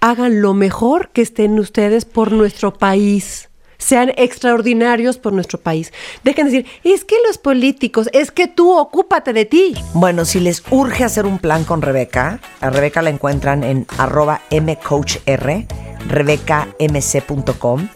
hagan 0.00 0.42
lo 0.42 0.52
mejor 0.52 1.10
que 1.10 1.22
estén 1.22 1.60
ustedes 1.60 2.04
por 2.04 2.32
nuestro 2.32 2.74
país. 2.74 3.51
Sean 3.82 4.12
extraordinarios 4.16 5.18
por 5.18 5.32
nuestro 5.32 5.60
país. 5.60 5.92
Dejen 6.22 6.46
de 6.46 6.52
decir, 6.52 6.70
es 6.84 7.04
que 7.04 7.16
los 7.26 7.38
políticos, 7.38 8.08
es 8.12 8.30
que 8.30 8.46
tú 8.46 8.72
ocúpate 8.76 9.32
de 9.32 9.44
ti. 9.44 9.74
Bueno, 9.94 10.24
si 10.24 10.40
les 10.40 10.62
urge 10.70 11.04
hacer 11.04 11.26
un 11.26 11.38
plan 11.38 11.64
con 11.64 11.82
Rebeca, 11.82 12.40
a 12.60 12.70
Rebeca 12.70 13.02
la 13.02 13.10
encuentran 13.10 13.64
en 13.64 13.86
arroba 13.98 14.40
mcoachr, 14.50 15.66
rebecamc.com. 16.08 17.88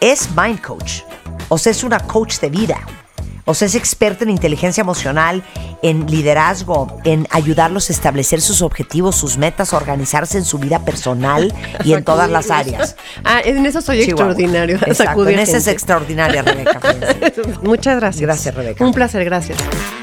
Es 0.00 0.28
Mind 0.36 0.60
Coach, 0.60 1.02
o 1.48 1.58
sea, 1.58 1.72
es 1.72 1.84
una 1.84 2.00
coach 2.00 2.38
de 2.40 2.50
vida. 2.50 2.80
O 3.48 3.54
sea, 3.54 3.66
es 3.66 3.76
experta 3.76 4.24
en 4.24 4.30
inteligencia 4.30 4.80
emocional, 4.80 5.44
en 5.80 6.06
liderazgo, 6.06 6.98
en 7.04 7.28
ayudarlos 7.30 7.90
a 7.90 7.92
establecer 7.92 8.40
sus 8.40 8.60
objetivos, 8.60 9.14
sus 9.14 9.38
metas, 9.38 9.72
organizarse 9.72 10.36
en 10.36 10.44
su 10.44 10.58
vida 10.58 10.84
personal 10.84 11.54
y 11.84 11.92
en 11.92 12.02
todas 12.02 12.28
las 12.28 12.50
áreas. 12.50 12.96
Ah, 13.24 13.40
en 13.44 13.64
eso 13.64 13.80
soy 13.80 14.04
Chihuahua. 14.04 14.32
extraordinario. 14.32 14.76
Exacto, 14.86 15.28
en 15.28 15.38
esa 15.38 15.56
es 15.56 15.66
extraordinaria, 15.66 16.42
Rebeca. 16.42 16.80
Muchas 17.62 17.96
gracias. 17.96 18.22
Gracias, 18.22 18.54
Rebeca. 18.54 18.84
Un 18.84 18.92
placer, 18.92 19.24
gracias. 19.24 19.58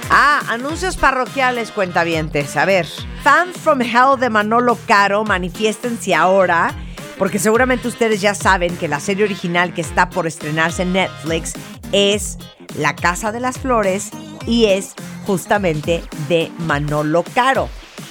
Ah, 0.09 0.41
anuncios 0.49 0.97
parroquiales, 0.97 1.71
cuentavientes. 1.71 2.55
A 2.57 2.65
ver, 2.65 2.87
fans 3.23 3.57
from 3.57 3.81
Hell 3.81 4.19
de 4.19 4.29
Manolo 4.29 4.77
Caro, 4.87 5.23
manifiéstense 5.23 6.15
ahora, 6.15 6.73
porque 7.17 7.39
seguramente 7.39 7.87
ustedes 7.87 8.21
ya 8.21 8.35
saben 8.35 8.75
que 8.77 8.87
la 8.87 8.99
serie 8.99 9.25
original 9.25 9.73
que 9.73 9.81
está 9.81 10.09
por 10.09 10.27
estrenarse 10.27 10.83
en 10.83 10.93
Netflix 10.93 11.53
es 11.93 12.37
La 12.77 12.95
Casa 12.95 13.31
de 13.31 13.39
las 13.39 13.57
Flores 13.57 14.09
y 14.45 14.65
es 14.65 14.93
justamente 15.25 16.03
de 16.27 16.51
Manolo 16.59 17.23
Caro. 17.33 17.69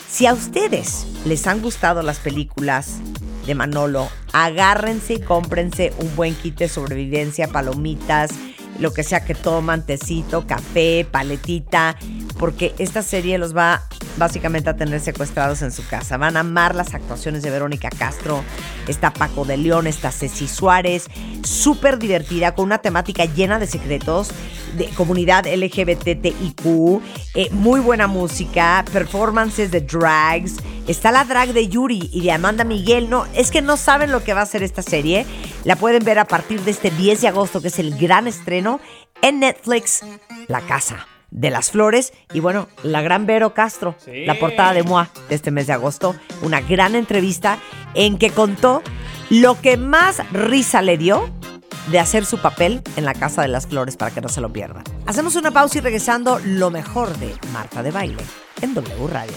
Si 0.08 0.26
a 0.26 0.32
ustedes 0.32 1.06
les 1.26 1.46
han 1.46 1.60
gustado 1.60 2.02
las 2.02 2.18
películas 2.18 2.98
de 3.46 3.54
Manolo. 3.54 4.08
Agárrense 4.32 5.14
y 5.14 5.20
cómprense 5.20 5.92
un 5.98 6.14
buen 6.16 6.34
kit 6.34 6.56
de 6.56 6.68
sobrevivencia, 6.68 7.48
palomitas, 7.48 8.30
lo 8.78 8.92
que 8.92 9.02
sea 9.02 9.24
que 9.24 9.34
toman, 9.34 9.84
tecito, 9.84 10.46
café, 10.46 11.06
paletita, 11.10 11.96
porque 12.42 12.74
esta 12.78 13.02
serie 13.02 13.38
los 13.38 13.56
va 13.56 13.84
básicamente 14.16 14.68
a 14.68 14.74
tener 14.74 14.98
secuestrados 14.98 15.62
en 15.62 15.70
su 15.70 15.86
casa. 15.86 16.16
Van 16.16 16.36
a 16.36 16.40
amar 16.40 16.74
las 16.74 16.92
actuaciones 16.92 17.44
de 17.44 17.50
Verónica 17.50 17.88
Castro, 17.88 18.42
está 18.88 19.12
Paco 19.12 19.44
de 19.44 19.56
León, 19.56 19.86
está 19.86 20.10
Ceci 20.10 20.48
Suárez, 20.48 21.06
súper 21.44 22.00
divertida, 22.00 22.56
con 22.56 22.64
una 22.64 22.78
temática 22.78 23.26
llena 23.26 23.60
de 23.60 23.68
secretos, 23.68 24.32
de 24.76 24.86
comunidad 24.88 25.46
LGBTIQ, 25.46 27.00
eh, 27.36 27.48
muy 27.52 27.78
buena 27.78 28.08
música, 28.08 28.84
performances 28.92 29.70
de 29.70 29.80
drags, 29.82 30.56
está 30.88 31.12
la 31.12 31.22
drag 31.22 31.52
de 31.52 31.68
Yuri 31.68 32.10
y 32.12 32.22
de 32.22 32.32
Amanda 32.32 32.64
Miguel, 32.64 33.08
no, 33.08 33.24
es 33.36 33.52
que 33.52 33.62
no 33.62 33.76
saben 33.76 34.10
lo 34.10 34.24
que 34.24 34.34
va 34.34 34.40
a 34.40 34.46
ser 34.46 34.64
esta 34.64 34.82
serie, 34.82 35.26
la 35.62 35.76
pueden 35.76 36.04
ver 36.04 36.18
a 36.18 36.24
partir 36.24 36.60
de 36.62 36.72
este 36.72 36.90
10 36.90 37.20
de 37.20 37.28
agosto, 37.28 37.62
que 37.62 37.68
es 37.68 37.78
el 37.78 37.96
gran 37.96 38.26
estreno, 38.26 38.80
en 39.22 39.38
Netflix, 39.38 40.00
La 40.48 40.60
Casa 40.62 41.06
de 41.32 41.50
las 41.50 41.70
Flores 41.70 42.12
y 42.32 42.40
bueno, 42.40 42.68
la 42.82 43.02
gran 43.02 43.26
Vero 43.26 43.54
Castro, 43.54 43.96
la 44.06 44.38
portada 44.38 44.74
de 44.74 44.84
MOA 44.84 45.10
de 45.28 45.34
este 45.34 45.50
mes 45.50 45.66
de 45.66 45.72
agosto, 45.72 46.14
una 46.42 46.60
gran 46.60 46.94
entrevista 46.94 47.58
en 47.94 48.18
que 48.18 48.30
contó 48.30 48.82
lo 49.30 49.60
que 49.60 49.76
más 49.76 50.22
risa 50.30 50.82
le 50.82 50.98
dio 50.98 51.30
de 51.90 51.98
hacer 51.98 52.24
su 52.24 52.38
papel 52.38 52.82
en 52.96 53.04
la 53.04 53.14
Casa 53.14 53.42
de 53.42 53.48
las 53.48 53.66
Flores 53.66 53.96
para 53.96 54.12
que 54.12 54.20
no 54.20 54.28
se 54.28 54.40
lo 54.40 54.52
pierdan. 54.52 54.84
Hacemos 55.06 55.34
una 55.34 55.50
pausa 55.50 55.78
y 55.78 55.80
regresando 55.80 56.38
lo 56.44 56.70
mejor 56.70 57.16
de 57.18 57.34
Marta 57.52 57.82
de 57.82 57.90
Baile 57.90 58.22
en 58.60 58.74
W 58.74 59.08
Radio. 59.08 59.32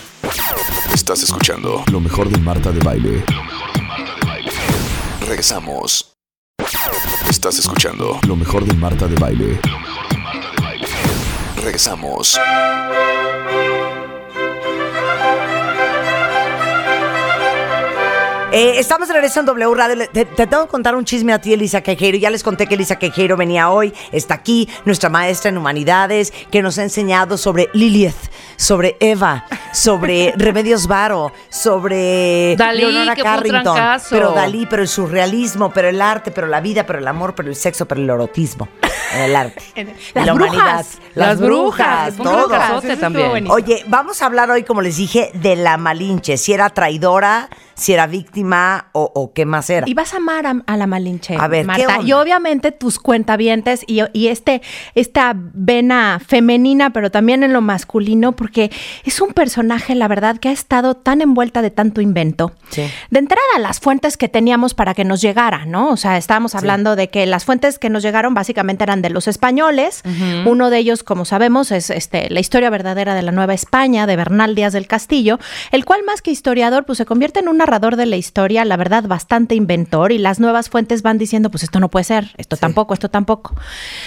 Estás 0.93 1.23
escuchando 1.23 1.83
lo 1.91 1.99
mejor 1.99 2.29
de 2.29 2.37
Marta 2.37 2.71
de 2.71 2.79
Baile. 2.81 3.23
Regresamos. 5.21 6.13
Estás 7.29 7.57
escuchando 7.57 8.19
lo 8.27 8.35
mejor 8.35 8.65
de 8.65 8.73
Marta 8.75 9.07
de 9.07 9.15
Baile. 9.15 9.59
Regresamos. 11.65 12.37
Eh, 18.57 18.79
estamos 18.79 19.09
de 19.09 19.13
regreso 19.15 19.41
en 19.41 19.45
W 19.47 19.75
Radio. 19.75 20.07
Te, 20.13 20.23
te 20.23 20.47
tengo 20.47 20.63
que 20.63 20.71
contar 20.71 20.95
un 20.95 21.03
chisme 21.03 21.33
a 21.33 21.41
ti, 21.41 21.51
Elisa 21.51 21.81
Quejeiro. 21.81 22.17
Ya 22.17 22.29
les 22.29 22.41
conté 22.41 22.67
que 22.67 22.75
Elisa 22.75 22.95
Quejeiro 22.97 23.35
venía 23.35 23.69
hoy, 23.69 23.93
está 24.13 24.35
aquí, 24.35 24.69
nuestra 24.85 25.09
maestra 25.09 25.49
en 25.49 25.57
humanidades, 25.57 26.31
que 26.51 26.61
nos 26.61 26.77
ha 26.77 26.83
enseñado 26.83 27.37
sobre 27.37 27.67
Lilith, 27.73 28.15
sobre 28.55 28.95
Eva, 29.01 29.45
sobre 29.73 30.31
Remedios 30.37 30.87
Varo, 30.87 31.33
sobre 31.49 32.55
Dalí, 32.55 32.79
Leonora 32.79 33.13
que 33.13 33.23
fue 33.23 33.29
Carrington. 33.29 33.63
trancazo. 33.63 34.07
Pero 34.11 34.31
Dalí, 34.31 34.65
pero 34.69 34.83
el 34.83 34.87
surrealismo, 34.87 35.71
pero 35.73 35.89
el 35.89 36.01
arte, 36.01 36.31
pero 36.31 36.47
la 36.47 36.61
vida, 36.61 36.85
pero 36.85 36.99
el 36.99 37.07
amor, 37.09 37.35
pero 37.35 37.49
el 37.49 37.57
sexo, 37.57 37.85
pero 37.89 37.99
el 37.99 38.09
erotismo. 38.09 38.69
En 39.13 39.21
el 39.21 39.35
arte. 39.35 39.61
Las 40.13 40.25
la 40.25 40.33
brujas. 40.33 40.53
humanidad. 40.55 40.85
Las, 41.13 41.27
Las 41.27 41.39
brujas, 41.39 42.13
fue 42.15 42.25
todo. 42.25 42.81
también. 42.99 43.49
Oye, 43.49 43.83
vamos 43.87 44.21
a 44.21 44.25
hablar 44.25 44.49
hoy, 44.51 44.63
como 44.63 44.81
les 44.81 44.97
dije, 44.97 45.31
de 45.35 45.55
la 45.55 45.77
Malinche. 45.77 46.35
Si 46.35 46.51
era 46.51 46.69
traidora, 46.71 47.47
si 47.75 47.93
era 47.93 48.07
víctima 48.07 48.44
o, 48.93 49.11
o 49.13 49.33
qué 49.33 49.45
más 49.45 49.69
era. 49.69 49.87
Y 49.89 49.93
vas 49.93 50.13
a 50.13 50.17
amar 50.17 50.45
a, 50.45 50.61
a 50.65 50.77
la 50.77 50.87
Malinche, 50.87 51.35
A 51.37 51.47
ver, 51.47 51.61
¿qué 51.61 51.67
Marta. 51.67 51.97
onda? 51.97 52.07
Y 52.07 52.13
obviamente 52.13 52.71
tus 52.71 52.99
cuentavientes 52.99 53.83
y, 53.87 54.01
y 54.13 54.27
este, 54.27 54.61
esta 54.93 55.33
vena 55.35 56.19
femenina, 56.25 56.91
pero 56.91 57.11
también 57.11 57.43
en 57.43 57.53
lo 57.53 57.61
masculino, 57.61 58.33
porque 58.33 58.71
es 59.03 59.21
un 59.21 59.33
personaje, 59.33 59.95
la 59.95 60.07
verdad, 60.07 60.37
que 60.37 60.49
ha 60.49 60.51
estado 60.51 60.95
tan 60.95 61.21
envuelta 61.21 61.61
de 61.61 61.71
tanto 61.71 62.01
invento. 62.01 62.53
Sí. 62.69 62.83
De 63.09 63.19
entrada, 63.19 63.41
las 63.59 63.79
fuentes 63.79 64.17
que 64.17 64.29
teníamos 64.29 64.73
para 64.73 64.93
que 64.93 65.03
nos 65.03 65.21
llegara, 65.21 65.65
¿no? 65.65 65.89
O 65.89 65.97
sea, 65.97 66.17
estábamos 66.17 66.55
hablando 66.55 66.95
de 66.95 67.09
que 67.09 67.25
las 67.25 67.45
fuentes 67.45 67.79
que 67.79 67.89
nos 67.89 68.03
llegaron 68.03 68.33
básicamente 68.33 68.83
eran 68.83 69.01
de 69.01 69.09
los 69.09 69.27
españoles. 69.27 70.03
Uno 70.45 70.69
de 70.69 70.77
ellos, 70.77 71.03
como 71.03 71.25
sabemos, 71.25 71.71
es 71.71 71.89
este, 71.89 72.29
la 72.29 72.39
historia 72.39 72.69
verdadera 72.69 73.15
de 73.15 73.21
la 73.21 73.31
Nueva 73.31 73.53
España, 73.53 74.05
de 74.07 74.15
Bernal 74.15 74.55
Díaz 74.55 74.73
del 74.73 74.87
Castillo, 74.87 75.39
el 75.71 75.85
cual 75.85 76.01
más 76.05 76.21
que 76.21 76.31
historiador, 76.31 76.85
pues 76.85 76.97
se 76.97 77.05
convierte 77.05 77.39
en 77.39 77.47
un 77.47 77.57
narrador 77.57 77.95
de 77.95 78.05
la 78.05 78.15
historia, 78.17 78.34
la 78.65 78.77
verdad, 78.77 79.05
bastante 79.05 79.55
inventor, 79.55 80.11
y 80.11 80.17
las 80.17 80.39
nuevas 80.39 80.69
fuentes 80.69 81.01
van 81.01 81.17
diciendo, 81.17 81.49
pues 81.49 81.63
esto 81.63 81.79
no 81.79 81.89
puede 81.89 82.03
ser, 82.03 82.31
esto 82.37 82.57
tampoco, 82.57 82.93
esto 82.93 83.09
tampoco. 83.09 83.55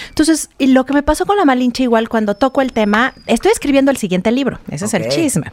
Entonces, 0.09 0.49
y 0.59 0.67
lo 0.67 0.85
que 0.85 0.93
me 0.93 1.01
pasó 1.01 1.25
con 1.25 1.35
la 1.35 1.45
Malinche, 1.45 1.83
igual 1.83 2.09
cuando 2.09 2.35
toco 2.35 2.61
el 2.61 2.71
tema, 2.71 3.13
estoy 3.25 3.51
escribiendo 3.51 3.89
el 3.89 3.97
siguiente 3.97 4.31
libro, 4.31 4.59
ese 4.69 4.85
es 4.85 4.93
el 4.93 5.09
chisme. 5.09 5.51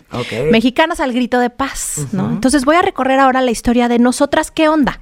Mexicanas 0.52 1.00
al 1.00 1.12
grito 1.12 1.38
de 1.38 1.48
paz, 1.48 2.06
¿no? 2.12 2.30
Entonces 2.30 2.64
voy 2.64 2.76
a 2.76 2.82
recorrer 2.82 3.18
ahora 3.18 3.40
la 3.40 3.50
historia 3.50 3.88
de 3.88 3.98
nosotras, 3.98 4.50
¿qué 4.50 4.68
onda? 4.68 5.00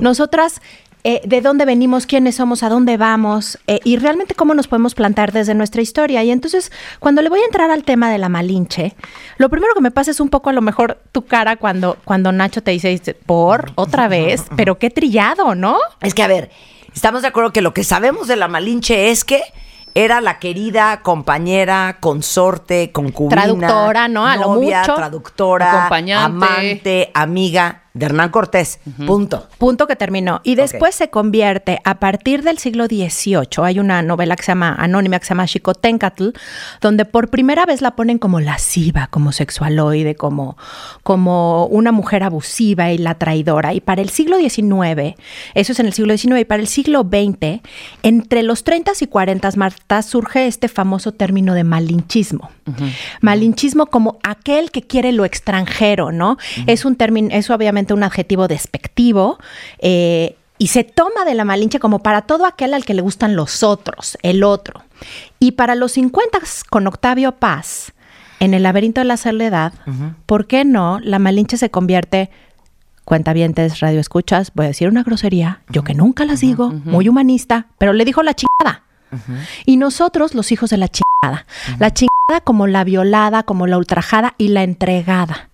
Nosotras, 0.00 0.62
eh, 1.02 1.22
¿de 1.24 1.40
dónde 1.40 1.64
venimos? 1.64 2.06
¿Quiénes 2.06 2.36
somos? 2.36 2.62
¿A 2.62 2.68
dónde 2.68 2.96
vamos? 2.96 3.58
Eh, 3.66 3.80
y 3.84 3.96
realmente 3.96 4.34
cómo 4.34 4.54
nos 4.54 4.68
podemos 4.68 4.94
plantar 4.94 5.32
desde 5.32 5.54
nuestra 5.54 5.80
historia. 5.80 6.22
Y 6.22 6.30
entonces, 6.30 6.70
cuando 6.98 7.22
le 7.22 7.30
voy 7.30 7.40
a 7.40 7.44
entrar 7.44 7.70
al 7.70 7.84
tema 7.84 8.10
de 8.10 8.18
la 8.18 8.28
Malinche, 8.28 8.94
lo 9.38 9.48
primero 9.48 9.74
que 9.74 9.80
me 9.80 9.90
pasa 9.90 10.10
es 10.10 10.20
un 10.20 10.28
poco 10.28 10.50
a 10.50 10.52
lo 10.52 10.60
mejor 10.60 10.98
tu 11.12 11.24
cara 11.24 11.56
cuando, 11.56 11.96
cuando 12.04 12.32
Nacho 12.32 12.62
te 12.62 12.72
dice, 12.72 12.88
dice, 12.88 13.14
por 13.14 13.72
otra 13.76 14.08
vez, 14.08 14.44
pero 14.56 14.78
qué 14.78 14.90
trillado, 14.90 15.54
¿no? 15.54 15.78
Es 16.02 16.12
que, 16.12 16.22
a 16.22 16.28
ver, 16.28 16.50
estamos 16.94 17.22
de 17.22 17.28
acuerdo 17.28 17.52
que 17.52 17.62
lo 17.62 17.72
que 17.72 17.84
sabemos 17.84 18.28
de 18.28 18.36
la 18.36 18.48
Malinche 18.48 19.10
es 19.10 19.24
que 19.24 19.42
era 19.94 20.20
la 20.20 20.38
querida 20.38 21.00
compañera, 21.00 21.96
consorte, 22.00 22.92
concubina. 22.92 23.42
Traductora, 23.42 24.08
¿no? 24.08 24.26
A 24.26 24.36
lo 24.36 24.50
mucho. 24.50 24.94
traductora, 24.94 25.88
amante, 25.88 27.10
amiga 27.14 27.84
de 27.94 28.06
Hernán 28.06 28.30
Cortés. 28.30 28.78
Punto. 29.06 29.48
Punto 29.58 29.86
que 29.86 29.96
terminó. 29.96 30.40
Y 30.44 30.54
después 30.54 30.94
se 30.94 31.10
convierte, 31.10 31.80
a 31.84 31.98
partir 31.98 32.42
del 32.42 32.58
siglo 32.58 32.86
XVIII, 32.86 33.64
hay 33.64 33.78
una 33.80 34.02
novela 34.02 34.36
que 34.36 34.42
se 34.42 34.52
llama, 34.52 34.74
anónima, 34.78 35.18
que 35.18 35.24
se 35.24 35.30
llama 35.30 35.46
Xicoténcatl, 35.46 36.28
donde 36.80 37.04
por 37.04 37.30
primera 37.30 37.66
vez 37.66 37.82
la 37.82 37.96
ponen 37.96 38.18
como 38.18 38.40
lasciva, 38.40 39.08
como 39.08 39.32
sexualoide, 39.32 40.14
como, 40.14 40.56
como 41.02 41.66
una 41.66 41.92
mujer 41.92 42.22
abusiva 42.22 42.92
y 42.92 42.98
la 42.98 43.14
traidora. 43.16 43.74
Y 43.74 43.80
para 43.80 44.02
el 44.02 44.10
siglo 44.10 44.38
XIX, 44.38 45.16
eso 45.54 45.72
es 45.72 45.80
en 45.80 45.86
el 45.86 45.92
siglo 45.92 46.16
XIX, 46.16 46.40
y 46.40 46.44
para 46.44 46.62
el 46.62 46.68
siglo 46.68 47.02
XX, 47.02 47.60
entre 48.02 48.42
los 48.42 48.64
30 48.64 48.92
y 49.00 49.06
40, 49.06 49.50
Marta, 49.56 50.02
surge 50.02 50.46
este 50.46 50.68
famoso 50.68 51.12
término 51.12 51.54
de 51.54 51.64
malinchismo. 51.64 52.50
Malinchismo 53.20 53.86
como 53.86 54.18
aquel 54.22 54.70
que 54.70 54.82
quiere 54.82 55.12
lo 55.12 55.24
extranjero, 55.24 56.12
¿no? 56.12 56.36
Es 56.66 56.84
un 56.84 56.96
término, 56.96 57.28
es 57.32 57.50
obviamente 57.50 57.94
un 57.94 58.02
adjetivo 58.02 58.48
despectivo. 58.48 59.38
eh, 59.78 60.36
y 60.60 60.66
se 60.66 60.84
toma 60.84 61.24
de 61.24 61.32
la 61.32 61.46
malinche 61.46 61.80
como 61.80 62.00
para 62.00 62.20
todo 62.20 62.44
aquel 62.44 62.74
al 62.74 62.84
que 62.84 62.92
le 62.92 63.00
gustan 63.00 63.34
los 63.34 63.62
otros, 63.62 64.18
el 64.22 64.44
otro. 64.44 64.82
Y 65.38 65.52
para 65.52 65.74
los 65.74 65.92
50 65.92 66.38
con 66.68 66.86
Octavio 66.86 67.32
Paz, 67.32 67.94
en 68.40 68.52
el 68.52 68.64
laberinto 68.64 69.00
de 69.00 69.06
la 69.06 69.16
soledad, 69.16 69.72
¿por 70.26 70.46
qué 70.46 70.66
no 70.66 71.00
la 71.00 71.18
malinche 71.18 71.56
se 71.56 71.70
convierte 71.70 72.28
cuentavientes, 73.06 73.80
radio 73.80 74.00
escuchas, 74.00 74.52
voy 74.54 74.66
a 74.66 74.68
decir 74.68 74.88
una 74.88 75.02
grosería, 75.02 75.62
yo 75.68 75.82
que 75.82 75.94
nunca 75.94 76.24
las 76.24 76.40
digo, 76.40 76.70
muy 76.70 77.08
humanista, 77.08 77.66
pero 77.78 77.92
le 77.92 78.04
dijo 78.04 78.22
la 78.22 78.34
chingada. 78.34 78.84
Y 79.66 79.76
nosotros, 79.76 80.34
los 80.34 80.52
hijos 80.52 80.70
de 80.70 80.76
la 80.76 80.88
chingada. 80.88 81.46
La 81.78 81.92
chingada 81.92 82.40
como 82.44 82.66
la 82.66 82.84
violada, 82.84 83.42
como 83.42 83.66
la 83.66 83.76
ultrajada 83.76 84.34
y 84.38 84.48
la 84.48 84.62
entregada. 84.62 85.49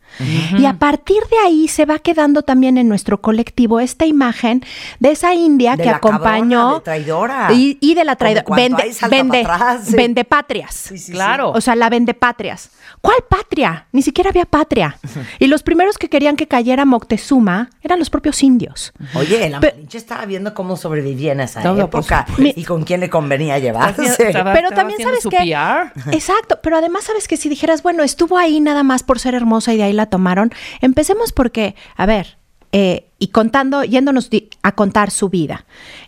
Y 0.59 0.65
a 0.67 0.75
partir 0.75 1.19
de 1.31 1.37
ahí 1.45 1.69
se 1.69 1.85
va 1.85 1.99
quedando 1.99 2.43
también 2.43 2.79
en 2.79 2.89
nuestro 2.89 3.21
colectivo 3.21 3.81
esta 3.81 4.07
imagen 4.07 4.65
de 5.01 5.11
esa 5.13 5.35
india 5.35 5.77
De 5.77 5.85
que 5.85 5.91
la 5.91 5.97
acompañó. 5.97 6.59
cabrona, 6.61 6.75
de 6.75 6.81
traidora. 6.81 7.49
Y, 7.53 7.79
y 7.81 7.95
de 7.95 8.05
la 8.05 8.17
traidora. 8.17 8.45
Vende, 8.57 8.85
vende, 9.11 9.43
pa' 9.45 9.55
atrás, 9.55 9.87
sí. 9.89 9.97
vende 9.97 10.25
patrias. 10.25 10.75
Sí, 10.75 10.99
sí, 10.99 11.13
Claro. 11.13 11.51
O 11.51 11.61
sea, 11.61 11.77
la 11.77 11.89
vende 11.91 12.15
patrias. 12.15 12.71
¿Cuál 13.01 13.19
patria? 13.29 13.87
Ni 13.93 14.03
siquiera 14.03 14.31
había 14.31 14.45
patria. 14.47 14.99
Y 15.39 15.47
los 15.49 15.63
primeros 15.63 15.99
que 15.99 16.09
querían 16.09 16.37
que 16.37 16.47
cayera 16.49 16.85
Moctezuma 16.85 17.71
eran 17.83 17.99
los 17.99 18.11
propios 18.11 18.43
indios. 18.43 18.93
Oye, 19.15 19.49
la 19.51 19.61
Pe- 19.61 19.73
Malinche 19.73 19.99
estaba 19.99 20.25
viendo 20.27 20.55
cómo 20.55 20.77
sobrevivía 20.77 21.33
en 21.33 21.41
esa 21.41 21.63
Todo, 21.63 21.83
época 21.83 22.27
y 22.39 22.65
con 22.65 22.85
quién 22.85 23.01
le 23.01 23.11
convenía 23.11 23.59
llevarse. 23.59 24.05
Estaba- 24.05 24.53
Pero 24.53 24.69
estaba 24.69 24.75
también 24.75 25.01
sabes 25.01 25.23
su 25.23 25.31
que 25.31 25.37
PR. 25.39 25.93
Exacto, 26.13 26.59
pero 26.63 26.77
además 26.79 27.05
sabes 27.05 27.29
que 27.29 27.37
si 27.37 27.49
dijeras, 27.49 27.83
bueno, 27.83 28.03
estuvo 28.03 28.39
ahí 28.39 28.61
nada 28.61 28.83
más 28.83 29.03
por 29.03 29.19
ser 29.19 29.35
hermosa 29.35 29.73
y 29.73 29.77
de 29.77 29.85
ahí 29.85 29.93
la 29.93 30.06
tomaron, 30.07 30.51
empecemos 30.81 31.33
porque, 31.33 31.75
a 31.97 32.07
ver, 32.07 32.39
eh, 32.73 33.07
y 33.19 33.29
contando, 33.29 33.85
yéndonos 33.85 34.29
a 34.63 34.73
contar 34.73 35.11
su 35.11 35.31
vida. 35.31 35.65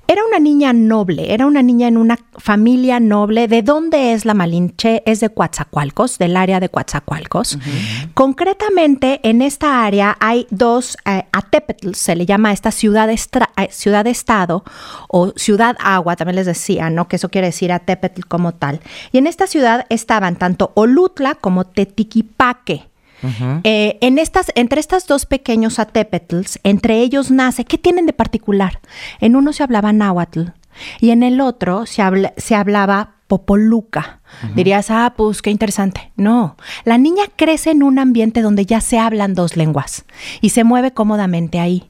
Era 0.06 0.22
una 0.26 0.38
niña 0.38 0.74
noble, 0.74 1.32
era 1.32 1.46
una 1.46 1.62
niña 1.62 1.88
en 1.88 1.96
una 1.96 2.18
familia 2.36 3.00
noble. 3.00 3.48
¿De 3.48 3.62
dónde 3.62 4.12
es 4.12 4.26
la 4.26 4.34
Malinche? 4.34 5.02
Es 5.06 5.20
de 5.20 5.30
Coatzacoalcos, 5.30 6.18
del 6.18 6.36
área 6.36 6.60
de 6.60 6.68
Coatzacoalcos. 6.68 7.58
Concretamente, 8.12 9.20
en 9.22 9.40
esta 9.40 9.84
área 9.86 10.18
hay 10.20 10.46
dos 10.50 10.98
eh, 11.06 11.22
Atepetl, 11.32 11.94
se 11.94 12.14
le 12.16 12.26
llama 12.26 12.50
a 12.50 12.52
esta 12.52 12.72
ciudad, 12.72 13.08
estra- 13.08 13.50
eh, 13.56 13.68
ciudad 13.70 14.06
estado 14.06 14.64
o 15.08 15.32
ciudad 15.36 15.76
agua, 15.80 16.16
también 16.16 16.36
les 16.36 16.46
decía, 16.46 16.90
¿no? 16.90 17.08
Que 17.08 17.16
eso 17.16 17.30
quiere 17.30 17.46
decir 17.46 17.72
Atepetl 17.72 18.22
como 18.28 18.52
tal. 18.52 18.80
Y 19.12 19.18
en 19.18 19.26
esta 19.26 19.46
ciudad 19.46 19.86
estaban 19.88 20.36
tanto 20.36 20.72
Olutla 20.74 21.36
como 21.36 21.64
Tetiquipaque. 21.64 22.88
Eh, 23.64 23.98
en 24.00 24.18
estas, 24.18 24.52
entre 24.54 24.80
estas 24.80 25.06
dos 25.06 25.26
pequeños 25.26 25.78
atépetls, 25.78 26.60
entre 26.62 27.00
ellos 27.00 27.30
nace, 27.30 27.64
¿qué 27.64 27.78
tienen 27.78 28.06
de 28.06 28.12
particular? 28.12 28.80
En 29.20 29.36
uno 29.36 29.52
se 29.52 29.62
hablaba 29.62 29.92
náhuatl 29.92 30.50
y 31.00 31.10
en 31.10 31.22
el 31.22 31.40
otro 31.40 31.86
se, 31.86 32.02
se 32.36 32.54
hablaba 32.54 33.17
popoluca. 33.28 34.20
Dirías, 34.54 34.90
ah, 34.90 35.14
pues 35.16 35.40
qué 35.40 35.50
interesante. 35.50 36.12
No, 36.16 36.56
la 36.84 36.98
niña 36.98 37.24
crece 37.36 37.70
en 37.70 37.82
un 37.82 37.98
ambiente 37.98 38.42
donde 38.42 38.66
ya 38.66 38.80
se 38.80 38.98
hablan 38.98 39.34
dos 39.34 39.56
lenguas 39.56 40.04
y 40.40 40.50
se 40.50 40.64
mueve 40.64 40.92
cómodamente 40.92 41.60
ahí. 41.60 41.88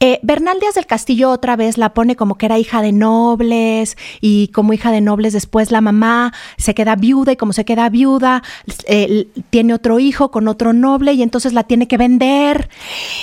Eh, 0.00 0.18
Bernal 0.22 0.60
Díaz 0.60 0.74
del 0.74 0.86
Castillo 0.86 1.30
otra 1.30 1.56
vez 1.56 1.78
la 1.78 1.94
pone 1.94 2.16
como 2.16 2.36
que 2.36 2.46
era 2.46 2.58
hija 2.58 2.82
de 2.82 2.92
nobles 2.92 3.96
y 4.20 4.48
como 4.48 4.74
hija 4.74 4.92
de 4.92 5.00
nobles 5.00 5.32
después 5.32 5.70
la 5.70 5.80
mamá 5.80 6.34
se 6.58 6.74
queda 6.74 6.96
viuda 6.96 7.32
y 7.32 7.36
como 7.36 7.54
se 7.54 7.64
queda 7.64 7.88
viuda 7.88 8.42
eh, 8.86 9.28
tiene 9.48 9.72
otro 9.72 9.98
hijo 9.98 10.30
con 10.30 10.48
otro 10.48 10.74
noble 10.74 11.14
y 11.14 11.22
entonces 11.22 11.54
la 11.54 11.64
tiene 11.64 11.88
que 11.88 11.96
vender 11.96 12.68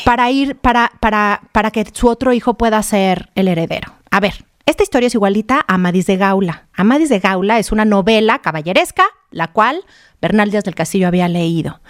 para 0.04 0.32
ir 0.32 0.56
para, 0.56 0.92
para, 1.00 1.42
para 1.52 1.70
que 1.70 1.86
su 1.94 2.08
otro 2.08 2.34
hijo 2.34 2.56
pueda 2.56 2.82
ser 2.82 3.30
el 3.36 3.48
heredero. 3.48 3.94
A 4.10 4.20
ver, 4.20 4.46
esta 4.66 4.84
historia 4.84 5.08
es 5.08 5.16
igualita 5.16 5.66
a 5.68 5.76
Amadis 5.76 6.06
de 6.06 6.18
Gaula. 6.18 6.68
Amadis 6.74 7.10
de 7.10 7.20
Gaula 7.20 7.60
es 7.60 7.72
una 7.72 7.84
novela 7.84 8.40
caballeresca, 8.40 9.04
la 9.30 9.52
cual 9.52 9.84
Bernal 10.22 10.52
Díaz 10.52 10.64
del 10.64 10.76
Castillo 10.76 11.08
había 11.08 11.28
leído. 11.28 11.82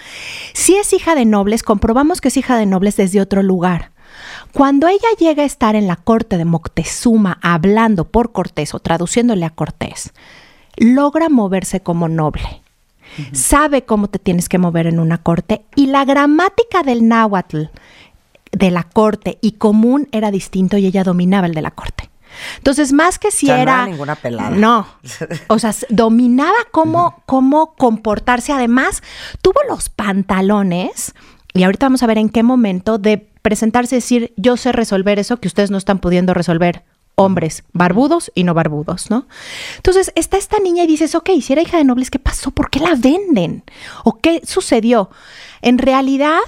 Si 0.54 0.76
es 0.76 0.92
hija 0.92 1.14
de 1.14 1.26
nobles, 1.26 1.62
comprobamos 1.62 2.20
que 2.20 2.30
es 2.30 2.38
hija 2.38 2.58
de 2.58 2.66
nobles 2.66 2.98
desde 2.98 3.22
otro 3.22 3.44
lugar. 3.44 3.92
Cuando 4.54 4.88
ella 4.88 5.08
llega 5.20 5.44
a 5.44 5.46
estar 5.46 5.76
en 5.76 5.88
la 5.88 5.98
corte 5.98 6.38
de 6.38 6.46
Moctezuma 6.46 7.38
hablando 7.42 8.06
por 8.06 8.32
Cortés 8.32 8.74
o 8.74 8.80
traduciéndole 8.80 9.46
a 9.46 9.52
Cortés, 9.52 10.12
logra 10.78 11.30
moverse 11.30 11.82
como 11.82 12.08
noble. 12.08 12.62
Sabe 13.34 13.84
cómo 13.84 14.08
te 14.08 14.18
tienes 14.18 14.50
que 14.50 14.58
mover 14.58 14.88
en 14.88 15.00
una 15.00 15.20
corte 15.20 15.66
y 15.76 15.88
la 15.88 16.06
gramática 16.06 16.82
del 16.82 17.08
náhuatl 17.08 17.66
de 18.52 18.72
la 18.72 18.84
corte 18.84 19.38
y 19.42 19.54
común 19.54 20.08
era 20.12 20.32
distinto 20.32 20.78
y 20.78 20.88
ella 20.88 21.04
dominaba 21.04 21.46
el 21.46 21.54
de 21.54 21.62
la 21.62 21.72
corte. 21.72 22.10
Entonces, 22.58 22.94
más 22.94 23.20
que 23.20 23.32
si 23.32 23.50
era. 23.50 23.84
No 23.84 23.92
ninguna 23.92 24.16
pelada. 24.16 24.52
No. 24.52 24.88
O 25.48 25.60
sea, 25.60 25.74
dominaba 25.90 26.58
cómo, 26.72 27.22
cómo 27.26 27.76
comportarse. 27.76 28.52
Además, 28.54 29.04
tuvo 29.42 29.60
los 29.70 29.90
pantalones, 29.90 31.14
y 31.54 31.64
ahorita 31.64 31.86
vamos 31.86 32.04
a 32.04 32.08
ver 32.08 32.18
en 32.18 32.30
qué 32.30 32.44
momento, 32.44 32.98
de 32.98 33.18
presentarse 33.42 33.96
y 33.96 33.98
decir, 33.98 34.34
yo 34.38 34.58
sé 34.58 34.72
resolver 34.72 35.20
eso 35.20 35.38
que 35.38 35.48
ustedes 35.48 35.70
no 35.70 35.78
están 35.78 36.00
pudiendo 36.00 36.34
resolver 36.34 36.84
hombres 37.16 37.64
barbudos 37.74 38.32
y 38.34 38.44
no 38.44 38.54
barbudos, 38.54 39.10
¿no? 39.10 39.28
Entonces 39.78 40.12
está 40.16 40.38
esta 40.38 40.60
niña 40.60 40.84
y 40.84 40.88
dices, 40.88 41.14
ok, 41.16 41.30
si 41.42 41.54
era 41.54 41.62
hija 41.62 41.78
de 41.78 41.84
nobles, 41.84 42.10
¿qué 42.10 42.20
pasó? 42.20 42.52
¿Por 42.52 42.70
qué 42.70 42.80
la 42.80 42.96
venden? 42.96 43.64
¿O 44.04 44.20
qué 44.20 44.42
sucedió? 44.46 45.10
En 45.62 45.78
realidad, 45.78 46.40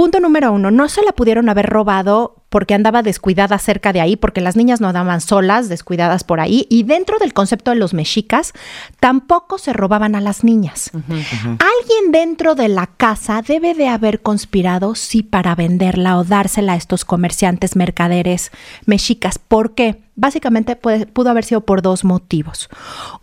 punto 0.00 0.18
número 0.18 0.50
uno, 0.50 0.70
no 0.70 0.88
se 0.88 1.02
la 1.02 1.12
pudieron 1.12 1.50
haber 1.50 1.66
robado 1.66 2.42
porque 2.48 2.72
andaba 2.72 3.02
descuidada 3.02 3.58
cerca 3.58 3.92
de 3.92 4.00
ahí, 4.00 4.16
porque 4.16 4.40
las 4.40 4.56
niñas 4.56 4.80
no 4.80 4.88
andaban 4.88 5.20
solas, 5.20 5.68
descuidadas 5.68 6.24
por 6.24 6.40
ahí, 6.40 6.66
y 6.70 6.84
dentro 6.84 7.18
del 7.18 7.34
concepto 7.34 7.70
de 7.70 7.76
los 7.76 7.92
mexicas, 7.92 8.54
tampoco 8.98 9.58
se 9.58 9.74
robaban 9.74 10.14
a 10.14 10.22
las 10.22 10.42
niñas. 10.42 10.90
Alguien 10.94 12.12
dentro 12.12 12.54
de 12.54 12.68
la 12.68 12.86
casa 12.86 13.42
debe 13.46 13.74
de 13.74 13.88
haber 13.88 14.22
conspirado, 14.22 14.94
sí, 14.94 15.22
para 15.22 15.54
venderla 15.54 16.16
o 16.16 16.24
dársela 16.24 16.72
a 16.72 16.76
estos 16.76 17.04
comerciantes, 17.04 17.76
mercaderes 17.76 18.52
mexicas. 18.86 19.38
¿Por 19.38 19.74
qué? 19.74 20.00
Básicamente 20.16 20.76
pudo 20.76 21.28
haber 21.28 21.44
sido 21.44 21.60
por 21.60 21.82
dos 21.82 22.04
motivos. 22.04 22.70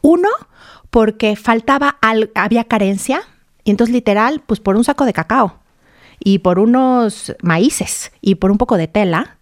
Uno, 0.01 0.29
porque 0.91 1.35
faltaba, 1.37 1.97
había 2.35 2.65
carencia, 2.65 3.21
y 3.63 3.71
entonces 3.71 3.95
literal, 3.95 4.43
pues 4.45 4.59
por 4.59 4.75
un 4.75 4.83
saco 4.83 5.05
de 5.05 5.13
cacao 5.13 5.57
y 6.19 6.39
por 6.39 6.59
unos 6.59 7.35
maíces 7.41 8.11
y 8.21 8.35
por 8.35 8.51
un 8.51 8.57
poco 8.57 8.77
de 8.77 8.87
tela. 8.87 9.37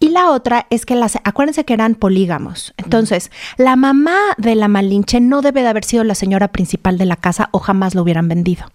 Y 0.00 0.10
la 0.10 0.30
otra 0.30 0.66
es 0.70 0.84
que 0.84 0.94
las, 0.94 1.16
acuérdense 1.24 1.64
que 1.64 1.74
eran 1.74 1.94
polígamos. 1.94 2.74
Entonces, 2.76 3.30
la 3.56 3.76
mamá 3.76 4.16
de 4.36 4.54
la 4.54 4.68
Malinche 4.68 5.20
no 5.20 5.42
debe 5.42 5.62
de 5.62 5.68
haber 5.68 5.84
sido 5.84 6.04
la 6.04 6.14
señora 6.14 6.48
principal 6.48 6.98
de 6.98 7.06
la 7.06 7.16
casa 7.16 7.48
o 7.52 7.58
jamás 7.58 7.94
lo 7.94 8.02
hubieran 8.02 8.28
vendido. 8.28 8.66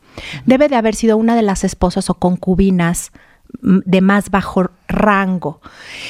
Debe 0.45 0.69
de 0.69 0.75
haber 0.75 0.95
sido 0.95 1.17
una 1.17 1.35
de 1.35 1.43
las 1.43 1.63
esposas 1.63 2.09
o 2.09 2.15
concubinas 2.15 3.11
mm, 3.61 3.79
de 3.85 4.01
más 4.01 4.31
bajo 4.31 4.71
rango. 4.87 5.61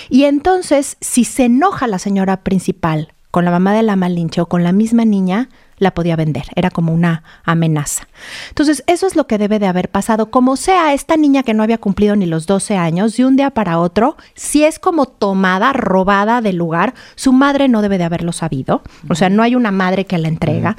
Y 0.09 0.23
entonces, 0.23 0.97
si 1.01 1.26
se 1.26 1.45
enoja 1.45 1.88
la 1.88 1.99
señora 1.99 2.38
principal 2.43 3.13
con 3.31 3.45
la 3.45 3.51
mamá 3.51 3.73
de 3.73 3.84
la 3.84 3.95
Malinche 3.95 4.41
o 4.41 4.45
con 4.45 4.63
la 4.63 4.72
misma 4.72 5.05
niña, 5.05 5.49
la 5.81 5.91
podía 5.91 6.15
vender. 6.15 6.43
Era 6.55 6.69
como 6.69 6.93
una 6.93 7.23
amenaza. 7.43 8.07
Entonces, 8.49 8.83
eso 8.85 9.07
es 9.07 9.15
lo 9.15 9.25
que 9.25 9.39
debe 9.39 9.57
de 9.57 9.65
haber 9.65 9.89
pasado. 9.89 10.29
Como 10.29 10.55
sea, 10.55 10.93
esta 10.93 11.17
niña 11.17 11.41
que 11.41 11.55
no 11.55 11.63
había 11.63 11.79
cumplido 11.79 12.15
ni 12.15 12.27
los 12.27 12.45
12 12.45 12.77
años, 12.77 13.17
de 13.17 13.25
un 13.25 13.35
día 13.35 13.49
para 13.49 13.79
otro, 13.79 14.15
si 14.35 14.63
es 14.63 14.77
como 14.77 15.07
tomada, 15.07 15.73
robada 15.73 16.41
del 16.41 16.57
lugar, 16.57 16.93
su 17.15 17.33
madre 17.33 17.67
no 17.67 17.81
debe 17.81 17.97
de 17.97 18.03
haberlo 18.03 18.31
sabido. 18.31 18.83
O 19.09 19.15
sea, 19.15 19.29
no 19.29 19.41
hay 19.41 19.55
una 19.55 19.71
madre 19.71 20.05
que 20.05 20.19
la 20.19 20.27
entrega. 20.27 20.77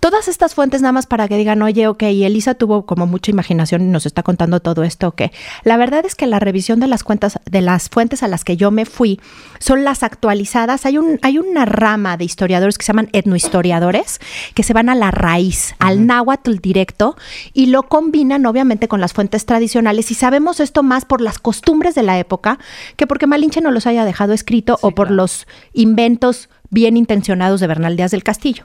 Todas 0.00 0.28
estas 0.28 0.54
fuentes 0.54 0.80
nada 0.80 0.92
más 0.92 1.06
para 1.06 1.28
que 1.28 1.36
digan, 1.36 1.60
oye, 1.60 1.86
ok, 1.86 2.04
y 2.04 2.24
Elisa 2.24 2.54
tuvo 2.54 2.86
como 2.86 3.06
mucha 3.06 3.30
imaginación 3.30 3.82
y 3.82 3.84
nos 3.84 4.06
está 4.06 4.22
contando 4.22 4.60
todo 4.60 4.82
esto, 4.82 5.08
ok. 5.08 5.22
La 5.62 5.76
verdad 5.76 6.06
es 6.06 6.14
que 6.14 6.26
la 6.26 6.38
revisión 6.38 6.80
de 6.80 6.86
las 6.86 7.04
cuentas, 7.04 7.38
de 7.44 7.60
las 7.60 7.90
fuentes 7.90 8.22
a 8.22 8.28
las 8.28 8.42
que 8.42 8.56
yo 8.56 8.70
me 8.70 8.86
fui, 8.86 9.20
son 9.58 9.84
las 9.84 10.02
actualizadas. 10.02 10.86
Hay, 10.86 10.96
un, 10.96 11.18
hay 11.20 11.38
una 11.38 11.66
rama 11.66 12.16
de 12.16 12.24
historiadores 12.24 12.78
que 12.78 12.86
se 12.86 12.92
llaman 12.92 13.10
etnohistoriadores, 13.12 14.20
que 14.54 14.62
se 14.62 14.72
van 14.72 14.88
a 14.88 14.94
la 14.94 15.10
raíz, 15.10 15.74
al 15.78 16.06
náhuatl 16.06 16.56
directo, 16.62 17.14
y 17.52 17.66
lo 17.66 17.82
combinan 17.82 18.46
obviamente 18.46 18.88
con 18.88 19.02
las 19.02 19.12
fuentes 19.12 19.44
tradicionales. 19.44 20.10
Y 20.10 20.14
sabemos 20.14 20.60
esto 20.60 20.82
más 20.82 21.04
por 21.04 21.20
las 21.20 21.38
costumbres 21.38 21.94
de 21.94 22.04
la 22.04 22.18
época 22.18 22.58
que 22.96 23.06
porque 23.06 23.26
Malinche 23.26 23.60
no 23.60 23.70
los 23.70 23.86
haya 23.86 24.06
dejado 24.06 24.32
escrito 24.32 24.78
o 24.80 24.92
por 24.92 25.10
los 25.10 25.46
inventos 25.74 26.48
bien 26.70 26.96
intencionados 26.96 27.60
de 27.60 27.66
Bernal 27.66 27.96
Díaz 27.96 28.12
del 28.12 28.24
Castillo. 28.24 28.64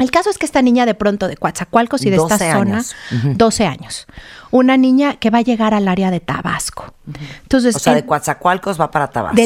El 0.00 0.10
caso 0.10 0.30
es 0.30 0.38
que 0.38 0.46
esta 0.46 0.62
niña 0.62 0.86
de 0.86 0.94
pronto 0.94 1.28
de 1.28 1.36
Coatzacoalcos 1.36 2.04
y 2.06 2.10
de 2.10 2.16
esta 2.16 2.38
zona, 2.38 2.82
12 3.22 3.66
años, 3.66 4.06
una 4.50 4.76
niña 4.76 5.16
que 5.16 5.30
va 5.30 5.38
a 5.38 5.42
llegar 5.42 5.74
al 5.74 5.88
área 5.88 6.10
de 6.10 6.20
Tabasco. 6.20 6.94
Entonces, 7.42 7.76
o 7.76 7.78
sea, 7.78 7.94
de 7.94 8.06
Coatzacoalcos 8.06 8.80
va 8.80 8.90
para 8.90 9.10
Tabasco. 9.10 9.36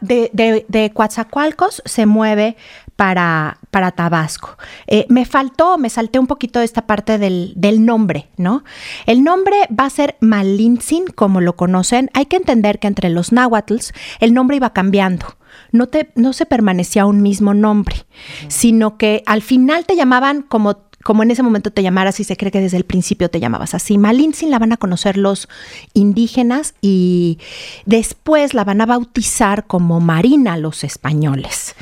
De, 0.00 0.30
de, 0.32 0.66
de, 0.68 0.92
Coatzacoalcos 0.92 1.82
se 1.84 2.06
mueve 2.06 2.56
para, 2.96 3.58
para 3.70 3.90
Tabasco. 3.90 4.56
Eh, 4.86 5.06
me 5.08 5.24
faltó, 5.24 5.78
me 5.78 5.90
salté 5.90 6.18
un 6.18 6.26
poquito 6.26 6.60
de 6.60 6.64
esta 6.64 6.86
parte 6.86 7.18
del, 7.18 7.52
del, 7.56 7.84
nombre, 7.84 8.28
¿no? 8.36 8.62
El 9.06 9.24
nombre 9.24 9.56
va 9.68 9.86
a 9.86 9.90
ser 9.90 10.16
Malintzin, 10.20 11.06
como 11.08 11.40
lo 11.40 11.56
conocen. 11.56 12.08
Hay 12.14 12.26
que 12.26 12.36
entender 12.36 12.78
que 12.78 12.86
entre 12.86 13.10
los 13.10 13.32
náhuatls 13.32 13.92
el 14.20 14.32
nombre 14.32 14.56
iba 14.56 14.72
cambiando 14.72 15.36
no, 15.74 15.88
te, 15.88 16.10
no 16.14 16.32
se 16.32 16.46
permanecía 16.46 17.04
un 17.04 17.20
mismo 17.20 17.52
nombre, 17.52 18.06
sino 18.46 18.96
que 18.96 19.24
al 19.26 19.42
final 19.42 19.84
te 19.84 19.96
llamaban 19.96 20.42
como 20.42 20.84
como 21.04 21.22
en 21.22 21.30
ese 21.30 21.42
momento 21.42 21.70
te 21.70 21.82
llamaras 21.82 22.18
y 22.18 22.24
se 22.24 22.34
cree 22.36 22.50
que 22.50 22.62
desde 22.62 22.78
el 22.78 22.84
principio 22.84 23.28
te 23.28 23.38
llamabas 23.38 23.74
así. 23.74 23.98
Malintzin 23.98 24.50
la 24.50 24.58
van 24.58 24.72
a 24.72 24.78
conocer 24.78 25.18
los 25.18 25.48
indígenas 25.92 26.74
y 26.80 27.38
después 27.84 28.54
la 28.54 28.64
van 28.64 28.80
a 28.80 28.86
bautizar 28.86 29.66
como 29.66 30.00
Marina 30.00 30.56
los 30.56 30.82
españoles. 30.82 31.76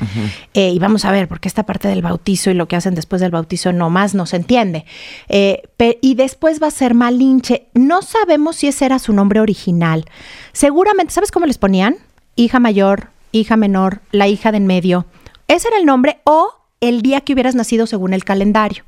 Eh, 0.53 0.71
y 0.71 0.79
vamos 0.79 1.05
a 1.05 1.11
ver, 1.11 1.29
porque 1.29 1.47
esta 1.47 1.65
parte 1.65 1.87
del 1.87 2.01
bautizo 2.01 2.51
y 2.51 2.53
lo 2.53 2.67
que 2.67 2.75
hacen 2.75 2.95
después 2.95 3.21
del 3.21 3.31
bautizo 3.31 3.71
no 3.71 3.89
más 3.89 4.13
no 4.13 4.25
se 4.25 4.35
entiende. 4.35 4.85
Eh, 5.29 5.63
y 6.01 6.15
después 6.15 6.61
va 6.61 6.67
a 6.67 6.71
ser 6.71 6.93
Malinche. 6.93 7.67
No 7.73 8.01
sabemos 8.01 8.57
si 8.57 8.67
ese 8.67 8.85
era 8.85 8.99
su 8.99 9.13
nombre 9.13 9.39
original. 9.39 10.03
Seguramente, 10.51 11.13
¿sabes 11.13 11.31
cómo 11.31 11.45
les 11.45 11.57
ponían? 11.57 11.95
Hija 12.35 12.59
mayor, 12.59 13.12
hija 13.33 13.57
menor, 13.57 14.01
la 14.11 14.29
hija 14.29 14.51
de 14.51 14.57
en 14.57 14.67
medio. 14.67 15.05
Ese 15.49 15.67
era 15.67 15.77
el 15.77 15.85
nombre 15.85 16.21
o 16.23 16.53
el 16.79 17.01
día 17.01 17.21
que 17.21 17.33
hubieras 17.33 17.55
nacido 17.55 17.87
según 17.87 18.13
el 18.13 18.23
calendario. 18.23 18.83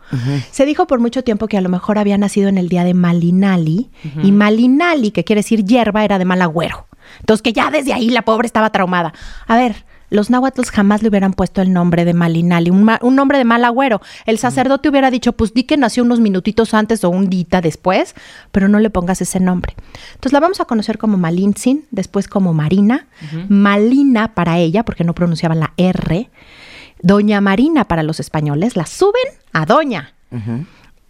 Se 0.52 0.66
dijo 0.66 0.88
por 0.88 1.00
mucho 1.00 1.24
tiempo 1.24 1.48
que 1.48 1.58
a 1.58 1.62
lo 1.62 1.70
mejor 1.70 1.98
había 1.98 2.18
nacido 2.18 2.50
en 2.50 2.58
el 2.58 2.70
día 2.70 2.84
de 2.84 2.94
Malinali 2.94 3.90
y 4.24 4.32
Malinali, 4.32 5.12
que 5.12 5.24
quiere 5.24 5.40
decir 5.40 5.66
hierba, 5.66 6.04
era 6.04 6.18
de 6.18 6.26
mal 6.26 6.42
agüero. 6.42 6.88
Entonces 7.20 7.42
que 7.42 7.54
ya 7.54 7.72
desde 7.72 7.94
ahí 7.94 8.10
la 8.10 8.24
pobre 8.24 8.48
estaba 8.48 8.70
traumada. 8.72 9.14
A 9.48 9.56
ver, 9.56 9.86
los 10.10 10.30
náhuatls 10.30 10.72
jamás 10.72 11.02
le 11.02 11.10
hubieran 11.10 11.34
puesto 11.34 11.62
el 11.62 11.74
nombre 11.74 12.06
de 12.06 12.14
Malinali, 12.14 12.70
un, 12.70 12.86
nombre 13.16 13.38
de 13.38 13.46
mal 13.46 13.64
agüero. 13.66 14.02
El 14.26 14.38
sacerdote 14.38 14.90
hubiera 14.90 15.12
dicho, 15.12 15.34
pues 15.34 15.54
di 15.54 15.64
que 15.64 15.78
nació 15.78 16.04
unos 16.04 16.20
minutitos 16.20 16.74
antes 16.74 17.04
o 17.04 17.10
un 17.10 17.30
día 17.30 17.62
después, 17.62 18.16
pero 18.52 18.68
no 18.68 18.80
le 18.80 18.90
pongas 18.90 19.22
ese 19.22 19.40
nombre. 19.40 19.76
Entonces 20.14 20.34
la 20.34 20.40
vamos 20.40 20.60
a 20.60 20.66
conocer 20.66 20.98
como 20.98 21.18
Malintzin, 21.18 21.86
después 21.92 22.28
como 22.28 22.54
Marina, 22.54 23.08
Malina 23.50 24.34
para 24.34 24.58
ella, 24.58 24.84
porque 24.84 25.04
no 25.04 25.14
pronunciaban 25.14 25.60
la 25.60 25.74
R, 25.78 26.30
Doña 27.02 27.42
Marina 27.42 27.88
para 27.88 28.04
los 28.04 28.20
españoles, 28.20 28.76
la 28.76 28.86
suben 28.86 29.34
a 29.54 29.66
Doña. 29.66 30.14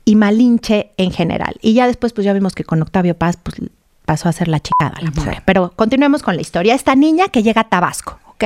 Y 0.04 0.16
Malinche 0.16 0.92
en 0.98 1.12
general. 1.12 1.56
Y 1.62 1.74
ya 1.74 1.88
después, 1.88 2.14
pues 2.14 2.26
ya 2.26 2.34
vimos 2.34 2.54
que 2.54 2.64
con 2.64 2.82
Octavio 2.82 3.18
Paz, 3.18 3.40
pues 3.42 3.60
pasó 4.06 4.30
a 4.30 4.34
ser 4.34 4.48
la 4.48 4.60
chicada, 4.60 4.96
la 5.02 5.42
Pero 5.46 5.72
continuemos 5.76 6.24
con 6.24 6.36
la 6.36 6.42
historia. 6.42 6.76
Esta 6.76 6.96
niña 6.96 7.28
que 7.30 7.44
llega 7.44 7.62
a 7.62 7.70
Tabasco. 7.70 8.20
¿ok? 8.36 8.46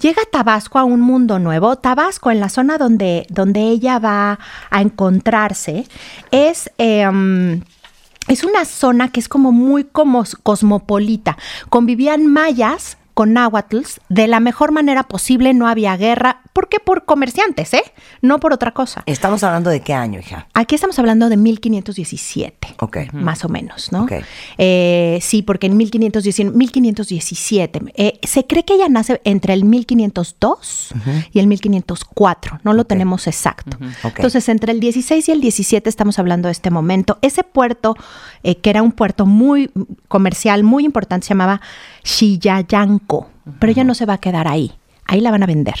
Llega 0.00 0.22
a 0.22 0.30
Tabasco 0.30 0.78
a 0.78 0.84
un 0.84 1.00
mundo 1.00 1.38
nuevo. 1.38 1.76
Tabasco, 1.76 2.30
en 2.30 2.40
la 2.40 2.48
zona 2.48 2.78
donde, 2.78 3.26
donde 3.28 3.62
ella 3.62 3.98
va 3.98 4.38
a 4.70 4.80
encontrarse, 4.80 5.86
es... 6.30 6.70
Em, 6.78 7.62
es 8.28 8.44
una 8.44 8.64
zona 8.64 9.10
que 9.10 9.18
es 9.18 9.28
como 9.28 9.50
muy 9.50 9.82
como 9.82 10.24
cosmopolita. 10.44 11.36
Convivían 11.68 12.26
mayas 12.28 12.96
con 13.14 13.32
náhuatl 13.32 13.78
de 14.08 14.28
la 14.28 14.38
mejor 14.38 14.70
manera 14.70 15.02
posible, 15.02 15.52
no 15.52 15.66
había 15.66 15.96
guerra. 15.96 16.39
¿Por 16.52 16.68
qué? 16.68 16.80
Por 16.80 17.04
comerciantes, 17.04 17.72
¿eh? 17.74 17.82
No 18.22 18.40
por 18.40 18.52
otra 18.52 18.72
cosa. 18.72 19.02
¿Estamos 19.06 19.44
hablando 19.44 19.70
de 19.70 19.80
qué 19.80 19.94
año, 19.94 20.20
hija? 20.20 20.48
Aquí 20.54 20.74
estamos 20.74 20.98
hablando 20.98 21.28
de 21.28 21.36
1517. 21.36 22.74
Ok. 22.80 23.12
Más 23.12 23.44
o 23.44 23.48
menos, 23.48 23.92
¿no? 23.92 24.04
Ok. 24.04 24.12
Eh, 24.58 25.18
sí, 25.22 25.42
porque 25.42 25.66
en 25.66 25.76
1517, 25.76 26.56
1517 26.56 27.80
eh, 27.94 28.18
se 28.22 28.46
cree 28.46 28.64
que 28.64 28.74
ella 28.74 28.88
nace 28.88 29.20
entre 29.24 29.54
el 29.54 29.64
1502 29.64 30.94
y 31.32 31.38
el 31.38 31.46
1504. 31.46 32.60
No 32.64 32.72
lo 32.72 32.84
tenemos 32.84 33.26
exacto. 33.26 33.78
Entonces, 34.04 34.48
entre 34.48 34.72
el 34.72 34.80
16 34.80 35.28
y 35.28 35.32
el 35.32 35.40
17 35.40 35.88
estamos 35.88 36.18
hablando 36.18 36.48
de 36.48 36.52
este 36.52 36.70
momento. 36.70 37.18
Ese 37.22 37.44
puerto, 37.44 37.96
eh, 38.42 38.56
que 38.56 38.70
era 38.70 38.82
un 38.82 38.92
puerto 38.92 39.26
muy 39.26 39.70
comercial, 40.08 40.64
muy 40.64 40.84
importante, 40.84 41.26
se 41.26 41.30
llamaba 41.30 41.60
Xillayanco. 42.02 43.28
Pero 43.58 43.72
ella 43.72 43.84
no 43.84 43.94
se 43.94 44.06
va 44.06 44.14
a 44.14 44.18
quedar 44.18 44.48
ahí. 44.48 44.72
Ahí 45.06 45.20
la 45.20 45.30
van 45.30 45.42
a 45.42 45.46
vender. 45.46 45.76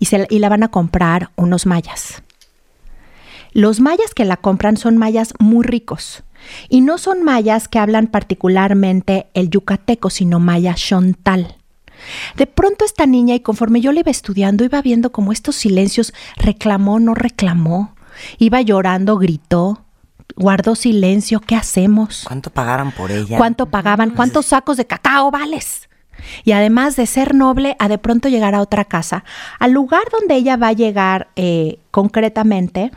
Y, 0.00 0.06
se, 0.06 0.26
y 0.28 0.40
la 0.40 0.48
van 0.48 0.64
a 0.64 0.68
comprar 0.68 1.30
unos 1.36 1.66
mayas. 1.66 2.24
Los 3.52 3.78
mayas 3.78 4.14
que 4.14 4.24
la 4.24 4.36
compran 4.36 4.76
son 4.76 4.98
mayas 4.98 5.34
muy 5.38 5.64
ricos. 5.64 6.24
Y 6.68 6.80
no 6.80 6.98
son 6.98 7.22
mayas 7.22 7.68
que 7.68 7.78
hablan 7.78 8.08
particularmente 8.08 9.28
el 9.34 9.50
yucateco, 9.50 10.10
sino 10.10 10.40
maya 10.40 10.74
chontal. 10.74 11.56
De 12.36 12.46
pronto 12.46 12.84
esta 12.84 13.06
niña, 13.06 13.34
y 13.34 13.40
conforme 13.40 13.80
yo 13.80 13.92
la 13.92 14.00
iba 14.00 14.10
estudiando, 14.10 14.64
iba 14.64 14.80
viendo 14.80 15.12
como 15.12 15.32
estos 15.32 15.56
silencios, 15.56 16.14
reclamó, 16.36 16.98
no 16.98 17.14
reclamó, 17.14 17.94
iba 18.38 18.62
llorando, 18.62 19.18
gritó, 19.18 19.84
guardó 20.36 20.74
silencio, 20.74 21.40
¿qué 21.40 21.56
hacemos? 21.56 22.22
¿Cuánto 22.26 22.50
pagaran 22.50 22.92
por 22.92 23.10
ella? 23.10 23.36
¿Cuánto 23.36 23.66
pagaban? 23.66 24.10
¿Cuántos 24.10 24.46
sacos 24.46 24.78
de 24.78 24.86
cacao 24.86 25.30
vales? 25.30 25.89
Y 26.44 26.52
además 26.52 26.96
de 26.96 27.06
ser 27.06 27.34
noble, 27.34 27.76
a 27.78 27.88
de 27.88 27.98
pronto 27.98 28.28
llegar 28.28 28.54
a 28.54 28.60
otra 28.60 28.84
casa, 28.84 29.24
al 29.58 29.72
lugar 29.72 30.02
donde 30.12 30.34
ella 30.36 30.56
va 30.56 30.68
a 30.68 30.72
llegar 30.72 31.28
eh, 31.36 31.78
concretamente 31.90 32.90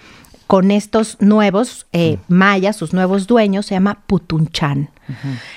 con 0.47 0.71
estos 0.71 1.17
nuevos 1.19 1.87
eh, 1.93 2.17
mayas, 2.27 2.75
sus 2.75 2.93
nuevos 2.93 3.27
dueños, 3.27 3.65
se 3.65 3.75
llama 3.75 4.03
Putunchán. 4.05 4.89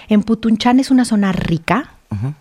En 0.08 0.22
Putunchán 0.22 0.80
es 0.80 0.90
una 0.90 1.04
zona 1.04 1.32
rica, 1.32 1.90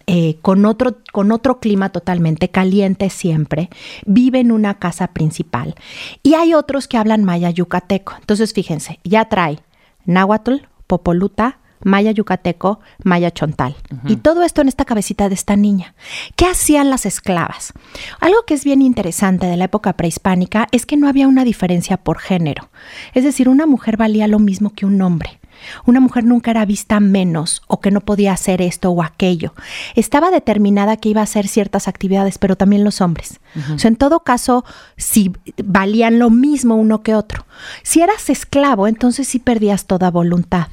eh, 0.08 0.38
con, 0.42 0.66
otro, 0.66 0.98
con 1.12 1.32
otro 1.32 1.60
clima 1.60 1.90
totalmente 1.90 2.50
caliente 2.50 3.10
siempre, 3.10 3.70
vive 4.06 4.40
en 4.40 4.52
una 4.52 4.76
casa 4.76 5.08
principal. 5.08 5.76
Y 6.24 6.36
hay 6.36 6.54
otros 6.54 6.88
que 6.88 6.98
hablan 6.98 7.24
maya 7.24 7.50
yucateco. 7.50 8.14
Entonces, 8.20 8.54
fíjense, 8.54 9.00
ya 9.04 9.26
trae 9.26 9.60
náhuatl, 10.06 10.68
popoluta, 10.88 11.60
maya 11.86 12.12
yucateco, 12.12 12.80
maya 13.04 13.32
chontal. 13.32 13.76
Y 14.08 14.18
todo 14.18 14.44
esto 14.44 14.62
en 14.62 14.68
esta 14.68 14.86
cabecita 14.86 15.30
de 15.30 15.36
esta 15.36 15.56
niña. 15.56 15.94
¿Qué 16.36 16.46
hacían 16.48 16.90
las 16.90 17.06
esclavas? 17.06 17.74
Algo 18.20 18.44
que 18.46 18.56
es 18.56 18.66
bien 18.66 18.82
interesante 18.82 19.46
de 19.46 19.56
la 19.56 19.66
época 19.66 19.94
prehispánica 19.94 20.68
es 20.72 20.88
que 20.88 20.98
no 20.98 21.08
había 21.08 21.28
una 21.28 21.46
diferencia 21.46 21.98
por 21.98 22.18
género. 22.18 22.70
Es 23.14 23.24
decir, 23.24 23.48
una 23.48 23.68
mujer 23.68 23.98
valía 23.98 24.28
lo 24.28 24.40
mismo 24.40 24.72
que 24.72 24.88
un 24.88 25.00
hombre. 25.02 25.40
Una 25.86 26.00
mujer 26.00 26.26
nunca 26.26 26.52
era 26.52 26.66
vista 26.66 27.00
menos 27.00 27.62
o 27.68 27.80
que 27.80 27.92
no 27.92 28.02
podía 28.02 28.34
hacer 28.34 28.62
esto 28.62 28.90
o 28.90 29.04
aquello. 29.04 29.54
Estaba 29.96 30.32
determinada 30.32 30.98
que 30.98 31.10
iba 31.10 31.22
a 31.22 31.26
hacer 31.26 31.48
ciertas 31.48 31.88
actividades, 31.88 32.38
pero 32.38 32.56
también 32.56 32.84
los 32.84 33.00
hombres. 33.00 33.40
O 33.74 33.80
sea, 33.80 33.90
en 33.90 33.96
todo 33.96 34.22
caso, 34.22 34.66
si 34.98 35.32
valían 35.64 36.20
lo 36.20 36.30
mismo 36.30 36.76
uno 36.76 37.04
que 37.04 37.16
otro. 37.16 37.46
Si 37.84 38.02
eras 38.02 38.30
esclavo, 38.30 38.88
entonces 38.88 39.28
sí 39.28 39.40
perdías 39.40 39.86
toda 39.86 40.12
voluntad. 40.12 40.68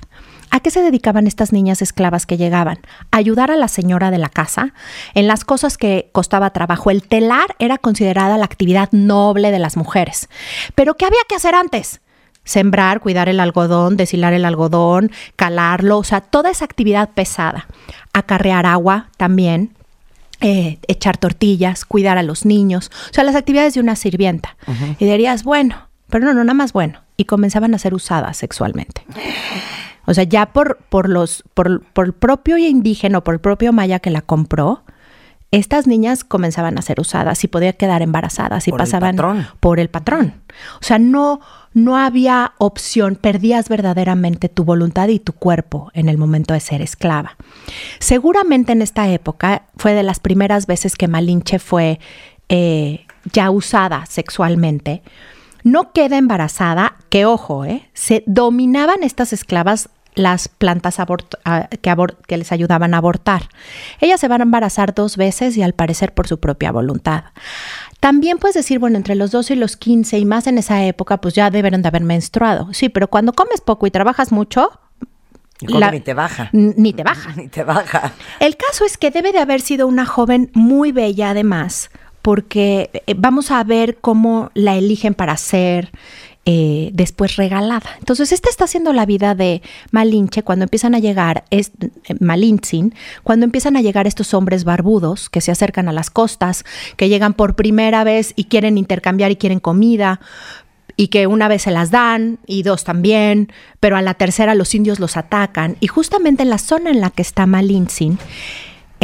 ¿A 0.54 0.60
qué 0.60 0.70
se 0.70 0.82
dedicaban 0.82 1.26
estas 1.26 1.50
niñas 1.50 1.80
esclavas 1.80 2.26
que 2.26 2.36
llegaban? 2.36 2.78
A 3.10 3.16
ayudar 3.16 3.50
a 3.50 3.56
la 3.56 3.68
señora 3.68 4.10
de 4.10 4.18
la 4.18 4.28
casa 4.28 4.74
en 5.14 5.26
las 5.26 5.46
cosas 5.46 5.78
que 5.78 6.10
costaba 6.12 6.50
trabajo. 6.50 6.90
El 6.90 7.02
telar 7.02 7.56
era 7.58 7.78
considerada 7.78 8.36
la 8.36 8.44
actividad 8.44 8.90
noble 8.92 9.50
de 9.50 9.58
las 9.58 9.78
mujeres. 9.78 10.28
Pero 10.74 10.94
¿qué 10.94 11.06
había 11.06 11.22
que 11.26 11.36
hacer 11.36 11.54
antes? 11.54 12.02
Sembrar, 12.44 13.00
cuidar 13.00 13.30
el 13.30 13.40
algodón, 13.40 13.96
deshilar 13.96 14.34
el 14.34 14.44
algodón, 14.44 15.10
calarlo, 15.36 15.96
o 15.96 16.04
sea, 16.04 16.20
toda 16.20 16.50
esa 16.50 16.66
actividad 16.66 17.08
pesada. 17.14 17.66
Acarrear 18.12 18.66
agua 18.66 19.08
también, 19.16 19.74
eh, 20.42 20.80
echar 20.86 21.16
tortillas, 21.16 21.86
cuidar 21.86 22.18
a 22.18 22.22
los 22.22 22.44
niños, 22.44 22.90
o 23.10 23.14
sea, 23.14 23.24
las 23.24 23.36
actividades 23.36 23.72
de 23.72 23.80
una 23.80 23.96
sirvienta. 23.96 24.58
Y 24.98 25.06
dirías, 25.06 25.44
bueno, 25.44 25.88
pero 26.10 26.26
no, 26.26 26.34
no, 26.34 26.44
nada 26.44 26.52
más 26.52 26.74
bueno. 26.74 27.00
Y 27.16 27.24
comenzaban 27.24 27.74
a 27.74 27.78
ser 27.78 27.94
usadas 27.94 28.36
sexualmente. 28.36 29.02
O 30.06 30.14
sea, 30.14 30.24
ya 30.24 30.46
por, 30.46 30.78
por 30.88 31.08
los, 31.08 31.44
por, 31.54 31.82
por 31.82 32.06
el 32.06 32.12
propio 32.12 32.58
indígena 32.58 33.18
o 33.18 33.24
por 33.24 33.34
el 33.34 33.40
propio 33.40 33.72
maya 33.72 33.98
que 34.00 34.10
la 34.10 34.22
compró, 34.22 34.82
estas 35.52 35.86
niñas 35.86 36.24
comenzaban 36.24 36.78
a 36.78 36.82
ser 36.82 36.98
usadas 36.98 37.44
y 37.44 37.48
podían 37.48 37.74
quedar 37.74 38.00
embarazadas 38.00 38.66
y 38.66 38.70
Por 38.70 38.80
pasaban 38.80 39.46
por 39.60 39.78
el 39.78 39.90
patrón. 39.90 40.40
O 40.80 40.82
sea, 40.84 40.98
no, 40.98 41.40
no 41.74 41.98
había 41.98 42.52
opción, 42.56 43.16
perdías 43.16 43.68
verdaderamente 43.68 44.48
tu 44.48 44.64
voluntad 44.64 45.08
y 45.08 45.18
tu 45.18 45.34
cuerpo 45.34 45.90
en 45.92 46.08
el 46.08 46.16
momento 46.16 46.54
de 46.54 46.60
ser 46.60 46.80
esclava. 46.80 47.36
Seguramente 47.98 48.72
en 48.72 48.80
esta 48.80 49.08
época 49.10 49.64
fue 49.76 49.92
de 49.92 50.02
las 50.02 50.20
primeras 50.20 50.66
veces 50.66 50.96
que 50.96 51.06
Malinche 51.06 51.58
fue 51.58 52.00
eh, 52.48 53.04
ya 53.30 53.50
usada 53.50 54.06
sexualmente. 54.06 55.02
No 55.62 55.92
queda 55.92 56.18
embarazada, 56.18 56.96
que 57.08 57.24
ojo, 57.26 57.64
eh, 57.64 57.88
se 57.94 58.24
dominaban 58.26 59.02
estas 59.02 59.32
esclavas 59.32 59.88
las 60.14 60.48
plantas 60.48 60.98
abort- 60.98 61.38
a- 61.44 61.68
que, 61.68 61.94
que 62.26 62.36
les 62.36 62.52
ayudaban 62.52 62.92
a 62.92 62.98
abortar. 62.98 63.48
Ellas 64.00 64.20
se 64.20 64.28
van 64.28 64.42
a 64.42 64.44
embarazar 64.44 64.94
dos 64.94 65.16
veces 65.16 65.56
y 65.56 65.62
al 65.62 65.72
parecer 65.72 66.12
por 66.12 66.28
su 66.28 66.38
propia 66.38 66.70
voluntad. 66.70 67.24
También 68.00 68.38
puedes 68.38 68.54
decir, 68.54 68.78
bueno, 68.78 68.96
entre 68.98 69.14
los 69.14 69.30
12 69.30 69.54
y 69.54 69.56
los 69.56 69.76
15 69.76 70.18
y 70.18 70.24
más 70.26 70.46
en 70.48 70.58
esa 70.58 70.84
época, 70.84 71.18
pues 71.18 71.34
ya 71.34 71.50
debieron 71.50 71.80
de 71.82 71.88
haber 71.88 72.02
menstruado. 72.02 72.72
Sí, 72.74 72.88
pero 72.90 73.08
cuando 73.08 73.32
comes 73.32 73.60
poco 73.62 73.86
y 73.86 73.90
trabajas 73.90 74.32
mucho, 74.32 74.68
la- 75.60 75.90
ni 75.92 76.00
te 76.00 76.12
baja. 76.12 76.50
ni 76.52 76.92
te 76.92 77.04
baja. 77.04 77.32
Ni 77.36 77.48
te 77.48 77.62
baja. 77.64 78.12
El 78.40 78.56
caso 78.56 78.84
es 78.84 78.98
que 78.98 79.10
debe 79.12 79.32
de 79.32 79.38
haber 79.38 79.60
sido 79.60 79.86
una 79.86 80.04
joven 80.04 80.50
muy 80.54 80.90
bella 80.92 81.30
además, 81.30 81.90
porque 82.22 82.90
eh, 83.06 83.14
vamos 83.16 83.50
a 83.50 83.62
ver 83.64 83.98
cómo 84.00 84.50
la 84.54 84.76
eligen 84.76 85.14
para 85.14 85.36
ser 85.36 85.90
eh, 86.44 86.90
después 86.92 87.36
regalada. 87.36 87.90
Entonces, 88.00 88.32
esta 88.32 88.50
está 88.50 88.66
siendo 88.66 88.92
la 88.92 89.06
vida 89.06 89.36
de 89.36 89.62
Malinche 89.92 90.42
cuando 90.42 90.64
empiezan 90.64 90.94
a 90.94 90.98
llegar, 90.98 91.44
es, 91.50 91.70
eh, 91.80 92.14
Malintzin, 92.18 92.94
cuando 93.22 93.44
empiezan 93.44 93.76
a 93.76 93.80
llegar 93.80 94.08
estos 94.08 94.34
hombres 94.34 94.64
barbudos 94.64 95.30
que 95.30 95.40
se 95.40 95.52
acercan 95.52 95.88
a 95.88 95.92
las 95.92 96.10
costas, 96.10 96.64
que 96.96 97.08
llegan 97.08 97.34
por 97.34 97.54
primera 97.54 98.02
vez 98.02 98.32
y 98.34 98.44
quieren 98.44 98.76
intercambiar 98.76 99.30
y 99.30 99.36
quieren 99.36 99.60
comida, 99.60 100.20
y 100.96 101.08
que 101.08 101.28
una 101.28 101.46
vez 101.46 101.62
se 101.62 101.70
las 101.70 101.92
dan 101.92 102.38
y 102.46 102.64
dos 102.64 102.84
también, 102.84 103.52
pero 103.78 103.96
a 103.96 104.02
la 104.02 104.14
tercera 104.14 104.54
los 104.54 104.74
indios 104.74 104.98
los 104.98 105.16
atacan. 105.16 105.76
Y 105.78 105.86
justamente 105.86 106.42
en 106.42 106.50
la 106.50 106.58
zona 106.58 106.90
en 106.90 107.00
la 107.00 107.10
que 107.10 107.22
está 107.22 107.46
Malintzin, 107.46 108.18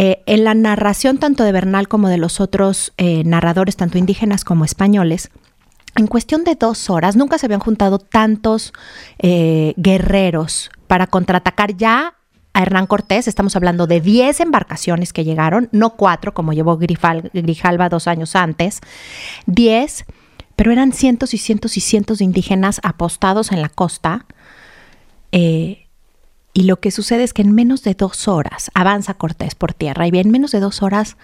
eh, 0.01 0.23
en 0.27 0.45
la 0.45 0.55
narración 0.55 1.19
tanto 1.19 1.43
de 1.43 1.51
Bernal 1.51 1.89
como 1.89 2.09
de 2.09 2.19
los 2.19 2.41
otros 2.41 2.93
eh, 2.99 3.25
narradores, 3.25 3.77
tanto 3.77 3.99
indígenas 3.99 4.45
como 4.45 4.65
españoles, 4.65 5.31
en 5.97 6.07
cuestión 6.07 6.45
de 6.45 6.55
dos 6.55 6.89
horas, 6.89 7.17
nunca 7.17 7.37
se 7.37 7.47
habían 7.47 7.59
juntado 7.59 7.99
tantos 7.99 8.73
eh, 9.19 9.75
guerreros 9.77 10.71
para 10.87 11.09
contraatacar 11.09 11.77
ya 11.77 12.15
a 12.53 12.63
Hernán 12.63 12.87
Cortés. 12.87 13.27
Estamos 13.27 13.57
hablando 13.57 13.89
de 13.89 14.01
10 14.01 14.39
embarcaciones 14.39 15.13
que 15.13 15.25
llegaron, 15.25 15.69
no 15.73 15.97
cuatro, 15.97 16.33
como 16.33 16.53
llevó 16.53 16.79
Grifal- 16.79 17.31
Grijalva 17.33 17.89
dos 17.89 18.07
años 18.07 18.37
antes. 18.37 18.79
10, 19.47 20.05
pero 20.55 20.71
eran 20.71 20.93
cientos 20.93 21.35
y 21.35 21.39
cientos 21.39 21.77
y 21.77 21.81
cientos 21.81 22.19
de 22.19 22.25
indígenas 22.27 22.81
apostados 22.85 23.51
en 23.51 23.63
la 23.63 23.69
costa. 23.69 24.27
Eh, 25.33 25.88
y 26.59 26.65
lo 26.65 26.81
que 26.81 26.91
sucede 26.91 27.23
es 27.23 27.33
que 27.33 27.43
en 27.43 27.55
menos 27.55 27.85
de 27.85 27.95
dos 27.95 28.27
horas 28.27 28.73
avanza 28.75 29.15
Cortés 29.15 29.55
por 29.55 29.75
tierra 29.75 30.09
y 30.09 30.19
en 30.19 30.33
menos 30.33 30.51
de 30.51 30.59
dos 30.59 30.83
horas 30.83 31.17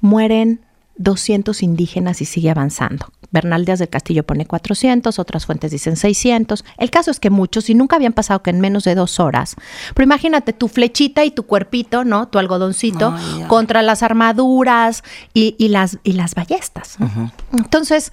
mueren 0.00 0.62
200 0.96 1.62
indígenas 1.62 2.22
y 2.22 2.24
sigue 2.24 2.48
avanzando. 2.48 3.12
Bernal 3.30 3.66
Díaz 3.66 3.80
del 3.80 3.90
Castillo 3.90 4.24
pone 4.24 4.46
400, 4.46 5.18
otras 5.18 5.44
fuentes 5.44 5.72
dicen 5.72 5.96
600. 5.96 6.64
El 6.78 6.90
caso 6.90 7.10
es 7.10 7.20
que 7.20 7.28
muchos, 7.28 7.68
y 7.68 7.74
nunca 7.74 7.96
habían 7.96 8.14
pasado 8.14 8.42
que 8.42 8.48
en 8.48 8.60
menos 8.62 8.84
de 8.84 8.94
dos 8.94 9.20
horas. 9.20 9.56
Pero 9.92 10.04
imagínate 10.04 10.54
tu 10.54 10.68
flechita 10.68 11.22
y 11.22 11.32
tu 11.32 11.42
cuerpito, 11.42 12.04
¿no? 12.04 12.28
Tu 12.28 12.38
algodoncito 12.38 13.14
contra 13.46 13.82
las 13.82 14.02
armaduras 14.02 15.04
y, 15.34 15.54
y 15.58 15.68
las, 15.68 15.98
y 16.02 16.12
las 16.12 16.34
ballestas. 16.34 16.98
¿no? 16.98 17.30
Entonces, 17.52 18.10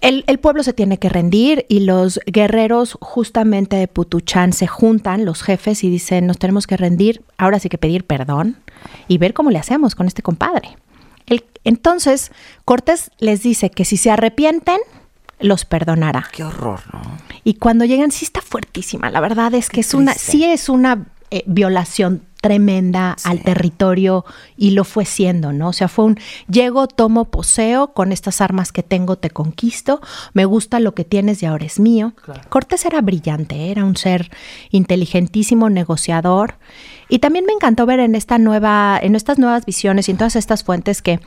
el, 0.00 0.24
el 0.26 0.38
pueblo 0.38 0.62
se 0.62 0.72
tiene 0.72 0.98
que 0.98 1.08
rendir 1.08 1.66
y 1.68 1.80
los 1.80 2.20
guerreros 2.26 2.96
justamente 3.00 3.76
de 3.76 3.88
Putuchán 3.88 4.52
se 4.52 4.66
juntan, 4.66 5.24
los 5.24 5.42
jefes, 5.42 5.84
y 5.84 5.90
dicen, 5.90 6.26
nos 6.26 6.38
tenemos 6.38 6.66
que 6.66 6.76
rendir, 6.76 7.22
ahora 7.38 7.58
sí 7.58 7.68
que 7.68 7.78
pedir 7.78 8.04
perdón 8.06 8.56
y 9.08 9.18
ver 9.18 9.34
cómo 9.34 9.50
le 9.50 9.58
hacemos 9.58 9.94
con 9.94 10.06
este 10.06 10.22
compadre. 10.22 10.76
El- 11.26 11.44
entonces, 11.64 12.32
Cortés 12.64 13.10
les 13.18 13.42
dice 13.42 13.70
que 13.70 13.84
si 13.84 13.96
se 13.96 14.10
arrepienten, 14.10 14.78
los 15.38 15.64
perdonará. 15.64 16.26
Qué 16.32 16.44
horror, 16.44 16.80
¿no? 16.92 17.00
Y 17.44 17.54
cuando 17.54 17.84
llegan, 17.84 18.10
sí 18.10 18.24
está 18.24 18.40
fuertísima. 18.42 19.10
La 19.10 19.20
verdad 19.20 19.54
es 19.54 19.68
que 19.70 19.80
es 19.80 19.94
una, 19.94 20.14
sí 20.14 20.44
es 20.44 20.68
una 20.68 21.06
eh, 21.30 21.42
violación 21.46 22.22
tremenda 22.40 23.16
al 23.24 23.42
territorio 23.42 24.24
y 24.56 24.70
lo 24.70 24.84
fue 24.84 25.04
siendo, 25.04 25.52
¿no? 25.52 25.68
O 25.68 25.72
sea, 25.72 25.88
fue 25.88 26.06
un 26.06 26.18
llego, 26.48 26.86
tomo, 26.86 27.26
poseo, 27.26 27.92
con 27.92 28.12
estas 28.12 28.40
armas 28.40 28.72
que 28.72 28.82
tengo 28.82 29.16
te 29.16 29.30
conquisto, 29.30 30.00
me 30.32 30.44
gusta 30.44 30.80
lo 30.80 30.94
que 30.94 31.04
tienes 31.04 31.42
y 31.42 31.46
ahora 31.46 31.66
es 31.66 31.78
mío. 31.78 32.14
Cortés 32.48 32.84
era 32.84 33.00
brillante, 33.00 33.70
era 33.70 33.84
un 33.84 33.96
ser 33.96 34.30
inteligentísimo, 34.70 35.68
negociador. 35.68 36.54
Y 37.08 37.18
también 37.18 37.44
me 37.44 37.52
encantó 37.52 37.86
ver 37.86 38.00
en 38.00 38.14
esta 38.14 38.38
nueva, 38.38 38.98
en 39.02 39.16
estas 39.16 39.38
nuevas 39.38 39.66
visiones 39.66 40.08
y 40.08 40.12
en 40.12 40.18
todas 40.18 40.36
estas 40.36 40.64
fuentes 40.64 41.02
que 41.02 41.20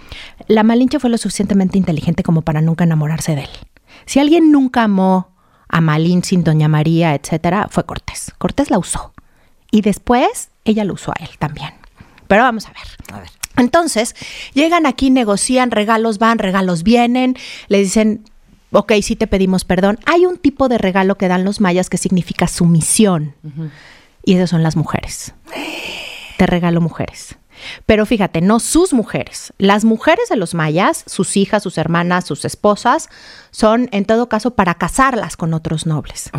la 0.48 0.64
Malinche 0.64 0.99
fue 0.99 1.10
lo 1.10 1.18
suficientemente 1.18 1.77
inteligente 1.77 2.23
como 2.23 2.41
para 2.41 2.61
nunca 2.61 2.85
enamorarse 2.85 3.35
de 3.35 3.41
él. 3.44 3.49
Si 4.06 4.19
alguien 4.19 4.52
nunca 4.52 4.84
amó 4.84 5.34
a 5.68 5.81
Malín 5.81 6.23
sin 6.23 6.44
Doña 6.44 6.68
María, 6.68 7.15
etcétera, 7.15 7.68
fue 7.69 7.85
Cortés. 7.85 8.31
Cortés 8.38 8.69
la 8.69 8.77
usó. 8.77 9.14
Y 9.72 9.81
después 9.81 10.49
ella 10.65 10.84
lo 10.84 10.94
usó 10.94 11.11
a 11.11 11.23
él 11.23 11.30
también. 11.40 11.72
Pero 12.27 12.44
vamos 12.44 12.65
a 12.68 12.69
ver. 12.69 13.15
A 13.15 13.19
ver. 13.19 13.30
Entonces, 13.57 14.15
llegan 14.53 14.85
aquí, 14.85 15.10
negocian, 15.10 15.72
regalos 15.72 16.18
van, 16.18 16.40
regalos 16.40 16.84
vienen, 16.84 17.35
le 17.68 17.80
dicen, 17.80 18.23
ok, 18.72 18.94
sí 19.02 19.15
te 19.15 19.27
pedimos 19.27 19.65
perdón. 19.65 19.99
Hay 20.06 20.26
un 20.26 20.38
tipo 20.38 20.68
de 20.68 20.77
regalo 20.77 21.15
que 21.15 21.27
dan 21.27 21.44
los 21.45 21.61
mayas 21.61 21.90
que 21.90 21.98
significa 21.98 22.48
sumisión. 22.48 23.35
Y 24.23 24.35
esas 24.35 24.49
son 24.49 24.64
las 24.64 24.76
mujeres. 24.76 25.34
Te 26.38 26.48
regalo 26.48 26.81
mujeres. 26.81 27.38
Pero 27.85 28.06
fíjate, 28.06 28.41
no 28.41 28.60
sus 28.60 28.94
mujeres. 28.94 29.53
Las 29.57 29.85
mujeres 29.85 30.30
de 30.30 30.35
los 30.35 30.53
mayas, 30.53 31.03
sus 31.07 31.38
hijas, 31.38 31.64
sus 31.64 31.77
hermanas, 31.77 32.26
sus 32.26 32.45
esposas, 32.45 33.10
son 33.52 33.88
en 33.91 34.06
todo 34.06 34.30
caso 34.30 34.52
para 34.56 34.73
casarlas 34.76 35.38
con 35.38 35.53
otros 35.53 35.85
nobles. 35.85 36.30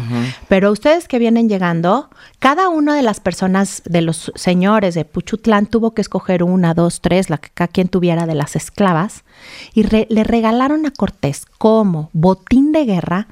Pero 0.49 0.73
ustedes 0.73 1.07
que 1.09 1.19
vienen 1.19 1.49
llegando, 1.49 2.11
cada 2.41 2.69
una 2.69 2.97
de 2.97 3.03
las 3.03 3.21
personas 3.21 3.83
de 3.85 4.01
los 4.01 4.33
señores 4.35 4.95
de 4.95 5.05
Puchutlán 5.05 5.67
tuvo 5.67 5.95
que 5.95 6.01
escoger 6.03 6.43
una, 6.43 6.75
dos, 6.75 7.01
tres, 7.01 7.31
la 7.31 7.39
que 7.39 7.51
cada 7.55 7.69
quien 7.69 7.89
tuviera 7.89 8.27
de 8.27 8.35
las 8.35 8.57
esclavas, 8.57 9.25
y 9.75 9.83
re- 9.85 10.07
le 10.11 10.25
regalaron 10.25 10.87
a 10.87 10.91
Cortés 10.91 11.47
como 11.59 12.11
botín 12.13 12.73
de 12.73 12.85
guerra 12.85 13.29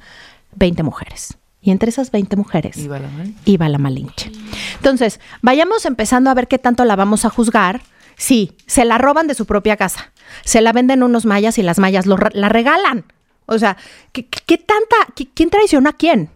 20 0.55 0.83
mujeres. 0.83 1.35
Y 1.65 1.71
entre 1.71 1.89
esas 1.89 2.11
20 2.11 2.35
mujeres 2.35 2.77
Iba 2.77 2.99
la 2.99 3.07
Malinche. 3.07 3.41
iba 3.45 3.69
la 3.69 3.77
Malinche. 3.77 4.31
Entonces, 4.75 5.19
vayamos 5.41 5.85
empezando 5.85 6.29
a 6.29 6.33
ver 6.33 6.47
qué 6.49 6.59
tanto 6.59 6.83
la 6.85 6.95
vamos 6.97 7.23
a 7.25 7.29
juzgar. 7.29 7.81
Sí, 8.17 8.57
se 8.67 8.83
la 8.85 8.97
roban 8.97 9.27
de 9.27 9.33
su 9.33 9.45
propia 9.45 9.77
casa. 9.77 10.11
Se 10.43 10.61
la 10.61 10.73
venden 10.73 11.01
unos 11.03 11.25
mayas 11.25 11.57
y 11.57 11.63
las 11.63 11.79
mayas 11.79 12.05
lo 12.05 12.17
la 12.33 12.49
regalan. 12.49 13.05
O 13.45 13.57
sea, 13.57 13.77
¿qué, 14.11 14.23
tanta, 14.57 14.95
qué- 15.15 15.29
quién 15.33 15.49
traiciona 15.49 15.91
a 15.91 15.93
quién? 15.93 16.29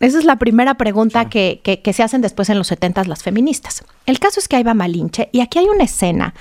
Esa 0.00 0.18
es 0.18 0.24
la 0.24 0.36
primera 0.36 0.74
pregunta 0.74 1.28
que, 1.30 1.60
que- 1.64 1.80
que 1.80 1.92
se 1.92 2.02
hacen 2.02 2.20
después 2.20 2.50
en 2.50 2.58
los 2.58 2.66
70 2.66 3.04
las 3.04 3.22
feministas. 3.22 3.84
El 4.06 4.18
caso 4.18 4.40
es 4.40 4.48
que 4.48 4.56
ahí 4.56 4.62
va 4.64 4.74
Malinche 4.74 5.28
y 5.32 5.40
aquí 5.40 5.60
hay 5.60 5.66
una 5.66 5.84
escena 5.84 6.34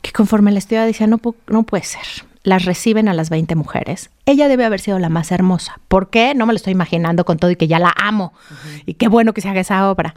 que 0.00 0.10
conforme 0.10 0.50
la 0.52 0.58
estudia 0.58 0.84
decía, 0.84 1.06
no, 1.06 1.20
no 1.48 1.62
puede 1.64 1.84
ser. 1.84 2.02
Las 2.44 2.64
reciben 2.64 3.08
a 3.08 3.14
las 3.14 3.30
20 3.30 3.54
mujeres. 3.54 4.10
Ella 4.26 4.48
debe 4.48 4.64
haber 4.64 4.80
sido 4.80 4.98
la 4.98 5.08
más 5.08 5.30
hermosa. 5.30 5.78
¿Por 5.88 6.10
qué? 6.10 6.34
No 6.34 6.46
me 6.46 6.52
lo 6.52 6.56
estoy 6.56 6.72
imaginando 6.72 7.24
con 7.24 7.38
todo 7.38 7.50
y 7.50 7.56
que 7.56 7.68
ya 7.68 7.78
la 7.78 7.94
amo. 7.96 8.32
Y 8.84 8.94
qué 8.94 9.08
bueno 9.08 9.32
que 9.32 9.40
se 9.40 9.48
haga 9.48 9.60
esa 9.60 9.90
obra. 9.90 10.14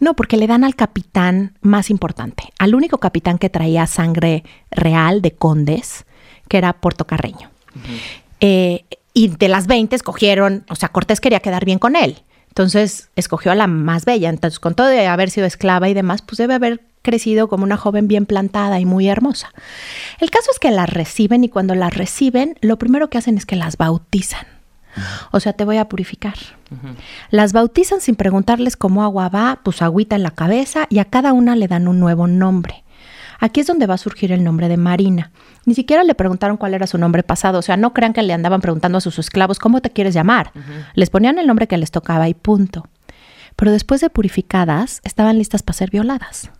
No, 0.00 0.14
porque 0.14 0.36
le 0.36 0.46
dan 0.46 0.64
al 0.64 0.74
capitán 0.74 1.54
más 1.60 1.90
importante, 1.90 2.44
al 2.58 2.74
único 2.74 2.98
capitán 2.98 3.38
que 3.38 3.50
traía 3.50 3.86
sangre 3.86 4.42
real 4.70 5.22
de 5.22 5.32
condes, 5.32 6.06
que 6.48 6.58
era 6.58 6.72
Portocarreño. 6.72 7.50
Eh, 8.40 8.84
y 9.14 9.28
de 9.28 9.48
las 9.48 9.66
20 9.66 9.94
escogieron, 9.94 10.64
o 10.68 10.74
sea, 10.74 10.88
Cortés 10.88 11.20
quería 11.20 11.40
quedar 11.40 11.64
bien 11.64 11.78
con 11.78 11.94
él. 11.94 12.22
Entonces 12.48 13.10
escogió 13.14 13.52
a 13.52 13.54
la 13.54 13.68
más 13.68 14.04
bella. 14.04 14.28
Entonces, 14.28 14.58
con 14.58 14.74
todo 14.74 14.88
de 14.88 15.06
haber 15.06 15.30
sido 15.30 15.46
esclava 15.46 15.88
y 15.88 15.94
demás, 15.94 16.22
pues 16.22 16.38
debe 16.38 16.54
haber 16.54 16.80
crecido 17.02 17.48
como 17.48 17.64
una 17.64 17.76
joven 17.76 18.08
bien 18.08 18.26
plantada 18.26 18.80
y 18.80 18.84
muy 18.84 19.08
hermosa. 19.08 19.52
El 20.18 20.30
caso 20.30 20.50
es 20.52 20.58
que 20.58 20.70
las 20.70 20.90
reciben 20.90 21.44
y 21.44 21.48
cuando 21.48 21.74
las 21.74 21.94
reciben, 21.94 22.56
lo 22.60 22.78
primero 22.78 23.10
que 23.10 23.18
hacen 23.18 23.36
es 23.36 23.46
que 23.46 23.56
las 23.56 23.76
bautizan. 23.76 24.46
O 25.30 25.40
sea, 25.40 25.52
te 25.52 25.64
voy 25.64 25.76
a 25.76 25.88
purificar. 25.88 26.34
Las 27.30 27.52
bautizan 27.52 28.00
sin 28.00 28.16
preguntarles 28.16 28.76
cómo 28.76 29.02
agua 29.02 29.28
va, 29.28 29.60
pues 29.62 29.82
agüita 29.82 30.16
en 30.16 30.22
la 30.22 30.32
cabeza 30.32 30.86
y 30.90 30.98
a 30.98 31.04
cada 31.04 31.32
una 31.32 31.56
le 31.56 31.68
dan 31.68 31.88
un 31.88 32.00
nuevo 32.00 32.26
nombre. 32.26 32.84
Aquí 33.38 33.60
es 33.60 33.66
donde 33.66 33.86
va 33.86 33.94
a 33.94 33.98
surgir 33.98 34.32
el 34.32 34.44
nombre 34.44 34.68
de 34.68 34.76
Marina. 34.76 35.30
Ni 35.64 35.74
siquiera 35.74 36.04
le 36.04 36.14
preguntaron 36.14 36.58
cuál 36.58 36.74
era 36.74 36.86
su 36.86 36.98
nombre 36.98 37.22
pasado. 37.22 37.58
O 37.58 37.62
sea, 37.62 37.76
no 37.76 37.94
crean 37.94 38.12
que 38.12 38.22
le 38.22 38.34
andaban 38.34 38.60
preguntando 38.60 38.98
a 38.98 39.00
sus 39.00 39.18
esclavos 39.18 39.58
cómo 39.58 39.80
te 39.80 39.90
quieres 39.90 40.12
llamar. 40.12 40.52
Les 40.94 41.08
ponían 41.08 41.38
el 41.38 41.46
nombre 41.46 41.66
que 41.66 41.78
les 41.78 41.90
tocaba 41.90 42.28
y 42.28 42.34
punto. 42.34 42.86
Pero 43.56 43.72
después 43.72 44.00
de 44.00 44.10
purificadas, 44.10 45.00
estaban 45.04 45.38
listas 45.38 45.62
para 45.62 45.78
ser 45.78 45.90
violadas. 45.90 46.50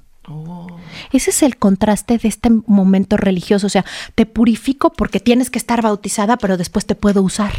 Ese 1.12 1.30
es 1.30 1.42
el 1.42 1.56
contraste 1.56 2.18
de 2.18 2.28
este 2.28 2.50
momento 2.66 3.16
religioso. 3.16 3.66
O 3.66 3.70
sea, 3.70 3.84
te 4.14 4.26
purifico 4.26 4.90
porque 4.92 5.20
tienes 5.20 5.50
que 5.50 5.58
estar 5.58 5.82
bautizada, 5.82 6.36
pero 6.36 6.56
después 6.56 6.86
te 6.86 6.94
puedo 6.94 7.22
usar. 7.22 7.52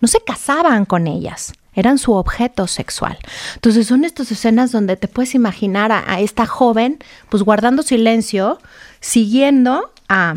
No 0.00 0.08
se 0.08 0.20
casaban 0.24 0.84
con 0.84 1.06
ellas, 1.06 1.52
eran 1.74 1.98
su 1.98 2.12
objeto 2.12 2.66
sexual. 2.66 3.18
Entonces 3.54 3.86
son 3.86 4.04
estas 4.04 4.30
escenas 4.32 4.72
donde 4.72 4.96
te 4.96 5.08
puedes 5.08 5.34
imaginar 5.34 5.92
a, 5.92 6.04
a 6.06 6.20
esta 6.20 6.46
joven, 6.46 6.98
pues 7.28 7.42
guardando 7.42 7.82
silencio, 7.82 8.58
siguiendo 9.00 9.90
a, 10.08 10.36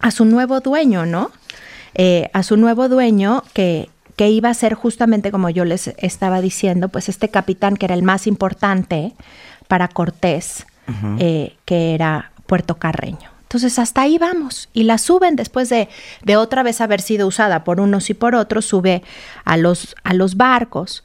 a 0.00 0.10
su 0.10 0.24
nuevo 0.24 0.60
dueño, 0.60 1.06
¿no? 1.06 1.30
Eh, 1.94 2.30
a 2.32 2.42
su 2.42 2.56
nuevo 2.56 2.88
dueño 2.88 3.42
que, 3.52 3.90
que 4.16 4.30
iba 4.30 4.48
a 4.48 4.54
ser 4.54 4.74
justamente 4.74 5.30
como 5.30 5.50
yo 5.50 5.64
les 5.64 5.88
estaba 5.98 6.40
diciendo, 6.40 6.88
pues 6.88 7.08
este 7.08 7.30
capitán 7.30 7.76
que 7.76 7.86
era 7.86 7.94
el 7.94 8.02
más 8.02 8.26
importante 8.26 9.14
para 9.70 9.86
Cortés, 9.86 10.66
eh, 11.20 11.54
que 11.64 11.94
era 11.94 12.32
Puerto 12.46 12.74
Carreño. 12.74 13.30
Entonces 13.42 13.78
hasta 13.78 14.02
ahí 14.02 14.18
vamos 14.18 14.68
y 14.72 14.82
la 14.82 14.98
suben 14.98 15.36
después 15.36 15.68
de, 15.68 15.88
de 16.24 16.36
otra 16.36 16.64
vez 16.64 16.80
haber 16.80 17.00
sido 17.00 17.28
usada 17.28 17.62
por 17.62 17.80
unos 17.80 18.10
y 18.10 18.14
por 18.14 18.34
otros, 18.34 18.64
sube 18.64 19.04
a 19.44 19.56
los, 19.56 19.94
a 20.02 20.12
los 20.12 20.36
barcos 20.36 21.04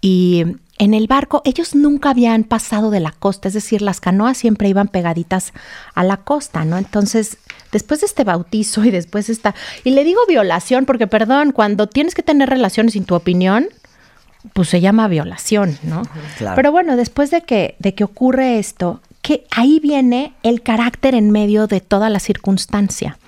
y 0.00 0.44
en 0.78 0.92
el 0.92 1.06
barco 1.06 1.40
ellos 1.44 1.76
nunca 1.76 2.10
habían 2.10 2.42
pasado 2.42 2.90
de 2.90 2.98
la 2.98 3.12
costa, 3.12 3.46
es 3.46 3.54
decir, 3.54 3.80
las 3.80 4.00
canoas 4.00 4.38
siempre 4.38 4.68
iban 4.68 4.88
pegaditas 4.88 5.52
a 5.94 6.02
la 6.02 6.16
costa, 6.16 6.64
¿no? 6.64 6.78
Entonces, 6.78 7.36
después 7.70 8.00
de 8.00 8.06
este 8.06 8.24
bautizo 8.24 8.84
y 8.84 8.90
después 8.90 9.28
esta, 9.28 9.54
y 9.84 9.90
le 9.90 10.02
digo 10.02 10.20
violación 10.26 10.84
porque, 10.84 11.06
perdón, 11.06 11.52
cuando 11.52 11.86
tienes 11.86 12.16
que 12.16 12.24
tener 12.24 12.48
relaciones 12.48 12.94
sin 12.94 13.04
tu 13.04 13.14
opinión, 13.14 13.68
pues 14.52 14.68
se 14.68 14.80
llama 14.80 15.08
violación, 15.08 15.78
¿no? 15.82 16.02
Claro. 16.38 16.56
Pero 16.56 16.72
bueno, 16.72 16.96
después 16.96 17.30
de 17.30 17.42
que, 17.42 17.74
de 17.78 17.94
que 17.94 18.04
ocurre 18.04 18.58
esto, 18.58 19.00
que 19.22 19.44
ahí 19.50 19.80
viene 19.80 20.32
el 20.42 20.62
carácter 20.62 21.14
en 21.14 21.30
medio 21.30 21.66
de 21.66 21.80
toda 21.80 22.08
la 22.10 22.20
circunstancia. 22.20 23.18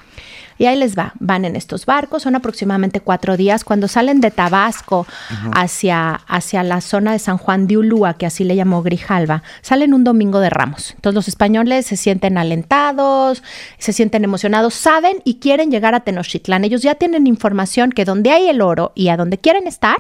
Y 0.62 0.66
ahí 0.66 0.76
les 0.78 0.96
va, 0.96 1.12
van 1.18 1.44
en 1.44 1.56
estos 1.56 1.86
barcos, 1.86 2.22
son 2.22 2.36
aproximadamente 2.36 3.00
cuatro 3.00 3.36
días. 3.36 3.64
Cuando 3.64 3.88
salen 3.88 4.20
de 4.20 4.30
Tabasco 4.30 5.08
hacia, 5.54 6.14
hacia 6.28 6.62
la 6.62 6.80
zona 6.80 7.10
de 7.10 7.18
San 7.18 7.36
Juan 7.36 7.66
de 7.66 7.78
Ulúa, 7.78 8.14
que 8.14 8.26
así 8.26 8.44
le 8.44 8.54
llamó 8.54 8.80
Grijalva, 8.84 9.42
salen 9.60 9.92
un 9.92 10.04
domingo 10.04 10.38
de 10.38 10.50
ramos. 10.50 10.92
Entonces 10.94 11.16
los 11.16 11.26
españoles 11.26 11.84
se 11.86 11.96
sienten 11.96 12.38
alentados, 12.38 13.42
se 13.78 13.92
sienten 13.92 14.22
emocionados, 14.22 14.74
saben 14.74 15.20
y 15.24 15.40
quieren 15.40 15.72
llegar 15.72 15.96
a 15.96 16.00
Tenochtitlán. 16.00 16.62
Ellos 16.64 16.82
ya 16.82 16.94
tienen 16.94 17.26
información 17.26 17.90
que 17.90 18.04
donde 18.04 18.30
hay 18.30 18.48
el 18.48 18.62
oro 18.62 18.92
y 18.94 19.08
a 19.08 19.16
donde 19.16 19.38
quieren 19.38 19.66
estar 19.66 19.96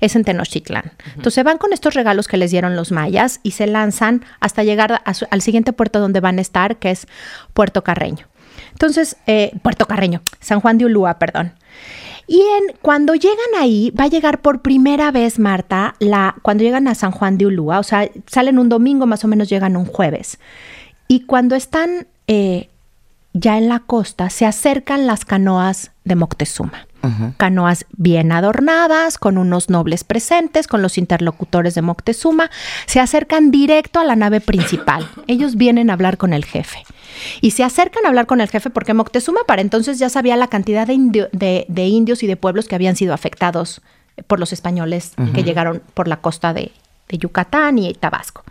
es 0.00 0.16
en 0.16 0.24
Tenochtitlán. 0.24 0.94
Entonces 1.14 1.44
van 1.44 1.58
con 1.58 1.72
estos 1.72 1.94
regalos 1.94 2.26
que 2.26 2.38
les 2.38 2.50
dieron 2.50 2.74
los 2.74 2.90
mayas 2.90 3.38
y 3.44 3.52
se 3.52 3.68
lanzan 3.68 4.24
hasta 4.40 4.64
llegar 4.64 5.00
su- 5.14 5.26
al 5.30 5.42
siguiente 5.42 5.72
puerto 5.72 6.00
donde 6.00 6.18
van 6.18 6.38
a 6.38 6.42
estar, 6.42 6.76
que 6.78 6.90
es 6.90 7.06
Puerto 7.54 7.84
Carreño. 7.84 8.26
Entonces, 8.82 9.16
eh, 9.28 9.52
Puerto 9.62 9.86
Carreño, 9.86 10.22
San 10.40 10.58
Juan 10.58 10.76
de 10.76 10.86
Ulúa, 10.86 11.20
perdón. 11.20 11.52
Y 12.26 12.40
en, 12.40 12.76
cuando 12.82 13.14
llegan 13.14 13.38
ahí, 13.56 13.92
va 13.92 14.04
a 14.04 14.08
llegar 14.08 14.40
por 14.40 14.60
primera 14.60 15.12
vez, 15.12 15.38
Marta, 15.38 15.94
la, 16.00 16.34
cuando 16.42 16.64
llegan 16.64 16.88
a 16.88 16.96
San 16.96 17.12
Juan 17.12 17.38
de 17.38 17.46
Ulúa, 17.46 17.78
o 17.78 17.84
sea, 17.84 18.10
salen 18.26 18.58
un 18.58 18.68
domingo, 18.68 19.06
más 19.06 19.24
o 19.24 19.28
menos 19.28 19.48
llegan 19.48 19.76
un 19.76 19.86
jueves. 19.86 20.40
Y 21.06 21.26
cuando 21.26 21.54
están 21.54 22.08
eh, 22.26 22.70
ya 23.34 23.56
en 23.56 23.68
la 23.68 23.78
costa, 23.78 24.30
se 24.30 24.46
acercan 24.46 25.06
las 25.06 25.24
canoas 25.24 25.92
de 26.02 26.16
Moctezuma. 26.16 26.88
Canoas 27.36 27.86
bien 27.90 28.30
adornadas, 28.32 29.18
con 29.18 29.38
unos 29.38 29.70
nobles 29.70 30.02
presentes, 30.02 30.66
con 30.66 30.82
los 30.82 30.98
interlocutores 30.98 31.74
de 31.74 31.82
Moctezuma, 31.82 32.50
se 32.86 32.98
acercan 32.98 33.52
directo 33.52 34.00
a 34.00 34.04
la 34.04 34.16
nave 34.16 34.40
principal. 34.40 35.08
Ellos 35.28 35.56
vienen 35.56 35.90
a 35.90 35.92
hablar 35.92 36.16
con 36.16 36.32
el 36.32 36.44
jefe. 36.44 36.84
Y 37.40 37.52
se 37.52 37.64
acercan 37.64 38.04
a 38.04 38.08
hablar 38.08 38.26
con 38.26 38.40
el 38.40 38.48
jefe 38.48 38.70
porque 38.70 38.94
Moctezuma 38.94 39.40
para 39.46 39.62
entonces 39.62 39.98
ya 39.98 40.08
sabía 40.08 40.36
la 40.36 40.48
cantidad 40.48 40.86
de, 40.86 40.94
indio- 40.94 41.28
de- 41.32 41.64
de 41.68 41.86
indios 41.86 42.22
y 42.22 42.26
de 42.26 42.36
pueblos 42.36 42.66
que 42.68 42.74
habían 42.74 42.96
sido 42.96 43.14
afectados 43.14 43.80
por 44.26 44.38
los 44.40 44.52
españoles 44.52 45.12
que 45.34 45.42
llegaron 45.42 45.82
por 45.94 46.06
la 46.08 46.18
costa 46.18 46.52
de, 46.52 46.70
de 47.08 47.18
Yucatán 47.18 47.78
y 47.78 47.94
Tabasco. 47.94 48.44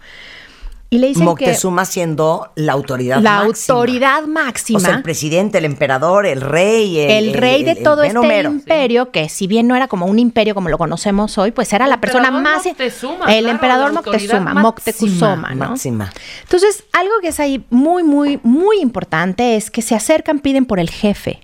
Y 0.93 0.97
le 0.97 1.07
dicen 1.07 1.23
Moctezuma 1.23 1.85
siendo 1.85 2.51
la 2.55 2.73
autoridad 2.73 3.19
que 3.19 3.23
la 3.23 3.45
máxima. 3.45 3.76
autoridad 3.77 4.23
máxima. 4.26 4.77
O 4.77 4.81
sea, 4.81 4.95
el 4.95 5.03
presidente, 5.03 5.57
el 5.59 5.63
emperador, 5.63 6.26
el 6.26 6.41
rey. 6.41 6.99
El, 6.99 7.30
el 7.30 7.34
rey 7.34 7.63
de 7.63 7.72
el- 7.72 7.77
el 7.77 7.84
todo 7.85 8.03
este 8.03 8.19
mero. 8.19 8.51
imperio, 8.51 9.09
que 9.09 9.30
si 9.30 9.47
bien 9.47 9.68
no 9.69 9.76
era 9.77 9.88
como 9.88 10.05
un 10.05 10.19
imperio 10.19 10.53
como 10.53 10.68
lo 10.68 10.77
conocemos 10.77 11.38
hoy, 11.38 11.51
pues 11.51 11.72
era 11.72 11.85
El 11.85 11.91
la 11.91 12.01
persona 12.01 12.30
más... 12.30 12.65
Moctezuma, 12.65 13.34
el 13.34 13.39
claro, 13.45 13.49
emperador 13.55 13.93
la 13.93 14.01
Moctezuma. 14.01 14.53
Moctezuma, 14.53 15.49
¿no? 15.55 15.69
Máxima. 15.69 16.11
Entonces, 16.43 16.84
algo 16.91 17.13
que 17.22 17.30
es 17.30 17.39
ahí 17.39 17.63
muy, 17.69 18.03
muy, 18.03 18.41
muy 18.43 18.81
importante 18.81 19.55
es 19.55 19.72
que 19.72 19.81
se 19.81 19.95
acercan, 19.95 20.39
piden 20.39 20.65
por 20.65 20.77
el 20.77 20.89
jefe. 20.89 21.39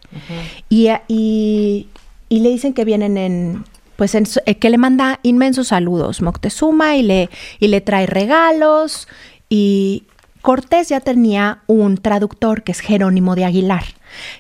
y, 0.68 0.90
y- 1.07 1.88
y 2.28 2.40
le 2.41 2.49
dicen 2.49 2.74
que 2.74 2.84
vienen 2.84 3.18
en. 3.18 3.64
Pues 3.95 4.14
en 4.14 4.28
eh, 4.45 4.56
que 4.56 4.69
le 4.69 4.78
manda 4.78 5.19
inmensos 5.24 5.69
saludos 5.69 6.22
Moctezuma 6.22 6.98
y 6.98 7.02
le, 7.02 7.30
y 7.60 7.69
le 7.69 7.82
trae 7.82 8.06
regalos. 8.06 9.07
Y 9.49 10.03
Cortés 10.41 10.90
ya 10.90 11.02
tenía 11.02 11.60
un 11.68 11.98
traductor 11.98 12.64
que 12.64 12.72
es 12.72 12.80
Jerónimo 12.80 13.36
de 13.36 13.44
Aguilar. 13.44 13.84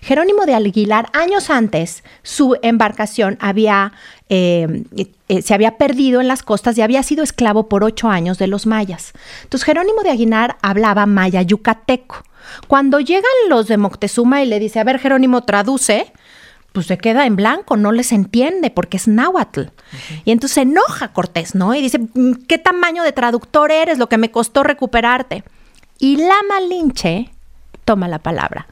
Jerónimo 0.01 0.45
de 0.45 0.55
Aguilar, 0.55 1.09
años 1.13 1.49
antes, 1.49 2.03
su 2.23 2.55
embarcación 2.61 3.37
había, 3.41 3.91
eh, 4.29 4.85
eh, 5.27 5.41
se 5.41 5.53
había 5.53 5.77
perdido 5.77 6.21
en 6.21 6.29
las 6.29 6.43
costas 6.43 6.77
y 6.77 6.81
había 6.81 7.03
sido 7.03 7.23
esclavo 7.23 7.67
por 7.67 7.83
ocho 7.83 8.09
años 8.09 8.37
de 8.37 8.47
los 8.47 8.65
mayas. 8.65 9.11
Entonces 9.43 9.65
Jerónimo 9.65 10.01
de 10.01 10.11
Aguilar 10.11 10.55
hablaba 10.61 11.05
maya 11.05 11.41
yucateco. 11.41 12.23
Cuando 12.67 13.01
llegan 13.01 13.23
los 13.49 13.67
de 13.67 13.77
Moctezuma 13.77 14.41
y 14.41 14.47
le 14.47 14.59
dice, 14.59 14.79
a 14.79 14.85
ver 14.85 14.99
Jerónimo, 14.99 15.43
traduce, 15.43 16.13
pues 16.77 16.85
se 16.85 16.99
queda 16.99 17.25
en 17.25 17.35
blanco, 17.35 17.75
no 17.75 17.91
les 17.91 18.11
entiende 18.11 18.69
porque 18.69 18.97
es 18.97 19.07
náhuatl. 19.07 19.61
Y 20.25 20.31
entonces 20.31 20.53
se 20.53 20.61
enoja 20.61 21.07
Cortés, 21.11 21.55
¿no? 21.55 21.73
Y 21.73 21.81
dice, 21.81 21.97
"Mm, 21.97 22.33
¿qué 22.47 22.59
tamaño 22.59 23.01
de 23.01 23.13
traductor 23.13 23.71
eres? 23.71 23.97
Lo 23.97 24.09
que 24.09 24.19
me 24.19 24.29
costó 24.29 24.61
recuperarte. 24.61 25.43
Y 25.97 26.17
la 26.17 26.35
Malinche 26.47 27.31
toma 27.83 28.07
la 28.07 28.19
palabra 28.19 28.67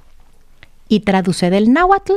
y 0.87 0.99
traduce 0.99 1.49
del 1.49 1.73
náhuatl 1.73 2.13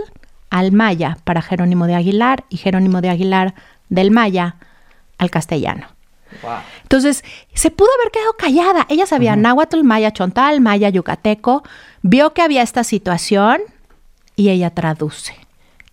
al 0.51 0.73
maya 0.73 1.17
para 1.25 1.41
Jerónimo 1.41 1.87
de 1.87 1.95
Aguilar 1.95 2.45
y 2.51 2.59
Jerónimo 2.59 3.01
de 3.01 3.09
Aguilar 3.09 3.55
del 3.89 4.11
maya 4.11 4.57
al 5.17 5.31
castellano. 5.31 5.87
Entonces, 6.83 7.25
se 7.55 7.71
pudo 7.71 7.89
haber 7.99 8.13
quedado 8.13 8.35
callada. 8.35 8.85
Ella 8.91 9.07
sabía 9.07 9.37
náhuatl, 9.37 9.85
maya 9.85 10.13
chontal, 10.13 10.61
maya 10.61 10.91
yucateco, 10.91 11.63
vio 12.03 12.35
que 12.35 12.43
había 12.43 12.61
esta 12.61 12.85
situación 12.85 13.63
y 14.37 14.51
ella 14.51 14.69
traduce. 14.69 15.38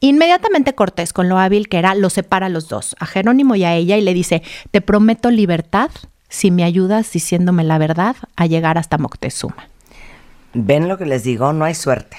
Inmediatamente 0.06 0.76
Cortés, 0.76 1.14
con 1.14 1.30
lo 1.30 1.40
hábil 1.40 1.68
que 1.68 1.77
era, 1.77 1.95
lo 1.95 2.11
separa 2.11 2.45
a 2.45 2.49
los 2.49 2.68
dos, 2.68 2.95
a 2.99 3.07
Jerónimo 3.07 3.56
y 3.56 3.64
a 3.64 3.73
ella, 3.73 3.98
y 3.98 4.02
le 4.02 4.14
dice, 4.14 4.44
te 4.69 4.80
prometo 4.80 5.32
libertad 5.32 5.90
si 6.30 6.52
me 6.52 6.64
ayudas 6.64 7.11
diciéndome 7.11 7.64
la 7.64 7.80
verdad 7.80 8.15
a 8.36 8.45
llegar 8.45 8.77
hasta 8.77 8.99
Moctezuma. 8.99 9.68
¿Ven 10.53 10.88
lo 10.88 10.99
que 10.99 11.07
les 11.07 11.23
digo? 11.23 11.53
No 11.53 11.65
hay 11.65 11.73
suerte. 11.73 12.18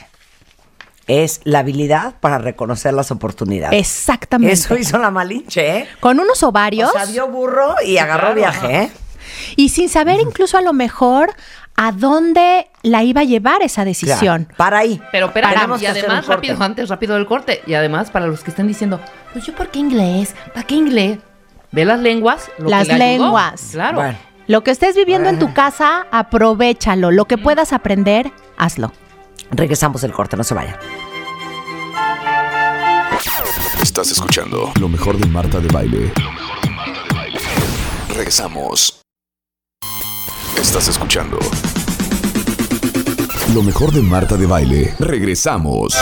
Es 1.06 1.40
la 1.44 1.60
habilidad 1.60 2.14
para 2.18 2.38
reconocer 2.38 2.92
las 2.92 3.12
oportunidades. 3.12 3.78
Exactamente. 3.78 4.54
Eso 4.54 4.76
hizo 4.76 4.98
la 4.98 5.12
Malinche, 5.12 5.78
¿eh? 5.78 5.88
Con 6.00 6.18
unos 6.18 6.42
ovarios. 6.42 6.90
O 6.90 6.92
sea, 6.92 7.04
vio 7.04 7.28
burro 7.28 7.76
y 7.86 7.98
agarró 7.98 8.34
viaje, 8.34 8.82
¿eh? 8.82 8.90
Y 9.54 9.68
sin 9.68 9.88
saber 9.88 10.18
incluso 10.20 10.58
a 10.58 10.60
lo 10.60 10.72
mejor 10.72 11.30
a 11.76 11.92
dónde 11.92 12.68
la 12.82 13.02
iba 13.02 13.20
a 13.20 13.24
llevar 13.24 13.62
esa 13.62 13.84
decisión. 13.84 14.44
Claro. 14.44 14.56
Para 14.56 14.78
ahí. 14.78 15.00
Pero 15.12 15.26
espera, 15.26 15.50
y 15.80 15.86
además, 15.86 16.26
rápido, 16.26 16.56
antes, 16.62 16.88
rápido 16.88 17.14
del 17.14 17.26
corte. 17.26 17.62
Y 17.66 17.74
además, 17.74 18.10
para 18.10 18.26
los 18.26 18.42
que 18.42 18.50
estén 18.50 18.66
diciendo, 18.66 19.00
pues 19.32 19.44
yo, 19.44 19.54
¿por 19.54 19.68
qué 19.68 19.78
inglés? 19.78 20.34
¿Para 20.54 20.66
qué 20.66 20.74
inglés? 20.74 21.18
Ve 21.72 21.84
las 21.84 22.00
lenguas. 22.00 22.50
Lo 22.58 22.70
Las 22.70 22.88
que 22.88 22.94
le 22.94 23.04
ayudó. 23.04 23.24
lenguas. 23.24 23.68
Claro. 23.72 23.96
Bueno. 23.96 24.18
Lo 24.46 24.62
que 24.62 24.70
estés 24.70 24.94
viviendo 24.94 25.28
en 25.28 25.38
tu 25.38 25.52
casa, 25.52 26.06
aprovechalo. 26.12 27.10
Lo 27.10 27.24
que 27.26 27.36
puedas 27.36 27.72
aprender, 27.72 28.32
hazlo. 28.56 28.92
Regresamos 29.50 30.02
del 30.02 30.12
corte, 30.12 30.36
no 30.36 30.44
se 30.44 30.54
vayan. 30.54 30.76
Estás 33.82 34.10
escuchando 34.10 34.72
lo 34.80 34.88
mejor 34.88 35.16
de 35.18 35.26
Marta 35.26 35.58
de 35.58 35.68
Baile. 35.68 36.12
Regresamos. 38.08 39.05
Estás 40.60 40.88
escuchando 40.88 41.38
lo 43.56 43.62
mejor 43.62 43.90
de 43.90 44.02
Marta 44.02 44.36
de 44.36 44.44
Baile. 44.44 44.94
Regresamos. 44.98 45.96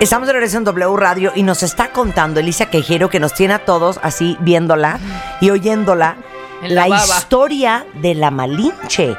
Estamos 0.00 0.26
de 0.26 0.32
regreso 0.32 0.56
en 0.56 0.64
W 0.64 0.96
Radio 0.96 1.32
y 1.34 1.42
nos 1.42 1.62
está 1.62 1.92
contando 1.92 2.40
Alicia 2.40 2.70
Quejero 2.70 3.10
que 3.10 3.20
nos 3.20 3.34
tiene 3.34 3.52
a 3.52 3.66
todos 3.66 4.00
así 4.02 4.38
viéndola 4.40 4.98
y 5.42 5.50
oyéndola 5.50 6.16
En 6.62 6.74
la, 6.74 6.88
historia 6.88 7.84
de 8.00 8.14
la 8.14 8.30
Malinche. 8.30 9.14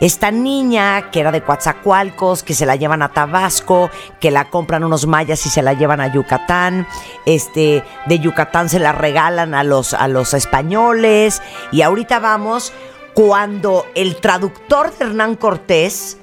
Esta 0.00 0.32
niña 0.32 1.10
que 1.12 1.20
era 1.20 1.30
de 1.30 1.42
Coatzacoalcos, 1.42 2.42
que 2.42 2.54
se 2.54 2.66
la 2.66 2.74
llevan 2.74 3.02
a 3.02 3.10
Tabasco, 3.10 3.90
que 4.18 4.32
la 4.32 4.50
compran 4.50 4.82
unos 4.82 5.06
mayas 5.06 5.44
y 5.46 5.50
se 5.50 5.62
la 5.62 5.74
llevan 5.74 6.00
a 6.00 6.12
Yucatán. 6.12 6.88
Este, 7.26 7.84
de 8.06 8.18
Yucatán 8.18 8.68
se 8.68 8.80
la 8.80 8.92
regalan 8.92 9.54
a 9.54 9.62
los, 9.62 9.94
a 9.94 10.08
los 10.08 10.34
españoles. 10.34 11.40
Y 11.70 11.82
ahorita 11.82 12.18
vamos 12.18 12.72
cuando 13.14 13.86
el 13.94 14.16
traductor 14.16 14.96
de 14.96 15.06
Hernán 15.06 15.36
Cortés 15.36 16.18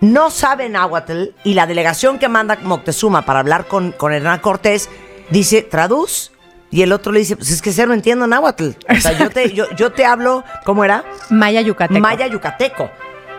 no 0.00 0.30
sabe 0.30 0.68
náhuatl 0.68 1.30
y 1.44 1.54
la 1.54 1.66
delegación 1.66 2.18
que 2.18 2.28
manda 2.28 2.58
Moctezuma 2.62 3.22
para 3.22 3.40
hablar 3.40 3.66
con, 3.66 3.92
con 3.92 4.12
Hernán 4.12 4.40
Cortés 4.40 4.88
dice, 5.30 5.62
traduz. 5.62 6.32
Y 6.72 6.82
el 6.82 6.92
otro 6.92 7.10
le 7.10 7.18
dice, 7.18 7.36
pues 7.36 7.50
es 7.50 7.60
que 7.60 7.72
se 7.72 7.84
no 7.84 7.92
entiendo 7.92 8.26
náhuatl. 8.26 8.70
O 8.88 9.00
sea, 9.00 9.12
yo 9.12 9.28
te, 9.28 9.52
yo, 9.52 9.68
yo 9.76 9.92
te 9.92 10.04
hablo, 10.04 10.44
¿cómo 10.64 10.84
era? 10.84 11.04
Maya 11.28 11.60
Yucateco. 11.60 12.00
Maya 12.00 12.28
yucateco. 12.28 12.90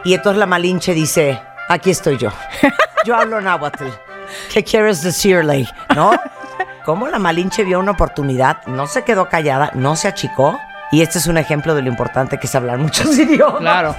Y 0.03 0.13
entonces 0.13 0.37
la 0.37 0.45
Malinche 0.45 0.93
dice, 0.93 1.41
aquí 1.69 1.91
estoy 1.91 2.17
yo. 2.17 2.29
Yo 3.05 3.15
hablo 3.15 3.39
náhuatl. 3.41 3.85
¿Qué 4.51 4.63
quieres 4.63 5.01
decirle? 5.01 5.67
¿No? 5.95 6.11
Como 6.85 7.07
la 7.07 7.19
Malinche 7.19 7.63
vio 7.63 7.79
una 7.79 7.91
oportunidad, 7.91 8.65
no 8.65 8.87
se 8.87 9.03
quedó 9.03 9.29
callada, 9.29 9.71
no 9.75 9.95
se 9.95 10.07
achicó. 10.07 10.59
Y 10.91 11.01
este 11.01 11.19
es 11.19 11.27
un 11.27 11.37
ejemplo 11.37 11.73
de 11.75 11.81
lo 11.81 11.89
importante 11.89 12.37
que 12.39 12.47
es 12.47 12.55
hablar 12.55 12.77
muchos 12.77 13.17
idiomas. 13.17 13.59
Claro. 13.59 13.95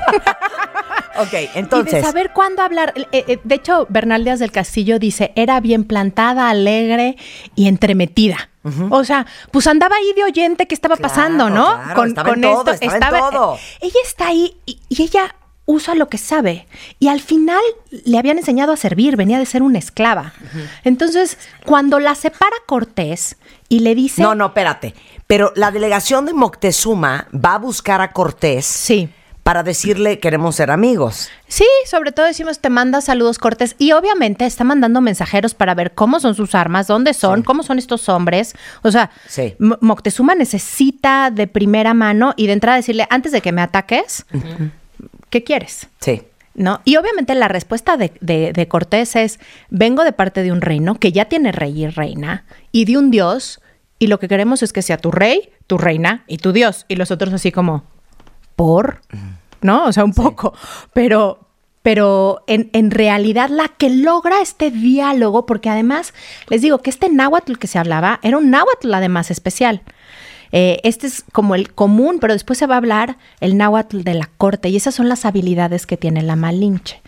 Ok, 1.19 1.33
Y 1.55 1.59
entonces. 1.59 1.93
de 1.95 2.03
saber 2.03 2.31
cuándo 2.33 2.63
hablar. 2.63 2.93
Eh, 2.97 3.07
eh, 3.29 3.39
de 3.45 3.55
hecho, 3.55 3.87
Bernal 3.91 4.25
Díaz 4.25 4.39
del 4.39 4.51
Castillo 4.51 4.99
dice, 4.99 5.33
era 5.37 5.61
bien 5.61 5.85
plantada, 5.85 6.49
alegre 6.49 7.17
y 7.55 7.69
entremetida. 7.69 8.49
O 8.91 9.03
sea, 9.03 9.27
pues 9.51 9.67
andaba 9.67 9.97
ahí 9.97 10.13
de 10.15 10.23
oyente 10.23 10.69
que 10.69 10.75
estaba 10.77 10.97
Claro, 10.97 11.09
pasando, 11.13 11.51
¿no? 11.51 11.81
claro, 11.83 12.05
estaba 12.05 12.31
en 12.31 12.41
todo, 12.43 12.71
estaba 12.71 13.19
en 13.19 13.31
todo. 13.33 13.55
eh, 13.57 13.59
ella 13.81 13.99
está 14.05 14.29
ahí 14.29 14.57
y, 14.67 14.79
y 14.89 15.03
ella 15.03 15.35
usa 15.67 15.97
lo 15.97 16.09
que 16.09 16.17
sabe. 16.17 16.69
Y 17.01 17.09
al 17.09 17.21
final 17.21 17.61
le 18.05 18.19
habían 18.19 18.39
enseñado 18.39 18.73
a 18.73 18.77
servir, 18.77 19.17
venía 19.17 19.39
de 19.41 19.47
ser 19.47 19.63
una 19.65 19.79
esclava. 19.81 20.33
Entonces, 20.85 21.39
cuando 21.67 21.99
la 21.99 22.15
separa 22.15 22.55
Cortés 22.67 23.37
y 23.69 23.81
le 23.81 23.97
dice... 23.97 24.23
No, 24.23 24.37
no, 24.37 24.47
espérate. 24.47 24.95
Pero 25.33 25.51
la 25.57 25.71
delegación 25.71 26.27
de 26.27 26.35
Moctezuma 26.35 27.27
va 27.35 27.55
a 27.55 27.59
buscar 27.59 28.03
a 28.03 28.13
Cortés 28.13 28.67
Sí. 28.67 29.09
para 29.43 29.63
decirle 29.63 30.19
queremos 30.19 30.57
ser 30.57 30.71
amigos. 30.71 31.31
Sí, 31.49 31.65
sobre 31.87 32.13
todo 32.13 32.27
decimos 32.27 32.59
te 32.59 32.69
manda 32.69 33.01
saludos 33.01 33.39
cortes 33.39 33.75
y 33.79 33.93
obviamente 33.93 34.45
está 34.45 34.63
mandando 34.63 35.01
mensajeros 35.01 35.55
para 35.55 35.75
ver 35.75 35.93
cómo 35.95 36.21
son 36.21 36.35
sus 36.35 36.55
armas, 36.55 36.87
dónde 36.87 37.15
son, 37.15 37.43
cómo 37.43 37.63
son 37.63 37.79
estos 37.79 38.11
hombres. 38.11 38.55
O 38.83 38.91
sea, 38.91 39.11
Sí. 39.27 39.55
Moctezuma 39.59 40.35
necesita 40.35 41.31
de 41.31 41.47
primera 41.47 41.95
mano 41.95 42.35
y 42.37 42.47
de 42.47 42.53
entrada 42.53 42.77
decirle, 42.77 43.07
antes 43.09 43.33
de 43.33 43.41
que 43.41 43.53
me 43.53 43.63
ataques, 43.63 44.27
¿qué 45.31 45.43
quieres? 45.43 45.89
Sí. 46.01 46.25
¿No? 46.55 46.83
Y 46.85 46.97
obviamente 46.97 47.35
la 47.35 47.49
respuesta 47.49 47.97
de, 47.97 48.13
de- 48.21 48.53
de 48.53 48.69
Cortés 48.69 49.17
es, 49.17 49.41
vengo 49.71 50.05
de 50.05 50.13
parte 50.13 50.43
de 50.43 50.53
un 50.53 50.61
reino 50.61 50.97
que 50.97 51.11
ya 51.11 51.25
tiene 51.25 51.53
rey 51.53 51.85
y 51.85 51.89
reina 51.89 52.45
y 52.71 52.85
de 52.85 52.99
un 52.99 53.11
dios 53.11 53.62
y 54.03 54.09
lo 54.09 54.19
que 54.19 54.27
queremos 54.27 54.65
es 54.65 54.73
que 54.73 54.83
sea 54.83 54.97
tu 54.97 55.13
rey, 55.13 55.51
tu 55.69 55.79
reina 55.79 56.25
y 56.27 56.39
tu 56.39 56.51
dios. 56.51 56.87
Y 56.89 56.97
los 56.97 57.13
otros 57.13 57.33
así 57.33 57.53
como, 57.53 57.85
¿por? 58.57 59.01
¿No? 59.61 59.85
O 59.85 59.93
sea, 59.93 60.03
un 60.03 60.13
poco. 60.13 60.55
Pero, 60.93 61.47
pero 61.83 62.43
en, 62.49 62.69
en 62.73 62.91
realidad 62.91 63.49
la 63.49 63.69
que 63.69 63.91
logra 63.91 64.41
este 64.41 64.73
diálogo, 64.73 65.47
porque 65.47 65.71
además 65.71 66.15
les 66.49 66.63
digo 66.63 66.79
que 66.79 66.91
este 66.91 67.11
náhuatl 67.11 67.59
que 67.59 67.69
se 67.69 67.79
hablaba 67.79 68.19
era 68.25 68.39
un 68.39 68.51
náhuatl 68.51 68.93
además 68.93 69.31
especial. 69.31 69.83
Eh, 70.53 70.81
este 70.85 71.07
es 71.07 71.25
como 71.33 71.55
el 71.55 71.73
común, 71.73 72.19
pero 72.21 72.35
después 72.35 72.59
se 72.59 72.67
va 72.67 72.75
a 72.75 72.79
hablar 72.79 73.17
el 73.41 73.57
náhuatl 73.57 74.03
de 74.03 74.15
la 74.15 74.29
corte 74.37 74.69
y 74.69 74.77
esas 74.77 74.95
son 74.95 75.09
las 75.09 75.25
habilidades 75.25 75.87
que 75.87 75.97
tiene 75.97 76.23
la 76.23 76.37
malinche. 76.37 77.01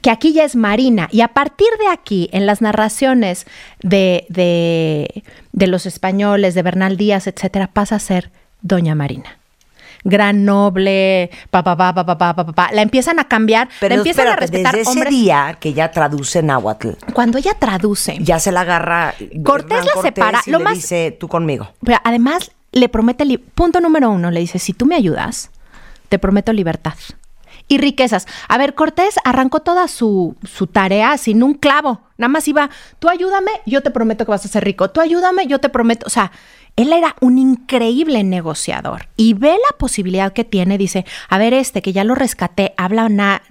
Que 0.00 0.10
aquí 0.10 0.32
ya 0.32 0.44
es 0.44 0.54
marina. 0.54 1.08
Y 1.10 1.20
a 1.20 1.28
partir 1.28 1.68
de 1.80 1.88
aquí, 1.88 2.30
en 2.32 2.46
las 2.46 2.62
narraciones 2.62 3.46
de, 3.82 4.26
de, 4.30 5.66
los 5.66 5.86
españoles, 5.86 6.54
de 6.54 6.62
Bernal 6.62 6.96
Díaz, 6.96 7.26
etcétera, 7.26 7.68
pasa 7.72 7.96
a 7.96 8.00
ser 8.00 8.30
Doña 8.62 8.94
Marina 8.94 9.38
gran 10.04 10.44
noble, 10.44 11.28
papá, 11.50 11.76
papá, 11.76 12.06
papá, 12.06 12.16
papá, 12.16 12.46
papá. 12.46 12.70
La 12.72 12.82
empiezan 12.82 13.18
a 13.18 13.24
cambiar, 13.24 13.68
Pero 13.80 13.96
la 13.96 14.00
empiezan 14.00 14.28
a 14.28 14.36
respetar. 14.36 14.74
Desde 14.74 14.88
hombres. 14.88 15.10
día 15.10 15.58
que 15.60 15.72
ya 15.72 15.90
traduce 15.90 16.40
náhuatl. 16.40 16.90
Cuando 17.12 17.36
ella 17.36 17.54
traduce. 17.58 18.16
Ya 18.20 18.38
se 18.38 18.52
la 18.52 18.60
agarra. 18.60 19.14
Eh, 19.18 19.42
Cortés 19.42 19.84
la 19.84 20.00
separa. 20.00 20.40
Y 20.46 20.50
lo 20.52 20.60
más. 20.60 20.74
Dice 20.74 21.16
tú 21.18 21.26
conmigo. 21.26 21.72
Pero 21.84 21.98
además, 22.04 22.52
le 22.72 22.88
promete, 22.88 23.24
punto 23.54 23.80
número 23.80 24.10
uno, 24.10 24.30
le 24.30 24.40
dice, 24.40 24.58
si 24.58 24.72
tú 24.72 24.86
me 24.86 24.94
ayudas, 24.94 25.50
te 26.08 26.18
prometo 26.18 26.52
libertad. 26.52 26.94
Y 27.70 27.76
riquezas. 27.78 28.26
A 28.48 28.56
ver, 28.56 28.74
Cortés 28.74 29.16
arrancó 29.24 29.60
toda 29.60 29.88
su, 29.88 30.36
su 30.42 30.66
tarea 30.68 31.18
sin 31.18 31.42
un 31.42 31.52
clavo. 31.52 32.00
Nada 32.16 32.28
más 32.30 32.48
iba, 32.48 32.70
tú 32.98 33.10
ayúdame, 33.10 33.50
yo 33.66 33.82
te 33.82 33.90
prometo 33.90 34.24
que 34.24 34.30
vas 34.30 34.44
a 34.44 34.48
ser 34.48 34.64
rico. 34.64 34.90
Tú 34.90 35.02
ayúdame, 35.02 35.46
yo 35.46 35.58
te 35.60 35.68
prometo. 35.68 36.06
O 36.06 36.10
sea, 36.10 36.32
él 36.76 36.92
era 36.94 37.14
un 37.20 37.36
increíble 37.36 38.24
negociador 38.24 39.08
y 39.16 39.34
ve 39.34 39.50
la 39.50 39.76
posibilidad 39.76 40.32
que 40.32 40.44
tiene. 40.44 40.78
Dice, 40.78 41.04
a 41.28 41.36
ver, 41.36 41.52
este 41.52 41.82
que 41.82 41.92
ya 41.92 42.04
lo 42.04 42.14
rescaté, 42.14 42.72
habla 42.78 43.10
na- 43.10 43.42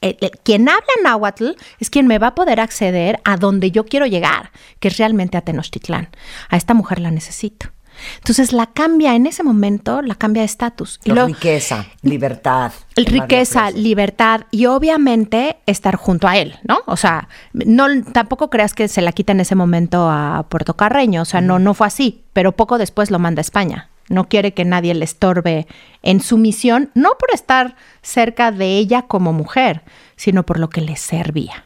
eh, 0.00 0.16
eh, 0.20 0.30
quien 0.44 0.68
habla 0.68 0.86
náhuatl 1.02 1.52
es 1.80 1.90
quien 1.90 2.06
me 2.06 2.18
va 2.18 2.28
a 2.28 2.34
poder 2.36 2.60
acceder 2.60 3.18
a 3.24 3.36
donde 3.36 3.72
yo 3.72 3.84
quiero 3.84 4.06
llegar, 4.06 4.52
que 4.78 4.88
es 4.88 4.96
realmente 4.98 5.38
a 5.38 5.40
Tenochtitlán. 5.40 6.08
A 6.50 6.56
esta 6.56 6.72
mujer 6.74 7.00
la 7.00 7.10
necesito. 7.10 7.70
Entonces 8.18 8.52
la 8.52 8.66
cambia 8.66 9.14
en 9.14 9.26
ese 9.26 9.42
momento, 9.42 10.02
la 10.02 10.14
cambia 10.14 10.42
de 10.42 10.46
estatus. 10.46 11.00
Riqueza, 11.04 11.86
libertad. 12.02 12.72
riqueza, 12.96 13.70
libertad 13.70 14.42
y 14.50 14.66
obviamente 14.66 15.58
estar 15.66 15.96
junto 15.96 16.28
a 16.28 16.36
él, 16.36 16.56
¿no? 16.66 16.80
O 16.86 16.96
sea, 16.96 17.28
no 17.52 17.86
tampoco 18.12 18.50
creas 18.50 18.74
que 18.74 18.88
se 18.88 19.02
la 19.02 19.12
quita 19.12 19.32
en 19.32 19.40
ese 19.40 19.54
momento 19.54 20.08
a 20.10 20.46
Puerto 20.48 20.76
Carreño, 20.76 21.22
o 21.22 21.26
sea, 21.26 21.40
no 21.40 21.58
no 21.58 21.74
fue 21.74 21.86
así, 21.86 22.24
pero 22.32 22.52
poco 22.52 22.78
después 22.78 23.10
lo 23.10 23.18
manda 23.18 23.40
a 23.40 23.42
España. 23.42 23.90
No 24.08 24.28
quiere 24.28 24.54
que 24.54 24.64
nadie 24.64 24.94
le 24.94 25.04
estorbe 25.04 25.66
en 26.02 26.20
su 26.20 26.38
misión, 26.38 26.90
no 26.94 27.10
por 27.18 27.34
estar 27.34 27.74
cerca 28.02 28.52
de 28.52 28.78
ella 28.78 29.02
como 29.02 29.32
mujer, 29.32 29.82
sino 30.14 30.44
por 30.46 30.60
lo 30.60 30.70
que 30.70 30.80
le 30.80 30.96
servía. 30.96 31.65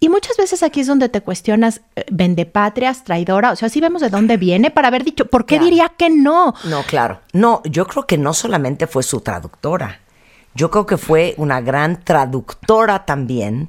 Y 0.00 0.08
muchas 0.08 0.36
veces 0.36 0.62
aquí 0.62 0.80
es 0.80 0.86
donde 0.86 1.08
te 1.08 1.20
cuestionas, 1.20 1.80
eh, 1.96 2.04
vendepatrias, 2.10 3.04
traidora, 3.04 3.52
o 3.52 3.56
sea, 3.56 3.68
sí 3.68 3.80
vemos 3.80 4.00
de 4.02 4.10
dónde 4.10 4.36
viene 4.36 4.70
para 4.70 4.88
haber 4.88 5.04
dicho, 5.04 5.26
¿por 5.26 5.46
qué 5.46 5.56
Claro. 5.56 5.64
diría 5.64 5.92
que 5.96 6.10
no? 6.10 6.54
No, 6.64 6.82
claro. 6.84 7.20
No, 7.32 7.62
yo 7.64 7.86
creo 7.86 8.06
que 8.06 8.18
no 8.18 8.34
solamente 8.34 8.86
fue 8.86 9.02
su 9.02 9.20
traductora. 9.20 10.00
Yo 10.54 10.70
creo 10.70 10.86
que 10.86 10.96
fue 10.96 11.34
una 11.36 11.60
gran 11.60 12.02
traductora 12.02 13.04
también 13.04 13.68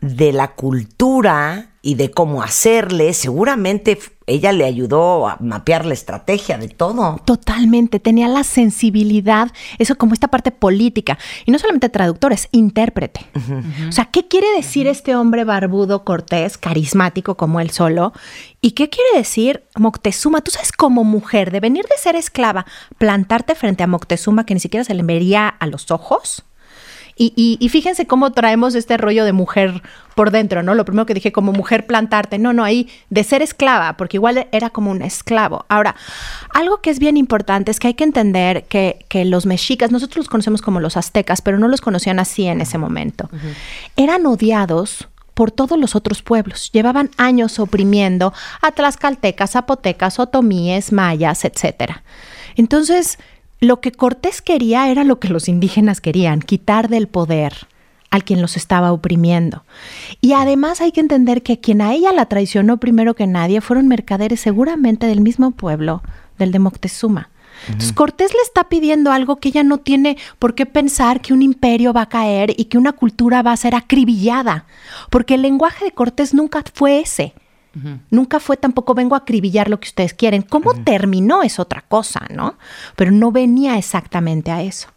de 0.00 0.32
la 0.32 0.48
cultura 0.54 1.70
y 1.82 1.94
de 1.94 2.10
cómo 2.10 2.42
hacerle. 2.42 3.12
Seguramente 3.14 3.96
ella 4.26 4.52
le 4.52 4.64
ayudó 4.64 5.28
a 5.28 5.36
mapear 5.40 5.86
la 5.86 5.94
estrategia 5.94 6.58
de 6.58 6.68
todo. 6.68 7.20
Totalmente, 7.24 8.00
tenía 8.00 8.28
la 8.28 8.44
sensibilidad, 8.44 9.50
eso 9.78 9.96
como 9.96 10.14
esta 10.14 10.28
parte 10.28 10.50
política. 10.50 11.18
Y 11.44 11.52
no 11.52 11.58
solamente 11.58 11.88
traductor, 11.88 12.32
es 12.32 12.48
intérprete. 12.50 13.20
O 13.88 13.92
sea, 13.92 14.06
¿qué 14.06 14.26
quiere 14.26 14.48
decir 14.56 14.86
este 14.88 15.14
hombre 15.14 15.44
barbudo, 15.44 16.04
cortés, 16.04 16.58
carismático 16.58 17.36
como 17.36 17.60
él 17.60 17.70
solo? 17.70 18.12
¿Y 18.60 18.72
qué 18.72 18.88
quiere 18.88 19.16
decir 19.16 19.64
Moctezuma? 19.76 20.40
Tú 20.40 20.50
sabes, 20.50 20.72
como 20.72 21.04
mujer, 21.04 21.52
de 21.52 21.60
venir 21.60 21.84
de 21.84 21.96
ser 21.96 22.16
esclava, 22.16 22.66
plantarte 22.98 23.54
frente 23.54 23.84
a 23.84 23.86
Moctezuma 23.86 24.44
que 24.44 24.54
ni 24.54 24.60
siquiera 24.60 24.82
se 24.82 24.94
le 24.94 25.04
vería 25.04 25.48
a 25.48 25.66
los 25.66 25.90
ojos. 25.90 26.45
Y, 27.18 27.32
y- 27.34 27.56
y 27.60 27.68
fíjense 27.70 28.06
cómo 28.06 28.32
traemos 28.32 28.74
este 28.74 28.98
rollo 28.98 29.24
de 29.24 29.32
mujer 29.32 29.82
por 30.14 30.30
dentro, 30.30 30.62
¿no? 30.62 30.74
Lo 30.74 30.84
primero 30.84 31.06
que 31.06 31.14
dije, 31.14 31.32
como 31.32 31.50
mujer 31.52 31.86
plantarte. 31.86 32.38
No, 32.38 32.52
no, 32.52 32.62
ahí 32.62 32.88
de 33.08 33.24
ser 33.24 33.40
esclava, 33.40 33.96
porque 33.96 34.18
igual 34.18 34.46
era 34.52 34.68
como 34.68 34.90
un 34.90 35.00
esclavo. 35.00 35.64
Ahora, 35.68 35.96
algo 36.52 36.82
que 36.82 36.90
es 36.90 36.98
bien 36.98 37.16
importante 37.16 37.70
es 37.70 37.80
que 37.80 37.88
hay 37.88 37.94
que 37.94 38.04
entender 38.04 38.64
que, 38.64 39.06
que 39.08 39.24
los 39.24 39.46
mexicas, 39.46 39.90
nosotros 39.90 40.18
los 40.18 40.28
conocemos 40.28 40.60
como 40.60 40.78
los 40.78 40.98
aztecas, 40.98 41.40
pero 41.40 41.58
no 41.58 41.68
los 41.68 41.80
conocían 41.80 42.18
así 42.18 42.46
en 42.46 42.60
ese 42.60 42.76
momento. 42.76 43.30
Eran 43.96 44.26
odiados 44.26 45.08
por 45.32 45.50
todos 45.50 45.78
los 45.78 45.94
otros 45.96 46.22
pueblos. 46.22 46.70
Llevaban 46.72 47.10
años 47.16 47.58
oprimiendo 47.58 48.32
a 48.62 48.72
tlaxcaltecas, 48.72 49.52
zapotecas, 49.52 50.18
otomíes, 50.18 50.92
mayas, 50.92 51.44
etcétera. 51.44 52.02
Entonces, 52.56 53.18
lo 53.60 53.80
que 53.80 53.92
Cortés 53.92 54.42
quería 54.42 54.90
era 54.90 55.04
lo 55.04 55.18
que 55.18 55.28
los 55.28 55.48
indígenas 55.48 56.00
querían, 56.00 56.40
quitar 56.40 56.88
del 56.88 57.08
poder 57.08 57.66
al 58.10 58.24
quien 58.24 58.40
los 58.40 58.56
estaba 58.56 58.92
oprimiendo. 58.92 59.64
Y 60.20 60.32
además 60.32 60.80
hay 60.80 60.92
que 60.92 61.00
entender 61.00 61.42
que 61.42 61.60
quien 61.60 61.80
a 61.80 61.92
ella 61.92 62.12
la 62.12 62.26
traicionó 62.26 62.78
primero 62.78 63.14
que 63.14 63.26
nadie 63.26 63.60
fueron 63.60 63.88
mercaderes 63.88 64.40
seguramente 64.40 65.06
del 65.06 65.20
mismo 65.20 65.50
pueblo, 65.50 66.02
del 66.38 66.52
de 66.52 66.58
Moctezuma. 66.58 67.30
Entonces 67.66 67.92
Cortés 67.92 68.32
le 68.32 68.40
está 68.42 68.68
pidiendo 68.68 69.12
algo 69.12 69.36
que 69.36 69.48
ella 69.48 69.62
no 69.62 69.78
tiene 69.78 70.18
por 70.38 70.54
qué 70.54 70.66
pensar 70.66 71.20
que 71.20 71.32
un 71.32 71.42
imperio 71.42 71.92
va 71.92 72.02
a 72.02 72.08
caer 72.08 72.54
y 72.56 72.66
que 72.66 72.78
una 72.78 72.92
cultura 72.92 73.42
va 73.42 73.52
a 73.52 73.56
ser 73.56 73.74
acribillada, 73.74 74.66
porque 75.10 75.34
el 75.34 75.42
lenguaje 75.42 75.86
de 75.86 75.92
Cortés 75.92 76.34
nunca 76.34 76.62
fue 76.74 77.00
ese. 77.00 77.34
Nunca 78.10 78.40
fue 78.40 78.56
tampoco 78.56 78.94
vengo 78.94 79.14
a 79.14 79.18
acribillar 79.18 79.68
lo 79.68 79.78
que 79.80 79.88
ustedes 79.88 80.14
quieren. 80.14 80.42
¿Cómo 80.42 80.74
terminó 80.74 81.42
es 81.42 81.58
otra 81.58 81.82
cosa, 81.82 82.26
no? 82.34 82.58
Pero 82.96 83.10
no 83.10 83.32
venía 83.32 83.76
exactamente 83.76 84.50
a 84.50 84.62
eso. 84.62 84.88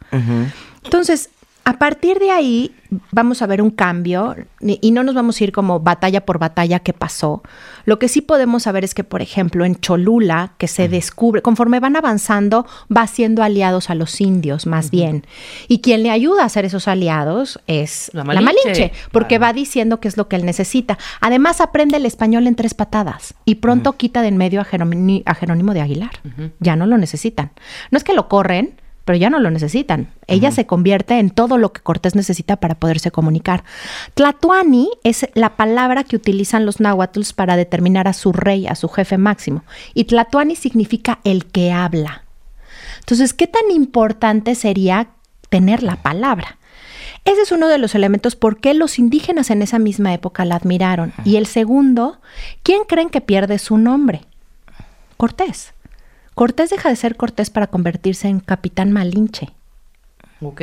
Entonces, 0.84 1.30
a 1.66 1.78
partir 1.78 2.18
de 2.20 2.32
ahí 2.32 2.76
vamos 3.12 3.44
a 3.44 3.46
ver 3.48 3.62
un 3.62 3.70
cambio 3.70 4.36
y 4.60 4.90
no 4.90 5.04
nos 5.04 5.14
vamos 5.14 5.40
a 5.40 5.44
ir 5.44 5.52
como 5.52 5.80
batalla 5.80 6.26
por 6.26 6.40
batalla 6.40 6.80
que 6.80 6.94
pasó. 6.94 7.44
Lo 7.86 8.00
que 8.00 8.08
sí 8.08 8.22
podemos 8.22 8.64
saber 8.64 8.84
es 8.84 8.96
que, 8.96 9.04
por 9.04 9.22
ejemplo, 9.22 9.66
en 9.66 9.76
Cholula, 9.76 10.54
que 10.58 10.68
se 10.68 10.88
descubre, 10.90 11.44
conforme 11.44 11.80
van 11.80 11.96
avanzando, 11.96 12.66
va 12.96 13.04
haciendo 13.04 13.44
aliados 13.44 13.92
a 13.92 13.96
los 13.96 14.20
indios, 14.20 14.66
más 14.66 14.90
bien. 14.90 15.28
Y 15.68 15.82
quien 15.82 16.02
le 16.02 16.10
ayuda 16.10 16.42
a 16.42 16.46
hacer 16.46 16.66
esos 16.66 16.88
aliados 16.88 17.60
es 17.68 18.10
La 18.14 18.24
la 18.24 18.42
Malinche. 18.42 18.92
Porque 19.12 19.38
va 19.38 19.54
diciendo 19.54 20.00
qué 20.00 20.08
es 20.08 20.18
lo 20.18 20.28
que 20.28 20.36
él 20.38 20.46
necesita. 20.46 20.98
Además, 21.22 21.62
aprende 21.62 21.98
el 21.98 22.06
español 22.08 22.48
en 22.48 22.56
tres 22.56 22.74
patadas 22.74 23.36
y 23.46 23.56
pronto 23.56 23.94
quita 23.94 24.22
de 24.24 24.30
en 24.30 24.38
medio 24.38 24.62
a, 24.62 24.66
Jerónimo- 24.66 25.22
a 25.26 25.36
Jerónimo 25.36 25.74
de 25.76 25.82
Aguilar. 25.82 26.12
Ya 26.60 26.76
no 26.76 26.88
lo 26.88 26.98
necesitan. 26.98 27.52
No 27.92 27.98
es 27.98 28.04
que 28.04 28.14
lo 28.14 28.28
corren, 28.28 28.80
pero 29.10 29.18
ya 29.18 29.32
no 29.32 29.40
lo 29.40 29.50
necesitan. 29.50 30.12
Ella 30.28 30.52
se 30.52 30.68
convierte 30.68 31.18
en 31.18 31.32
todo 31.32 31.58
lo 31.58 31.74
que 31.74 31.82
Cortés 31.82 32.14
necesita 32.14 32.58
para 32.58 32.76
poderse 32.76 33.10
comunicar. 33.10 33.64
Tlatuani 34.14 34.88
es 35.04 35.28
la 35.34 35.56
palabra 35.56 36.04
que 36.04 36.16
utilizan 36.16 36.64
los 36.64 36.80
náhuatls 36.80 37.34
para 37.34 37.58
determinar 37.58 38.08
a 38.08 38.14
su 38.14 38.34
rey, 38.34 38.68
a 38.68 38.76
su 38.76 38.88
jefe 38.88 39.18
máximo. 39.18 39.64
Y 39.96 40.04
Tlatuani 40.04 40.56
significa 40.56 41.22
el 41.24 41.48
que 41.48 41.72
habla. 41.72 42.24
Entonces, 43.00 43.34
¿qué 43.34 43.48
tan 43.48 43.72
importante 43.72 44.54
sería 44.54 45.10
tener 45.50 45.82
la 45.82 45.96
palabra? 46.04 46.60
Ese 47.26 47.42
es 47.42 47.52
uno 47.52 47.68
de 47.68 47.80
los 47.80 47.96
elementos 47.96 48.36
por 48.36 48.60
qué 48.60 48.76
los 48.76 49.00
indígenas 49.00 49.50
en 49.50 49.64
esa 49.64 49.80
misma 49.80 50.14
época 50.14 50.46
la 50.46 50.58
admiraron. 50.58 51.14
Y 51.26 51.38
el 51.38 51.48
segundo, 51.48 52.22
¿quién 52.62 52.84
creen 52.88 53.10
que 53.10 53.22
pierde 53.22 53.58
su 53.58 53.80
nombre? 53.80 54.22
Cortés. 55.18 55.74
Cortés 56.40 56.70
deja 56.70 56.88
de 56.88 56.96
ser 56.96 57.18
Cortés 57.18 57.50
para 57.50 57.68
convertirse 57.68 58.30
en 58.30 58.40
capitán 58.40 58.94
Malinche. 58.94 59.50
Ok. 60.42 60.62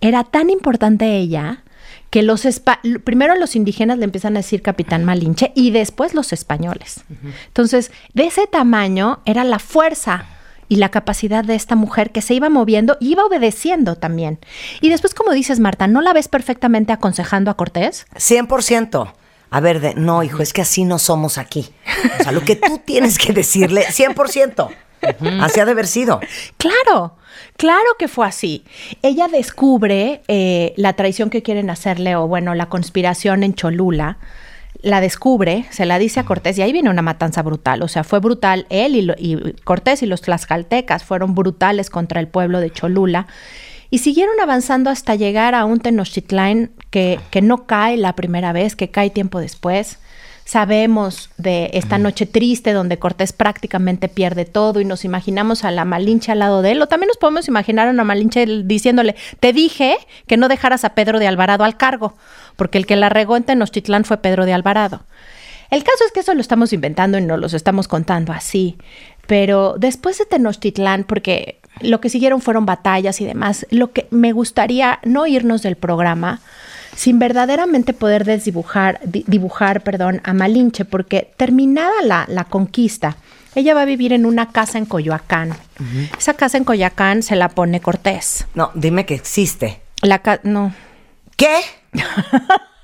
Era 0.00 0.24
tan 0.24 0.48
importante 0.48 1.18
ella 1.18 1.62
que 2.08 2.22
los 2.22 2.46
espa- 2.46 2.80
primero 3.04 3.34
los 3.34 3.54
indígenas 3.54 3.98
le 3.98 4.04
empiezan 4.04 4.34
a 4.34 4.38
decir 4.38 4.62
capitán 4.62 5.04
Malinche 5.04 5.52
y 5.54 5.72
después 5.72 6.14
los 6.14 6.32
españoles. 6.32 7.04
Entonces, 7.48 7.92
de 8.14 8.24
ese 8.24 8.46
tamaño 8.46 9.20
era 9.26 9.44
la 9.44 9.58
fuerza 9.58 10.24
y 10.70 10.76
la 10.76 10.88
capacidad 10.88 11.44
de 11.44 11.54
esta 11.54 11.76
mujer 11.76 12.10
que 12.10 12.22
se 12.22 12.32
iba 12.32 12.48
moviendo 12.48 12.96
y 12.98 13.12
iba 13.12 13.26
obedeciendo 13.26 13.96
también. 13.96 14.38
Y 14.80 14.88
después, 14.88 15.12
como 15.12 15.32
dices, 15.32 15.60
Marta, 15.60 15.86
¿no 15.86 16.00
la 16.00 16.14
ves 16.14 16.28
perfectamente 16.28 16.94
aconsejando 16.94 17.50
a 17.50 17.58
Cortés? 17.58 18.06
100%. 18.16 19.12
A 19.50 19.60
ver, 19.60 19.80
de, 19.80 19.94
no, 19.94 20.22
hijo, 20.22 20.42
es 20.42 20.52
que 20.52 20.62
así 20.62 20.84
no 20.84 20.98
somos 20.98 21.38
aquí. 21.38 21.68
O 22.20 22.22
sea, 22.24 22.32
lo 22.32 22.40
que 22.42 22.56
tú 22.56 22.80
tienes 22.84 23.18
que 23.18 23.32
decirle, 23.32 23.84
100%. 23.86 24.68
Así 25.40 25.60
ha 25.60 25.64
de 25.64 25.70
haber 25.72 25.86
sido. 25.86 26.18
Claro, 26.56 27.16
claro 27.56 27.84
que 27.98 28.08
fue 28.08 28.26
así. 28.26 28.64
Ella 29.02 29.28
descubre 29.28 30.22
eh, 30.28 30.72
la 30.76 30.94
traición 30.94 31.30
que 31.30 31.42
quieren 31.42 31.70
hacerle, 31.70 32.16
o 32.16 32.26
bueno, 32.26 32.54
la 32.54 32.66
conspiración 32.68 33.42
en 33.42 33.54
Cholula. 33.54 34.18
La 34.80 35.00
descubre, 35.00 35.66
se 35.70 35.86
la 35.86 35.98
dice 35.98 36.20
a 36.20 36.24
Cortés, 36.24 36.58
y 36.58 36.62
ahí 36.62 36.72
viene 36.72 36.90
una 36.90 37.00
matanza 37.02 37.42
brutal. 37.42 37.82
O 37.82 37.88
sea, 37.88 38.02
fue 38.04 38.18
brutal 38.20 38.66
él 38.70 38.96
y, 38.96 39.02
lo- 39.02 39.14
y 39.16 39.54
Cortés 39.64 40.02
y 40.02 40.06
los 40.06 40.20
tlaxcaltecas 40.22 41.04
fueron 41.04 41.34
brutales 41.34 41.90
contra 41.90 42.20
el 42.20 42.28
pueblo 42.28 42.60
de 42.60 42.70
Cholula. 42.70 43.26
Y 43.94 43.98
siguieron 43.98 44.40
avanzando 44.40 44.90
hasta 44.90 45.14
llegar 45.14 45.54
a 45.54 45.64
un 45.64 45.78
Tenochtitlán 45.78 46.72
que, 46.90 47.20
que 47.30 47.40
no 47.42 47.64
cae 47.68 47.96
la 47.96 48.16
primera 48.16 48.52
vez, 48.52 48.74
que 48.74 48.90
cae 48.90 49.08
tiempo 49.08 49.38
después. 49.38 50.00
Sabemos 50.44 51.30
de 51.36 51.70
esta 51.74 51.96
noche 51.98 52.26
triste 52.26 52.72
donde 52.72 52.98
Cortés 52.98 53.32
prácticamente 53.32 54.08
pierde 54.08 54.46
todo 54.46 54.80
y 54.80 54.84
nos 54.84 55.04
imaginamos 55.04 55.62
a 55.62 55.70
la 55.70 55.84
Malinche 55.84 56.32
al 56.32 56.40
lado 56.40 56.60
de 56.60 56.72
él. 56.72 56.82
O 56.82 56.88
también 56.88 57.06
nos 57.06 57.18
podemos 57.18 57.46
imaginar 57.46 57.86
a 57.86 57.92
una 57.92 58.02
Malinche 58.02 58.44
diciéndole, 58.64 59.14
te 59.38 59.52
dije 59.52 59.96
que 60.26 60.38
no 60.38 60.48
dejaras 60.48 60.84
a 60.84 60.96
Pedro 60.96 61.20
de 61.20 61.28
Alvarado 61.28 61.62
al 61.62 61.76
cargo, 61.76 62.16
porque 62.56 62.78
el 62.78 62.86
que 62.86 62.96
la 62.96 63.10
regó 63.10 63.36
en 63.36 63.44
Tenochtitlán 63.44 64.04
fue 64.04 64.16
Pedro 64.16 64.44
de 64.44 64.54
Alvarado. 64.54 65.04
El 65.70 65.84
caso 65.84 66.04
es 66.04 66.10
que 66.10 66.18
eso 66.18 66.34
lo 66.34 66.40
estamos 66.40 66.72
inventando 66.72 67.16
y 67.16 67.22
no 67.22 67.36
los 67.36 67.54
estamos 67.54 67.86
contando 67.86 68.32
así. 68.32 68.76
Pero 69.28 69.76
después 69.78 70.18
de 70.18 70.26
Tenochtitlán, 70.26 71.04
porque 71.04 71.60
lo 71.80 72.00
que 72.00 72.08
siguieron 72.10 72.40
fueron 72.40 72.66
batallas 72.66 73.20
y 73.20 73.24
demás, 73.24 73.66
lo 73.70 73.92
que 73.92 74.06
me 74.10 74.32
gustaría 74.32 74.98
no 75.04 75.26
irnos 75.26 75.62
del 75.62 75.76
programa 75.76 76.40
sin 76.96 77.18
verdaderamente 77.18 77.92
poder 77.92 78.24
desdibujar, 78.24 79.00
di- 79.04 79.24
dibujar, 79.26 79.82
perdón, 79.82 80.20
a 80.24 80.32
Malinche, 80.32 80.84
porque 80.84 81.32
terminada 81.36 81.92
la, 82.04 82.24
la 82.28 82.44
conquista 82.44 83.16
Ella 83.56 83.74
va 83.74 83.82
a 83.82 83.84
vivir 83.84 84.12
en 84.12 84.26
una 84.26 84.50
casa 84.50 84.78
en 84.78 84.84
Coyoacán. 84.86 85.52
Esa 86.18 86.34
casa 86.34 86.56
en 86.58 86.64
Coyoacán 86.64 87.22
se 87.22 87.36
la 87.36 87.48
pone 87.48 87.80
Cortés. 87.80 88.46
No, 88.54 88.70
dime 88.74 89.06
que 89.06 89.14
existe. 89.14 89.80
La 90.02 90.18
ca- 90.20 90.40
no. 90.44 90.72
¿Qué? 91.36 91.56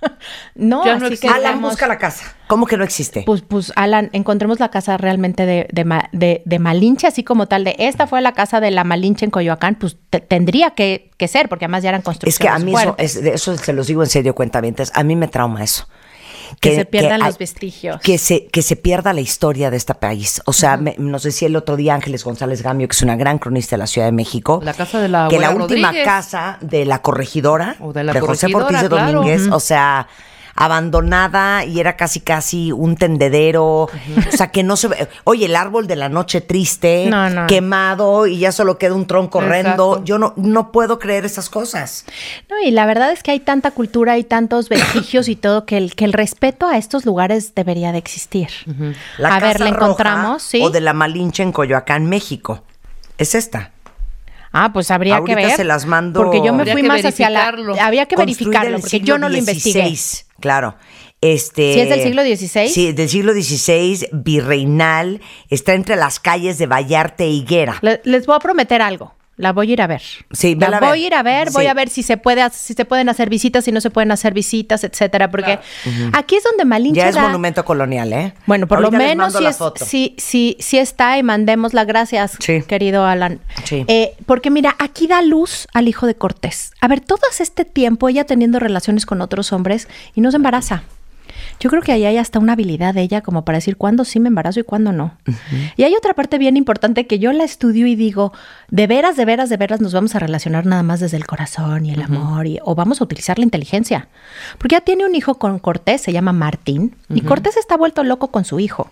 No, 0.55 0.85
Ya 0.85 0.97
no 0.99 1.07
así 1.07 1.19
que. 1.19 1.29
Alan, 1.29 1.43
digamos, 1.43 1.71
busca 1.73 1.87
la 1.87 1.99
casa. 1.99 2.35
¿Cómo 2.47 2.67
que 2.67 2.77
no 2.77 2.85
existe? 2.85 3.23
Pues, 3.25 3.43
pues, 3.43 3.73
Alan, 3.77 4.11
encontremos 4.13 4.59
la 4.61 4.69
casa 4.71 4.97
realmente 4.97 5.47
de, 5.47 5.69
de, 5.73 5.85
de- 6.13 6.43
de 6.45 6.59
Malinche, 6.59 7.07
así 7.07 7.23
como 7.23 7.47
tal, 7.47 7.65
de 7.65 7.77
esta 7.79 8.07
fue 8.07 8.21
la 8.21 8.33
casa 8.33 8.61
de 8.61 8.71
la 8.71 8.85
Malinche 8.85 9.25
en 9.25 9.31
Coyoacán, 9.31 9.77
pues 9.77 9.97
te- 10.11 10.21
tendría 10.21 10.71
que, 10.71 11.11
que 11.17 11.29
ser, 11.29 11.49
porque 11.49 11.65
además 11.67 11.83
ya 11.83 11.91
eran 11.91 12.01
Es 12.01 12.05
construcciones 12.05 12.39
que 12.39 12.49
a 12.49 12.65
mí 12.65 12.73
eso, 12.73 12.95
es- 12.99 13.23
de 13.23 13.31
eso 13.35 13.57
se 13.57 13.73
los 13.73 13.87
digo 13.87 14.03
en 14.03 14.09
serio, 14.09 14.35
cuentavientes. 14.35 14.91
A 14.95 15.03
mí 15.05 15.17
me 15.17 15.29
trauma 15.29 15.63
eso. 15.63 15.87
Que 16.59 16.75
se 16.75 16.85
pierdan 16.85 17.21
los 17.21 17.39
vestigios. 17.39 18.01
Que 18.01 18.19
se, 18.19 18.47
que 18.47 18.63
se 18.63 18.77
pierda 18.77 19.13
la 19.13 19.21
historia 19.21 19.71
de 19.71 19.77
este 19.77 19.95
país. 19.95 20.41
O 20.47 20.53
sea, 20.53 20.77
me- 20.77 20.97
nos 20.99 21.23
decía 21.23 21.49
el 21.49 21.57
otro 21.57 21.77
día 21.77 21.95
Ángeles 21.95 22.25
González 22.25 22.63
Gamio, 22.63 22.89
que 22.89 22.93
es 22.93 23.03
una 23.03 23.17
gran 23.17 23.39
cronista 23.39 23.77
de 23.77 23.79
la 23.79 23.87
Ciudad 23.87 24.07
de 24.09 24.13
México. 24.13 24.61
La 24.65 24.75
casa 24.75 25.01
de 25.01 25.09
la 25.09 25.29
Que 25.29 25.39
la 25.39 25.51
última 25.51 25.89
Rodríguez. 25.89 26.05
casa 26.05 26.59
de 26.61 26.85
la 26.85 27.03
corregidora, 27.03 27.77
O 27.81 27.93
de 27.93 28.05
la 28.05 28.13
José 28.21 28.51
corregidora, 28.51 28.65
Ortiz 28.67 28.83
de 28.83 28.89
claro. 28.89 29.13
Domínguez, 29.13 29.49
o 29.53 29.61
sea, 29.61 30.09
abandonada 30.61 31.65
y 31.65 31.81
era 31.81 31.97
casi 31.97 32.21
casi 32.21 32.71
un 32.71 32.95
tendedero. 32.97 33.85
O 33.85 33.91
sea, 34.37 34.51
que 34.51 34.63
no 34.63 34.77
se 34.77 34.89
ve. 34.89 35.09
Oye, 35.25 35.47
el 35.47 35.57
árbol 35.57 35.87
de 35.87 35.97
la 35.97 36.09
noche 36.09 36.41
triste, 36.43 37.07
No, 37.09 37.31
no. 37.31 37.47
quemado 37.47 38.27
y 38.27 38.39
ya 38.39 38.53
solo 38.53 38.77
queda 38.79 38.95
un 38.95 39.07
tronco 39.07 39.39
horrendo. 39.39 40.05
Yo 40.05 40.19
no, 40.19 40.35
no 40.37 40.71
puedo 40.71 40.99
creer 40.99 41.25
esas 41.25 41.49
cosas. 41.49 42.05
No, 42.51 42.57
y 42.63 42.71
la 42.71 42.85
verdad 42.87 43.11
es 43.11 43.23
que 43.23 43.31
hay 43.31 43.41
tanta 43.41 43.71
cultura 43.71 44.19
y 44.19 44.25
tantos 44.25 44.69
vestigios 44.69 45.29
y 45.29 45.37
todo 45.37 45.65
que 45.65 45.79
el, 45.79 45.95
que 45.95 46.05
el 46.05 46.13
respeto 46.13 46.67
a 46.67 46.77
estos 46.77 47.07
lugares 47.07 47.55
debería 47.55 47.93
de 47.93 47.99
existir. 47.99 48.49
La 49.17 49.37
a 49.37 49.41
ver, 49.41 49.53
Casa 49.55 49.65
la 49.65 49.71
Roja 49.71 49.85
encontramos, 49.85 50.43
¿sí? 50.43 50.61
O 50.63 50.71
de 50.71 50.81
la 50.81 50.93
Malinche 50.93 51.43
en 51.43 51.53
Coyoacán, 51.53 52.07
México. 52.07 52.63
Es 53.19 53.35
esta. 53.35 53.71
Ah, 54.53 54.73
pues 54.73 54.91
habría 54.91 55.17
Ahorita 55.17 55.39
que 55.39 55.47
ver. 55.47 55.57
se 55.57 55.65
las 55.65 55.87
mando- 55.87 56.23
Porque 56.23 56.39
yo 56.39 56.53
me 56.53 56.61
Habría 56.63 56.73
fui 56.75 56.83
más 56.83 57.05
hacia 57.05 57.31
la. 57.31 57.49
Había 57.81 58.07
que 58.07 58.17
verificarlo, 58.17 58.81
porque 58.81 59.01
yo 59.01 59.17
no 59.19 59.29
lo 59.29 59.37
investigué. 59.37 59.85
XVI, 59.95 60.25
Claro. 60.41 60.77
Este, 61.23 61.75
¿Sí 61.75 61.81
es 61.81 61.89
del 61.91 62.03
siglo 62.03 62.23
XVI? 62.23 62.69
Sí, 62.69 62.93
del 62.93 63.09
siglo 63.09 63.33
XVI, 63.35 64.09
virreinal. 64.13 65.21
Está 65.51 65.75
entre 65.75 65.97
las 65.97 66.19
calles 66.19 66.57
de 66.59 66.67
Vallarta 66.67 67.25
e 67.25 67.29
Higuera. 67.29 67.77
Le- 67.83 68.01
les 68.05 68.27
voy 68.27 68.37
a 68.37 68.39
prometer 68.39 68.81
algo. 68.81 69.15
La 69.41 69.53
voy 69.53 69.71
a 69.71 69.73
ir 69.73 69.83
a 69.83 69.87
ver. 69.87 70.03
Sí, 70.33 70.55
la 70.55 70.67
a 70.77 70.81
voy 70.81 70.89
ver. 70.89 70.93
a 70.93 70.97
ir 70.99 71.15
a 71.15 71.23
ver, 71.23 71.51
voy 71.51 71.65
Sí. 71.65 71.69
a 71.69 71.75
ver 71.75 71.89
si 71.89 72.03
se 72.03 72.17
puede, 72.17 72.49
si 72.51 72.75
se 72.75 72.85
pueden 72.85 73.09
hacer 73.09 73.31
visitas, 73.31 73.65
si 73.65 73.73
no 73.73 73.81
se 73.81 73.91
pueden 73.91 74.13
hacer 74.13 74.35
visitas, 74.35 74.85
etcétera. 74.85 75.31
Porque 75.31 75.59
aquí 76.13 76.37
es 76.37 76.45
donde 76.45 76.65
Malinche 76.67 77.01
Ya 77.01 77.09
es 77.09 77.15
da- 77.15 77.23
monumento 77.23 77.65
colonial, 77.65 78.13
¿eh? 78.13 78.35
Bueno, 78.47 78.67
por 78.67 78.79
Ahorita 78.79 78.99
lo 78.99 79.05
menos 79.05 79.41
la 79.41 79.49
es- 79.51 79.57
sí, 80.19 80.57
sí 80.61 80.79
está 80.79 81.17
y 81.19 81.23
mandemos 81.23 81.73
las 81.75 81.87
gracias, 81.87 82.37
Sí. 82.39 82.63
querido 82.63 83.05
Alan. 83.07 83.41
Sí. 83.65 83.85
Eh, 83.89 84.15
porque 84.27 84.51
mira, 84.51 84.77
aquí 84.79 85.07
da 85.07 85.23
luz 85.23 85.67
al 85.73 85.89
hijo 85.89 86.07
de 86.07 86.15
Cortés. 86.15 86.73
A 86.81 86.89
ver, 86.89 87.01
todo 87.01 87.21
este 87.39 87.65
tiempo 87.65 88.09
ella 88.09 88.25
teniendo 88.25 88.59
relaciones 88.59 89.07
con 89.07 89.21
otros 89.23 89.53
hombres 89.53 89.89
y 90.15 90.21
no 90.21 90.31
se 90.31 90.37
embaraza. 90.37 90.83
Yo 91.59 91.71
creo 91.71 91.83
que 91.83 91.93
ahí 91.93 92.05
hay 92.05 92.17
hasta 92.17 92.39
una 92.39 92.55
habilidad 92.55 92.95
de 92.95 93.03
ella 93.03 93.21
como 93.21 93.45
para 93.45 93.59
decir 93.59 93.77
cuándo 93.77 94.05
sí 94.05 94.21
me 94.21 94.29
embarazo 94.29 94.61
y 94.61 94.65
cuándo 94.65 94.93
no. 94.93 95.17
Y 95.77 95.85
hay 95.85 95.95
otra 95.95 96.15
parte 96.15 96.39
bien 96.39 96.57
importante 96.57 97.07
que 97.07 97.19
yo 97.19 97.33
la 97.33 97.45
estudio 97.45 97.87
y 97.87 97.97
digo, 97.97 98.33
de 98.69 98.87
veras, 98.87 99.17
de 99.17 99.25
veras, 99.25 99.49
de 99.49 99.57
veras 99.57 99.81
nos 99.81 99.93
vamos 99.93 100.15
a 100.15 100.19
relacionar 100.19 100.67
nada 100.67 100.83
más 100.83 101.01
desde 101.01 101.17
el 101.17 101.27
corazón 101.27 101.87
y 101.87 101.93
el 101.93 102.03
amor 102.03 102.47
y, 102.47 102.59
o 102.63 102.75
vamos 102.75 103.01
a 103.01 103.05
utilizar 103.05 103.39
la 103.39 103.45
inteligencia. 103.45 104.09
Porque 104.59 104.75
ya 104.75 104.81
tiene 104.81 105.05
un 105.05 105.15
hijo 105.15 105.39
con 105.39 105.59
Cortés, 105.59 106.01
se 106.01 106.13
llama 106.13 106.33
Martín, 106.33 106.97
y 107.09 107.23
Cortés 107.23 107.57
está 107.57 107.77
vuelto 107.77 108.05
loco 108.05 108.29
con 108.29 108.45
su 108.45 108.61
hijo. 108.61 108.91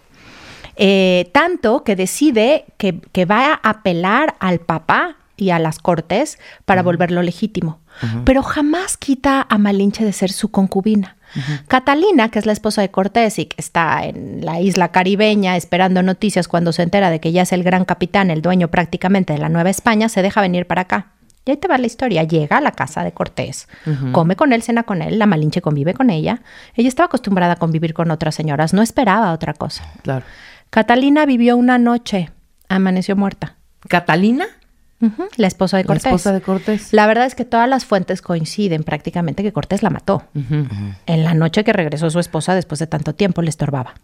Eh, 0.81 1.31
tanto 1.33 1.83
que 1.83 1.97
decide 1.97 2.65
que, 2.77 3.01
que 3.01 3.25
va 3.25 3.55
a 3.55 3.71
apelar 3.71 4.37
al 4.39 4.61
papá 4.61 5.17
y 5.39 5.51
a 5.51 5.59
las 5.59 5.79
cortes 5.79 6.39
para 6.65 6.83
volverlo 6.83 7.23
legítimo. 7.23 7.79
Pero 8.25 8.43
jamás 8.43 8.97
quita 8.97 9.47
a 9.49 9.59
Malinche 9.59 10.05
de 10.05 10.13
ser 10.13 10.31
su 10.31 10.51
concubina. 10.51 11.17
Catalina, 11.69 12.31
que 12.31 12.39
es 12.39 12.47
la 12.47 12.53
esposa 12.53 12.83
de 12.83 12.91
Cortés 12.91 13.39
y 13.39 13.47
que 13.47 13.57
está 13.59 14.05
en 14.05 14.45
la 14.45 14.61
isla 14.61 14.89
caribeña 14.89 15.57
esperando 15.57 16.03
noticias 16.03 16.49
cuando 16.49 16.73
se 16.73 16.83
entera 16.83 17.11
de 17.11 17.21
que 17.21 17.33
ya 17.33 17.43
es 17.43 17.53
el 17.53 17.63
gran 17.63 17.85
capitán, 17.85 18.31
el 18.31 18.43
dueño 18.43 18.69
prácticamente 18.69 19.33
de 19.33 19.39
la 19.39 19.49
Nueva 19.49 19.71
España, 19.71 20.09
se 20.09 20.23
deja 20.23 20.41
venir 20.41 20.67
para 20.67 20.83
acá. 20.83 21.13
Y 21.45 21.51
ahí 21.51 21.57
te 21.57 21.67
va 21.69 21.79
la 21.79 21.87
historia. 21.87 22.25
Llega 22.25 22.59
a 22.59 22.61
la 22.61 22.73
casa 22.73 23.03
de 23.05 23.13
Cortés, 23.13 23.69
come 24.13 24.37
con 24.37 24.53
él, 24.53 24.63
cena 24.63 24.83
con 24.83 25.01
él, 25.01 25.19
la 25.19 25.25
Malinche 25.25 25.63
convive 25.63 25.95
con 25.95 26.11
ella. 26.11 26.43
Ella 26.75 26.89
estaba 26.89 27.07
acostumbrada 27.07 27.55
a 27.55 27.57
convivir 27.57 27.95
con 27.95 28.11
otras 28.11 28.35
señoras, 28.35 28.75
no 28.75 28.83
esperaba 28.83 29.33
otra 29.33 29.55
cosa. 29.55 29.85
Claro. 30.03 30.27
Catalina 30.69 31.25
vivió 31.25 31.57
una 31.57 31.79
noche, 31.79 32.31
amaneció 32.69 33.17
muerta. 33.17 33.57
¿Catalina? 33.89 34.47
La 35.37 35.47
esposa 35.47 35.77
de 35.77 35.85
La 35.85 35.87
Cortés. 35.87 36.07
esposa 36.07 36.33
de 36.33 36.41
Cortés. 36.41 36.93
La 36.93 37.07
verdad 37.07 37.27
es 37.27 37.35
que 37.35 37.45
todas 37.45 37.69
las 37.69 37.85
fuentes 37.85 38.21
coinciden 38.21 38.83
prácticamente 38.83 39.43
que 39.43 39.53
Cortés 39.53 39.83
la 39.83 39.91
mató. 39.91 40.25
En 41.07 41.25
la 41.25 41.35
noche 41.35 41.65
que 41.65 41.73
regresó 41.73 42.11
su 42.11 42.19
esposa 42.19 42.55
después 42.55 42.79
de 42.81 42.87
tanto 42.87 43.15
tiempo 43.15 43.43
le 43.43 43.51
estorbaba. 43.51 43.95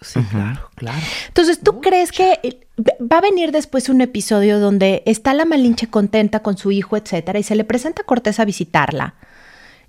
Sí, 0.00 0.20
claro, 0.30 0.70
claro. 0.76 0.98
Entonces, 1.26 1.58
¿tú 1.60 1.80
crees 1.80 2.12
que 2.12 2.60
va 3.00 3.18
a 3.18 3.20
venir 3.20 3.50
después 3.50 3.88
un 3.88 4.00
episodio 4.00 4.60
donde 4.60 5.02
está 5.06 5.34
la 5.34 5.44
Malinche 5.44 5.88
contenta 5.88 6.40
con 6.40 6.56
su 6.56 6.70
hijo, 6.70 6.96
etcétera, 6.96 7.40
y 7.40 7.42
se 7.42 7.56
le 7.56 7.64
presenta 7.64 8.02
a 8.02 8.04
Cortés 8.04 8.38
a 8.38 8.44
visitarla 8.44 9.14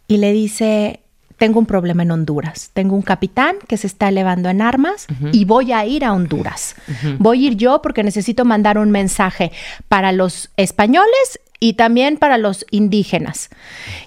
y 0.07 0.17
le 0.17 0.31
dice, 0.31 1.01
tengo 1.39 1.57
un 1.57 1.65
problema 1.65 2.03
en 2.03 2.11
Honduras, 2.11 2.69
tengo 2.73 2.95
un 2.95 3.01
capitán 3.01 3.55
que 3.67 3.77
se 3.77 3.87
está 3.87 4.09
elevando 4.09 4.49
en 4.49 4.61
armas 4.61 5.07
y 5.31 5.45
voy 5.45 5.71
a 5.71 5.85
ir 5.85 6.03
a 6.05 6.13
Honduras. 6.13 6.75
Voy 7.17 7.45
a 7.45 7.47
ir 7.47 7.55
yo 7.55 7.81
porque 7.81 8.03
necesito 8.03 8.45
mandar 8.45 8.77
un 8.77 8.91
mensaje 8.91 9.51
para 9.87 10.11
los 10.11 10.51
españoles 10.57 11.39
y 11.59 11.73
también 11.73 12.17
para 12.17 12.37
los 12.37 12.65
indígenas. 12.71 13.49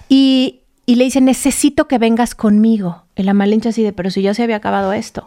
Y, 0.07 0.61
y 0.85 0.95
le 0.95 1.05
dice, 1.05 1.21
necesito 1.21 1.87
que 1.87 1.97
vengas 1.97 2.35
conmigo. 2.35 3.03
Y 3.15 3.23
la 3.23 3.33
Malinche 3.33 3.69
así 3.69 3.83
de, 3.83 3.93
pero 3.93 4.11
si 4.11 4.21
ya 4.21 4.33
se 4.33 4.43
había 4.43 4.57
acabado 4.57 4.93
esto. 4.93 5.25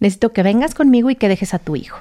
Necesito 0.00 0.32
que 0.32 0.42
vengas 0.42 0.74
conmigo 0.74 1.10
y 1.10 1.16
que 1.16 1.28
dejes 1.28 1.54
a 1.54 1.60
tu 1.60 1.76
hijo. 1.76 1.98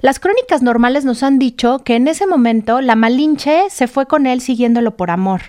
Las 0.00 0.18
crónicas 0.18 0.62
normales 0.62 1.04
nos 1.04 1.22
han 1.22 1.38
dicho 1.38 1.78
que 1.84 1.94
en 1.94 2.08
ese 2.08 2.26
momento 2.26 2.80
la 2.80 2.96
Malinche 2.96 3.70
se 3.70 3.86
fue 3.86 4.06
con 4.06 4.26
él 4.26 4.40
siguiéndolo 4.40 4.96
por 4.96 5.10
amor. 5.10 5.42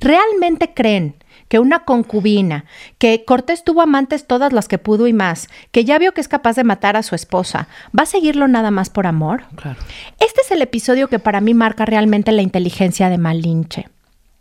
¿Realmente 0.00 0.72
creen 0.72 1.16
que 1.50 1.58
una 1.58 1.80
concubina, 1.80 2.64
que 2.98 3.24
Cortés 3.24 3.64
tuvo 3.64 3.82
amantes 3.82 4.24
todas 4.24 4.52
las 4.52 4.68
que 4.68 4.78
pudo 4.78 5.08
y 5.08 5.12
más, 5.12 5.48
que 5.72 5.84
ya 5.84 5.98
vio 5.98 6.14
que 6.14 6.20
es 6.20 6.28
capaz 6.28 6.54
de 6.54 6.62
matar 6.62 6.96
a 6.96 7.02
su 7.02 7.16
esposa, 7.16 7.66
va 7.88 8.04
a 8.04 8.06
seguirlo 8.06 8.46
nada 8.46 8.70
más 8.70 8.88
por 8.88 9.08
amor? 9.08 9.42
Claro. 9.56 9.80
Este 10.20 10.42
es 10.42 10.52
el 10.52 10.62
episodio 10.62 11.08
que 11.08 11.18
para 11.18 11.40
mí 11.40 11.52
marca 11.52 11.84
realmente 11.84 12.30
la 12.30 12.42
inteligencia 12.42 13.08
de 13.08 13.18
Malinche, 13.18 13.88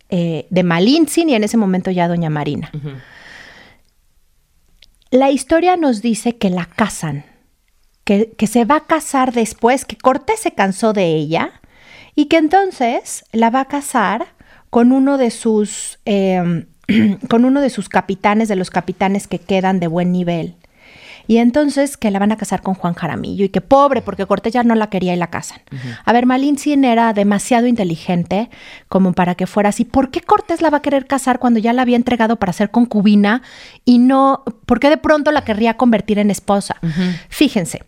eh, 0.09 0.45
de 0.51 0.63
Malintzin 0.63 1.29
y 1.29 1.33
en 1.33 1.43
ese 1.43 1.57
momento 1.57 1.89
ya 1.89 2.07
Doña 2.07 2.29
Marina. 2.29 2.71
La 5.09 5.31
historia 5.31 5.77
nos 5.77 6.03
dice 6.03 6.37
que 6.37 6.51
la 6.51 6.65
casan, 6.65 7.25
que, 8.03 8.33
que 8.37 8.45
se 8.45 8.65
va 8.65 8.75
a 8.75 8.85
casar 8.85 9.33
después, 9.33 9.83
que 9.83 9.97
Cortés 9.97 10.41
se 10.41 10.51
cansó 10.51 10.93
de 10.93 11.07
ella 11.07 11.59
y 12.13 12.25
que 12.25 12.37
entonces 12.37 13.25
la 13.31 13.49
va 13.49 13.61
a 13.61 13.65
casar 13.65 14.27
con 14.69 14.91
uno 14.91 15.17
de 15.17 15.31
sus, 15.31 15.97
eh, 16.05 16.67
con 17.29 17.45
uno 17.45 17.61
de 17.61 17.69
sus 17.69 17.89
capitanes, 17.89 18.47
de 18.47 18.55
los 18.55 18.69
capitanes 18.69 19.27
que 19.27 19.39
quedan 19.39 19.79
de 19.79 19.87
buen 19.87 20.11
nivel. 20.11 20.55
Y 21.29 21.37
entonces 21.37 21.95
que 21.95 22.09
la 22.09 22.17
van 22.17 22.31
a 22.31 22.37
casar 22.37 22.63
con 22.63 22.73
Juan 22.73 22.95
Jaramillo 22.95 23.45
y 23.45 23.49
que 23.49 23.61
pobre, 23.61 24.01
porque 24.01 24.25
Cortés 24.25 24.51
ya 24.51 24.63
no 24.63 24.73
la 24.73 24.89
quería 24.89 25.13
y 25.13 25.15
la 25.15 25.27
casan. 25.27 25.61
A 26.03 26.11
ver, 26.11 26.25
Malintzin 26.25 26.83
era 26.83 27.13
demasiado 27.13 27.67
inteligente 27.67 28.49
como 28.87 29.13
para 29.13 29.35
que 29.35 29.45
fuera 29.45 29.69
así. 29.69 29.85
¿Por 29.85 30.09
qué 30.09 30.21
Cortés 30.21 30.63
la 30.63 30.71
va 30.71 30.77
a 30.77 30.81
querer 30.81 31.05
casar 31.05 31.37
cuando 31.37 31.59
ya 31.59 31.71
la 31.71 31.83
había 31.83 31.97
entregado 31.97 32.37
para 32.37 32.51
ser 32.51 32.71
concubina 32.71 33.43
y 33.85 33.99
no, 33.99 34.43
por 34.65 34.79
qué 34.79 34.89
de 34.89 34.97
pronto 34.97 35.31
la 35.31 35.43
querría 35.43 35.75
convertir 35.77 36.17
en 36.17 36.31
esposa? 36.31 36.77
Fíjense, 37.29 37.83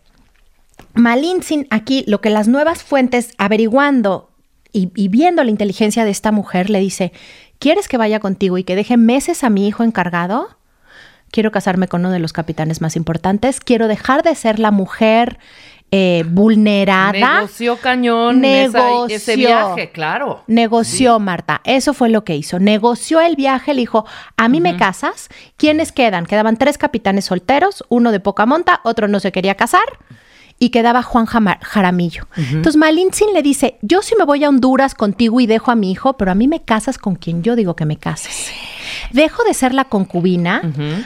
Malintzin 0.94 1.66
aquí, 1.70 2.04
lo 2.06 2.20
que 2.20 2.30
las 2.30 2.46
nuevas 2.46 2.84
fuentes 2.84 3.34
averiguando 3.38 4.30
y, 4.72 4.92
y 4.94 5.08
viendo 5.08 5.42
la 5.42 5.50
inteligencia 5.50 6.04
de 6.04 6.12
esta 6.12 6.30
mujer 6.30 6.70
le 6.70 6.78
dice, 6.78 7.12
¿quieres 7.62 7.86
que 7.88 7.96
vaya 7.96 8.18
contigo 8.20 8.58
y 8.58 8.64
que 8.64 8.74
deje 8.76 8.96
meses 8.96 9.44
a 9.44 9.50
mi 9.50 9.66
hijo 9.68 9.84
encargado? 9.84 10.48
quiero 11.30 11.50
casarme 11.50 11.88
con 11.88 12.02
uno 12.02 12.10
de 12.10 12.18
los 12.18 12.34
capitanes 12.34 12.82
más 12.82 12.94
importantes, 12.94 13.58
quiero 13.58 13.88
dejar 13.88 14.22
de 14.22 14.34
ser 14.34 14.58
la 14.58 14.70
mujer 14.70 15.38
eh, 15.90 16.24
vulnerada. 16.28 17.12
Negoció 17.12 17.76
cañón 17.78 18.44
esa- 18.44 18.78
Negoció. 18.84 19.16
ese 19.16 19.36
viaje, 19.36 19.90
claro. 19.92 20.42
Negoció, 20.46 21.18
Marta. 21.20 21.62
Eso 21.64 21.94
fue 21.94 22.10
lo 22.10 22.22
que 22.24 22.36
hizo. 22.36 22.58
Negoció 22.58 23.20
el 23.22 23.34
viaje, 23.36 23.72
le 23.72 23.80
dijo, 23.80 24.04
a 24.36 24.48
mí 24.48 24.60
me 24.60 24.76
casas. 24.76 25.28
¿Quiénes 25.56 25.90
quedan? 25.92 26.26
Quedaban 26.26 26.58
tres 26.58 26.76
capitanes 26.76 27.24
solteros, 27.24 27.82
uno 27.88 28.12
de 28.12 28.20
poca 28.20 28.44
monta, 28.44 28.80
otro 28.84 29.08
no 29.08 29.18
se 29.18 29.32
quería 29.32 29.54
casar. 29.54 29.84
Y 30.62 30.70
quedaba 30.70 31.02
Juan 31.02 31.26
Jama- 31.26 31.58
Jaramillo. 31.60 32.28
Entonces 32.36 32.76
Malintzin 32.76 33.32
le 33.32 33.42
dice, 33.42 33.78
yo 33.82 34.00
sí 34.00 34.14
me 34.16 34.24
voy 34.24 34.44
a 34.44 34.48
Honduras 34.48 34.94
contigo 34.94 35.40
y 35.40 35.46
dejo 35.48 35.72
a 35.72 35.74
mi 35.74 35.90
hijo, 35.90 36.12
pero 36.12 36.30
a 36.30 36.36
mí 36.36 36.46
me 36.46 36.62
casas 36.62 36.98
con 36.98 37.16
quien 37.16 37.42
yo 37.42 37.56
digo 37.56 37.74
que 37.74 37.84
me 37.84 37.96
cases. 37.96 38.50
dejo 39.10 39.42
de 39.42 39.54
ser 39.54 39.74
la 39.74 39.86
concubina, 39.86 40.62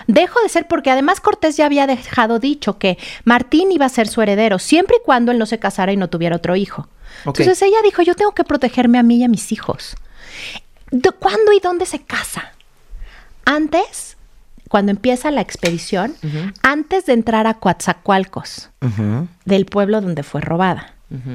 dejo 0.09 0.41
de 0.43 0.51
ser, 0.51 0.69
porque 0.69 0.91
además 0.91 1.21
Cortés 1.21 1.57
ya 1.57 1.65
había 1.65 1.87
dejado 1.87 2.39
dicho 2.39 2.79
que 2.79 2.99
Martín 3.25 3.73
iba 3.73 3.87
a 3.87 3.89
ser 3.89 4.09
su 4.09 4.21
heredero, 4.21 4.59
siempre 4.59 4.97
y 5.01 5.05
cuando 5.05 5.33
él 5.33 5.39
no 5.39 5.47
se 5.47 5.59
casara 5.59 5.91
y 5.93 5.97
no 5.97 6.11
tuviera 6.11 6.37
otro 6.37 6.55
hijo. 6.55 6.89
Entonces 7.25 7.63
ella 7.63 7.79
dijo, 7.83 8.03
yo 8.03 8.15
tengo 8.15 8.33
que 8.33 8.45
protegerme 8.45 8.99
a 8.99 9.03
mí 9.03 9.17
y 9.17 9.25
a 9.25 9.29
mis 9.29 9.53
hijos. 9.53 9.97
¿De 10.91 11.11
¿Cuándo 11.13 11.53
y 11.53 11.61
dónde 11.61 11.87
se 11.87 12.01
casa? 12.01 12.53
Antes, 13.47 14.16
cuando 14.69 14.91
empieza 14.91 15.31
la 15.31 15.41
expedición, 15.41 16.15
antes 16.63 17.07
de 17.07 17.13
entrar 17.13 17.47
a 17.47 17.55
Coatzacoalcos, 17.55 18.71
del 19.45 19.67
pueblo 19.67 20.01
donde 20.01 20.23
fue 20.23 20.41
robada. 20.41 20.95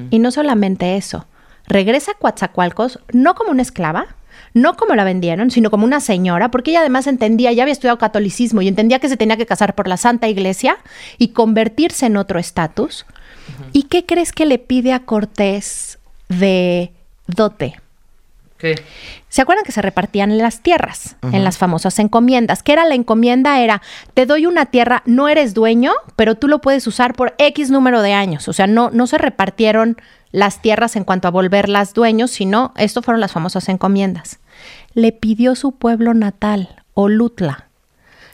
Y 0.10 0.20
no 0.20 0.32
solamente 0.32 0.98
eso, 0.98 1.26
regresa 1.68 2.12
a 2.12 2.16
Coatzacoalcos 2.16 3.00
no 3.14 3.36
como 3.36 3.52
una 3.52 3.62
esclava, 3.62 4.08
no 4.54 4.76
como 4.76 4.96
la 4.96 5.04
vendieron, 5.04 5.50
sino 5.50 5.72
como 5.72 5.86
una 5.86 6.02
señora, 6.02 6.52
porque 6.52 6.72
ella 6.72 6.82
además 6.82 7.08
entendía, 7.08 7.52
ya 7.54 7.64
había 7.64 7.72
estudiado 7.72 7.98
catolicismo 7.98 8.62
y 8.62 8.68
entendía 8.68 9.00
que 9.00 9.10
se 9.10 9.18
tenía 9.18 9.38
que 9.38 9.46
casar 9.46 9.76
por 9.76 9.88
la 9.88 9.98
Santa 9.98 10.28
Iglesia 10.28 10.78
y 11.18 11.30
convertirse 11.30 12.08
en 12.08 12.18
otro 12.18 12.40
estatus. 12.40 13.06
¿Y 13.72 13.84
qué 13.84 14.06
crees 14.06 14.32
que 14.34 14.46
le 14.46 14.60
pide 14.60 14.94
a 14.94 15.06
Cortés 15.06 16.00
de 16.28 16.92
dote? 17.28 17.80
¿Qué? 18.62 18.76
¿Se 19.28 19.42
acuerdan 19.42 19.66
que 19.66 19.72
se 19.72 19.82
repartían 19.82 20.38
las 20.38 20.62
tierras 20.62 21.16
en 21.24 21.44
las 21.44 21.58
famosas 21.58 21.98
encomiendas? 21.98 22.62
¿Qué 22.62 22.74
era 22.74 22.86
la 22.86 22.94
encomienda? 22.94 23.60
Era, 23.60 23.82
te 24.14 24.28
doy 24.28 24.46
una 24.46 24.68
tierra, 24.68 25.02
no 25.08 25.28
eres 25.28 25.56
dueño, 25.56 25.94
pero 26.16 26.36
tú 26.36 26.48
lo 26.48 26.62
puedes 26.62 26.86
usar 26.86 27.16
por 27.16 27.34
X 27.40 27.72
número 27.72 28.04
de 28.04 28.14
años. 28.14 28.48
O 28.48 28.54
sea, 28.54 28.68
no, 28.68 28.92
no 28.92 29.08
se 29.08 29.18
repartieron 29.18 29.98
las 30.32 30.62
tierras 30.62 30.96
en 30.96 31.06
cuanto 31.06 31.28
a 31.28 31.32
volverlas 31.32 31.96
dueños, 31.96 32.30
sino, 32.30 32.72
esto 32.78 33.02
fueron 33.02 33.20
las 33.20 33.32
famosas 33.32 33.68
encomiendas. 33.68 34.40
Le 34.94 35.12
pidió 35.12 35.56
su 35.56 35.72
pueblo 35.72 36.14
natal, 36.14 36.84
Olutla. 36.94 37.70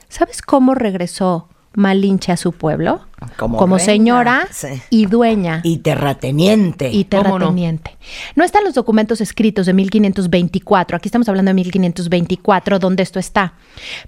¿Sabes 0.09 0.41
cómo 0.41 0.75
regresó 0.75 1.47
Malinche 1.77 2.31
a 2.31 2.37
su 2.37 2.53
pueblo? 2.53 3.01
Como 3.37 3.77
señora 3.77 4.47
sí. 4.51 4.81
y 4.89 5.05
dueña 5.05 5.61
Y 5.63 5.77
terrateniente. 5.77 6.89
y 6.91 7.03
terrateniente. 7.03 7.95
No? 8.35 8.43
están 8.43 8.63
los 8.63 8.73
documentos 8.73 9.21
escritos 9.21 9.67
de 9.67 9.73
1524, 9.73 10.97
aquí 10.97 11.07
estamos 11.07 11.29
hablando 11.29 11.49
de 11.49 11.53
1524, 11.53 12.79
donde 12.79 13.03
esto 13.03 13.19
está, 13.19 13.53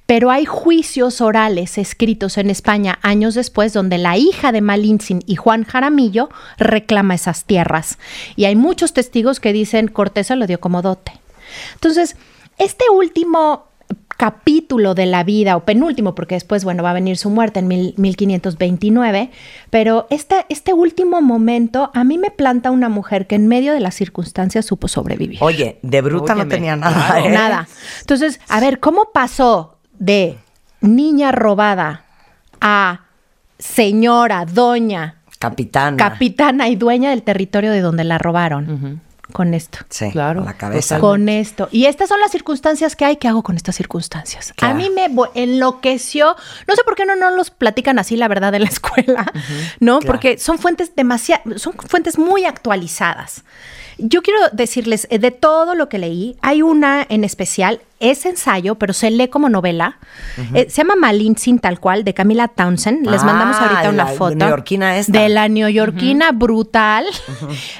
pero 0.07 0.31
hay 0.31 0.45
juicios 0.45 1.21
orales 1.21 1.77
escritos 1.77 2.39
en 2.39 2.49
España 2.49 2.97
años 3.03 3.35
después 3.35 3.71
donde 3.71 3.99
la 3.99 4.17
hija 4.17 4.51
de 4.51 4.61
Malintzin 4.61 5.21
y 5.27 5.35
Juan 5.35 5.63
Jaramillo 5.63 6.29
reclama 6.57 7.13
esas 7.13 7.45
tierras. 7.45 7.99
Y 8.35 8.45
hay 8.45 8.55
muchos 8.55 8.93
testigos 8.93 9.39
que 9.39 9.53
dicen 9.53 9.89
Cortés 9.89 10.25
se 10.27 10.35
lo 10.35 10.47
dio 10.47 10.59
como 10.59 10.81
dote. 10.81 11.11
Entonces, 11.75 12.15
este 12.57 12.85
último 12.91 13.68
capítulo 14.19 14.95
de 14.95 15.05
la 15.05 15.23
vida, 15.23 15.55
o 15.55 15.61
penúltimo, 15.63 16.13
porque 16.13 16.35
después, 16.35 16.65
bueno, 16.65 16.83
va 16.83 16.89
a 16.89 16.93
venir 16.93 17.15
su 17.15 17.29
muerte 17.29 17.59
en 17.61 17.69
mil- 17.69 17.93
1529, 17.97 19.31
pero 19.69 20.07
este, 20.09 20.45
este 20.49 20.73
último 20.73 21.21
momento 21.21 21.89
a 21.93 22.03
mí 22.03 22.17
me 22.17 22.29
planta 22.29 22.69
una 22.69 22.89
mujer 22.89 23.27
que 23.27 23.35
en 23.35 23.47
medio 23.47 23.71
de 23.71 23.79
las 23.79 23.95
circunstancias 23.95 24.65
supo 24.65 24.89
sobrevivir. 24.89 25.39
Oye, 25.41 25.79
de 25.83 26.01
bruta 26.01 26.35
no 26.35 26.47
tenía 26.49 26.75
nada. 26.75 27.07
claro. 27.07 27.25
¿eh? 27.25 27.29
Nada. 27.31 27.67
Entonces, 28.01 28.41
a 28.49 28.59
ver, 28.59 28.81
¿cómo 28.81 29.07
pasó 29.13 29.77
de 29.99 30.37
niña 30.81 31.31
robada 31.31 32.03
a 32.59 33.05
señora, 33.57 34.43
doña, 34.45 35.15
Capitana. 35.39 35.95
capitana 35.95 36.67
y 36.67 36.75
dueña 36.75 37.11
del 37.11 37.23
territorio 37.23 37.71
de 37.71 37.79
donde 37.79 38.03
la 38.03 38.17
robaron? 38.17 39.01
Con 39.33 39.53
esto. 39.53 39.79
sí, 39.89 40.09
Claro, 40.11 40.43
La 40.43 40.53
cabeza. 40.53 40.99
Con 40.99 41.29
esto. 41.29 41.69
Y 41.71 41.85
estas 41.85 42.09
son 42.09 42.19
las 42.19 42.31
circunstancias 42.31 42.95
que 42.95 43.05
hay. 43.05 43.17
¿Qué 43.17 43.27
hago 43.27 43.43
con 43.43 43.55
estas 43.55 43.75
circunstancias? 43.75 44.53
Claro. 44.55 44.73
A 44.73 44.77
mí 44.77 44.89
me 44.89 45.07
enloqueció. 45.35 46.35
No 46.67 46.75
sé 46.75 46.83
por 46.83 46.95
qué 46.95 47.05
no, 47.05 47.15
no 47.15 47.31
los 47.31 47.51
platican 47.51 47.99
así, 47.99 48.17
la 48.17 48.27
verdad, 48.27 48.53
en 48.55 48.63
la 48.63 48.69
escuela, 48.69 49.31
¿no? 49.79 49.99
Claro. 49.99 50.11
Porque 50.11 50.37
son 50.37 50.57
fuentes 50.57 50.95
demasiado, 50.95 51.59
son 51.59 51.73
fuentes 51.73 52.17
muy 52.17 52.45
actualizadas. 52.45 53.43
Yo 53.97 54.21
quiero 54.21 54.39
decirles, 54.53 55.07
eh, 55.09 55.19
de 55.19 55.31
todo 55.31 55.75
lo 55.75 55.89
que 55.89 55.99
leí, 55.99 56.37
hay 56.41 56.61
una 56.61 57.05
en 57.09 57.23
especial, 57.23 57.81
es 57.99 58.25
ensayo, 58.25 58.75
pero 58.75 58.93
se 58.93 59.11
lee 59.11 59.27
como 59.27 59.49
novela. 59.49 59.97
Eh, 60.53 60.67
se 60.69 60.77
llama 60.83 60.95
Malintzin, 60.95 61.59
tal 61.59 61.79
cual, 61.79 62.03
de 62.03 62.13
Camila 62.13 62.47
Townsend. 62.47 63.05
Les 63.07 63.21
Ah, 63.21 63.25
mandamos 63.25 63.57
ahorita 63.57 63.89
una 63.89 64.05
la 64.05 64.07
foto. 64.07 64.35
neoyorquina 64.35 64.97
esta. 64.97 65.11
De 65.19 65.29
la 65.29 65.47
neoyorquina 65.49 66.31
brutal, 66.31 67.05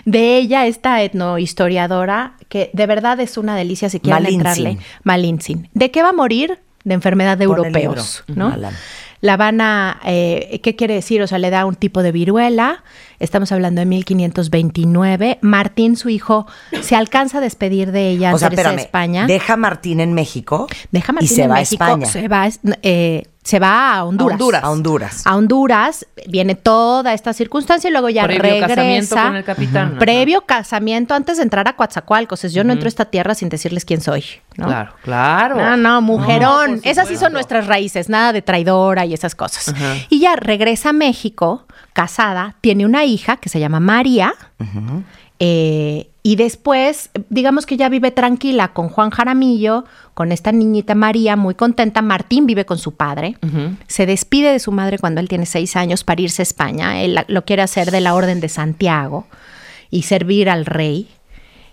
de 0.06 0.38
ella, 0.38 0.66
esta 0.68 1.02
etnohistoriadora, 1.04 2.34
que 2.50 2.70
de 2.74 2.86
verdad 2.86 3.20
es 3.20 3.38
una 3.38 3.56
delicia 3.56 3.90
si 3.90 4.00
quieren 4.00 4.24
Malintzin. 4.24 4.68
entrarle. 4.68 4.78
Malintzin. 5.04 5.70
¿De 5.74 5.92
qué 5.92 6.04
va 6.04 6.10
a 6.10 6.14
morir? 6.14 6.60
De 6.84 6.94
enfermedad 6.94 7.38
de 7.38 7.44
europeos. 7.46 8.24
¿no? 8.28 8.54
La 9.22 9.38
van 9.38 9.60
a, 9.62 10.00
eh, 10.06 10.60
¿qué 10.64 10.76
quiere 10.76 10.94
decir? 10.94 11.22
O 11.22 11.28
sea, 11.28 11.40
le 11.40 11.50
da 11.50 11.66
un 11.66 11.76
tipo 11.76 12.02
de 12.04 12.12
viruela. 12.12 12.84
Estamos 13.20 13.52
hablando 13.52 13.82
de 13.82 13.86
1529. 13.86 15.40
Martín, 15.42 15.98
su 15.98 16.10
hijo, 16.10 16.48
se 16.82 16.96
alcanza 16.96 17.40
a 17.40 17.42
despedir 17.42 17.92
de 17.92 18.10
ella 18.10 18.34
O 18.34 18.38
antes 18.38 18.60
sea, 18.60 18.72
de. 18.72 18.82
España. 18.82 19.28
Deja 19.28 19.54
a 19.54 19.58
Martín 19.58 20.00
en 20.00 20.14
México. 20.14 20.68
Deja 20.92 21.12
a 21.12 21.14
Martín 21.14 21.32
y 21.32 21.36
se 21.36 21.44
en 21.44 21.52
va 21.52 21.56
México, 21.56 21.84
a 21.84 21.88
España. 21.88 22.06
Se 22.06 22.28
va, 22.28 22.50
eh, 22.82 23.24
se 23.50 23.58
va 23.58 23.96
a 23.96 24.04
Honduras. 24.04 24.34
Honduras. 24.40 24.64
A 24.64 24.70
Honduras. 24.70 25.22
A 25.26 25.36
Honduras 25.36 26.06
viene 26.28 26.54
toda 26.54 27.16
esta 27.16 27.34
circunstancia 27.34 27.88
y 27.88 27.92
luego 27.92 28.08
ya 28.10 28.26
Previo 28.26 28.44
regresa. 28.44 28.68
casamiento 28.68 29.16
con 29.16 29.36
el 29.38 29.44
capitán. 29.44 29.98
Previo 29.98 30.42
casamiento 30.42 31.16
antes 31.16 31.38
de 31.38 31.44
entrar 31.44 31.68
a 31.68 31.76
Coatzacoalcos. 31.76 32.44
Es, 32.44 32.54
Yo 32.54 32.64
no 32.64 32.74
entro 32.74 32.86
a 32.86 32.90
esta 32.90 33.06
tierra 33.06 33.34
sin 33.34 33.50
decirles 33.50 33.86
quién 33.86 34.02
soy. 34.02 34.24
¿no? 34.56 34.68
Claro, 34.68 34.94
claro. 35.02 35.56
No, 35.56 35.78
no, 35.78 36.02
mujerón. 36.02 36.76
No, 36.76 36.82
esas 36.84 37.08
sí 37.08 37.18
son 37.18 37.34
nuestras 37.34 37.66
raíces, 37.66 38.08
nada 38.08 38.34
de 38.34 38.44
traidora 38.44 39.08
y 39.08 39.16
esas 39.16 39.34
cosas. 39.34 39.74
Y 40.10 40.20
ya 40.20 40.36
regresa 40.36 40.90
a 40.90 40.94
México, 40.94 41.66
casada, 41.94 42.56
tiene 42.62 42.86
una 42.86 43.04
hija 43.04 43.38
que 43.38 43.50
se 43.50 43.60
llama 43.60 43.80
María. 43.80 44.36
Eh, 45.40 46.10
y 46.22 46.36
después, 46.36 47.10
digamos 47.30 47.66
que 47.66 47.78
ya 47.78 47.88
vive 47.88 48.12
tranquila 48.12 48.74
con 48.74 48.90
Juan 48.90 49.10
Jaramillo, 49.10 49.86
con 50.14 50.34
esta 50.34 50.52
niñita 50.52 50.94
María, 50.94 51.38
muy 51.38 51.56
contenta. 51.56 52.02
Martín 52.02 52.46
vive 52.46 52.66
con 52.66 52.78
su 52.78 52.94
padre. 52.94 53.38
Se 53.88 54.06
despide 54.06 54.52
de 54.52 54.60
su 54.60 54.74
madre 54.74 55.00
cuando 55.00 55.22
él 55.22 55.30
tiene 55.30 55.46
seis 55.46 55.78
años 55.78 56.04
para 56.04 56.22
irse 56.22 56.42
a 56.42 56.44
España. 56.44 57.02
Él 57.02 57.20
lo 57.28 57.46
quiere 57.46 57.62
hacer 57.62 57.90
de 57.90 58.02
la 58.02 58.14
Orden 58.16 58.42
de 58.42 58.50
Santiago 58.50 59.28
y 59.90 60.04
servir 60.04 60.50
al 60.50 60.66
rey. 60.66 61.08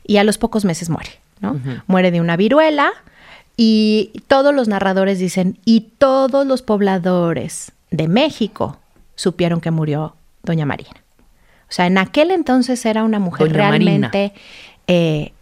Y 0.06 0.18
a 0.18 0.24
los 0.24 0.38
pocos 0.38 0.64
meses 0.64 0.88
muere, 0.88 1.10
¿no? 1.40 1.60
Muere 1.88 2.12
de 2.12 2.20
una 2.20 2.36
viruela. 2.36 2.92
Y 3.56 4.22
todos 4.28 4.54
los 4.54 4.68
narradores 4.68 5.18
dicen, 5.18 5.58
y 5.64 5.80
todos 5.98 6.46
los 6.46 6.62
pobladores 6.62 7.72
de 7.90 8.06
México 8.06 8.78
supieron 9.16 9.60
que 9.60 9.72
murió 9.72 10.14
Doña 10.44 10.66
Marina. 10.66 11.05
O 11.68 11.72
sea, 11.72 11.86
en 11.86 11.98
aquel 11.98 12.30
entonces 12.30 12.84
era 12.86 13.04
una 13.04 13.18
mujer 13.18 13.48
Doña 13.48 13.58
realmente 13.58 14.32
eh, 14.86 15.32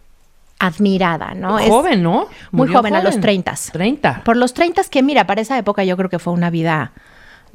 admirada, 0.59 1.33
¿no? 1.33 1.59
Joven, 1.59 2.01
¿no? 2.01 2.27
Muy 2.51 2.67
Murió 2.67 2.77
joven, 2.77 2.95
a 2.95 3.03
los 3.03 3.19
30. 3.19 3.53
30. 3.71 4.23
Por 4.23 4.37
los 4.37 4.53
30 4.53 4.83
que, 4.85 5.03
mira, 5.03 5.27
para 5.27 5.41
esa 5.41 5.57
época 5.57 5.83
yo 5.83 5.95
creo 5.97 6.09
que 6.09 6.19
fue 6.19 6.33
una 6.33 6.49
vida 6.49 6.93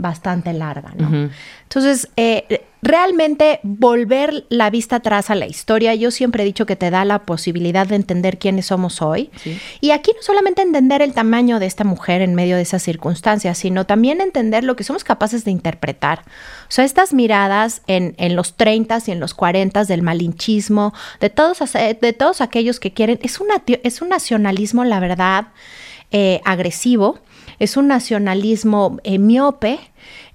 bastante 0.00 0.52
larga, 0.52 0.92
¿no? 0.96 1.30
Entonces, 1.62 2.08
eh, 2.16 2.64
realmente 2.82 3.60
volver 3.62 4.46
la 4.48 4.70
vista 4.70 4.96
atrás 4.96 5.30
a 5.30 5.34
la 5.34 5.46
historia, 5.46 5.94
yo 5.94 6.10
siempre 6.10 6.42
he 6.42 6.46
dicho 6.46 6.66
que 6.66 6.76
te 6.76 6.90
da 6.90 7.04
la 7.04 7.20
posibilidad 7.20 7.86
de 7.86 7.94
entender 7.94 8.38
quiénes 8.38 8.66
somos 8.66 9.02
hoy. 9.02 9.30
Sí. 9.36 9.58
Y 9.80 9.90
aquí 9.92 10.12
no 10.16 10.22
solamente 10.22 10.62
entender 10.62 11.02
el 11.02 11.12
tamaño 11.12 11.58
de 11.60 11.66
esta 11.66 11.84
mujer 11.84 12.22
en 12.22 12.34
medio 12.34 12.56
de 12.56 12.62
esas 12.62 12.82
circunstancias, 12.82 13.58
sino 13.58 13.86
también 13.86 14.20
entender 14.20 14.64
lo 14.64 14.76
que 14.76 14.84
somos 14.84 15.04
capaces 15.04 15.44
de 15.44 15.50
interpretar. 15.50 16.20
O 16.62 16.70
sea, 16.72 16.84
estas 16.84 17.12
miradas 17.12 17.82
en, 17.86 18.14
en 18.18 18.34
los 18.34 18.56
30 18.56 18.98
y 19.06 19.10
en 19.10 19.20
los 19.20 19.34
40 19.34 19.84
del 19.84 20.02
malinchismo, 20.02 20.92
de 21.20 21.30
todos, 21.30 21.58
de 21.72 22.12
todos 22.12 22.40
aquellos 22.40 22.80
que 22.80 22.92
quieren, 22.92 23.18
es, 23.22 23.40
una, 23.40 23.62
es 23.66 24.02
un 24.02 24.08
nacionalismo, 24.08 24.84
la 24.84 25.00
verdad, 25.00 25.48
eh, 26.12 26.40
agresivo, 26.44 27.20
es 27.60 27.76
un 27.76 27.86
nacionalismo 27.86 28.98
eh, 29.04 29.18
miope, 29.18 29.78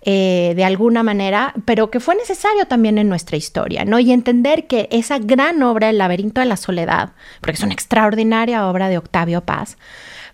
eh, 0.07 0.53
de 0.56 0.64
alguna 0.64 1.02
manera, 1.02 1.56
pero 1.65 1.89
que 1.89 1.99
fue 1.99 2.15
necesario 2.15 2.68
también 2.68 2.99
en 2.99 3.10
nuestra 3.10 3.38
historia, 3.38 3.84
¿no? 3.85 3.97
Y 3.97 4.11
entender 4.11 4.68
que 4.68 4.88
esa 4.91 5.18
gran 5.18 5.64
obra, 5.64 5.89
El 5.89 5.97
laberinto 5.97 6.41
de 6.41 6.45
la 6.45 6.57
soledad, 6.57 7.14
porque 7.41 7.56
es 7.56 7.64
una 7.64 7.73
extraordinaria 7.73 8.68
obra 8.68 8.88
de 8.88 8.99
Octavio 8.99 9.41
Paz, 9.41 9.77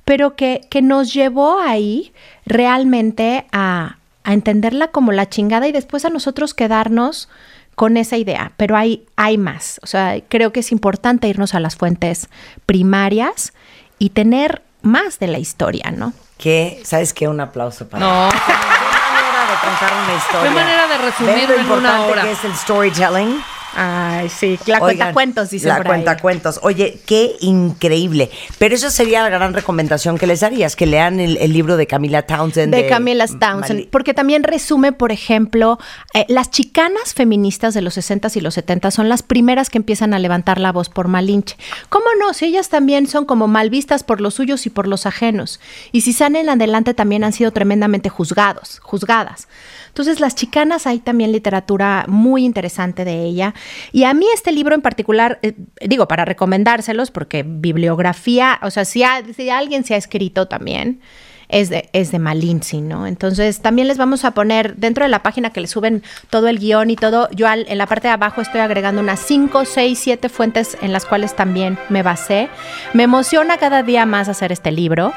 pero 0.04 0.36
que, 0.36 0.62
que 0.70 0.82
nos 0.82 1.14
llevó 1.14 1.60
ahí 1.60 2.12
realmente 2.46 3.46
a, 3.54 3.96
a 4.26 4.34
entenderla 4.34 4.90
como 4.90 5.14
la 5.14 5.30
chingada 5.30 5.70
y 5.70 5.72
después 5.72 6.04
a 6.04 6.10
nosotros 6.10 6.54
quedarnos 6.54 7.30
con 7.76 7.96
esa 7.96 8.18
idea, 8.18 8.52
pero 8.58 8.76
hay, 8.76 9.06
hay 9.16 9.38
más. 9.38 9.80
O 9.84 9.88
sea, 9.88 10.20
creo 10.28 10.52
que 10.52 10.60
es 10.60 10.74
importante 10.74 11.30
irnos 11.30 11.56
a 11.56 11.62
las 11.62 11.78
fuentes 11.78 12.28
primarias 12.66 13.54
y 14.00 14.10
tener 14.10 14.62
más 14.82 15.20
de 15.20 15.28
la 15.28 15.40
historia, 15.40 15.92
¿no? 15.92 16.14
Que, 16.38 16.82
¿sabes 16.86 17.14
qué? 17.14 17.28
Un 17.28 17.40
aplauso 17.40 17.88
para 17.88 18.04
No, 18.06 18.30
Qué 18.30 18.38
manera 18.54 19.42
de 19.52 19.68
contar 19.70 19.94
una 20.04 20.16
historia. 20.16 20.50
Qué 20.50 20.56
manera 20.56 20.88
de 20.88 20.98
resumirlo 20.98 21.38
¿Ven 21.38 21.48
lo 21.48 21.54
en 21.54 21.60
una 21.60 21.72
importante 21.78 22.12
hora. 22.12 22.22
que 22.24 22.32
es 22.32 22.44
el 22.46 22.56
storytelling? 22.56 23.44
Ay, 23.76 24.28
sí, 24.30 24.60
la 24.66 24.80
cuenta 24.80 25.14
cuentos, 25.14 25.50
dice 25.50 25.68
La 25.68 25.84
cuenta 25.84 26.18
cuentos. 26.18 26.60
Oye, 26.64 27.00
qué 27.06 27.36
increíble. 27.40 28.30
Pero 28.58 28.76
eso 28.76 28.90
sería 28.90 29.22
la 29.24 29.30
gran 29.30 29.54
recomendación 29.54 30.18
que 30.18 30.28
les 30.28 30.42
darías, 30.42 30.76
que 30.76 30.86
lean 30.86 31.20
el, 31.20 31.38
el 31.38 31.54
libro 31.54 31.78
de 31.78 31.88
Camila 31.88 32.24
Townsend. 32.24 32.74
de 32.74 32.88
Camila 32.88 33.26
Townsend, 33.28 33.80
Mali- 33.80 33.88
porque 33.90 34.14
también 34.14 34.44
resume, 34.44 34.92
por 34.92 35.12
ejemplo, 35.12 35.80
eh, 36.14 36.26
las 36.28 36.50
chicanas 36.52 37.14
feministas 37.14 37.74
de 37.74 37.82
los 37.82 37.98
60s 37.98 38.36
y 38.36 38.42
los 38.42 38.56
70 38.56 38.92
son 38.92 39.08
las 39.10 39.24
primeras 39.24 39.70
que 39.70 39.78
empiezan 39.78 40.14
a 40.14 40.20
levantar 40.20 40.60
la 40.60 40.72
voz 40.72 40.90
por 40.90 41.08
Malinche. 41.08 41.56
¿Cómo 41.90 42.06
no? 42.20 42.34
Si 42.34 42.46
ellas 42.46 42.70
también 42.70 43.08
son 43.08 43.26
como 43.26 43.48
mal 43.48 43.70
vistas 43.70 44.04
por 44.04 44.20
los 44.22 44.34
suyos 44.34 44.66
y 44.66 44.70
por 44.70 44.88
los 44.88 45.06
ajenos. 45.06 45.60
Y 45.92 46.02
si 46.02 46.14
salen 46.14 46.50
adelante 46.50 46.94
también 46.94 47.24
han 47.24 47.34
sido 47.34 47.52
tremendamente 47.52 48.10
juzgados, 48.10 48.80
juzgadas. 48.82 49.48
Entonces, 49.88 50.22
las 50.22 50.36
chicanas 50.36 50.88
hay 50.88 51.00
también 51.00 51.34
literatura 51.34 52.06
muy 52.08 52.46
interesante 52.46 53.04
de 53.04 53.26
ella. 53.26 53.54
Y 53.92 54.04
a 54.04 54.14
mí 54.14 54.26
este 54.34 54.52
libro 54.52 54.76
en 54.76 54.82
particular, 54.82 55.40
eh, 55.42 55.54
digo, 55.86 56.08
para 56.08 56.26
recomendárselos, 56.26 57.12
porque 57.12 57.44
bibliografía, 57.46 58.60
o 58.62 58.72
sea, 58.72 58.86
si, 58.86 59.04
alguien 59.04 59.84
se 59.84 59.94
ha 59.94 59.98
escrito 59.98 60.48
también, 60.48 61.02
es 61.50 61.70
de, 61.70 61.90
es 61.92 62.12
de 62.12 62.20
Malinzi, 62.20 62.80
¿no? 62.80 63.06
Entonces 63.06 63.62
también 63.62 63.88
les 63.88 63.98
vamos 63.98 64.24
a 64.24 64.32
poner 64.32 64.78
dentro 64.78 65.04
de 65.04 65.10
la 65.10 65.22
página 65.22 65.50
que 65.52 65.60
les 65.60 65.72
suben 65.72 66.02
todo 66.30 66.48
el 66.48 66.60
guion 66.60 66.90
y 66.90 66.96
todo, 66.96 67.30
yo 67.32 67.46
en 67.52 67.78
la 67.78 67.88
parte 67.88 68.08
de 68.08 68.14
abajo 68.14 68.42
estoy 68.42 68.62
agregando 68.62 69.02
unas 69.02 69.20
5, 69.20 69.66
6, 69.66 70.00
7 70.00 70.30
fuentes 70.30 70.78
en 70.82 70.94
las 70.94 71.06
cuales 71.06 71.36
también 71.36 71.78
me 71.90 72.04
basé. 72.04 72.48
Me 72.94 73.04
emociona 73.04 73.58
cada 73.58 73.84
día 73.84 74.06
más 74.06 74.30
hacer 74.30 74.54
este 74.54 74.72
libro. 74.72 75.12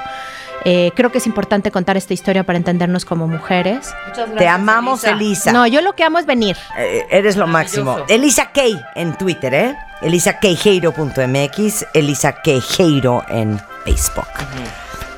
Eh, 0.65 0.93
creo 0.95 1.13
que 1.13 1.19
es 1.19 1.27
importante 1.27 1.71
contar 1.71 1.97
esta 1.97 2.15
historia 2.15 2.45
para 2.45 2.57
entendernos 2.57 3.05
como 3.05 3.29
mujeres. 3.29 3.93
Te 4.39 4.49
amamos, 4.49 5.05
Elisa. 5.05 5.53
No, 5.53 5.67
yo 5.67 5.83
lo 5.83 5.95
que 5.95 6.05
amo 6.05 6.19
es 6.19 6.27
venir. 6.27 6.57
Eh, 6.79 7.05
eres 7.11 7.37
lo 7.37 7.47
máximo. 7.47 7.99
Elisa 8.09 8.51
Kay 8.53 8.81
en 8.95 9.17
Twitter, 9.17 9.53
¿eh? 9.53 9.77
ElisaKeijero.mx, 10.03 11.87
Elisa 11.93 12.33
Queijeiro 12.43 13.25
en 13.29 13.61
Facebook. 13.85 14.27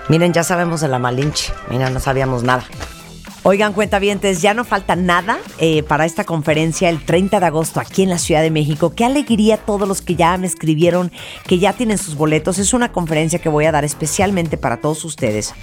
Miren, 0.09 0.33
ya 0.33 0.45
sabemos 0.45 0.81
de 0.81 0.89
la 0.89 0.99
Malinche. 0.99 1.53
Mira, 1.69 1.91
no 1.91 2.01
sabíamos 2.01 2.43
nada. 2.43 2.65
Oigan, 3.49 3.75
cuentavientes, 3.75 4.43
ya 4.43 4.55
no 4.55 4.65
falta 4.65 4.97
nada 4.97 5.39
eh, 5.61 5.85
para 5.85 6.05
esta 6.05 6.25
conferencia 6.25 6.89
el 6.89 7.05
30 7.05 7.39
de 7.39 7.47
agosto 7.47 7.79
aquí 7.79 8.03
en 8.03 8.09
la 8.09 8.19
Ciudad 8.19 8.43
de 8.43 8.51
México. 8.51 8.93
Qué 8.93 9.05
alegría 9.05 9.57
todos 9.57 9.87
los 9.87 10.03
que 10.03 10.17
ya 10.17 10.37
me 10.37 10.49
escribieron, 10.49 11.13
que 11.47 11.61
ya 11.61 11.73
tienen 11.73 11.97
sus 11.97 12.17
boletos. 12.17 12.59
Es 12.59 12.75
una 12.75 12.91
conferencia 12.91 13.39
que 13.39 13.49
voy 13.49 13.67
a 13.67 13.71
dar 13.71 13.85
especialmente 13.85 14.57
para 14.57 14.79
todos 14.79 15.05
ustedes, 15.05 15.55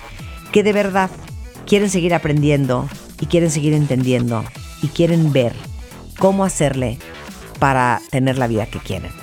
que 0.53 0.64
de 0.64 0.72
verdad 0.72 1.10
quieren 1.68 1.89
seguir 1.89 2.14
aprendiendo 2.14 2.88
y 3.19 3.26
quieren 3.26 3.51
seguir 3.51 3.73
entendiendo 3.73 4.45
y 4.81 4.88
quieren 4.88 5.34
ver 5.34 5.51
cómo 6.18 6.45
hacerle 6.45 6.99
para 7.60 8.01
tener 8.11 8.38
la 8.38 8.47
vida 8.47 8.65
que 8.65 8.80
quieren. 8.80 9.23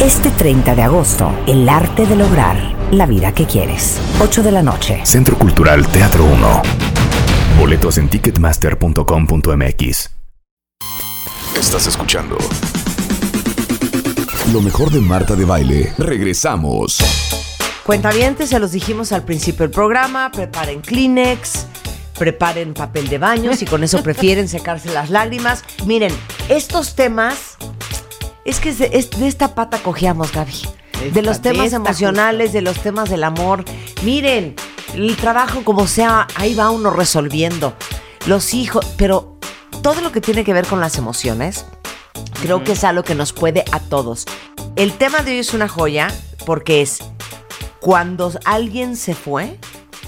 Este 0.00 0.30
30 0.30 0.74
de 0.74 0.82
agosto, 0.82 1.32
el 1.46 1.68
arte 1.68 2.06
de 2.06 2.16
lograr 2.16 2.56
la 2.90 3.06
vida 3.06 3.32
que 3.32 3.46
quieres. 3.46 4.00
8 4.20 4.42
de 4.42 4.52
la 4.52 4.62
noche. 4.62 5.00
Centro 5.04 5.38
Cultural 5.38 5.86
Teatro 5.88 6.24
1. 6.24 6.62
Boletos 7.58 7.98
en 7.98 8.08
ticketmaster.com.mx. 8.08 10.10
Estás 11.58 11.86
escuchando 11.86 12.36
lo 14.52 14.60
mejor 14.60 14.90
de 14.90 15.00
Marta 15.00 15.34
de 15.34 15.44
Baile. 15.44 15.92
Regresamos. 15.98 16.98
Cuentavientes, 17.84 18.50
se 18.50 18.58
los 18.58 18.72
dijimos 18.72 19.12
al 19.12 19.24
principio 19.24 19.62
del 19.62 19.70
programa, 19.70 20.30
preparen 20.30 20.80
Kleenex, 20.80 21.66
preparen 22.18 22.74
papel 22.74 23.08
de 23.08 23.18
baño, 23.18 23.54
si 23.54 23.64
con 23.64 23.82
eso 23.82 24.02
prefieren 24.02 24.48
secarse 24.48 24.92
las 24.92 25.10
lágrimas. 25.10 25.64
Miren, 25.86 26.12
estos 26.48 26.94
temas, 26.94 27.53
es 28.44 28.60
que 28.60 28.70
es 28.70 28.78
de, 28.78 28.90
es 28.92 29.10
de 29.10 29.26
esta 29.26 29.54
pata 29.54 29.78
cojeamos, 29.78 30.32
Gaby. 30.32 30.52
De 31.12 31.22
los 31.22 31.42
de 31.42 31.50
temas 31.50 31.72
emocionales, 31.72 32.52
de 32.52 32.62
los 32.62 32.78
temas 32.80 33.10
del 33.10 33.24
amor. 33.24 33.64
Miren, 34.02 34.54
el 34.94 35.16
trabajo 35.16 35.64
como 35.64 35.86
sea, 35.86 36.26
ahí 36.36 36.54
va 36.54 36.70
uno 36.70 36.90
resolviendo. 36.90 37.74
Los 38.26 38.54
hijos, 38.54 38.86
pero 38.96 39.38
todo 39.82 40.00
lo 40.00 40.12
que 40.12 40.20
tiene 40.20 40.44
que 40.44 40.52
ver 40.52 40.66
con 40.66 40.80
las 40.80 40.96
emociones, 40.98 41.66
creo 42.40 42.64
que 42.64 42.72
es 42.72 42.84
algo 42.84 43.02
que 43.02 43.14
nos 43.14 43.32
puede 43.32 43.64
a 43.72 43.80
todos. 43.80 44.24
El 44.76 44.92
tema 44.92 45.22
de 45.22 45.32
hoy 45.32 45.38
es 45.38 45.52
una 45.52 45.68
joya 45.68 46.08
porque 46.46 46.80
es 46.80 46.98
cuando 47.80 48.32
alguien 48.44 48.96
se 48.96 49.14
fue 49.14 49.58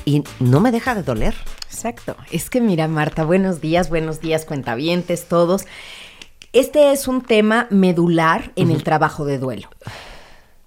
y 0.04 0.24
no 0.40 0.60
me 0.60 0.72
deja 0.72 0.94
de 0.94 1.02
doler. 1.02 1.34
Exacto. 1.70 2.16
Es 2.30 2.48
que 2.48 2.60
mira, 2.60 2.88
Marta, 2.88 3.24
buenos 3.24 3.60
días, 3.60 3.90
buenos 3.90 4.20
días, 4.20 4.44
cuentavientes, 4.44 5.28
todos. 5.28 5.66
Este 6.56 6.90
es 6.92 7.06
un 7.06 7.20
tema 7.20 7.66
medular 7.68 8.50
en 8.56 8.70
el 8.70 8.82
trabajo 8.82 9.26
de 9.26 9.38
duelo. 9.38 9.68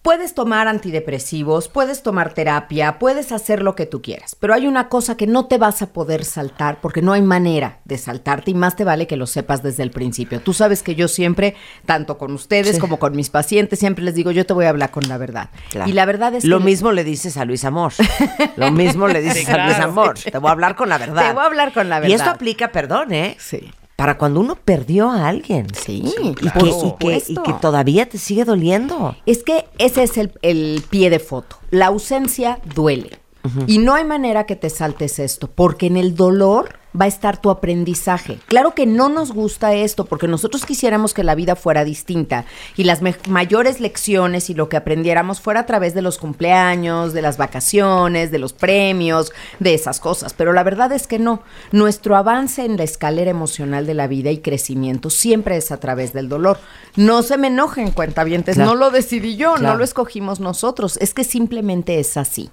Puedes 0.03 0.35
tomar 0.35 0.67
antidepresivos, 0.67 1.67
puedes 1.67 2.03
tomar 2.03 2.31
terapia, 2.35 2.99
puedes 2.99 3.31
hacer 3.31 3.63
lo 3.63 3.73
que 3.75 3.87
tú 3.87 3.99
quieras, 4.03 4.35
pero 4.39 4.53
hay 4.53 4.67
una 4.67 4.87
cosa 4.87 5.17
que 5.17 5.25
no 5.25 5.47
te 5.47 5.57
vas 5.57 5.81
a 5.81 5.87
poder 5.87 6.25
saltar 6.25 6.77
porque 6.79 7.01
no 7.01 7.13
hay 7.13 7.23
manera 7.23 7.79
de 7.85 7.97
saltarte 7.97 8.51
y 8.51 8.53
más 8.53 8.75
te 8.75 8.83
vale 8.83 9.07
que 9.07 9.17
lo 9.17 9.25
sepas 9.25 9.63
desde 9.63 9.81
el 9.81 9.89
principio. 9.89 10.39
Tú 10.41 10.53
sabes 10.53 10.83
que 10.83 10.93
yo 10.93 11.07
siempre, 11.07 11.55
tanto 11.87 12.19
con 12.19 12.33
ustedes 12.33 12.75
Sí. 12.75 12.79
como 12.79 12.99
con 12.99 13.15
mis 13.15 13.31
pacientes, 13.31 13.79
siempre 13.79 14.03
les 14.03 14.13
digo, 14.13 14.29
yo 14.29 14.45
te 14.45 14.53
voy 14.53 14.65
a 14.65 14.69
hablar 14.69 14.91
con 14.91 15.07
la 15.09 15.17
verdad. 15.17 15.49
Claro. 15.71 15.89
Y 15.89 15.93
la 15.93 16.05
verdad 16.05 16.35
es 16.35 16.45
Lo 16.45 16.59
que... 16.59 16.65
mismo 16.65 16.91
le 16.91 17.03
dices 17.03 17.35
a 17.35 17.45
Luis 17.45 17.65
Amor. 17.65 17.93
Lo 18.57 18.71
mismo 18.71 19.07
le 19.07 19.21
dices 19.21 19.49
a 19.49 19.65
Luis 19.65 19.79
Amor. 19.79 20.19
Te 20.19 20.37
voy 20.37 20.49
a 20.49 20.51
hablar 20.51 20.75
con 20.75 20.87
la 20.87 20.99
verdad. 20.99 21.27
Te 21.29 21.33
voy 21.33 21.43
a 21.43 21.47
hablar 21.47 21.73
con 21.73 21.89
la 21.89 21.97
Y 22.07 22.13
esto 22.13 22.19
verdad. 22.19 22.35
aplica, 22.35 22.71
perdón, 22.71 23.11
¿eh? 23.11 23.35
Sí. 23.39 23.71
Para 23.99 24.17
cuando 24.17 24.39
uno 24.39 24.55
perdió 24.55 25.11
a 25.11 25.27
alguien. 25.27 25.67
Sí, 25.73 26.03
Y, 26.05 26.34
que, 26.34 26.45
y, 26.47 26.49
que, 26.51 26.67
y 26.67 26.71
supuesto. 26.71 27.43
que 27.43 27.51
todavía 27.53 28.07
te 28.07 28.17
sigue 28.17 28.45
doliendo. 28.45 29.13
Es 29.26 29.43
que 29.43 29.65
ese 29.77 30.03
es 30.03 30.17
el, 30.17 30.31
el 30.41 30.81
pie 30.89 31.09
de 31.09 31.19
foto. 31.19 31.57
La 31.69 31.88
ausencia 31.88 32.59
duele. 32.73 33.19
Y 33.67 33.77
no 33.80 33.93
hay 33.95 34.05
manera 34.05 34.45
que 34.45 34.55
te 34.55 34.69
saltes 34.69 35.19
esto, 35.19 35.49
porque 35.53 35.88
en 35.88 35.97
el 35.97 36.15
dolor 36.15 36.78
va 36.99 37.05
a 37.05 37.07
estar 37.07 37.39
tu 37.41 37.49
aprendizaje. 37.49 38.39
Claro 38.47 38.73
que 38.73 38.85
no 38.85 39.09
nos 39.09 39.31
gusta 39.31 39.73
esto, 39.75 40.05
porque 40.05 40.27
nosotros 40.27 40.65
quisiéramos 40.65 41.13
que 41.13 41.23
la 41.23 41.35
vida 41.35 41.55
fuera 41.55 41.83
distinta 41.83 42.45
y 42.75 42.83
las 42.83 43.01
mayores 43.27 43.79
lecciones 43.79 44.49
y 44.49 44.53
lo 44.53 44.69
que 44.69 44.77
aprendiéramos 44.77 45.39
fuera 45.41 45.61
a 45.61 45.65
través 45.65 45.93
de 45.93 46.01
los 46.01 46.17
cumpleaños, 46.17 47.13
de 47.13 47.21
las 47.21 47.37
vacaciones, 47.37 48.31
de 48.31 48.39
los 48.39 48.53
premios, 48.53 49.31
de 49.59 49.73
esas 49.73 49.99
cosas. 49.99 50.33
Pero 50.33 50.53
la 50.53 50.63
verdad 50.63 50.91
es 50.91 51.05
que 51.05 51.19
no. 51.19 51.41
Nuestro 51.71 52.15
avance 52.15 52.65
en 52.65 52.77
la 52.77 52.83
escalera 52.83 53.29
emocional 53.31 53.85
de 53.85 53.93
la 53.93 54.07
vida 54.07 54.31
y 54.31 54.39
crecimiento 54.39 55.09
siempre 55.09 55.57
es 55.57 55.71
a 55.71 55.79
través 55.79 56.13
del 56.13 56.29
dolor. 56.29 56.59
No 56.95 57.21
se 57.21 57.37
me 57.37 57.47
enojen, 57.47 57.91
cuentavientes, 57.91 58.55
Claro. 58.55 58.71
no 58.71 58.75
lo 58.75 58.89
decidí 58.89 59.35
yo, 59.37 59.53
Claro. 59.55 59.73
no 59.73 59.77
lo 59.77 59.83
escogimos 59.83 60.39
nosotros, 60.39 60.97
es 60.97 61.13
que 61.13 61.23
simplemente 61.23 61.99
es 61.99 62.17
así. 62.17 62.49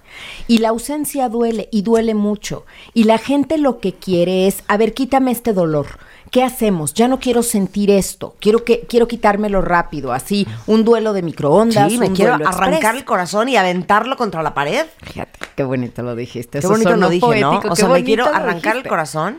Y 0.47 0.59
la 0.59 0.69
ausencia 0.69 1.27
duele 1.29 1.69
y 1.71 1.81
duele 1.81 2.13
mucho. 2.13 2.65
Y 2.93 3.05
la 3.05 3.17
gente 3.17 3.57
lo 3.57 3.79
que 3.79 3.93
quiere 3.93 4.26
es, 4.27 4.63
a 4.67 4.77
ver, 4.77 4.93
quítame 4.93 5.31
este 5.31 5.53
dolor. 5.53 5.87
¿Qué 6.31 6.43
hacemos? 6.43 6.93
Ya 6.93 7.07
no 7.07 7.19
quiero 7.19 7.41
sentir 7.41 7.89
esto. 7.89 8.35
Quiero 8.39 8.65
que 8.65 8.81
quiero 8.81 9.07
quitármelo 9.07 9.61
rápido, 9.61 10.11
así, 10.11 10.45
un 10.65 10.83
duelo 10.83 11.13
de 11.13 11.21
microondas, 11.21 11.89
Sí, 11.91 11.97
me 11.97 12.11
quiero 12.11 12.33
arrancar 12.33 12.73
express. 12.73 12.95
el 12.95 13.05
corazón 13.05 13.49
y 13.49 13.55
aventarlo 13.55 14.17
contra 14.17 14.43
la 14.43 14.53
pared. 14.53 14.85
Fíjate, 15.03 15.39
qué 15.55 15.63
bonito 15.63 16.03
lo 16.03 16.15
dijiste. 16.15 16.59
Qué 16.59 16.59
eso 16.59 16.69
bonito 16.69 16.95
lo 16.97 17.09
dije, 17.09 17.39
¿no? 17.39 17.61
O 17.69 17.75
sea, 17.75 17.87
me 17.87 18.03
quiero 18.03 18.25
arrancar 18.27 18.75
el 18.75 18.87
corazón 18.87 19.37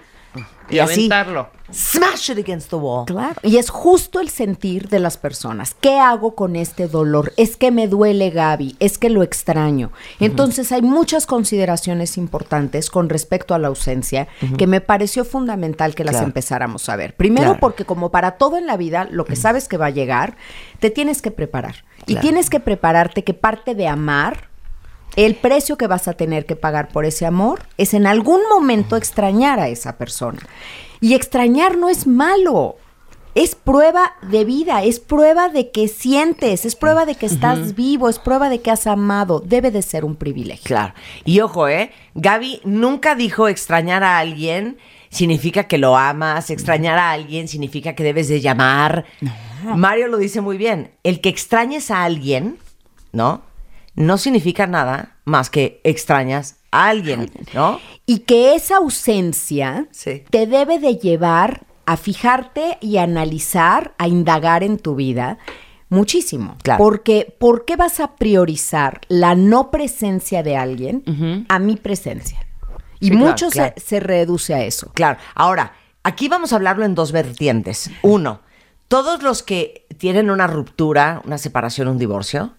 Y 0.70 0.80
aventarlo. 0.80 1.48
Smash 1.72 2.30
it 2.30 2.38
against 2.38 2.68
the 2.70 2.76
wall. 2.76 3.06
Claro. 3.06 3.34
Y 3.42 3.56
es 3.56 3.70
justo 3.70 4.20
el 4.20 4.28
sentir 4.28 4.88
de 4.88 4.98
las 4.98 5.16
personas. 5.16 5.74
¿Qué 5.80 5.98
hago 5.98 6.34
con 6.34 6.56
este 6.56 6.88
dolor? 6.88 7.32
Es 7.38 7.56
que 7.56 7.70
me 7.70 7.88
duele 7.88 8.28
Gaby, 8.30 8.76
es 8.78 8.98
que 8.98 9.08
lo 9.08 9.22
extraño. 9.22 9.90
Entonces 10.20 10.70
hay 10.72 10.82
muchas 10.82 11.24
consideraciones 11.26 12.18
importantes 12.18 12.90
con 12.90 13.08
respecto 13.08 13.54
a 13.54 13.58
la 13.58 13.68
ausencia 13.68 14.28
que 14.58 14.66
me 14.66 14.80
pareció 14.82 15.24
fundamental 15.24 15.94
que 15.94 16.04
las 16.04 16.16
Claro. 16.16 16.26
empezáramos 16.26 16.88
a 16.90 16.96
ver. 16.96 17.14
Primero 17.16 17.44
Claro. 17.48 17.60
porque 17.60 17.84
como 17.86 18.10
para 18.10 18.32
todo 18.32 18.58
en 18.58 18.66
la 18.66 18.76
vida, 18.76 19.06
lo 19.10 19.24
que 19.24 19.36
sabes 19.36 19.68
que 19.68 19.78
va 19.78 19.86
a 19.86 19.90
llegar, 19.90 20.36
te 20.80 20.90
tienes 20.90 21.22
que 21.22 21.30
preparar. 21.30 21.76
Y 22.06 22.16
tienes 22.16 22.50
que 22.50 22.60
prepararte 22.60 23.24
que 23.24 23.34
parte 23.34 23.74
de 23.74 23.88
amar 23.88 24.47
el 25.26 25.34
precio 25.34 25.76
que 25.76 25.88
vas 25.88 26.06
a 26.06 26.12
tener 26.12 26.46
que 26.46 26.54
pagar 26.54 26.90
por 26.90 27.04
ese 27.04 27.26
amor 27.26 27.62
es 27.76 27.92
en 27.92 28.06
algún 28.06 28.40
momento 28.48 28.94
extrañar 28.94 29.58
a 29.58 29.68
esa 29.68 29.98
persona. 29.98 30.38
Y 31.00 31.14
extrañar 31.14 31.76
no 31.76 31.88
es 31.88 32.06
malo. 32.06 32.76
Es 33.34 33.56
prueba 33.56 34.12
de 34.22 34.44
vida, 34.44 34.84
es 34.84 35.00
prueba 35.00 35.48
de 35.48 35.72
que 35.72 35.88
sientes, 35.88 36.64
es 36.64 36.76
prueba 36.76 37.04
de 37.04 37.16
que 37.16 37.26
estás 37.26 37.74
vivo, 37.74 38.08
es 38.08 38.20
prueba 38.20 38.48
de 38.48 38.60
que 38.60 38.70
has 38.70 38.86
amado. 38.86 39.40
Debe 39.44 39.72
de 39.72 39.82
ser 39.82 40.04
un 40.04 40.14
privilegio. 40.14 40.66
Claro. 40.66 40.94
Y 41.24 41.40
ojo, 41.40 41.66
¿eh? 41.66 41.90
Gaby 42.14 42.60
nunca 42.62 43.16
dijo 43.16 43.48
extrañar 43.48 44.04
a 44.04 44.18
alguien 44.18 44.78
significa 45.10 45.64
que 45.64 45.78
lo 45.78 45.96
amas, 45.96 46.50
extrañar 46.50 46.96
a 46.96 47.10
alguien 47.10 47.48
significa 47.48 47.94
que 47.94 48.04
debes 48.04 48.28
de 48.28 48.40
llamar. 48.40 49.04
Mario 49.64 50.06
lo 50.06 50.18
dice 50.18 50.40
muy 50.40 50.58
bien. 50.58 50.92
El 51.02 51.20
que 51.20 51.28
extrañes 51.28 51.90
a 51.90 52.04
alguien, 52.04 52.58
¿no? 53.10 53.47
No 53.98 54.16
significa 54.16 54.68
nada 54.68 55.16
más 55.24 55.50
que 55.50 55.80
extrañas 55.82 56.56
a 56.70 56.88
alguien, 56.88 57.30
¿no? 57.52 57.80
Y 58.06 58.20
que 58.20 58.54
esa 58.54 58.76
ausencia 58.76 59.88
Sí. 59.90 60.22
te 60.30 60.46
debe 60.46 60.78
de 60.78 60.96
llevar 60.98 61.62
a 61.84 61.96
fijarte 61.96 62.78
y 62.80 62.98
analizar, 62.98 63.94
a 63.98 64.06
indagar 64.06 64.62
en 64.62 64.78
tu 64.78 64.94
vida 64.94 65.38
muchísimo. 65.88 66.56
Claro. 66.62 66.78
Porque, 66.78 67.34
¿por 67.40 67.64
qué 67.64 67.74
vas 67.74 67.98
a 67.98 68.14
priorizar 68.14 69.00
la 69.08 69.34
no 69.34 69.72
presencia 69.72 70.44
de 70.44 70.56
alguien 70.56 71.46
a 71.48 71.58
mi 71.58 71.74
presencia? 71.74 72.38
Y 73.00 73.06
Sí, 73.06 73.10
claro, 73.10 73.26
mucho 73.26 73.48
se 73.50 74.00
reduce 74.00 74.54
a 74.54 74.62
eso. 74.64 74.90
Claro. 74.94 75.18
Ahora, 75.34 75.72
aquí 76.04 76.28
vamos 76.28 76.52
a 76.52 76.56
hablarlo 76.56 76.84
en 76.84 76.94
dos 76.94 77.10
vertientes. 77.10 77.90
Uno, 78.02 78.42
todos 78.86 79.22
los 79.24 79.42
que 79.42 79.86
tienen 79.98 80.30
una 80.30 80.46
ruptura, 80.46 81.20
una 81.24 81.38
separación, 81.38 81.88
un 81.88 81.98
divorcio, 81.98 82.52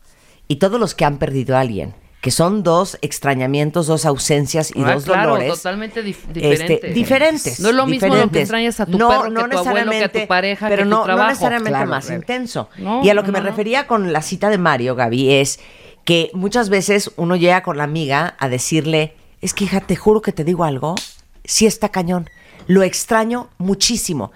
y 0.50 0.58
todos 0.58 0.78
los 0.82 0.94
que 0.96 1.06
han 1.06 1.18
perdido 1.20 1.56
a 1.56 1.62
alguien, 1.62 1.94
que 2.20 2.32
son 2.32 2.64
dos 2.64 2.98
extrañamientos, 3.02 3.88
dos 3.88 4.06
ausencias 4.06 4.74
y 4.76 4.82
Ah, 4.84 4.96
dos 4.96 5.06
claro, 5.06 5.30
dolores. 5.36 5.54
totalmente 5.54 6.04
dif- 6.04 6.18
este, 6.36 6.92
diferentes. 6.94 7.62
No 7.62 7.70
es 7.70 7.76
lo 7.76 7.86
mismo 7.88 8.14
lo 8.14 8.30
que 8.30 8.42
extrañas 8.42 8.82
a 8.82 8.86
tu 8.86 8.98
perro 8.98 9.08
que 9.08 9.14
a 9.14 9.20
tu 9.20 9.20
abuelo, 9.30 9.36
que 9.40 9.40
a 9.40 9.50
tu 9.50 9.56
necesariamente, 9.56 10.28
pareja, 10.28 10.68
que 10.68 10.74
pero 10.76 10.84
tu 10.84 10.90
no, 10.90 10.98
no 10.98 11.04
trabajo. 11.06 11.30
necesariamente 11.30 11.70
Claro, 11.78 11.90
más 11.90 12.10
intenso. 12.10 12.70
No, 12.78 13.02
y 13.06 13.10
a 13.10 13.14
lo 13.14 13.22
no, 13.22 13.26
que 13.28 13.32
me 13.32 13.38
no, 13.40 13.46
no. 13.46 13.50
refería 13.52 13.88
con 13.88 14.12
la 14.12 14.22
cita 14.22 14.50
de 14.50 14.58
Mario, 14.58 14.96
Gaby, 14.96 15.32
es 15.36 15.62
que 16.04 16.30
muchas 16.34 16.70
veces 16.70 17.12
uno 17.16 17.38
llega 17.38 17.64
con 17.64 17.78
la 17.78 17.84
amiga 17.86 18.36
a 18.38 18.50
decirle, 18.50 19.14
es 19.42 19.54
que 19.54 19.64
hija, 19.64 19.80
te 19.80 19.96
juro 19.96 20.22
que 20.22 20.34
te 20.34 20.44
digo 20.44 20.66
algo, 20.66 20.96
sí 21.46 21.68
está 21.68 21.88
cañón, 21.88 22.30
lo 22.68 22.84
extraño 22.84 23.50
muchísimo, 23.60 24.34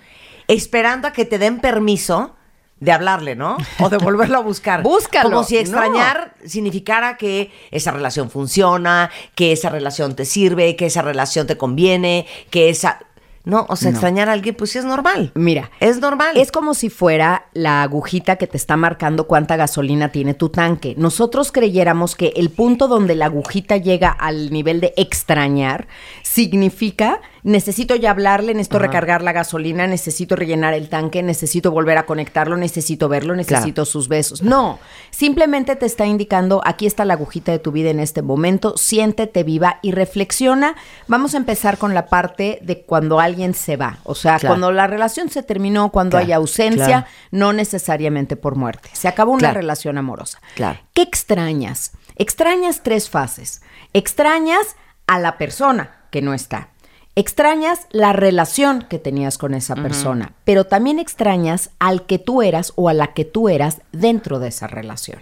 esperando 0.48 1.08
a 1.10 1.12
que 1.12 1.26
te 1.26 1.38
den 1.38 1.60
permiso 1.60 2.36
de 2.84 2.92
hablarle, 2.92 3.36
¿no? 3.36 3.58
O 3.80 3.90
de 3.90 3.98
volverlo 3.98 4.38
a 4.38 4.42
buscar. 4.42 4.84
Búscalo. 4.84 5.30
Como 5.30 5.44
si 5.44 5.56
No. 5.56 5.62
extrañar 5.62 6.34
significara 6.46 7.18
que 7.18 7.52
esa 7.72 7.92
relación 7.92 8.30
funciona, 8.30 9.10
que 9.36 9.52
esa 9.54 9.70
relación 9.70 10.16
te 10.16 10.26
sirve, 10.26 10.76
que 10.76 10.86
esa 10.88 11.02
relación 11.02 11.48
te 11.48 11.58
conviene, 11.58 12.26
que 12.50 12.70
esa... 12.70 13.00
No, 13.46 13.66
o 13.68 13.76
sea, 13.76 13.90
extrañar 13.90 14.30
a 14.30 14.32
alguien, 14.32 14.56
pues 14.56 14.72
sí 14.72 14.78
es 14.78 14.86
normal. 14.86 15.34
Mira, 15.36 15.70
Es 15.82 16.00
normal. 16.00 16.38
Es 16.38 16.50
como 16.50 16.74
si 16.74 16.90
fuera 16.90 17.48
la 17.52 17.82
agujita 17.84 18.38
que 18.38 18.48
te 18.48 18.56
está 18.56 18.78
marcando 18.78 19.28
cuánta 19.28 19.58
gasolina 19.58 20.14
tiene 20.14 20.34
tu 20.34 20.48
tanque. 20.48 20.96
Nosotros 20.98 21.52
creyéramos 21.52 22.16
que 22.16 22.32
el 22.38 22.52
punto 22.52 22.88
donde 22.88 23.16
la 23.16 23.26
agujita 23.26 23.76
llega 23.76 24.08
al 24.10 24.50
nivel 24.52 24.80
de 24.80 24.94
extrañar 24.96 25.88
significa 26.22 27.20
necesito 27.44 27.96
ya 27.96 28.12
hablarle, 28.12 28.54
necesito 28.54 28.80
recargar 28.80 29.22
la 29.22 29.34
gasolina, 29.34 29.86
necesito 29.88 30.36
rellenar 30.36 30.74
el 30.74 30.90
tanque, 30.90 31.22
necesito 31.24 31.72
volver 31.72 31.98
a 31.98 32.06
conectarlo, 32.06 32.58
necesito 32.58 33.10
verlo, 33.10 33.36
necesito 33.36 33.86
sus 33.86 34.08
besos. 34.08 34.42
No, 34.42 34.80
simplemente 35.12 35.76
te 35.76 35.86
está 35.86 36.06
indicando 36.06 36.62
aquí 36.66 36.86
está 36.86 37.06
la 37.06 37.14
agujita 37.14 37.52
de 37.52 37.60
tu 37.60 37.72
vida 37.72 37.90
en 37.90 38.00
este 38.00 38.22
momento, 38.22 38.76
siéntete 38.78 39.44
viva 39.44 39.80
y 39.82 39.92
reflexiona. 39.92 40.76
Vamos 41.08 41.34
a 41.34 41.38
empezar 41.38 41.78
con 41.78 41.94
la 41.94 42.08
parte 42.08 42.60
de 42.62 42.82
cuando 42.82 43.20
alguien 43.20 43.54
se 43.54 43.78
va, 43.78 44.00
o 44.04 44.16
sea, 44.16 44.38
Claro. 44.40 44.54
cuando 44.54 44.72
la 44.72 44.88
relación 44.88 45.30
se 45.30 45.44
terminó, 45.44 45.90
cuando 45.92 46.12
Claro, 46.12 46.26
hay 46.26 46.32
ausencia, 46.34 47.08
no 47.32 47.54
necesariamente 47.54 48.36
por 48.36 48.56
muerte. 48.56 48.90
Se 48.94 49.08
acabó 49.08 49.32
una 49.32 49.52
relación 49.52 49.98
amorosa. 49.98 50.40
Claro. 50.56 50.80
¿Qué 50.94 51.02
extrañas? 51.02 51.92
Extrañas 52.16 52.82
tres 52.84 53.10
fases. 53.10 53.62
Extrañas 53.94 54.76
a 55.08 55.20
la 55.20 55.38
persona 55.38 56.04
que 56.12 56.22
no 56.22 56.34
está. 56.34 56.70
Extrañas 57.16 57.88
la 57.92 58.12
relación 58.12 58.86
que 58.90 58.98
tenías 58.98 59.38
con 59.38 59.54
esa 59.54 59.76
persona, 59.76 60.34
pero 60.46 60.66
también 60.66 60.98
extrañas 60.98 61.70
al 61.78 62.08
que 62.08 62.18
tú 62.18 62.42
eras 62.42 62.74
o 62.76 62.90
a 62.90 62.94
la 62.94 63.14
que 63.14 63.24
tú 63.24 63.50
eras 63.50 63.82
dentro 63.92 64.40
de 64.40 64.48
esa 64.48 64.66
relación. 64.66 65.22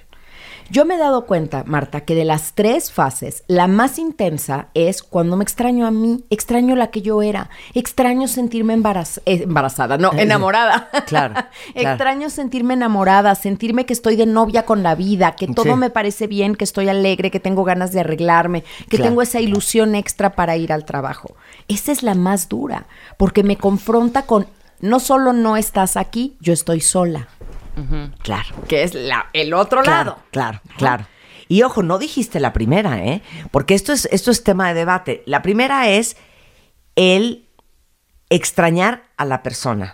Yo 0.72 0.86
me 0.86 0.96
he 0.96 0.98
dado 0.98 1.26
cuenta, 1.26 1.66
Marta, 1.66 2.02
que 2.06 2.16
de 2.16 2.24
las 2.24 2.54
tres 2.54 2.94
fases, 2.94 3.44
la 3.48 3.68
más 3.68 4.00
intensa 4.00 4.68
es 4.74 5.04
cuando 5.04 5.36
me 5.36 5.44
extraño 5.44 5.86
a 5.86 5.92
mí, 5.92 6.24
extraño 6.30 6.78
la 6.78 6.88
que 6.92 7.02
yo 7.02 7.22
era, 7.22 7.50
extraño 7.74 8.30
sentirme 8.30 8.74
embaraz- 8.78 9.22
eh, 9.26 9.42
embarazada, 9.44 9.98
no, 9.98 10.14
enamorada. 10.14 10.90
Claro, 11.08 11.34
claro. 11.74 11.90
extraño 11.90 12.30
sentirme 12.30 12.76
enamorada, 12.76 13.36
sentirme 13.36 13.86
que 13.86 13.92
estoy 13.92 14.16
de 14.16 14.26
novia 14.26 14.64
con 14.64 14.82
la 14.82 14.96
vida, 14.96 15.34
que 15.34 15.48
todo 15.48 15.74
Sí. 15.74 15.76
me 15.76 15.90
parece 15.90 16.28
bien, 16.28 16.56
que 16.56 16.64
estoy 16.64 16.88
alegre, 16.88 17.32
que 17.32 17.42
tengo 17.42 17.66
ganas 17.66 17.92
de 17.92 18.00
arreglarme, 18.00 18.64
que 18.90 18.96
Claro. 18.96 19.10
tengo 19.10 19.22
esa 19.24 19.42
ilusión 19.42 19.94
extra 19.94 20.36
para 20.38 20.56
ir 20.56 20.72
al 20.72 20.86
trabajo. 20.86 21.36
Esa 21.68 21.92
es 21.92 22.02
la 22.02 22.16
más 22.16 22.48
dura, 22.48 22.86
porque 23.18 23.44
me 23.44 23.58
confronta 23.58 24.22
con, 24.26 24.48
no 24.80 25.02
solo 25.02 25.34
no 25.34 25.58
estás 25.58 25.98
aquí, 25.98 26.38
yo 26.40 26.54
estoy 26.54 26.80
sola. 26.80 27.28
Claro. 28.22 28.56
Que 28.68 28.84
es 28.84 28.94
la, 28.94 29.30
el 29.34 29.54
otro 29.54 29.82
Claro, 29.82 30.18
claro, 30.32 30.62
claro. 30.78 31.06
Y 31.48 31.64
ojo, 31.64 31.84
no 31.84 31.98
dijiste 31.98 32.40
la 32.40 32.54
primera, 32.54 33.04
¿eh? 33.04 33.22
Porque 33.52 33.74
esto 33.74 33.92
es, 33.92 34.08
esto 34.12 34.32
es 34.32 34.44
tema 34.44 34.70
de 34.70 34.74
debate. 34.74 35.24
La 35.26 35.42
primera 35.42 35.90
es 35.90 36.16
el 36.96 37.50
extrañar 38.30 39.04
a 39.18 39.26
la 39.26 39.44
persona. 39.44 39.92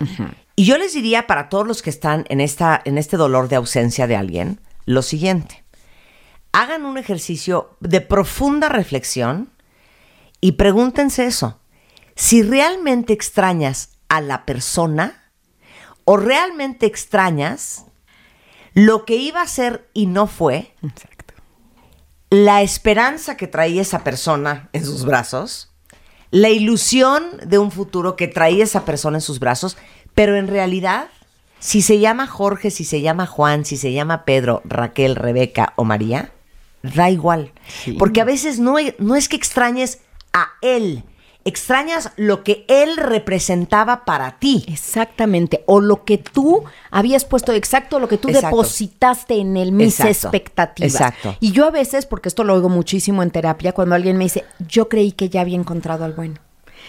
Y 0.54 0.64
yo 0.64 0.78
les 0.78 0.92
diría 0.92 1.26
para 1.26 1.48
todos 1.48 1.66
los 1.66 1.82
que 1.82 1.90
están 1.90 2.24
en, 2.28 2.40
esta, 2.40 2.80
en 2.84 2.98
este 2.98 3.16
dolor 3.16 3.48
de 3.48 3.56
ausencia 3.56 4.06
de 4.06 4.16
alguien, 4.16 4.60
lo 4.86 5.02
siguiente. 5.02 5.64
Hagan 6.52 6.84
un 6.84 6.98
ejercicio 6.98 7.76
de 7.80 8.00
profunda 8.00 8.68
reflexión 8.68 9.50
y 10.40 10.52
pregúntense 10.52 11.26
eso. 11.26 11.60
Si 12.14 12.42
realmente 12.42 13.12
extrañas 13.12 13.98
a 14.08 14.20
la 14.20 14.46
persona 14.46 15.27
o 16.10 16.16
realmente 16.16 16.86
extrañas 16.86 17.84
lo 18.72 19.04
que 19.04 19.16
iba 19.16 19.42
a 19.42 19.46
ser 19.46 19.90
y 19.92 20.06
no 20.06 20.26
fue, 20.26 20.74
la 22.30 22.62
esperanza 22.62 23.36
que 23.36 23.46
traía 23.46 23.82
esa 23.82 24.04
persona 24.04 24.70
en 24.72 24.86
sus 24.86 25.04
brazos, 25.04 25.70
la 26.30 26.48
ilusión 26.48 27.24
de 27.44 27.58
un 27.58 27.70
futuro 27.70 28.16
que 28.16 28.26
traía 28.26 28.64
esa 28.64 28.86
persona 28.86 29.18
en 29.18 29.20
sus 29.20 29.38
brazos, 29.38 29.76
pero 30.14 30.36
en 30.36 30.48
realidad, 30.48 31.08
si 31.58 31.82
se 31.82 31.98
llama 31.98 32.26
Jorge, 32.26 32.70
si 32.70 32.84
se 32.84 33.02
llama 33.02 33.26
Juan, 33.26 33.66
si 33.66 33.76
se 33.76 33.92
llama 33.92 34.24
Pedro, 34.24 34.62
Raquel, 34.64 35.14
Rebeca 35.14 35.74
o 35.76 35.84
María, 35.84 36.32
da 36.82 37.10
igual. 37.10 37.52
Porque 37.98 38.22
a 38.22 38.24
veces 38.24 38.58
no, 38.58 38.76
no 38.98 39.14
es 39.14 39.28
que 39.28 39.36
extrañes 39.36 40.00
a 40.32 40.52
él, 40.62 41.04
extrañas 41.48 42.10
lo 42.16 42.44
que 42.44 42.64
él 42.68 42.96
representaba 42.96 44.04
para 44.04 44.38
ti. 44.38 44.64
Exactamente. 44.68 45.62
O 45.66 45.80
lo 45.80 46.04
que 46.04 46.18
tú 46.18 46.64
habías 46.90 47.24
puesto, 47.24 47.52
exacto, 47.52 47.98
lo 47.98 48.08
que 48.08 48.18
tú 48.18 48.28
Exacto. 48.28 48.48
depositaste 48.48 49.34
en 49.36 49.56
él, 49.56 49.72
mis 49.72 50.00
Exacto. 50.00 50.28
expectativas. 50.28 50.94
Exacto. 50.94 51.36
Y 51.40 51.52
yo 51.52 51.66
a 51.66 51.70
veces, 51.70 52.06
porque 52.06 52.28
esto 52.28 52.44
lo 52.44 52.54
oigo 52.54 52.68
muchísimo 52.68 53.22
en 53.22 53.30
terapia, 53.30 53.72
cuando 53.72 53.94
alguien 53.94 54.16
me 54.16 54.24
dice, 54.24 54.44
yo 54.68 54.88
creí 54.88 55.12
que 55.12 55.28
ya 55.28 55.40
había 55.42 55.56
encontrado 55.56 56.04
al 56.04 56.12
bueno. 56.12 56.34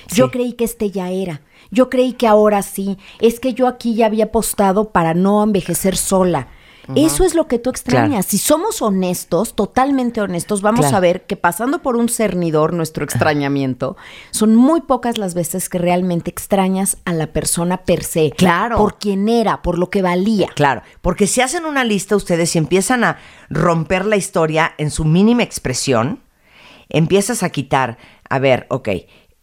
Yo 0.10 0.26
Sí. 0.26 0.32
creí 0.32 0.54
que 0.54 0.64
este 0.64 0.92
ya 0.92 1.10
era. 1.12 1.42
Yo 1.72 1.90
creí 1.90 2.14
que 2.14 2.28
ahora 2.28 2.62
sí. 2.62 2.98
Es 3.20 3.40
que 3.40 3.54
yo 3.54 3.68
aquí 3.68 3.96
ya 3.96 4.06
había 4.08 4.26
apostado 4.26 4.90
para 4.90 5.14
no 5.14 5.44
envejecer 5.44 5.98
sola. 5.98 6.48
Eso 6.96 7.24
es 7.24 7.36
lo 7.36 7.48
que 7.48 7.60
tú 7.60 7.70
extrañas. 7.70 8.26
Si 8.26 8.38
somos 8.38 8.82
honestos, 8.82 9.56
totalmente 9.56 10.22
honestos, 10.22 10.62
vamos 10.62 10.82
Claro. 10.82 10.98
a 10.98 11.00
ver 11.00 11.26
que 11.26 11.36
pasando 11.36 11.82
por 11.82 11.96
un 11.96 12.10
cernidor, 12.10 12.74
nuestro 12.74 13.04
extrañamiento, 13.04 13.98
son 14.32 14.56
muy 14.56 14.82
pocas 14.82 15.18
las 15.18 15.34
veces 15.34 15.70
que 15.70 15.78
realmente 15.78 16.30
extrañas 16.32 16.98
a 17.06 17.14
la 17.14 17.28
persona 17.28 17.78
per 17.78 18.04
se. 18.04 18.32
Claro. 18.32 18.78
Por 18.78 18.98
quien 18.98 19.30
era, 19.30 19.62
por 19.62 19.78
lo 19.78 19.90
que 19.90 20.02
valía. 20.02 20.48
Claro, 20.56 20.82
porque 21.02 21.28
si 21.28 21.42
hacen 21.42 21.66
una 21.66 21.84
lista 21.84 22.16
ustedes 22.16 22.56
y 22.56 22.58
empiezan 22.60 23.04
a 23.04 23.18
romper 23.50 24.06
la 24.06 24.18
historia 24.18 24.74
en 24.78 24.90
su 24.92 25.06
mínima 25.06 25.44
expresión, 25.44 26.22
empiezas 26.90 27.44
a 27.44 27.50
quitar, 27.50 27.98
a 28.30 28.40
ver, 28.40 28.66
ok, 28.70 28.90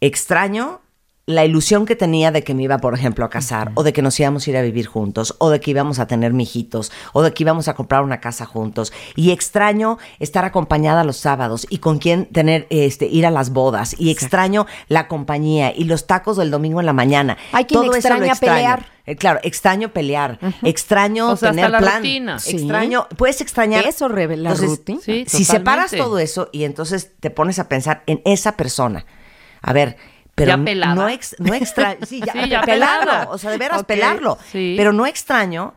extraño 0.01 0.81
la 1.27 1.43
ilusión 1.43 1.85
que 1.85 1.97
tenía 1.97 2.31
de 2.31 2.41
que 2.41 2.53
me 2.53 2.63
iba, 2.63 2.77
por 2.77 2.93
ejemplo, 2.93 3.25
a 3.25 3.29
casar, 3.29 3.71
o 3.75 3.83
de 3.83 3.91
que 3.91 4.01
nos 4.01 4.17
íbamos 4.17 4.47
a 4.47 4.49
ir 4.49 4.55
a 4.55 4.61
vivir 4.61 4.87
juntos, 4.87 5.35
o 5.39 5.49
de 5.49 5.59
que 5.59 5.71
íbamos 5.71 5.99
a 5.99 6.07
tener 6.07 6.31
mijitos, 6.31 6.89
o 7.11 7.21
de 7.21 7.33
que 7.33 7.43
íbamos 7.43 7.67
a 7.67 7.73
comprar 7.73 8.01
una 8.01 8.21
casa 8.21 8.45
juntos. 8.45 8.93
Y 9.17 9.31
extraño 9.31 9.97
estar 10.19 10.45
acompañada 10.45 11.03
los 11.03 11.17
sábados 11.17 11.67
y 11.69 11.79
con 11.79 11.99
quién 11.99 12.27
tener, 12.27 12.65
este, 12.69 13.07
ir 13.07 13.25
a 13.25 13.31
las 13.31 13.49
bodas. 13.51 13.93
Y 13.99 14.09
extraño 14.09 14.67
la 14.87 15.09
compañía 15.09 15.73
y 15.75 15.83
los 15.83 16.07
tacos 16.07 16.37
del 16.37 16.49
domingo 16.49 16.79
en 16.79 16.85
la 16.85 16.93
mañana. 16.93 17.37
Hay 17.51 17.65
quien 17.65 17.81
Todo 17.81 17.83
eso 17.83 17.91
lo 17.91 17.97
extraña 18.15 18.31
extraño. 18.31 18.55
pelear. 18.55 18.85
Eh, 19.05 19.15
claro, 19.17 19.39
extraño 19.43 19.89
pelear, 19.89 20.39
extraño 20.63 21.31
O 21.31 21.37
sea, 21.37 21.49
hasta 21.49 21.61
tener 21.61 21.71
la 21.71 21.79
plan, 21.79 21.97
rutina. 21.97 22.39
Sí. 22.39 22.55
extraño, 22.57 23.07
puedes 23.17 23.39
extrañar 23.41 23.85
Eso 23.85 24.07
revela 24.07 24.51
Entonces, 24.51 24.79
rutina. 24.79 24.99
Sí, 25.01 25.25
si 25.27 25.43
separas 25.43 25.91
todo 25.91 26.19
eso 26.19 26.49
y 26.53 26.63
entonces 26.63 27.11
te 27.19 27.31
pones 27.31 27.59
a 27.59 27.67
pensar 27.67 28.03
en 28.05 28.21
esa 28.25 28.57
persona, 28.57 29.05
a 29.61 29.73
ver, 29.73 29.97
pero 30.37 30.49
Ya 30.51 30.63
pelada. 30.63 30.93
no, 30.93 31.09
ex- 31.09 31.35
no 31.39 31.51
extraño, 31.55 31.97
sí, 32.05 32.21
ya, 32.23 32.31
Sí, 32.43 32.47
ya 32.47 32.61
pelarlo, 32.61 33.05
pelada. 33.11 33.27
o 33.31 33.37
sea, 33.39 33.49
de 33.49 33.57
veras 33.57 33.79
Ok, 33.81 33.87
pelarlo, 33.87 34.37
sí. 34.51 34.75
pero 34.77 34.93
no 34.93 35.07
extraño, 35.07 35.73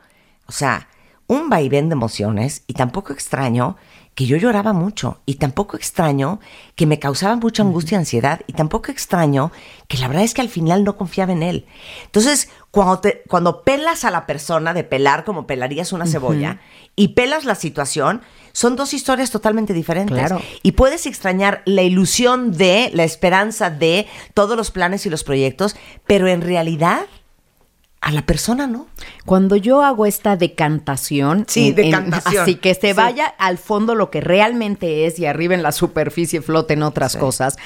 o 0.47 0.53
sea, 0.53 0.87
un 1.27 1.49
vaivén 1.49 1.89
de 1.89 1.95
emociones 1.95 2.63
y 2.67 2.75
tampoco 2.75 3.15
extraño 3.15 3.77
que 4.15 4.27
yo 4.27 4.37
lloraba 4.37 4.73
mucho 4.73 5.21
y 5.25 5.35
tampoco 5.37 5.77
extraño 5.77 6.41
que 6.75 6.87
me 6.87 6.99
causaba 6.99 7.37
mucha 7.37 7.63
angustia 7.63 7.97
y 7.97 7.99
ansiedad 8.01 8.41
y 8.47 8.53
tampoco 8.53 8.91
extraño 8.91 9.53
que 9.89 9.99
la 9.99 10.09
verdad 10.09 10.25
es 10.25 10.35
que 10.35 10.43
al 10.43 10.49
final 10.49 10.85
no 10.85 10.97
confiaba 10.97 11.33
en 11.33 11.43
él. 11.43 11.67
Entonces, 12.05 12.51
cuando, 12.71 12.99
te, 13.01 13.23
cuando 13.29 13.63
pelas 13.63 14.05
a 14.05 14.11
la 14.11 14.27
persona 14.27 14.75
de 14.75 14.85
pelar 14.85 15.25
como 15.25 15.47
pelarías 15.47 15.93
una 15.93 16.07
cebolla 16.07 16.61
y 16.97 17.09
pelas 17.09 17.45
la 17.45 17.55
situación, 17.55 18.21
son 18.53 18.77
dos 18.77 18.95
historias 18.95 19.31
totalmente 19.31 19.73
diferentes. 19.73 20.17
Claro. 20.17 20.43
Y 20.63 20.73
puedes 20.73 21.07
extrañar 21.07 21.63
la 21.65 21.83
ilusión 21.83 22.53
de, 22.53 22.91
la 22.93 23.05
esperanza 23.05 23.71
de 23.71 24.07
todos 24.35 24.57
los 24.57 24.71
planes 24.71 25.07
y 25.07 25.11
los 25.11 25.25
proyectos, 25.25 25.77
pero 26.07 26.29
en 26.29 26.43
realidad 26.43 27.07
a 28.01 28.13
la 28.13 28.23
persona 28.23 28.67
no. 28.67 28.87
Cuando 29.27 29.57
yo 29.57 29.83
hago 29.83 30.07
esta 30.07 30.37
decantación, 30.37 31.45
Sí, 31.49 31.69
en- 31.69 31.69
en- 31.69 31.75
decantación. 31.77 32.43
así 32.43 32.55
que 32.55 32.75
se 32.75 32.89
Sí. 32.89 32.93
vaya 32.95 33.27
al 33.27 33.59
fondo 33.59 33.95
lo 33.95 34.11
que 34.11 34.21
realmente 34.21 35.07
es 35.07 35.19
y 35.19 35.27
arriba 35.27 35.55
en 35.55 35.63
la 35.63 35.73
superficie 35.73 36.41
floten 36.41 36.83
otras 36.83 37.17
cosas. 37.17 37.57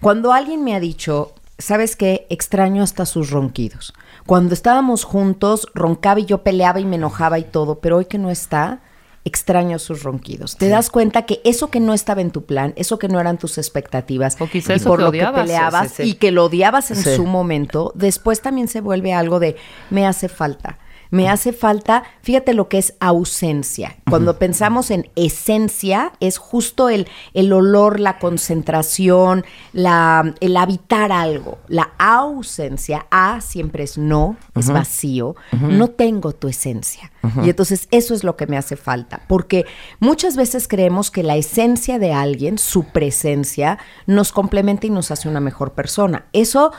Cuando 0.00 0.32
alguien 0.32 0.64
me 0.64 0.74
ha 0.74 0.80
dicho, 0.80 1.32
¿sabes 1.58 1.94
qué? 1.94 2.26
Extraño 2.28 2.82
hasta 2.82 3.06
sus 3.06 3.30
ronquidos. 3.30 3.92
Cuando 4.26 4.54
estábamos 4.54 5.04
juntos, 5.04 5.68
roncaba 5.74 6.18
y 6.20 6.24
yo 6.24 6.42
peleaba 6.42 6.80
y 6.80 6.84
me 6.86 6.96
enojaba 6.96 7.38
y 7.38 7.44
todo, 7.44 7.78
pero 7.78 7.98
hoy 7.98 8.06
que 8.06 8.18
no 8.18 8.30
está, 8.30 8.80
extraño 9.24 9.78
sus 9.78 10.02
ronquidos. 10.02 10.56
Te 10.56 10.68
das 10.68 10.90
cuenta 10.90 11.22
que 11.22 11.40
eso 11.44 11.70
que 11.70 11.80
no 11.80 11.94
estaba 11.94 12.20
en 12.20 12.30
tu 12.30 12.44
plan, 12.44 12.74
eso 12.76 12.98
que 12.98 13.08
no 13.08 13.18
eran 13.20 13.38
tus 13.38 13.56
expectativas, 13.58 14.36
O 14.40 14.46
quizá 14.48 14.74
y 14.74 14.76
eso 14.76 14.88
por 14.90 14.98
que 14.98 15.02
lo 15.04 15.08
odiabas. 15.08 15.34
que 15.34 15.40
peleabas 15.46 15.88
Sí, 15.88 15.94
sí, 15.96 16.02
sí. 16.02 16.08
y 16.10 16.14
que 16.14 16.30
lo 16.30 16.44
odiabas 16.44 16.90
en 16.90 16.96
Sí. 16.98 17.16
su 17.16 17.24
momento, 17.24 17.92
después 17.94 18.42
también 18.42 18.68
se 18.68 18.80
vuelve 18.82 19.12
algo 19.14 19.40
de 19.40 19.56
me 19.90 20.06
hace 20.06 20.28
falta. 20.28 20.78
Me 21.10 21.28
hace 21.28 21.52
falta, 21.52 22.04
fíjate 22.22 22.54
lo 22.54 22.68
que 22.68 22.78
es 22.78 22.94
ausencia. 23.00 23.96
Cuando 24.08 24.38
pensamos 24.38 24.90
en 24.90 25.10
esencia, 25.16 26.12
es 26.20 26.38
justo 26.38 26.88
el, 26.88 27.08
el 27.34 27.52
olor, 27.52 28.00
la 28.00 28.18
concentración, 28.18 29.44
la, 29.72 30.34
el 30.40 30.56
habitar 30.56 31.12
algo. 31.12 31.58
La 31.68 31.92
ausencia, 31.98 33.06
A 33.10 33.40
siempre 33.40 33.84
es 33.84 33.98
no, 33.98 34.36
es 34.54 34.70
vacío. 34.70 35.36
No 35.52 35.88
tengo 35.88 36.32
tu 36.32 36.48
esencia. 36.48 37.12
Y 37.42 37.50
entonces 37.50 37.88
eso 37.90 38.14
es 38.14 38.24
lo 38.24 38.36
que 38.36 38.46
me 38.46 38.56
hace 38.56 38.76
falta. 38.76 39.22
Porque 39.28 39.64
muchas 40.00 40.36
veces 40.36 40.68
creemos 40.68 41.10
que 41.10 41.22
la 41.22 41.36
esencia 41.36 41.98
de 41.98 42.12
alguien, 42.12 42.58
su 42.58 42.84
presencia, 42.84 43.78
nos 44.06 44.32
complementa 44.32 44.86
y 44.86 44.90
nos 44.90 45.10
hace 45.10 45.28
una 45.28 45.40
mejor 45.40 45.72
persona. 45.72 46.26
Eso 46.32 46.72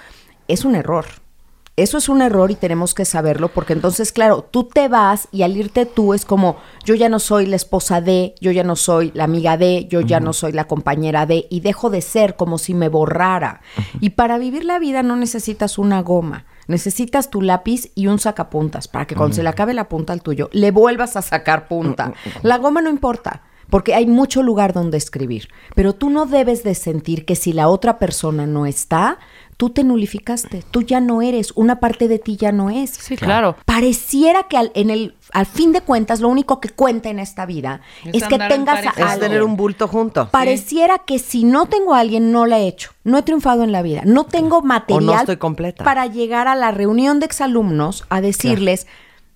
es 0.47 0.65
un 0.65 0.75
error. 0.75 1.05
Eso 1.77 1.97
es 1.97 2.07
un 2.07 2.21
error 2.21 2.51
y 2.51 2.55
tenemos 2.55 2.93
que 2.93 3.03
saberlo 3.03 3.49
porque 3.49 3.73
entonces, 3.73 4.13
claro, 4.13 4.47
tú 4.49 4.63
te 4.63 4.87
vas 4.87 5.27
y 5.33 5.41
al 5.43 5.57
irte 5.57 5.85
tú 5.85 6.13
es 6.13 6.23
como, 6.23 6.55
yo 6.85 6.95
ya 6.95 7.09
no 7.09 7.19
soy 7.19 7.47
la 7.47 7.57
esposa 7.57 7.99
de, 7.99 8.33
yo 8.39 8.51
ya 8.51 8.63
no 8.63 8.77
soy 8.77 9.11
la 9.13 9.25
amiga 9.25 9.57
de, 9.57 9.85
yo 9.89 9.99
ya 9.99 10.21
no 10.21 10.31
soy 10.31 10.53
la 10.53 10.69
compañera 10.69 11.25
de 11.25 11.47
y 11.49 11.59
dejo 11.59 11.89
de 11.89 11.99
ser 11.99 12.37
como 12.37 12.59
si 12.59 12.73
me 12.73 12.87
borrara. 12.87 13.59
Y 13.99 14.11
para 14.11 14.37
vivir 14.37 14.63
la 14.63 14.79
vida 14.79 15.03
no 15.03 15.17
necesitas 15.17 15.77
una 15.77 16.01
goma, 16.01 16.45
necesitas 16.67 17.29
tu 17.29 17.41
lápiz 17.41 17.91
y 17.93 18.07
un 18.07 18.19
sacapuntas 18.19 18.87
para 18.87 19.05
que 19.05 19.15
cuando 19.15 19.35
se 19.35 19.43
le 19.43 19.49
acabe 19.49 19.73
la 19.73 19.89
punta 19.89 20.13
al 20.13 20.21
tuyo, 20.21 20.49
le 20.53 20.71
vuelvas 20.71 21.17
a 21.17 21.21
sacar 21.21 21.67
punta. 21.67 22.13
La 22.41 22.57
goma 22.57 22.81
no 22.81 22.89
importa. 22.89 23.41
Porque 23.69 23.95
hay 23.95 24.05
mucho 24.05 24.43
lugar 24.43 24.73
donde 24.73 24.97
escribir, 24.97 25.49
pero 25.73 25.93
tú 25.93 26.11
no 26.11 26.27
debes 26.27 26.63
de 26.63 26.75
sentir 26.75 27.25
que 27.25 27.35
si 27.35 27.51
la 27.51 27.67
otra 27.67 27.97
persona 27.97 28.45
no 28.45 28.67
está, 28.67 29.17
tú 29.57 29.69
te 29.69 29.83
nulificaste, 29.83 30.63
tú 30.69 30.81
ya 30.81 30.99
no 30.99 31.21
eres, 31.21 31.53
una 31.55 31.79
parte 31.79 32.07
de 32.07 32.19
ti 32.19 32.35
ya 32.35 32.51
no 32.51 32.69
es. 32.69 32.91
Sí, 32.91 33.15
claro. 33.15 33.55
Pareciera 33.65 34.43
que 34.43 34.57
al, 34.57 34.71
en 34.75 34.89
el, 34.89 35.15
al 35.31 35.45
fin 35.45 35.71
de 35.71 35.81
cuentas 35.81 36.19
lo 36.19 36.27
único 36.27 36.59
que 36.59 36.69
cuenta 36.69 37.09
en 37.09 37.19
esta 37.19 37.45
vida 37.45 37.81
Es 38.03 38.23
es, 38.23 38.27
que 38.27 38.37
tengas 38.37 38.79
a 38.79 38.83
pareja. 38.83 38.91
Es 38.91 38.99
alguien. 38.99 39.19
tener 39.19 39.43
un 39.43 39.55
bulto 39.55 39.87
junto. 39.87 40.29
Pareciera 40.29 40.99
que 40.99 41.19
si 41.19 41.43
no 41.43 41.67
tengo 41.67 41.93
a 41.93 41.99
alguien, 41.99 42.31
no 42.31 42.45
la 42.45 42.59
he 42.59 42.67
hecho. 42.67 42.91
No 43.03 43.17
he 43.17 43.21
triunfado 43.21 43.63
en 43.63 43.71
la 43.71 43.81
vida. 43.81 44.01
No 44.05 44.25
tengo 44.25 44.61
material 44.61 45.19
estoy 45.19 45.37
completa. 45.37 45.83
para 45.83 46.07
llegar 46.07 46.47
a 46.47 46.55
la 46.55 46.71
reunión 46.71 47.19
de 47.19 47.25
exalumnos 47.25 48.05
a 48.09 48.21
decirles, 48.21 48.87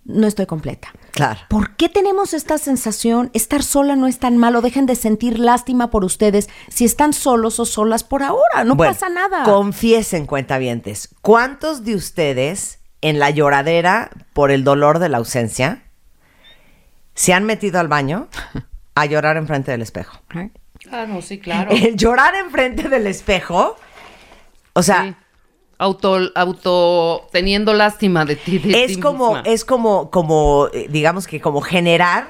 no 0.05 0.27
estoy 0.27 0.45
completa. 0.45 0.91
Claro. 1.11 1.39
¿Por 1.49 1.75
qué 1.75 1.89
tenemos 1.89 2.33
esta 2.33 2.57
sensación? 2.57 3.29
Estar 3.33 3.63
sola 3.63 3.95
no 3.95 4.07
es 4.07 4.19
tan 4.19 4.37
malo. 4.37 4.61
Dejen 4.61 4.85
de 4.85 4.95
sentir 4.95 5.39
lástima 5.39 5.89
por 5.89 6.05
ustedes 6.05 6.49
si 6.69 6.85
están 6.85 7.13
solos 7.13 7.59
o 7.59 7.65
solas 7.65 8.03
por 8.03 8.23
ahora. 8.23 8.63
No 8.63 8.75
Bueno, 8.75 8.93
pasa 8.93 9.09
nada. 9.09 9.43
Confiesen, 9.43 10.25
cuentavientes, 10.25 11.15
¿cuántos 11.21 11.83
de 11.83 11.95
ustedes 11.95 12.79
en 13.01 13.19
la 13.19 13.29
lloradera 13.29 14.09
por 14.33 14.51
el 14.51 14.63
dolor 14.63 14.99
de 14.99 15.09
la 15.09 15.17
ausencia 15.17 15.83
se 17.15 17.33
han 17.33 17.43
metido 17.45 17.79
al 17.79 17.87
baño 17.87 18.27
a 18.95 19.05
llorar 19.05 19.37
enfrente 19.37 19.71
del 19.71 19.81
espejo? 19.81 20.19
Ah, 20.91 21.05
no, 21.05 21.21
sí, 21.21 21.39
claro. 21.39 21.71
El 21.73 21.95
llorar 21.97 22.35
enfrente 22.35 22.87
del 22.87 23.07
espejo, 23.07 23.75
o 24.73 24.83
sea, 24.83 25.03
Sí. 25.03 25.15
Auto, 25.79 26.17
auto, 26.35 27.27
teniendo 27.31 27.73
lástima 27.73 28.25
de 28.25 28.35
ti. 28.35 28.59
de 28.59 28.83
es 28.83 28.95
ti 28.95 28.99
como, 28.99 29.33
misma. 29.35 29.43
es 29.49 29.63
como, 29.65 30.11
como, 30.11 30.67
eh, 30.73 30.87
digamos 30.89 31.25
que 31.25 31.39
como 31.41 31.61
generar 31.61 32.27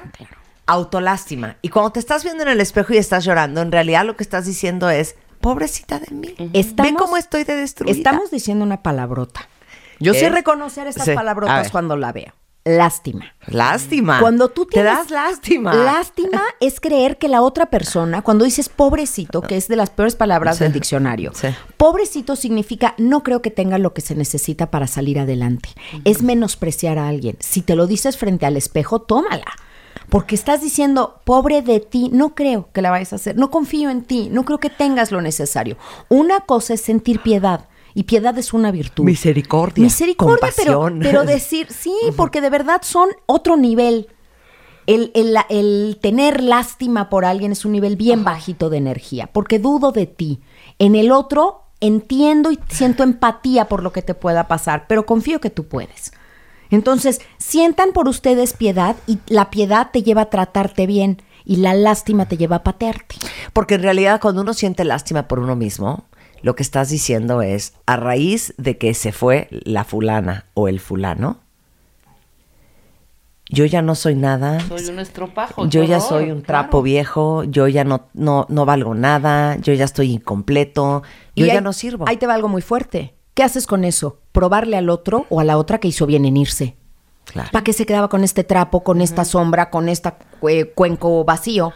autolástima. 0.66 1.56
Y 1.62 1.68
cuando 1.68 1.90
te 1.92 2.00
estás 2.00 2.22
viendo 2.24 2.42
en 2.44 2.48
el 2.48 2.60
espejo 2.60 2.94
y 2.94 2.96
estás 2.98 3.24
llorando, 3.24 3.60
en 3.60 3.72
realidad 3.72 4.04
lo 4.04 4.16
que 4.16 4.22
estás 4.22 4.46
diciendo 4.46 4.88
es, 4.88 5.16
pobrecita 5.40 5.98
de 5.98 6.14
mí. 6.14 6.34
Ve 6.38 6.50
Estamos- 6.60 6.92
cómo 7.02 7.16
estoy 7.16 7.44
de 7.44 7.56
destruida. 7.56 7.92
Estamos 7.96 8.30
diciendo 8.30 8.64
una 8.64 8.82
palabrota. 8.82 9.48
Yo 9.98 10.14
sé 10.14 10.26
¿Es? 10.26 10.32
reconocer 10.32 10.90
Sí, 10.92 11.10
a 11.10 11.14
palabrotas 11.14 11.70
cuando 11.70 11.96
la 11.96 12.12
veo. 12.12 12.32
Lástima. 12.64 13.24
Lástima. 13.46 14.20
Cuando 14.20 14.48
tú 14.50 14.66
te 14.66 14.72
tienes 14.74 14.92
das 14.94 15.10
lástima. 15.10 15.72
Lástima 15.74 16.42
es 16.60 16.78
creer 16.78 17.16
que 17.16 17.28
la 17.28 17.40
otra 17.40 17.66
persona, 17.66 18.20
cuando 18.20 18.44
dices 18.44 18.68
pobrecito, 18.68 19.40
que 19.40 19.56
es 19.56 19.66
de 19.66 19.76
las 19.76 19.88
peores 19.90 20.14
palabras 20.14 20.58
Sí. 20.58 20.64
del 20.64 20.72
diccionario, 20.74 21.32
Sí. 21.34 21.48
pobrecito 21.78 22.36
significa 22.36 22.94
no 22.98 23.22
creo 23.22 23.40
que 23.40 23.50
tenga 23.50 23.78
lo 23.78 23.94
que 23.94 24.02
se 24.02 24.14
necesita 24.14 24.70
para 24.70 24.86
salir 24.86 25.18
adelante. 25.18 25.70
Es 26.04 26.22
menospreciar 26.22 26.98
a 26.98 27.08
alguien. 27.08 27.36
Si 27.40 27.62
te 27.62 27.76
lo 27.76 27.86
dices 27.86 28.18
frente 28.18 28.44
al 28.44 28.56
espejo, 28.58 29.00
tómala. 29.00 29.46
Porque 30.10 30.34
estás 30.34 30.60
diciendo, 30.60 31.20
pobre 31.24 31.62
de 31.62 31.80
ti, 31.80 32.10
no 32.12 32.34
creo 32.34 32.68
que 32.72 32.82
la 32.82 32.90
vayas 32.90 33.12
a 33.12 33.16
hacer, 33.16 33.36
no 33.36 33.50
confío 33.50 33.90
en 33.90 34.02
ti, 34.02 34.28
no 34.30 34.44
creo 34.44 34.58
que 34.58 34.68
tengas 34.70 35.12
lo 35.12 35.20
necesario. 35.22 35.76
Una 36.08 36.40
cosa 36.40 36.74
es 36.74 36.80
sentir 36.80 37.20
piedad. 37.20 37.66
Y 37.94 38.04
piedad 38.04 38.36
es 38.38 38.52
una 38.52 38.70
virtud. 38.70 39.04
Misericordia, 39.04 39.82
Misericordia, 39.84 40.36
pero, 40.56 40.74
compasión. 40.80 41.00
pero 41.02 41.24
decir, 41.24 41.66
sí, 41.70 41.94
porque 42.16 42.40
de 42.40 42.50
verdad 42.50 42.82
son 42.82 43.08
otro 43.26 43.56
nivel. 43.56 44.08
El, 44.86 45.10
el- 45.14 45.36
el 45.50 45.98
tener 46.00 46.42
lástima 46.42 47.08
por 47.10 47.24
alguien 47.24 47.52
es 47.52 47.64
un 47.64 47.72
nivel 47.72 47.96
bien 47.96 48.24
bajito 48.24 48.70
de 48.70 48.78
energía, 48.78 49.28
porque 49.32 49.58
dudo 49.58 49.92
de 49.92 50.06
ti. 50.06 50.40
En 50.78 50.94
el 50.96 51.12
otro 51.12 51.62
entiendo 51.80 52.50
y 52.52 52.58
siento 52.68 53.02
empatía 53.02 53.66
por 53.66 53.82
lo 53.82 53.92
que 53.92 54.02
te 54.02 54.14
pueda 54.14 54.48
pasar, 54.48 54.86
pero 54.88 55.06
confío 55.06 55.40
que 55.40 55.50
tú 55.50 55.66
puedes. 55.68 56.12
Entonces, 56.70 57.20
sientan 57.38 57.92
por 57.92 58.06
ustedes 58.08 58.52
piedad 58.52 58.94
y 59.06 59.18
la 59.26 59.50
piedad 59.50 59.90
te 59.92 60.02
lleva 60.02 60.22
a 60.22 60.30
tratarte 60.30 60.86
bien 60.86 61.22
y 61.44 61.56
la 61.56 61.74
lástima 61.74 62.26
te 62.26 62.36
lleva 62.36 62.56
a 62.56 62.62
patearte. 62.62 63.16
Porque 63.52 63.74
en 63.74 63.82
realidad 63.82 64.20
cuando 64.20 64.42
uno 64.42 64.54
siente 64.54 64.84
lástima 64.84 65.26
por 65.26 65.40
uno 65.40 65.56
mismo, 65.56 66.04
lo 66.42 66.54
que 66.54 66.62
estás 66.62 66.88
diciendo 66.90 67.42
es, 67.42 67.74
a 67.86 67.96
raíz 67.96 68.54
de 68.56 68.78
que 68.78 68.94
se 68.94 69.12
fue 69.12 69.48
la 69.50 69.84
fulana 69.84 70.46
o 70.54 70.68
el 70.68 70.80
fulano, 70.80 71.38
yo 73.48 73.64
ya 73.64 73.82
no 73.82 73.94
soy 73.96 74.14
nada. 74.14 74.60
Soy 74.68 74.86
un 74.86 75.00
estropajo. 75.00 75.66
Yo 75.66 75.82
ya 75.82 75.98
soy 76.00 76.30
un 76.30 76.42
trapo 76.42 76.68
claro. 76.78 76.82
viejo, 76.82 77.44
yo 77.44 77.66
ya 77.66 77.82
no, 77.82 78.06
no, 78.14 78.46
no 78.48 78.64
valgo 78.64 78.94
nada, 78.94 79.56
yo 79.56 79.72
ya 79.72 79.84
estoy 79.84 80.12
incompleto, 80.12 81.02
yo 81.34 81.44
Y 81.44 81.48
ya 81.48 81.54
ahí- 81.54 81.60
no 81.60 81.72
sirvo. 81.72 82.04
Ahí 82.08 82.16
te 82.16 82.26
va 82.28 82.34
algo 82.34 82.48
muy 82.48 82.62
fuerte. 82.62 83.14
¿Qué 83.34 83.42
haces 83.42 83.66
con 83.66 83.84
eso? 83.84 84.20
Probarle 84.32 84.76
al 84.76 84.88
otro 84.88 85.26
o 85.30 85.40
a 85.40 85.44
la 85.44 85.58
otra 85.58 85.78
que 85.78 85.88
hizo 85.88 86.06
bien 86.06 86.24
en 86.26 86.36
irse. 86.36 86.76
Claro. 87.24 87.48
¿Para 87.52 87.64
qué 87.64 87.72
se 87.72 87.86
quedaba 87.86 88.08
con 88.08 88.22
este 88.24 88.44
trapo, 88.44 88.82
con 88.82 89.00
esta 89.00 89.24
sombra, 89.24 89.70
con 89.70 89.88
este 89.88 90.12
cuenco 90.74 91.24
vacío? 91.24 91.72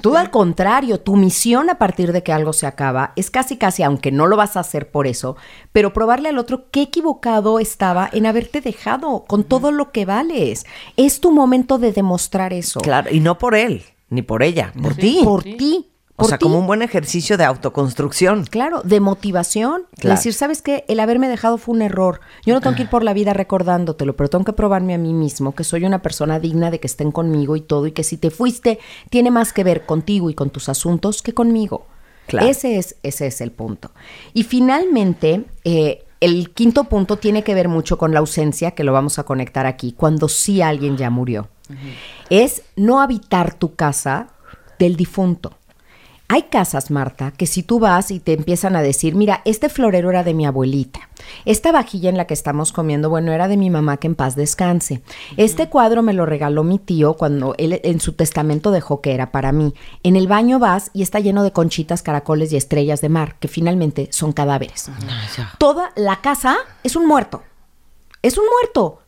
Tú 0.00 0.16
al 0.16 0.30
contrario, 0.30 1.00
tu 1.00 1.16
misión 1.16 1.68
a 1.68 1.76
partir 1.76 2.12
de 2.12 2.22
que 2.22 2.32
algo 2.32 2.52
se 2.52 2.66
acaba 2.66 3.12
es 3.14 3.30
casi 3.30 3.58
casi, 3.58 3.82
aunque 3.82 4.10
no 4.10 4.26
lo 4.26 4.36
vas 4.36 4.56
a 4.56 4.60
hacer 4.60 4.90
por 4.90 5.06
eso, 5.06 5.36
pero 5.72 5.92
probarle 5.92 6.30
al 6.30 6.38
otro 6.38 6.70
qué 6.70 6.82
equivocado 6.82 7.58
estaba 7.58 8.08
en 8.10 8.24
haberte 8.24 8.62
dejado 8.62 9.24
con 9.26 9.44
todo 9.44 9.70
lo 9.70 9.92
que 9.92 10.06
vales. 10.06 10.64
Es 10.96 11.20
tu 11.20 11.30
momento 11.30 11.78
de 11.78 11.92
demostrar 11.92 12.52
eso. 12.52 12.80
Claro, 12.80 13.10
y 13.12 13.20
no 13.20 13.36
por 13.36 13.54
él, 13.54 13.84
ni 14.08 14.22
por 14.22 14.42
ella, 14.42 14.72
por 14.80 14.94
ti. 14.94 15.20
Por 15.22 15.42
ti. 15.42 15.91
O 16.16 16.24
sea, 16.24 16.38
ti. 16.38 16.44
como 16.44 16.58
un 16.58 16.66
buen 16.66 16.82
ejercicio 16.82 17.36
de 17.36 17.44
autoconstrucción. 17.44 18.44
Claro, 18.44 18.82
de 18.82 19.00
motivación. 19.00 19.86
Claro. 19.98 20.16
Decir, 20.16 20.34
¿sabes 20.34 20.62
qué? 20.62 20.84
El 20.88 21.00
haberme 21.00 21.28
dejado 21.28 21.58
fue 21.58 21.74
un 21.74 21.82
error. 21.82 22.20
Yo 22.44 22.54
no 22.54 22.60
tengo 22.60 22.76
que 22.76 22.82
ir 22.82 22.90
por 22.90 23.02
la 23.02 23.14
vida 23.14 23.32
recordándotelo, 23.32 24.14
pero 24.14 24.28
tengo 24.28 24.44
que 24.44 24.52
probarme 24.52 24.94
a 24.94 24.98
mí 24.98 25.14
mismo 25.14 25.54
que 25.54 25.64
soy 25.64 25.84
una 25.84 26.02
persona 26.02 26.38
digna 26.38 26.70
de 26.70 26.80
que 26.80 26.86
estén 26.86 27.12
conmigo 27.12 27.56
y 27.56 27.60
todo, 27.60 27.86
y 27.86 27.92
que 27.92 28.04
si 28.04 28.16
te 28.16 28.30
fuiste, 28.30 28.78
tiene 29.10 29.30
más 29.30 29.52
que 29.52 29.64
ver 29.64 29.86
contigo 29.86 30.30
y 30.30 30.34
con 30.34 30.50
tus 30.50 30.68
asuntos 30.68 31.22
que 31.22 31.34
conmigo. 31.34 31.86
Claro. 32.26 32.46
Ese, 32.46 32.78
es, 32.78 32.96
ese 33.02 33.26
es 33.26 33.40
el 33.40 33.50
punto. 33.50 33.90
Y 34.32 34.44
finalmente, 34.44 35.44
eh, 35.64 36.04
el 36.20 36.50
quinto 36.50 36.84
punto 36.84 37.16
tiene 37.16 37.42
que 37.42 37.52
ver 37.52 37.68
mucho 37.68 37.98
con 37.98 38.12
la 38.12 38.20
ausencia, 38.20 38.70
que 38.70 38.84
lo 38.84 38.92
vamos 38.92 39.18
a 39.18 39.24
conectar 39.24 39.66
aquí, 39.66 39.92
cuando 39.92 40.28
sí 40.28 40.62
alguien 40.62 40.96
ya 40.96 41.10
murió. 41.10 41.48
Es 42.30 42.62
no 42.76 43.00
habitar 43.00 43.54
tu 43.54 43.74
casa 43.74 44.28
del 44.78 44.94
difunto. 44.96 45.56
Hay 46.32 46.44
casas, 46.44 46.90
Marta, 46.90 47.30
que 47.30 47.46
si 47.46 47.62
tú 47.62 47.78
vas 47.78 48.10
y 48.10 48.18
te 48.18 48.32
empiezan 48.32 48.74
a 48.74 48.80
decir, 48.80 49.14
mira, 49.14 49.42
este 49.44 49.68
florero 49.68 50.08
era 50.08 50.24
de 50.24 50.32
mi 50.32 50.46
abuelita, 50.46 51.10
esta 51.44 51.72
vajilla 51.72 52.08
en 52.08 52.16
la 52.16 52.26
que 52.26 52.32
estamos 52.32 52.72
comiendo, 52.72 53.10
bueno, 53.10 53.32
era 53.32 53.48
de 53.48 53.58
mi 53.58 53.68
mamá 53.68 53.98
que 53.98 54.06
en 54.06 54.14
paz 54.14 54.34
descanse. 54.34 55.02
Este 55.36 55.68
cuadro 55.68 56.02
me 56.02 56.14
lo 56.14 56.24
regaló 56.24 56.64
mi 56.64 56.78
tío 56.78 57.18
cuando 57.18 57.54
él 57.58 57.82
en 57.84 58.00
su 58.00 58.14
testamento 58.14 58.70
dejó 58.70 59.02
que 59.02 59.12
era 59.12 59.30
para 59.30 59.52
mí. 59.52 59.74
En 60.04 60.16
el 60.16 60.26
baño 60.26 60.58
vas 60.58 60.90
y 60.94 61.02
está 61.02 61.20
lleno 61.20 61.44
de 61.44 61.52
conchitas, 61.52 62.02
caracoles 62.02 62.50
y 62.50 62.56
estrellas 62.56 63.02
de 63.02 63.10
mar, 63.10 63.36
que 63.38 63.48
finalmente 63.48 64.08
son 64.10 64.32
cadáveres. 64.32 64.90
Toda 65.58 65.92
la 65.96 66.22
casa 66.22 66.56
es 66.82 66.96
un 66.96 67.06
muerto. 67.06 67.42
Es 68.22 68.38
un 68.38 68.44
muerto. 68.46 69.00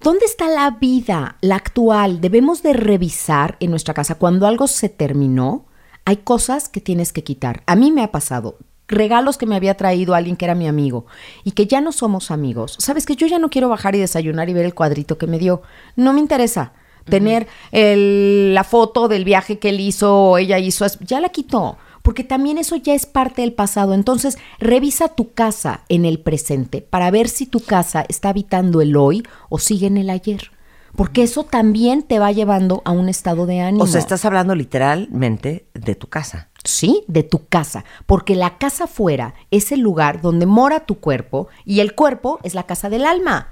¿Dónde 0.00 0.24
está 0.24 0.48
la 0.48 0.70
vida, 0.70 1.36
la 1.42 1.56
actual? 1.56 2.22
Debemos 2.22 2.62
de 2.62 2.72
revisar 2.72 3.58
en 3.60 3.68
nuestra 3.68 3.92
casa 3.92 4.14
cuando 4.14 4.46
algo 4.46 4.66
se 4.66 4.88
terminó. 4.88 5.66
Hay 6.10 6.16
cosas 6.16 6.68
que 6.68 6.80
tienes 6.80 7.12
que 7.12 7.22
quitar. 7.22 7.62
A 7.66 7.76
mí 7.76 7.92
me 7.92 8.02
ha 8.02 8.10
pasado 8.10 8.58
regalos 8.88 9.38
que 9.38 9.46
me 9.46 9.54
había 9.54 9.76
traído 9.76 10.16
alguien 10.16 10.34
que 10.34 10.44
era 10.44 10.56
mi 10.56 10.66
amigo 10.66 11.06
y 11.44 11.52
que 11.52 11.68
ya 11.68 11.80
no 11.80 11.92
somos 11.92 12.32
amigos. 12.32 12.74
Sabes 12.80 13.06
que 13.06 13.14
yo 13.14 13.28
ya 13.28 13.38
no 13.38 13.48
quiero 13.48 13.68
bajar 13.68 13.94
y 13.94 14.00
desayunar 14.00 14.48
y 14.48 14.52
ver 14.52 14.64
el 14.64 14.74
cuadrito 14.74 15.18
que 15.18 15.28
me 15.28 15.38
dio. 15.38 15.62
No 15.94 16.12
me 16.12 16.18
interesa 16.18 16.72
tener 17.04 17.46
el- 17.70 18.54
la 18.54 18.64
foto 18.64 19.06
del 19.06 19.24
viaje 19.24 19.60
que 19.60 19.68
él 19.68 19.78
hizo 19.78 20.12
o 20.12 20.38
ella 20.38 20.58
hizo. 20.58 20.84
Ya 21.06 21.20
la 21.20 21.28
quitó. 21.28 21.78
Porque 22.02 22.24
también 22.24 22.58
eso 22.58 22.74
ya 22.74 22.94
es 22.94 23.06
parte 23.06 23.42
del 23.42 23.52
pasado. 23.52 23.94
Entonces, 23.94 24.36
revisa 24.58 25.10
tu 25.14 25.32
casa 25.32 25.84
en 25.88 26.04
el 26.04 26.18
presente 26.18 26.82
para 26.82 27.12
ver 27.12 27.28
si 27.28 27.46
tu 27.46 27.60
casa 27.60 28.04
está 28.08 28.30
habitando 28.30 28.80
el 28.80 28.96
hoy 28.96 29.22
o 29.48 29.60
sigue 29.60 29.86
en 29.86 29.96
el 29.96 30.10
ayer. 30.10 30.50
Porque 30.96 31.22
eso 31.22 31.44
también 31.44 32.02
te 32.02 32.18
va 32.18 32.32
llevando 32.32 32.82
a 32.84 32.90
un 32.90 33.08
estado 33.08 33.46
de 33.46 33.60
ánimo. 33.60 33.84
O 33.84 33.86
sea, 33.86 34.00
estás 34.00 34.24
hablando 34.24 34.54
literalmente 34.54 35.66
de 35.74 35.94
tu 35.94 36.08
casa. 36.08 36.48
Sí, 36.64 37.04
de 37.06 37.22
tu 37.22 37.46
casa, 37.46 37.84
porque 38.06 38.34
la 38.34 38.58
casa 38.58 38.86
fuera 38.86 39.34
es 39.50 39.72
el 39.72 39.80
lugar 39.80 40.20
donde 40.20 40.44
mora 40.44 40.80
tu 40.80 40.96
cuerpo 40.96 41.48
y 41.64 41.80
el 41.80 41.94
cuerpo 41.94 42.38
es 42.42 42.54
la 42.54 42.64
casa 42.64 42.90
del 42.90 43.06
alma. 43.06 43.48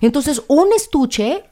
Entonces, 0.00 0.42
un 0.48 0.68
estuche 0.74 1.44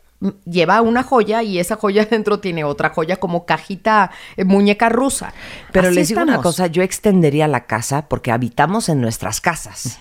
lleva 0.44 0.82
una 0.82 1.02
joya 1.02 1.42
y 1.42 1.58
esa 1.58 1.76
joya 1.76 2.04
dentro 2.10 2.40
tiene 2.40 2.64
otra 2.64 2.90
joya 2.90 3.16
como 3.16 3.44
cajita, 3.46 4.10
eh, 4.36 4.44
muñeca 4.44 4.88
rusa. 4.88 5.32
Pero 5.72 5.88
Así 5.88 5.96
les 5.96 6.08
digo 6.08 6.22
una 6.22 6.42
cosa, 6.42 6.66
yo 6.66 6.82
extendería 6.82 7.48
la 7.48 7.66
casa 7.66 8.08
porque 8.08 8.30
habitamos 8.30 8.88
en 8.88 9.00
nuestras 9.00 9.40
casas, 9.40 9.98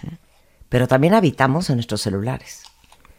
pero 0.67 0.87
también 0.87 1.13
habitamos 1.13 1.69
en 1.69 1.77
nuestros 1.77 2.01
celulares. 2.01 2.63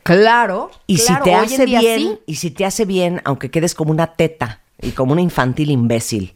Claro. 0.03 0.71
Y 0.87 0.97
claro, 0.97 1.25
si 1.25 1.31
te 1.31 1.35
hace 1.35 1.65
bien, 1.67 2.01
sí. 2.01 2.19
y 2.27 2.35
si 2.37 2.51
te 2.51 2.65
hace 2.65 2.85
bien, 2.85 3.21
aunque 3.25 3.51
quedes 3.51 3.75
como 3.75 3.91
una 3.91 4.09
teta 4.15 4.61
y 4.81 4.93
como 4.93 5.13
una 5.13 5.21
infantil 5.21 5.71
imbécil, 5.71 6.33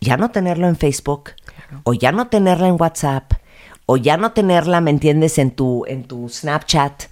ya 0.00 0.16
no 0.16 0.30
tenerlo 0.30 0.68
en 0.68 0.76
Facebook, 0.76 1.30
o 1.84 1.94
ya 1.94 2.12
no 2.12 2.28
tenerla 2.28 2.68
en 2.68 2.76
WhatsApp, 2.78 3.32
o 3.86 3.96
ya 3.96 4.16
no 4.16 4.32
tenerla, 4.32 4.80
¿me 4.80 4.90
entiendes?, 4.90 5.38
en 5.38 5.52
tu, 5.52 5.84
en 5.86 6.04
tu 6.04 6.28
Snapchat, 6.28 7.04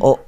o 0.00 0.20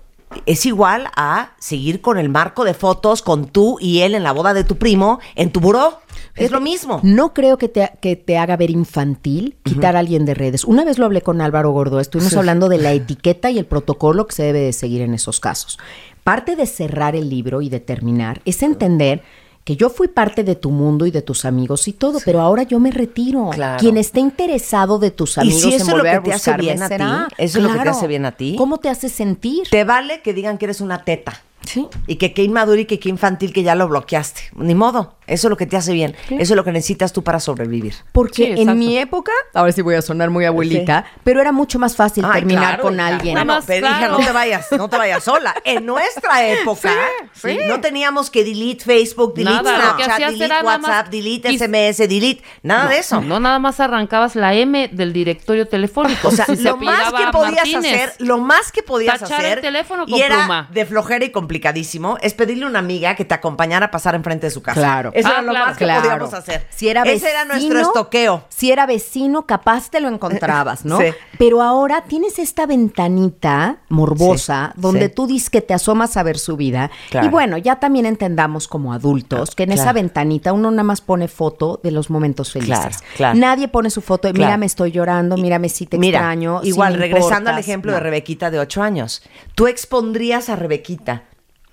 es 0.44 0.66
igual 0.66 1.08
a 1.16 1.52
seguir 1.58 2.00
con 2.00 2.18
el 2.18 2.28
marco 2.28 2.64
de 2.64 2.74
fotos 2.74 3.22
con 3.22 3.46
tú 3.46 3.78
y 3.80 4.00
él 4.00 4.14
en 4.14 4.22
la 4.22 4.32
boda 4.32 4.54
de 4.54 4.64
tu 4.64 4.76
primo 4.76 5.20
en 5.34 5.50
tu 5.50 5.60
buró. 5.60 6.00
Es 6.34 6.50
lo 6.50 6.60
mismo. 6.60 7.00
No 7.02 7.32
creo 7.32 7.56
que 7.56 7.68
te, 7.68 7.90
que 8.00 8.16
te 8.16 8.36
haga 8.36 8.56
ver 8.56 8.70
infantil 8.70 9.56
quitar 9.62 9.96
a 9.96 10.00
alguien 10.00 10.26
de 10.26 10.34
redes. 10.34 10.64
Una 10.64 10.84
vez 10.84 10.98
lo 10.98 11.06
hablé 11.06 11.22
con 11.22 11.40
Álvaro 11.40 11.70
Gordo, 11.70 11.98
estuvimos 11.98 12.36
hablando 12.36 12.68
de 12.68 12.78
la 12.78 12.92
etiqueta 12.92 13.50
y 13.50 13.58
el 13.58 13.64
protocolo 13.64 14.26
que 14.26 14.34
se 14.34 14.42
debe 14.42 14.60
de 14.60 14.72
seguir 14.72 15.00
en 15.00 15.14
esos 15.14 15.40
casos. 15.40 15.78
Parte 16.24 16.56
de 16.56 16.66
cerrar 16.66 17.16
el 17.16 17.30
libro 17.30 17.62
y 17.62 17.68
de 17.68 17.80
terminar 17.80 18.42
es 18.44 18.62
entender 18.62 19.22
que 19.66 19.74
yo 19.74 19.90
fui 19.90 20.06
parte 20.06 20.44
de 20.44 20.54
tu 20.54 20.70
mundo 20.70 21.06
y 21.06 21.10
de 21.10 21.22
tus 21.22 21.44
amigos 21.44 21.88
y 21.88 21.92
todo, 21.92 22.20
pero 22.24 22.40
ahora 22.40 22.62
yo 22.62 22.78
me 22.78 22.92
retiro. 22.92 23.50
Claro. 23.50 23.80
Quien 23.80 23.96
esté 23.96 24.20
interesado 24.20 25.00
de 25.00 25.10
tus 25.10 25.38
Y 25.38 25.40
amigos 25.40 25.60
si 25.60 25.74
eso 25.74 25.86
en 25.86 25.90
es 25.90 25.96
lo 25.96 26.02
que 26.04 26.20
te 26.20 26.32
hace 26.34 26.56
bien 26.56 26.82
a 26.84 26.88
ti, 26.88 27.34
eso 27.36 27.58
es 27.58 27.64
lo 27.64 27.72
que 27.72 27.80
te 27.80 27.88
hace 27.88 28.06
bien 28.06 28.26
a 28.26 28.30
ti. 28.30 28.54
¿Cómo 28.56 28.78
te 28.78 28.88
hace 28.88 29.08
sentir? 29.08 29.66
Te 29.68 29.82
vale 29.82 30.22
que 30.22 30.32
digan 30.34 30.56
que 30.56 30.66
eres 30.66 30.80
una 30.80 31.02
teta. 31.02 31.42
Sí. 31.66 31.86
Y 32.06 32.16
que 32.16 32.32
qué 32.32 32.42
inmaduro 32.42 32.80
y 32.80 32.84
que 32.86 32.98
qué 32.98 33.08
infantil 33.08 33.52
que 33.52 33.62
ya 33.62 33.74
lo 33.74 33.88
bloqueaste. 33.88 34.42
Ni 34.56 34.74
modo. 34.74 35.16
Eso 35.26 35.48
es 35.48 35.50
lo 35.50 35.56
que 35.56 35.66
te 35.66 35.76
hace 35.76 35.92
bien. 35.92 36.14
Eso 36.30 36.52
es 36.52 36.56
lo 36.56 36.62
que 36.62 36.70
necesitas 36.70 37.12
tú 37.12 37.24
para 37.24 37.40
sobrevivir. 37.40 37.94
Porque 38.12 38.54
Sí, 38.54 38.62
en 38.62 38.78
mi 38.78 38.96
época, 38.96 39.32
ahora 39.54 39.72
sí 39.72 39.82
voy 39.82 39.96
a 39.96 40.02
sonar 40.02 40.30
muy 40.30 40.44
abuelita, 40.44 41.04
pero 41.24 41.40
era 41.40 41.50
mucho 41.50 41.80
más 41.80 41.96
fácil 41.96 42.24
Ay, 42.24 42.34
terminar 42.34 42.64
claro, 42.76 42.82
con 42.84 42.94
hija. 42.94 43.06
alguien. 43.08 43.34
Bueno, 43.34 43.58
pero 43.66 43.86
hija, 43.88 43.98
claro. 43.98 44.18
no 44.18 44.24
te 44.24 44.32
vayas, 44.32 44.66
no 44.70 44.88
te 44.88 44.96
vayas 44.96 45.24
sola. 45.24 45.54
En 45.64 45.84
nuestra 45.84 46.46
época, 46.46 46.92
sí, 47.32 47.58
no 47.66 47.80
teníamos 47.80 48.30
que 48.30 48.44
delete 48.44 48.84
Facebook, 48.84 49.34
delete 49.34 49.62
Nada, 49.64 49.94
Snapchat, 49.96 50.30
delete 50.30 50.64
WhatsApp, 50.64 51.08
delete 51.08 51.50
y- 51.52 51.58
SMS, 51.58 51.98
delete, 52.08 52.44
nada 52.62 52.88
de 52.88 52.98
eso. 52.98 53.20
No, 53.20 53.40
nada 53.40 53.58
más 53.58 53.80
arrancabas 53.80 54.36
la 54.36 54.54
M 54.54 54.88
del 54.92 55.12
directorio 55.12 55.66
telefónico. 55.66 56.28
O 56.28 56.30
sea, 56.30 56.44
Si 56.46 56.56
lo 56.58 56.76
más 56.76 57.12
que 57.12 57.26
podías 57.32 57.54
Martínez. 57.66 57.94
hacer, 57.94 58.12
lo 58.20 58.38
más 58.38 58.70
que 58.70 58.82
podías 58.84 59.18
Tachar 59.18 59.40
el 59.40 59.46
hacer, 59.46 59.60
teléfono 59.60 60.04
y 60.06 60.20
era 60.20 60.68
de 60.70 60.86
flojera 60.86 61.24
y 61.24 61.30
complicadísimo, 61.60 62.18
es 62.20 62.34
pedirle 62.34 62.64
a 62.64 62.68
una 62.68 62.78
amiga 62.80 63.14
que 63.14 63.24
te 63.24 63.34
acompañara 63.34 63.86
a 63.86 63.90
pasar 63.90 64.14
enfrente 64.14 64.46
de 64.46 64.50
su 64.50 64.62
casa. 64.62 64.78
Claro. 64.80 65.10
Eso 65.14 65.28
Ah, 65.28 65.32
era 65.32 65.42
lo 65.42 65.50
claro. 65.52 65.66
más 65.66 65.76
que 65.78 65.84
Claro. 65.84 66.02
podíamos 66.02 66.34
hacer. 66.34 66.66
Si 66.70 66.88
era 66.88 67.02
Ese 67.02 67.30
era 67.30 67.44
vecino, 67.44 67.74
nuestro 67.74 67.80
estoqueo. 67.80 68.44
Si 68.48 68.70
era 68.70 68.84
vecino, 68.86 69.46
capaz 69.46 69.90
te 69.90 70.00
lo 70.00 70.08
encontrabas, 70.08 70.84
¿no? 70.84 70.98
Sí. 70.98 71.06
Pero 71.38 71.62
ahora 71.62 72.02
tienes 72.06 72.38
esta 72.38 72.66
ventanita 72.66 73.78
morbosa 73.88 74.72
Sí, 74.74 74.80
donde 74.82 75.06
sí. 75.06 75.12
tú 75.14 75.26
dices 75.26 75.50
que 75.50 75.60
te 75.62 75.72
asomas 75.74 76.16
a 76.16 76.22
ver 76.22 76.38
su 76.38 76.56
vida. 76.56 76.90
Claro. 77.10 77.26
Y 77.26 77.30
bueno, 77.30 77.56
ya 77.56 77.76
también 77.76 78.06
entendamos 78.06 78.68
como 78.68 78.92
adultos 78.92 79.54
que 79.54 79.62
en 79.64 79.72
esa 79.72 79.92
ventanita 79.92 80.52
uno 80.52 80.70
nada 80.70 80.82
más 80.84 81.00
pone 81.00 81.28
foto 81.28 81.80
de 81.82 81.90
los 81.90 82.10
momentos 82.10 82.52
felices. 82.52 82.76
Claro, 82.78 82.96
claro. 83.16 83.38
Nadie 83.38 83.68
pone 83.68 83.90
su 83.90 84.00
foto 84.02 84.28
de, 84.28 84.34
Claro. 84.34 84.48
mira, 84.48 84.56
me 84.58 84.66
estoy 84.66 84.92
llorando, 84.92 85.36
mírame 85.36 85.68
si 85.68 85.86
te 85.86 85.98
Mira, 85.98 86.18
extraño. 86.18 86.60
igual, 86.64 86.94
regresando 86.94 87.50
al 87.50 87.54
importas". 87.54 87.58
ejemplo 87.60 87.92
de. 87.92 88.00
Rebequita 88.00 88.50
de 88.50 88.58
8 88.58 88.82
años. 88.82 89.22
Tú 89.54 89.66
expondrías 89.66 90.48
a 90.48 90.56
Rebequita 90.56 91.22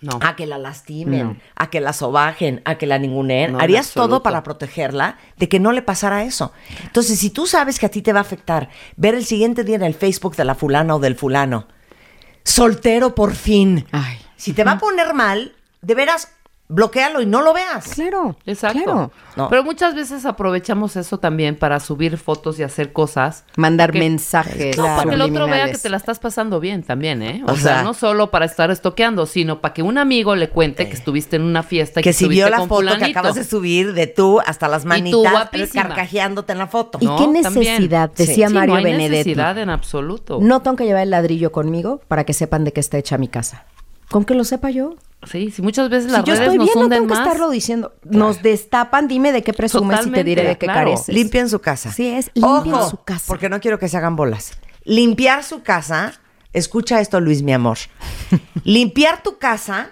No. 0.04 0.20
a 0.22 0.36
que 0.36 0.46
la 0.46 0.58
lastimen, 0.58 1.28
No. 1.28 1.38
a 1.56 1.70
que 1.70 1.80
la 1.82 1.94
sobajen, 1.94 2.62
a 2.66 2.76
que 2.78 2.86
la 2.86 3.00
ninguneen. 3.00 3.54
No, 3.54 3.60
Harías 3.60 3.92
todo 3.94 4.22
para 4.22 4.44
protegerla 4.44 5.18
de 5.38 5.48
que 5.50 5.60
no 5.60 5.72
le 5.72 5.82
pasara 5.82 6.24
eso. 6.24 6.52
Entonces, 6.84 7.18
si 7.20 7.30
tú 7.30 7.48
sabes 7.48 7.80
que 7.80 7.86
a 7.86 7.90
ti 7.90 8.02
te 8.02 8.12
va 8.14 8.20
a 8.20 8.24
afectar 8.24 8.70
ver 8.98 9.16
el 9.16 9.26
siguiente 9.26 9.64
día 9.64 9.78
en 9.78 9.84
el 9.84 9.94
Facebook 9.96 10.36
de 10.36 10.46
la 10.46 10.56
fulana 10.56 10.96
o 10.96 11.00
del 11.00 11.16
fulano, 11.16 11.68
soltero 12.44 13.16
por 13.16 13.34
fin. 13.34 13.86
Ay. 13.92 14.18
Si 14.36 14.54
te 14.54 14.64
va 14.64 14.74
a 14.74 14.78
poner 14.78 15.14
mal, 15.14 15.56
de 15.82 15.96
veras, 15.96 16.30
bloquealo 16.70 17.22
y 17.22 17.26
no 17.26 17.42
lo 17.42 17.54
veas. 17.54 17.90
Claro. 17.94 18.36
Exacto. 18.46 18.84
Claro. 18.84 19.12
No. 19.36 19.50
Pero 19.50 19.64
muchas 19.64 19.94
veces 19.96 20.26
aprovechamos 20.26 20.96
eso 20.96 21.20
también 21.20 21.56
para 21.56 21.80
subir 21.80 22.18
fotos 22.18 22.58
y 22.60 22.64
hacer 22.64 22.94
cosas. 22.94 23.46
Mandar 23.58 23.90
Porque- 23.90 24.00
mensajes. 24.00 24.78
No, 24.78 24.84
para 24.86 25.04
que 25.10 25.16
el 25.16 25.22
otro 25.22 25.46
vea 25.48 25.72
que 25.72 25.78
te 25.78 25.90
la 25.90 25.98
estás 25.98 26.20
pasando 26.20 26.60
bien 26.60 26.84
también, 26.84 27.22
¿eh? 27.22 27.44
O, 27.48 27.52
O 27.52 27.56
sea, 27.56 27.62
sea- 27.76 27.84
no 27.84 27.94
solo 27.94 28.32
para 28.32 28.46
estar 28.46 28.72
estoqueando, 28.72 29.26
sino 29.26 29.62
para 29.62 29.74
que 29.74 29.84
un 29.84 29.98
amigo 29.98 30.36
le 30.36 30.50
cuente 30.50 30.88
que 30.88 30.94
estuviste 30.96 31.36
en 31.36 31.44
una 31.44 31.64
fiesta 31.64 32.00
y 32.00 32.04
que, 32.04 32.10
Que 32.10 32.14
si 32.14 32.28
vio 32.28 32.50
la 32.50 32.66
foto 32.68 32.98
que 32.98 33.06
acabas 33.06 33.36
de 33.36 33.44
subir 33.44 33.94
de 33.94 34.08
tú 34.08 34.40
hasta 34.46 34.68
las 34.68 34.84
tú 34.84 34.88
manitas 34.90 35.32
guapísima. 35.32 35.84
carcajeándote 35.88 36.54
en 36.54 36.58
la 36.60 36.68
foto. 36.68 36.98
¿Y 37.02 37.06
No, 37.06 37.18
qué 37.18 37.28
necesidad? 37.28 38.12
Sí. 38.16 38.26
Decía 38.26 38.48
Sí, 38.48 38.54
Mario 38.54 38.74
no 38.74 38.78
hay 38.78 38.84
Benedetti. 38.86 39.10
necesidad 39.30 39.58
en 39.58 39.70
absoluto. 39.70 40.40
No 40.42 40.62
tengo 40.62 40.76
que 40.78 40.86
llevar 40.86 41.04
el 41.04 41.10
ladrillo 41.12 41.52
conmigo 41.52 42.02
para 42.08 42.24
que 42.24 42.34
sepan 42.34 42.64
de 42.64 42.74
qué 42.74 42.80
está 42.80 42.98
hecha 42.98 43.18
mi 43.18 43.28
casa. 43.28 43.66
Con 44.14 44.26
que 44.26 44.36
lo 44.36 44.44
sepa 44.44 44.70
yo. 44.70 44.94
Sí, 45.24 45.50
sí, 45.50 45.64
muchas 45.64 45.90
veces 45.90 46.12
las 46.12 46.22
si 46.22 46.28
yo 46.28 46.36
redes 46.36 46.50
estoy 46.50 46.58
nos 46.60 46.68
bien, 46.68 46.84
no 46.84 46.90
tengo 46.90 47.08
que 47.08 47.14
estarlo 47.16 47.50
diciendo. 47.50 47.94
Nos 48.04 48.44
destapan, 48.44 49.08
dime 49.08 49.32
de 49.32 49.42
qué 49.42 49.54
presumes 49.54 50.06
y 50.06 50.12
te 50.12 50.24
diré 50.24 50.44
de 50.44 50.60
qué 50.60 50.68
Totalmente, 50.68 50.92
careces. 50.92 51.16
Limpien 51.16 51.50
su 51.50 51.58
casa. 51.58 51.92
Sí, 51.92 52.10
es, 52.10 52.30
limpien 52.36 52.76
Ojo, 52.76 52.90
su 52.92 52.98
casa. 52.98 53.26
Porque 53.26 53.50
no 53.50 53.60
quiero 53.60 53.80
que 53.80 53.88
se 53.88 53.98
hagan 53.98 54.16
bolas. 54.16 54.52
Limpiar 54.84 55.44
su 55.44 55.64
casa, 55.64 56.14
escucha 56.52 57.02
esto, 57.02 57.22
Luis, 57.22 57.42
mi 57.42 57.54
amor. 57.54 57.80
Limpiar 58.64 59.24
tu 59.24 59.40
casa 59.40 59.90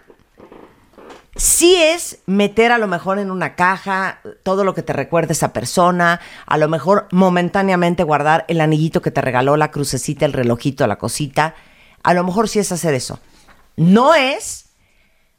sí 1.36 1.76
es 1.76 2.20
meter 2.28 2.72
a 2.72 2.78
lo 2.78 2.86
mejor 2.86 3.18
en 3.18 3.32
una 3.32 3.56
caja 3.56 4.20
todo 4.44 4.64
lo 4.64 4.76
que 4.76 4.84
te 4.84 4.94
recuerde 4.94 5.34
esa 5.34 5.52
persona, 5.52 6.22
a 6.46 6.58
lo 6.60 6.70
mejor 6.70 7.08
momentáneamente 7.12 8.04
guardar 8.04 8.46
el 8.50 8.62
anillito 8.62 9.02
que 9.02 9.10
te 9.10 9.22
regaló, 9.22 9.58
la 9.58 9.72
crucecita, 9.72 10.28
el 10.28 10.34
relojito, 10.34 10.86
la 10.86 11.00
cosita. 11.00 11.56
A 12.04 12.14
lo 12.14 12.24
mejor 12.24 12.50
sí 12.50 12.60
es 12.60 12.72
hacer 12.72 12.94
eso. 12.94 13.20
No 13.82 14.14
es 14.14 14.66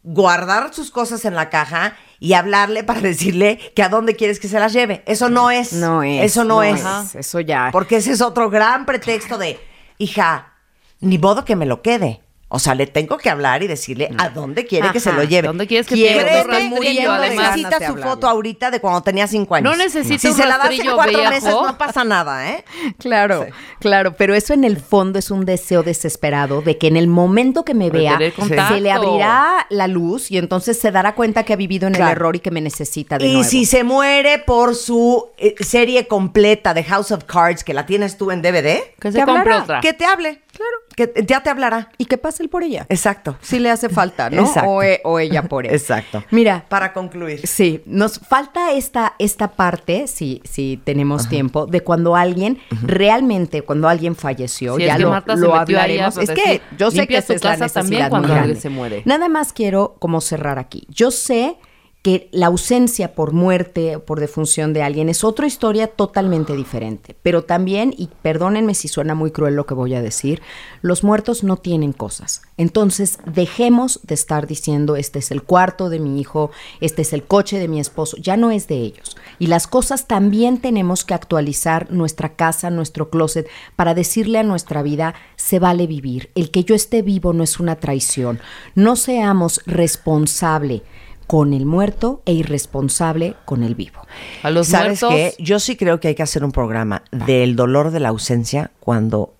guardar 0.02 0.74
sus 0.74 0.90
cosas 0.90 1.24
en 1.24 1.35
la 1.35 1.48
caja 1.48 1.97
y 2.19 2.32
hablarle 2.32 2.82
para 2.85 3.01
decirle 3.02 3.59
que 3.74 3.82
a 3.82 3.89
dónde 3.89 4.16
quieres 4.16 4.40
que 4.40 4.48
se 4.48 4.59
las 4.59 4.73
lleve. 4.73 5.02
Eso 5.06 5.28
no 5.28 5.51
es. 5.51 5.73
No 5.73 6.02
es. 6.02 6.24
Eso 6.24 6.44
no, 6.44 6.56
no 6.56 6.62
es. 6.62 6.81
es. 6.85 7.14
Eso 7.14 7.40
ya. 7.40 7.70
Porque 7.73 7.97
ese 7.97 8.12
es 8.12 8.20
otro 8.20 8.51
gran 8.51 8.86
pretexto 8.86 9.39
de, 9.39 9.60
hija, 9.98 10.55
ni 11.01 11.19
modo 11.19 11.44
que 11.44 11.56
me 11.56 11.66
lo 11.66 11.82
quede. 11.82 12.22
O 12.55 12.59
sea, 12.59 12.74
le 12.74 12.87
tengo 12.87 13.16
que 13.16 13.31
hablar 13.31 13.62
y 13.62 13.66
decirle 13.66 14.11
a 14.19 14.29
dónde 14.29 14.66
quiere 14.66 14.91
que 14.93 15.01
se 15.01 15.11
lo 15.12 15.23
lleve. 15.24 15.49
¿Dónde 15.49 15.66
quieres 15.66 15.87
que 15.87 15.95
¿Quiere 15.95 16.23
te 16.23 16.31
lleve? 16.45 16.69
Muriendo 16.69 17.16
necesita 17.19 17.79
su 17.79 17.85
hablarle. 17.85 18.03
foto 18.03 18.29
ahorita 18.29 18.70
de 18.70 18.79
cuando 18.81 19.03
tenía 19.03 19.27
cinco 19.27 19.55
años. 19.55 19.70
No 19.73 19.77
necesita 19.83 20.19
Si 20.19 20.29
un 20.29 20.35
se 20.37 20.47
la 20.47 20.59
das 20.59 20.70
en 20.70 20.91
cuatro 20.95 21.19
viejo. 21.19 21.31
meses, 21.31 21.49
no 21.51 21.79
pasa 21.79 22.05
nada, 22.05 22.51
¿eh? 22.51 22.65
Claro, 22.99 23.47
claro, 23.81 24.15
pero 24.16 24.35
eso 24.35 24.53
en 24.53 24.65
el 24.65 24.77
fondo 24.77 25.19
es 25.19 25.31
un 25.31 25.45
deseo 25.47 25.83
desesperado 25.83 26.61
de 26.61 26.77
que 26.77 26.89
en 26.89 26.97
el 26.99 27.09
momento 27.09 27.65
que 27.65 27.73
me 27.74 27.89
vea 27.91 28.19
se 28.47 28.81
le 28.81 28.91
abrirá 28.93 29.66
la 29.70 29.87
luz 29.89 30.31
y 30.31 30.37
entonces 30.39 30.79
se 30.79 30.91
dará 30.91 31.15
cuenta 31.15 31.45
que 31.45 31.55
ha 31.55 31.57
vivido 31.57 31.87
en 31.89 31.95
Claro. 31.95 32.11
el 32.11 32.16
error 32.16 32.37
y 32.37 32.41
que 32.41 32.51
me 32.51 32.61
necesita 32.61 33.16
de 33.19 33.27
Y 33.27 33.33
nuevo. 33.33 33.49
si 33.49 33.65
se 33.65 33.83
muere 33.83 34.39
por 34.39 34.74
su 34.74 35.29
eh, 35.39 35.55
serie 35.61 36.07
completa 36.07 36.74
de 36.74 36.85
House 36.85 37.12
of 37.12 37.24
Cards, 37.24 37.65
que 37.65 37.73
la 37.74 37.87
tienes 37.87 38.19
tú 38.19 38.31
en 38.31 38.43
DVD, 38.43 38.83
Que 39.01 39.11
se 39.11 39.23
compre 39.24 39.55
otra. 39.55 39.81
que 39.81 39.93
te 39.95 40.05
hable. 40.05 40.43
Claro. 40.53 40.77
Que 40.97 41.12
ya 41.27 41.43
te 41.43 41.51
hablará. 41.51 41.89
y 41.98 42.05
que 42.05 42.19
pase 42.19 42.43
él 42.43 42.48
por 42.48 42.62
ella. 42.62 42.86
Exacto. 42.89 43.36
Si 43.40 43.59
le 43.59 43.70
hace 43.70 43.89
falta, 43.89 44.28
¿no? 44.31 44.43
Exacto. 44.43 44.70
O, 44.70 44.82
e- 44.82 45.01
o 45.05 45.19
ella 45.19 45.43
por 45.44 45.66
él. 45.66 45.73
Exacto. 45.74 46.23
Mira, 46.31 46.64
Para 46.69 46.93
concluir. 46.93 47.47
Sí, 47.47 47.82
nos 47.86 48.19
falta 48.19 48.73
esta, 48.73 49.14
esta 49.19 49.48
parte, 49.48 50.06
si, 50.06 50.43
si 50.44 50.81
tenemos 50.85 51.28
tiempo, 51.28 51.66
de 51.66 51.81
cuando 51.82 52.14
alguien, 52.16 52.59
realmente, 52.82 53.62
cuando 53.62 53.89
alguien 53.89 54.14
falleció, 54.16 54.78
ya 54.78 54.97
que 54.97 55.02
lo, 55.02 55.10
lo 55.36 55.55
hablaremos. 55.55 56.16
Es 56.19 56.28
decir, 56.28 56.44
que 56.44 56.60
yo 56.77 56.90
sé 56.90 57.06
que 57.06 57.16
esa 57.16 57.35
es 57.35 57.43
la 57.44 57.56
casa 57.56 57.81
también 57.81 58.01
necesidad 58.01 58.10
cuando 58.10 58.28
muy 58.28 58.36
alguien 58.36 58.51
grande. 58.55 58.60
se 58.60 58.69
muere. 58.69 59.02
Nada 59.05 59.28
más 59.28 59.52
quiero 59.52 59.97
como 59.98 60.20
cerrar 60.20 60.59
aquí. 60.59 60.86
Yo 60.90 61.10
sé 61.10 61.56
que 62.03 62.29
la 62.33 62.47
ausencia 62.47 63.15
por 63.15 63.33
muerte 63.33 63.95
o 63.97 64.05
por 64.05 64.19
defunción 64.19 64.73
de 64.73 64.83
alguien 64.83 65.09
es 65.09 65.23
otra 65.23 65.47
historia 65.47 65.87
totalmente 65.87 66.57
diferente. 66.57 67.15
Pero 67.23 67.45
también, 67.45 67.95
y 67.97 68.09
perdónenme 68.23 68.74
si 68.74 68.89
suena 68.89 69.15
muy 69.15 69.31
cruel 69.31 69.55
lo 69.55 69.66
que 69.66 69.74
voy 69.74 69.95
a 69.95 70.03
decir, 70.03 70.43
los 70.81 71.05
muertos 71.05 71.45
no 71.45 71.57
tienen 71.57 71.93
cosas. 71.93 72.43
Entonces, 72.57 73.20
dejemos 73.24 74.01
de 74.03 74.15
estar 74.15 74.49
diciendo, 74.49 74.97
este 74.97 75.20
es 75.20 75.31
el 75.31 75.45
cuarto 75.45 75.91
de 75.91 76.01
mi 76.01 76.20
hijo, 76.20 76.51
este 76.81 77.03
es 77.03 77.12
el 77.12 77.23
coche 77.23 77.61
de 77.61 77.69
mi 77.69 77.79
esposo, 77.79 78.16
ya 78.16 78.37
no 78.37 78.51
es 78.51 78.66
de 78.66 78.79
ellos. 78.79 79.16
Y 79.39 79.47
las 79.47 79.69
cosas 79.69 80.09
también 80.09 80.59
tenemos 80.59 81.05
que 81.05 81.15
actualizar 81.15 81.93
nuestra 81.93 82.35
casa, 82.35 82.70
nuestro 82.70 83.11
closet, 83.11 83.49
para 83.77 83.95
decirle 83.95 84.41
a 84.41 84.45
nuestra 84.45 84.83
vida, 84.83 85.15
se 85.37 85.61
vale 85.61 85.87
vivir. 85.87 86.31
El 86.35 86.51
que 86.51 86.65
yo 86.65 86.74
esté 86.74 87.03
vivo 87.03 87.33
no 87.33 87.45
es 87.45 87.61
una 87.61 87.77
traición. 87.77 88.41
No 88.74 88.97
seamos 88.97 89.61
responsable 89.66 90.83
con 91.32 91.54
el 91.54 91.64
muerto 91.64 92.20
e 92.26 92.34
irresponsable 92.34 93.36
con 93.46 93.62
el 93.62 93.74
vivo. 93.74 94.02
A 94.42 94.50
los 94.50 94.66
¿Sabes 94.68 95.00
muertos. 95.02 95.34
qué? 95.38 95.42
Yo 95.42 95.60
sí 95.60 95.76
creo 95.76 95.98
que 95.98 96.09
hay 96.09 96.14
que 96.14 96.22
hacer 96.22 96.44
un 96.44 96.52
programa 96.52 97.04
del 97.10 97.56
dolor 97.56 97.90
de 97.90 98.00
la 98.00 98.10
ausencia 98.10 98.70
cuando 98.80 99.34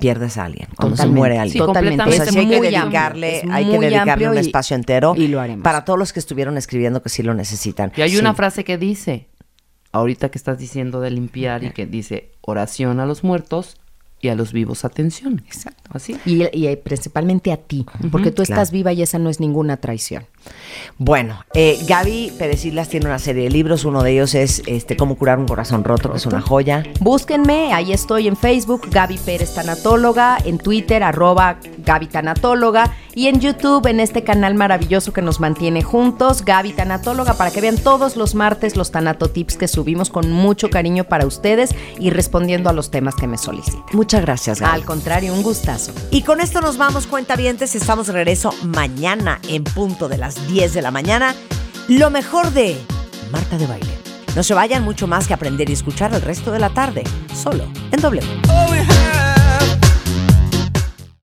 pierdes 0.00 0.38
a 0.38 0.44
alguien, 0.46 0.68
cuando 0.78 0.96
se 0.96 1.06
muere 1.08 1.38
alguien. 1.38 1.52
Sí, 1.52 1.58
Totalmente. 1.58 2.02
O 2.04 2.06
sea, 2.10 2.24
completamente. 2.24 2.32
sí 2.32 2.38
hay 2.38 2.46
que 2.70 2.76
amplio, 2.78 2.80
dedicarle, 2.80 3.42
hay 3.52 3.64
que 3.70 3.78
dedicarle 3.78 4.28
un 4.30 4.36
y- 4.36 4.40
espacio 4.40 4.76
entero 4.76 5.12
y 5.14 5.28
lo 5.28 5.38
haremos. 5.42 5.62
para 5.62 5.84
todos 5.84 5.98
los 5.98 6.14
que 6.14 6.20
estuvieron 6.20 6.56
escribiendo 6.56 7.02
que 7.02 7.10
sí 7.10 7.22
lo 7.22 7.34
necesitan. 7.34 7.92
Y 7.96 8.00
hay 8.00 8.10
Sí. 8.12 8.16
una 8.16 8.32
frase 8.32 8.64
que 8.64 8.78
dice, 8.78 9.26
ahorita 9.92 10.30
que 10.30 10.38
estás 10.38 10.56
diciendo 10.58 11.02
de 11.02 11.10
limpiar 11.10 11.64
y 11.64 11.70
que 11.72 11.84
dice 11.84 12.30
oración 12.40 12.98
a 12.98 13.04
los 13.04 13.24
muertos 13.24 13.76
y 14.22 14.28
a 14.28 14.34
los 14.34 14.54
vivos 14.54 14.86
atención. 14.86 15.42
Exacto. 15.46 15.90
Así. 15.92 16.16
Y, 16.24 16.44
y, 16.58 16.68
eh, 16.68 16.78
principalmente 16.78 17.52
a 17.52 17.58
ti, 17.58 17.84
porque 18.10 18.30
tú 18.30 18.40
estás 18.40 18.70
viva 18.70 18.90
y 18.94 19.02
esa 19.02 19.18
no 19.18 19.28
es 19.28 19.38
ninguna 19.40 19.76
traición. 19.76 20.24
Bueno, 20.98 21.44
eh, 21.52 21.78
Gaby 21.86 22.32
Pérez 22.38 22.64
Islas 22.64 22.88
tiene 22.88 23.06
una 23.06 23.18
serie 23.18 23.44
de 23.44 23.50
libros. 23.50 23.84
Uno 23.84 24.02
de 24.02 24.12
ellos 24.12 24.34
es 24.34 24.62
este 24.66 24.96
Cómo 24.96 25.16
curar 25.16 25.38
un 25.38 25.46
corazón 25.46 25.84
roto, 25.84 26.10
que 26.10 26.16
es 26.16 26.26
una 26.26 26.40
joya. 26.40 26.84
Búsquenme, 27.00 27.74
ahí 27.74 27.92
estoy 27.92 28.28
en 28.28 28.36
Facebook, 28.36 28.88
Gaby 28.90 29.18
Pérez 29.18 29.54
Tanatóloga, 29.54 30.38
en 30.44 30.58
Twitter, 30.58 31.02
arroba 31.02 31.58
Gaby 31.78 32.06
Tanatóloga, 32.06 32.94
y 33.14 33.28
en 33.28 33.40
YouTube, 33.40 33.86
en 33.86 34.00
este 34.00 34.24
canal 34.24 34.54
maravilloso 34.54 35.12
que 35.12 35.22
nos 35.22 35.40
mantiene 35.40 35.82
juntos, 35.82 36.44
Gaby 36.44 36.72
Tanatóloga, 36.72 37.34
para 37.34 37.50
que 37.50 37.60
vean 37.60 37.78
todos 37.78 38.16
los 38.16 38.34
martes 38.34 38.76
los 38.76 38.90
tanatotips 38.90 39.56
que 39.56 39.68
subimos 39.68 40.10
con 40.10 40.30
mucho 40.30 40.70
cariño 40.70 41.04
para 41.04 41.26
ustedes 41.26 41.74
y 41.98 42.10
respondiendo 42.10 42.70
a 42.70 42.72
los 42.72 42.90
temas 42.90 43.14
que 43.14 43.26
me 43.26 43.38
solicitan. 43.38 43.84
Muchas 43.92 44.22
gracias, 44.22 44.60
Gaby. 44.60 44.74
Al 44.74 44.84
contrario, 44.84 45.32
un 45.32 45.42
gustazo. 45.42 45.92
Y 46.10 46.22
con 46.22 46.40
esto 46.40 46.60
nos 46.60 46.76
vamos, 46.76 47.06
cuentavientes. 47.06 47.74
Estamos 47.74 48.06
de 48.06 48.12
regreso 48.12 48.52
mañana 48.62 49.40
en 49.48 49.64
punto 49.64 50.08
de 50.08 50.18
las 50.18 50.35
10 50.48 50.74
de 50.74 50.82
la 50.82 50.90
mañana. 50.90 51.34
Lo 51.88 52.10
mejor 52.10 52.52
de 52.52 52.76
Marta 53.30 53.58
de 53.58 53.66
Baile. 53.66 53.98
No 54.34 54.42
se 54.42 54.54
vayan 54.54 54.84
mucho 54.84 55.06
más 55.06 55.26
que 55.26 55.34
aprender 55.34 55.70
y 55.70 55.72
escuchar 55.72 56.14
el 56.14 56.20
resto 56.20 56.52
de 56.52 56.58
la 56.58 56.70
tarde, 56.70 57.04
solo 57.34 57.64
en 57.90 58.00
doble. 58.00 58.22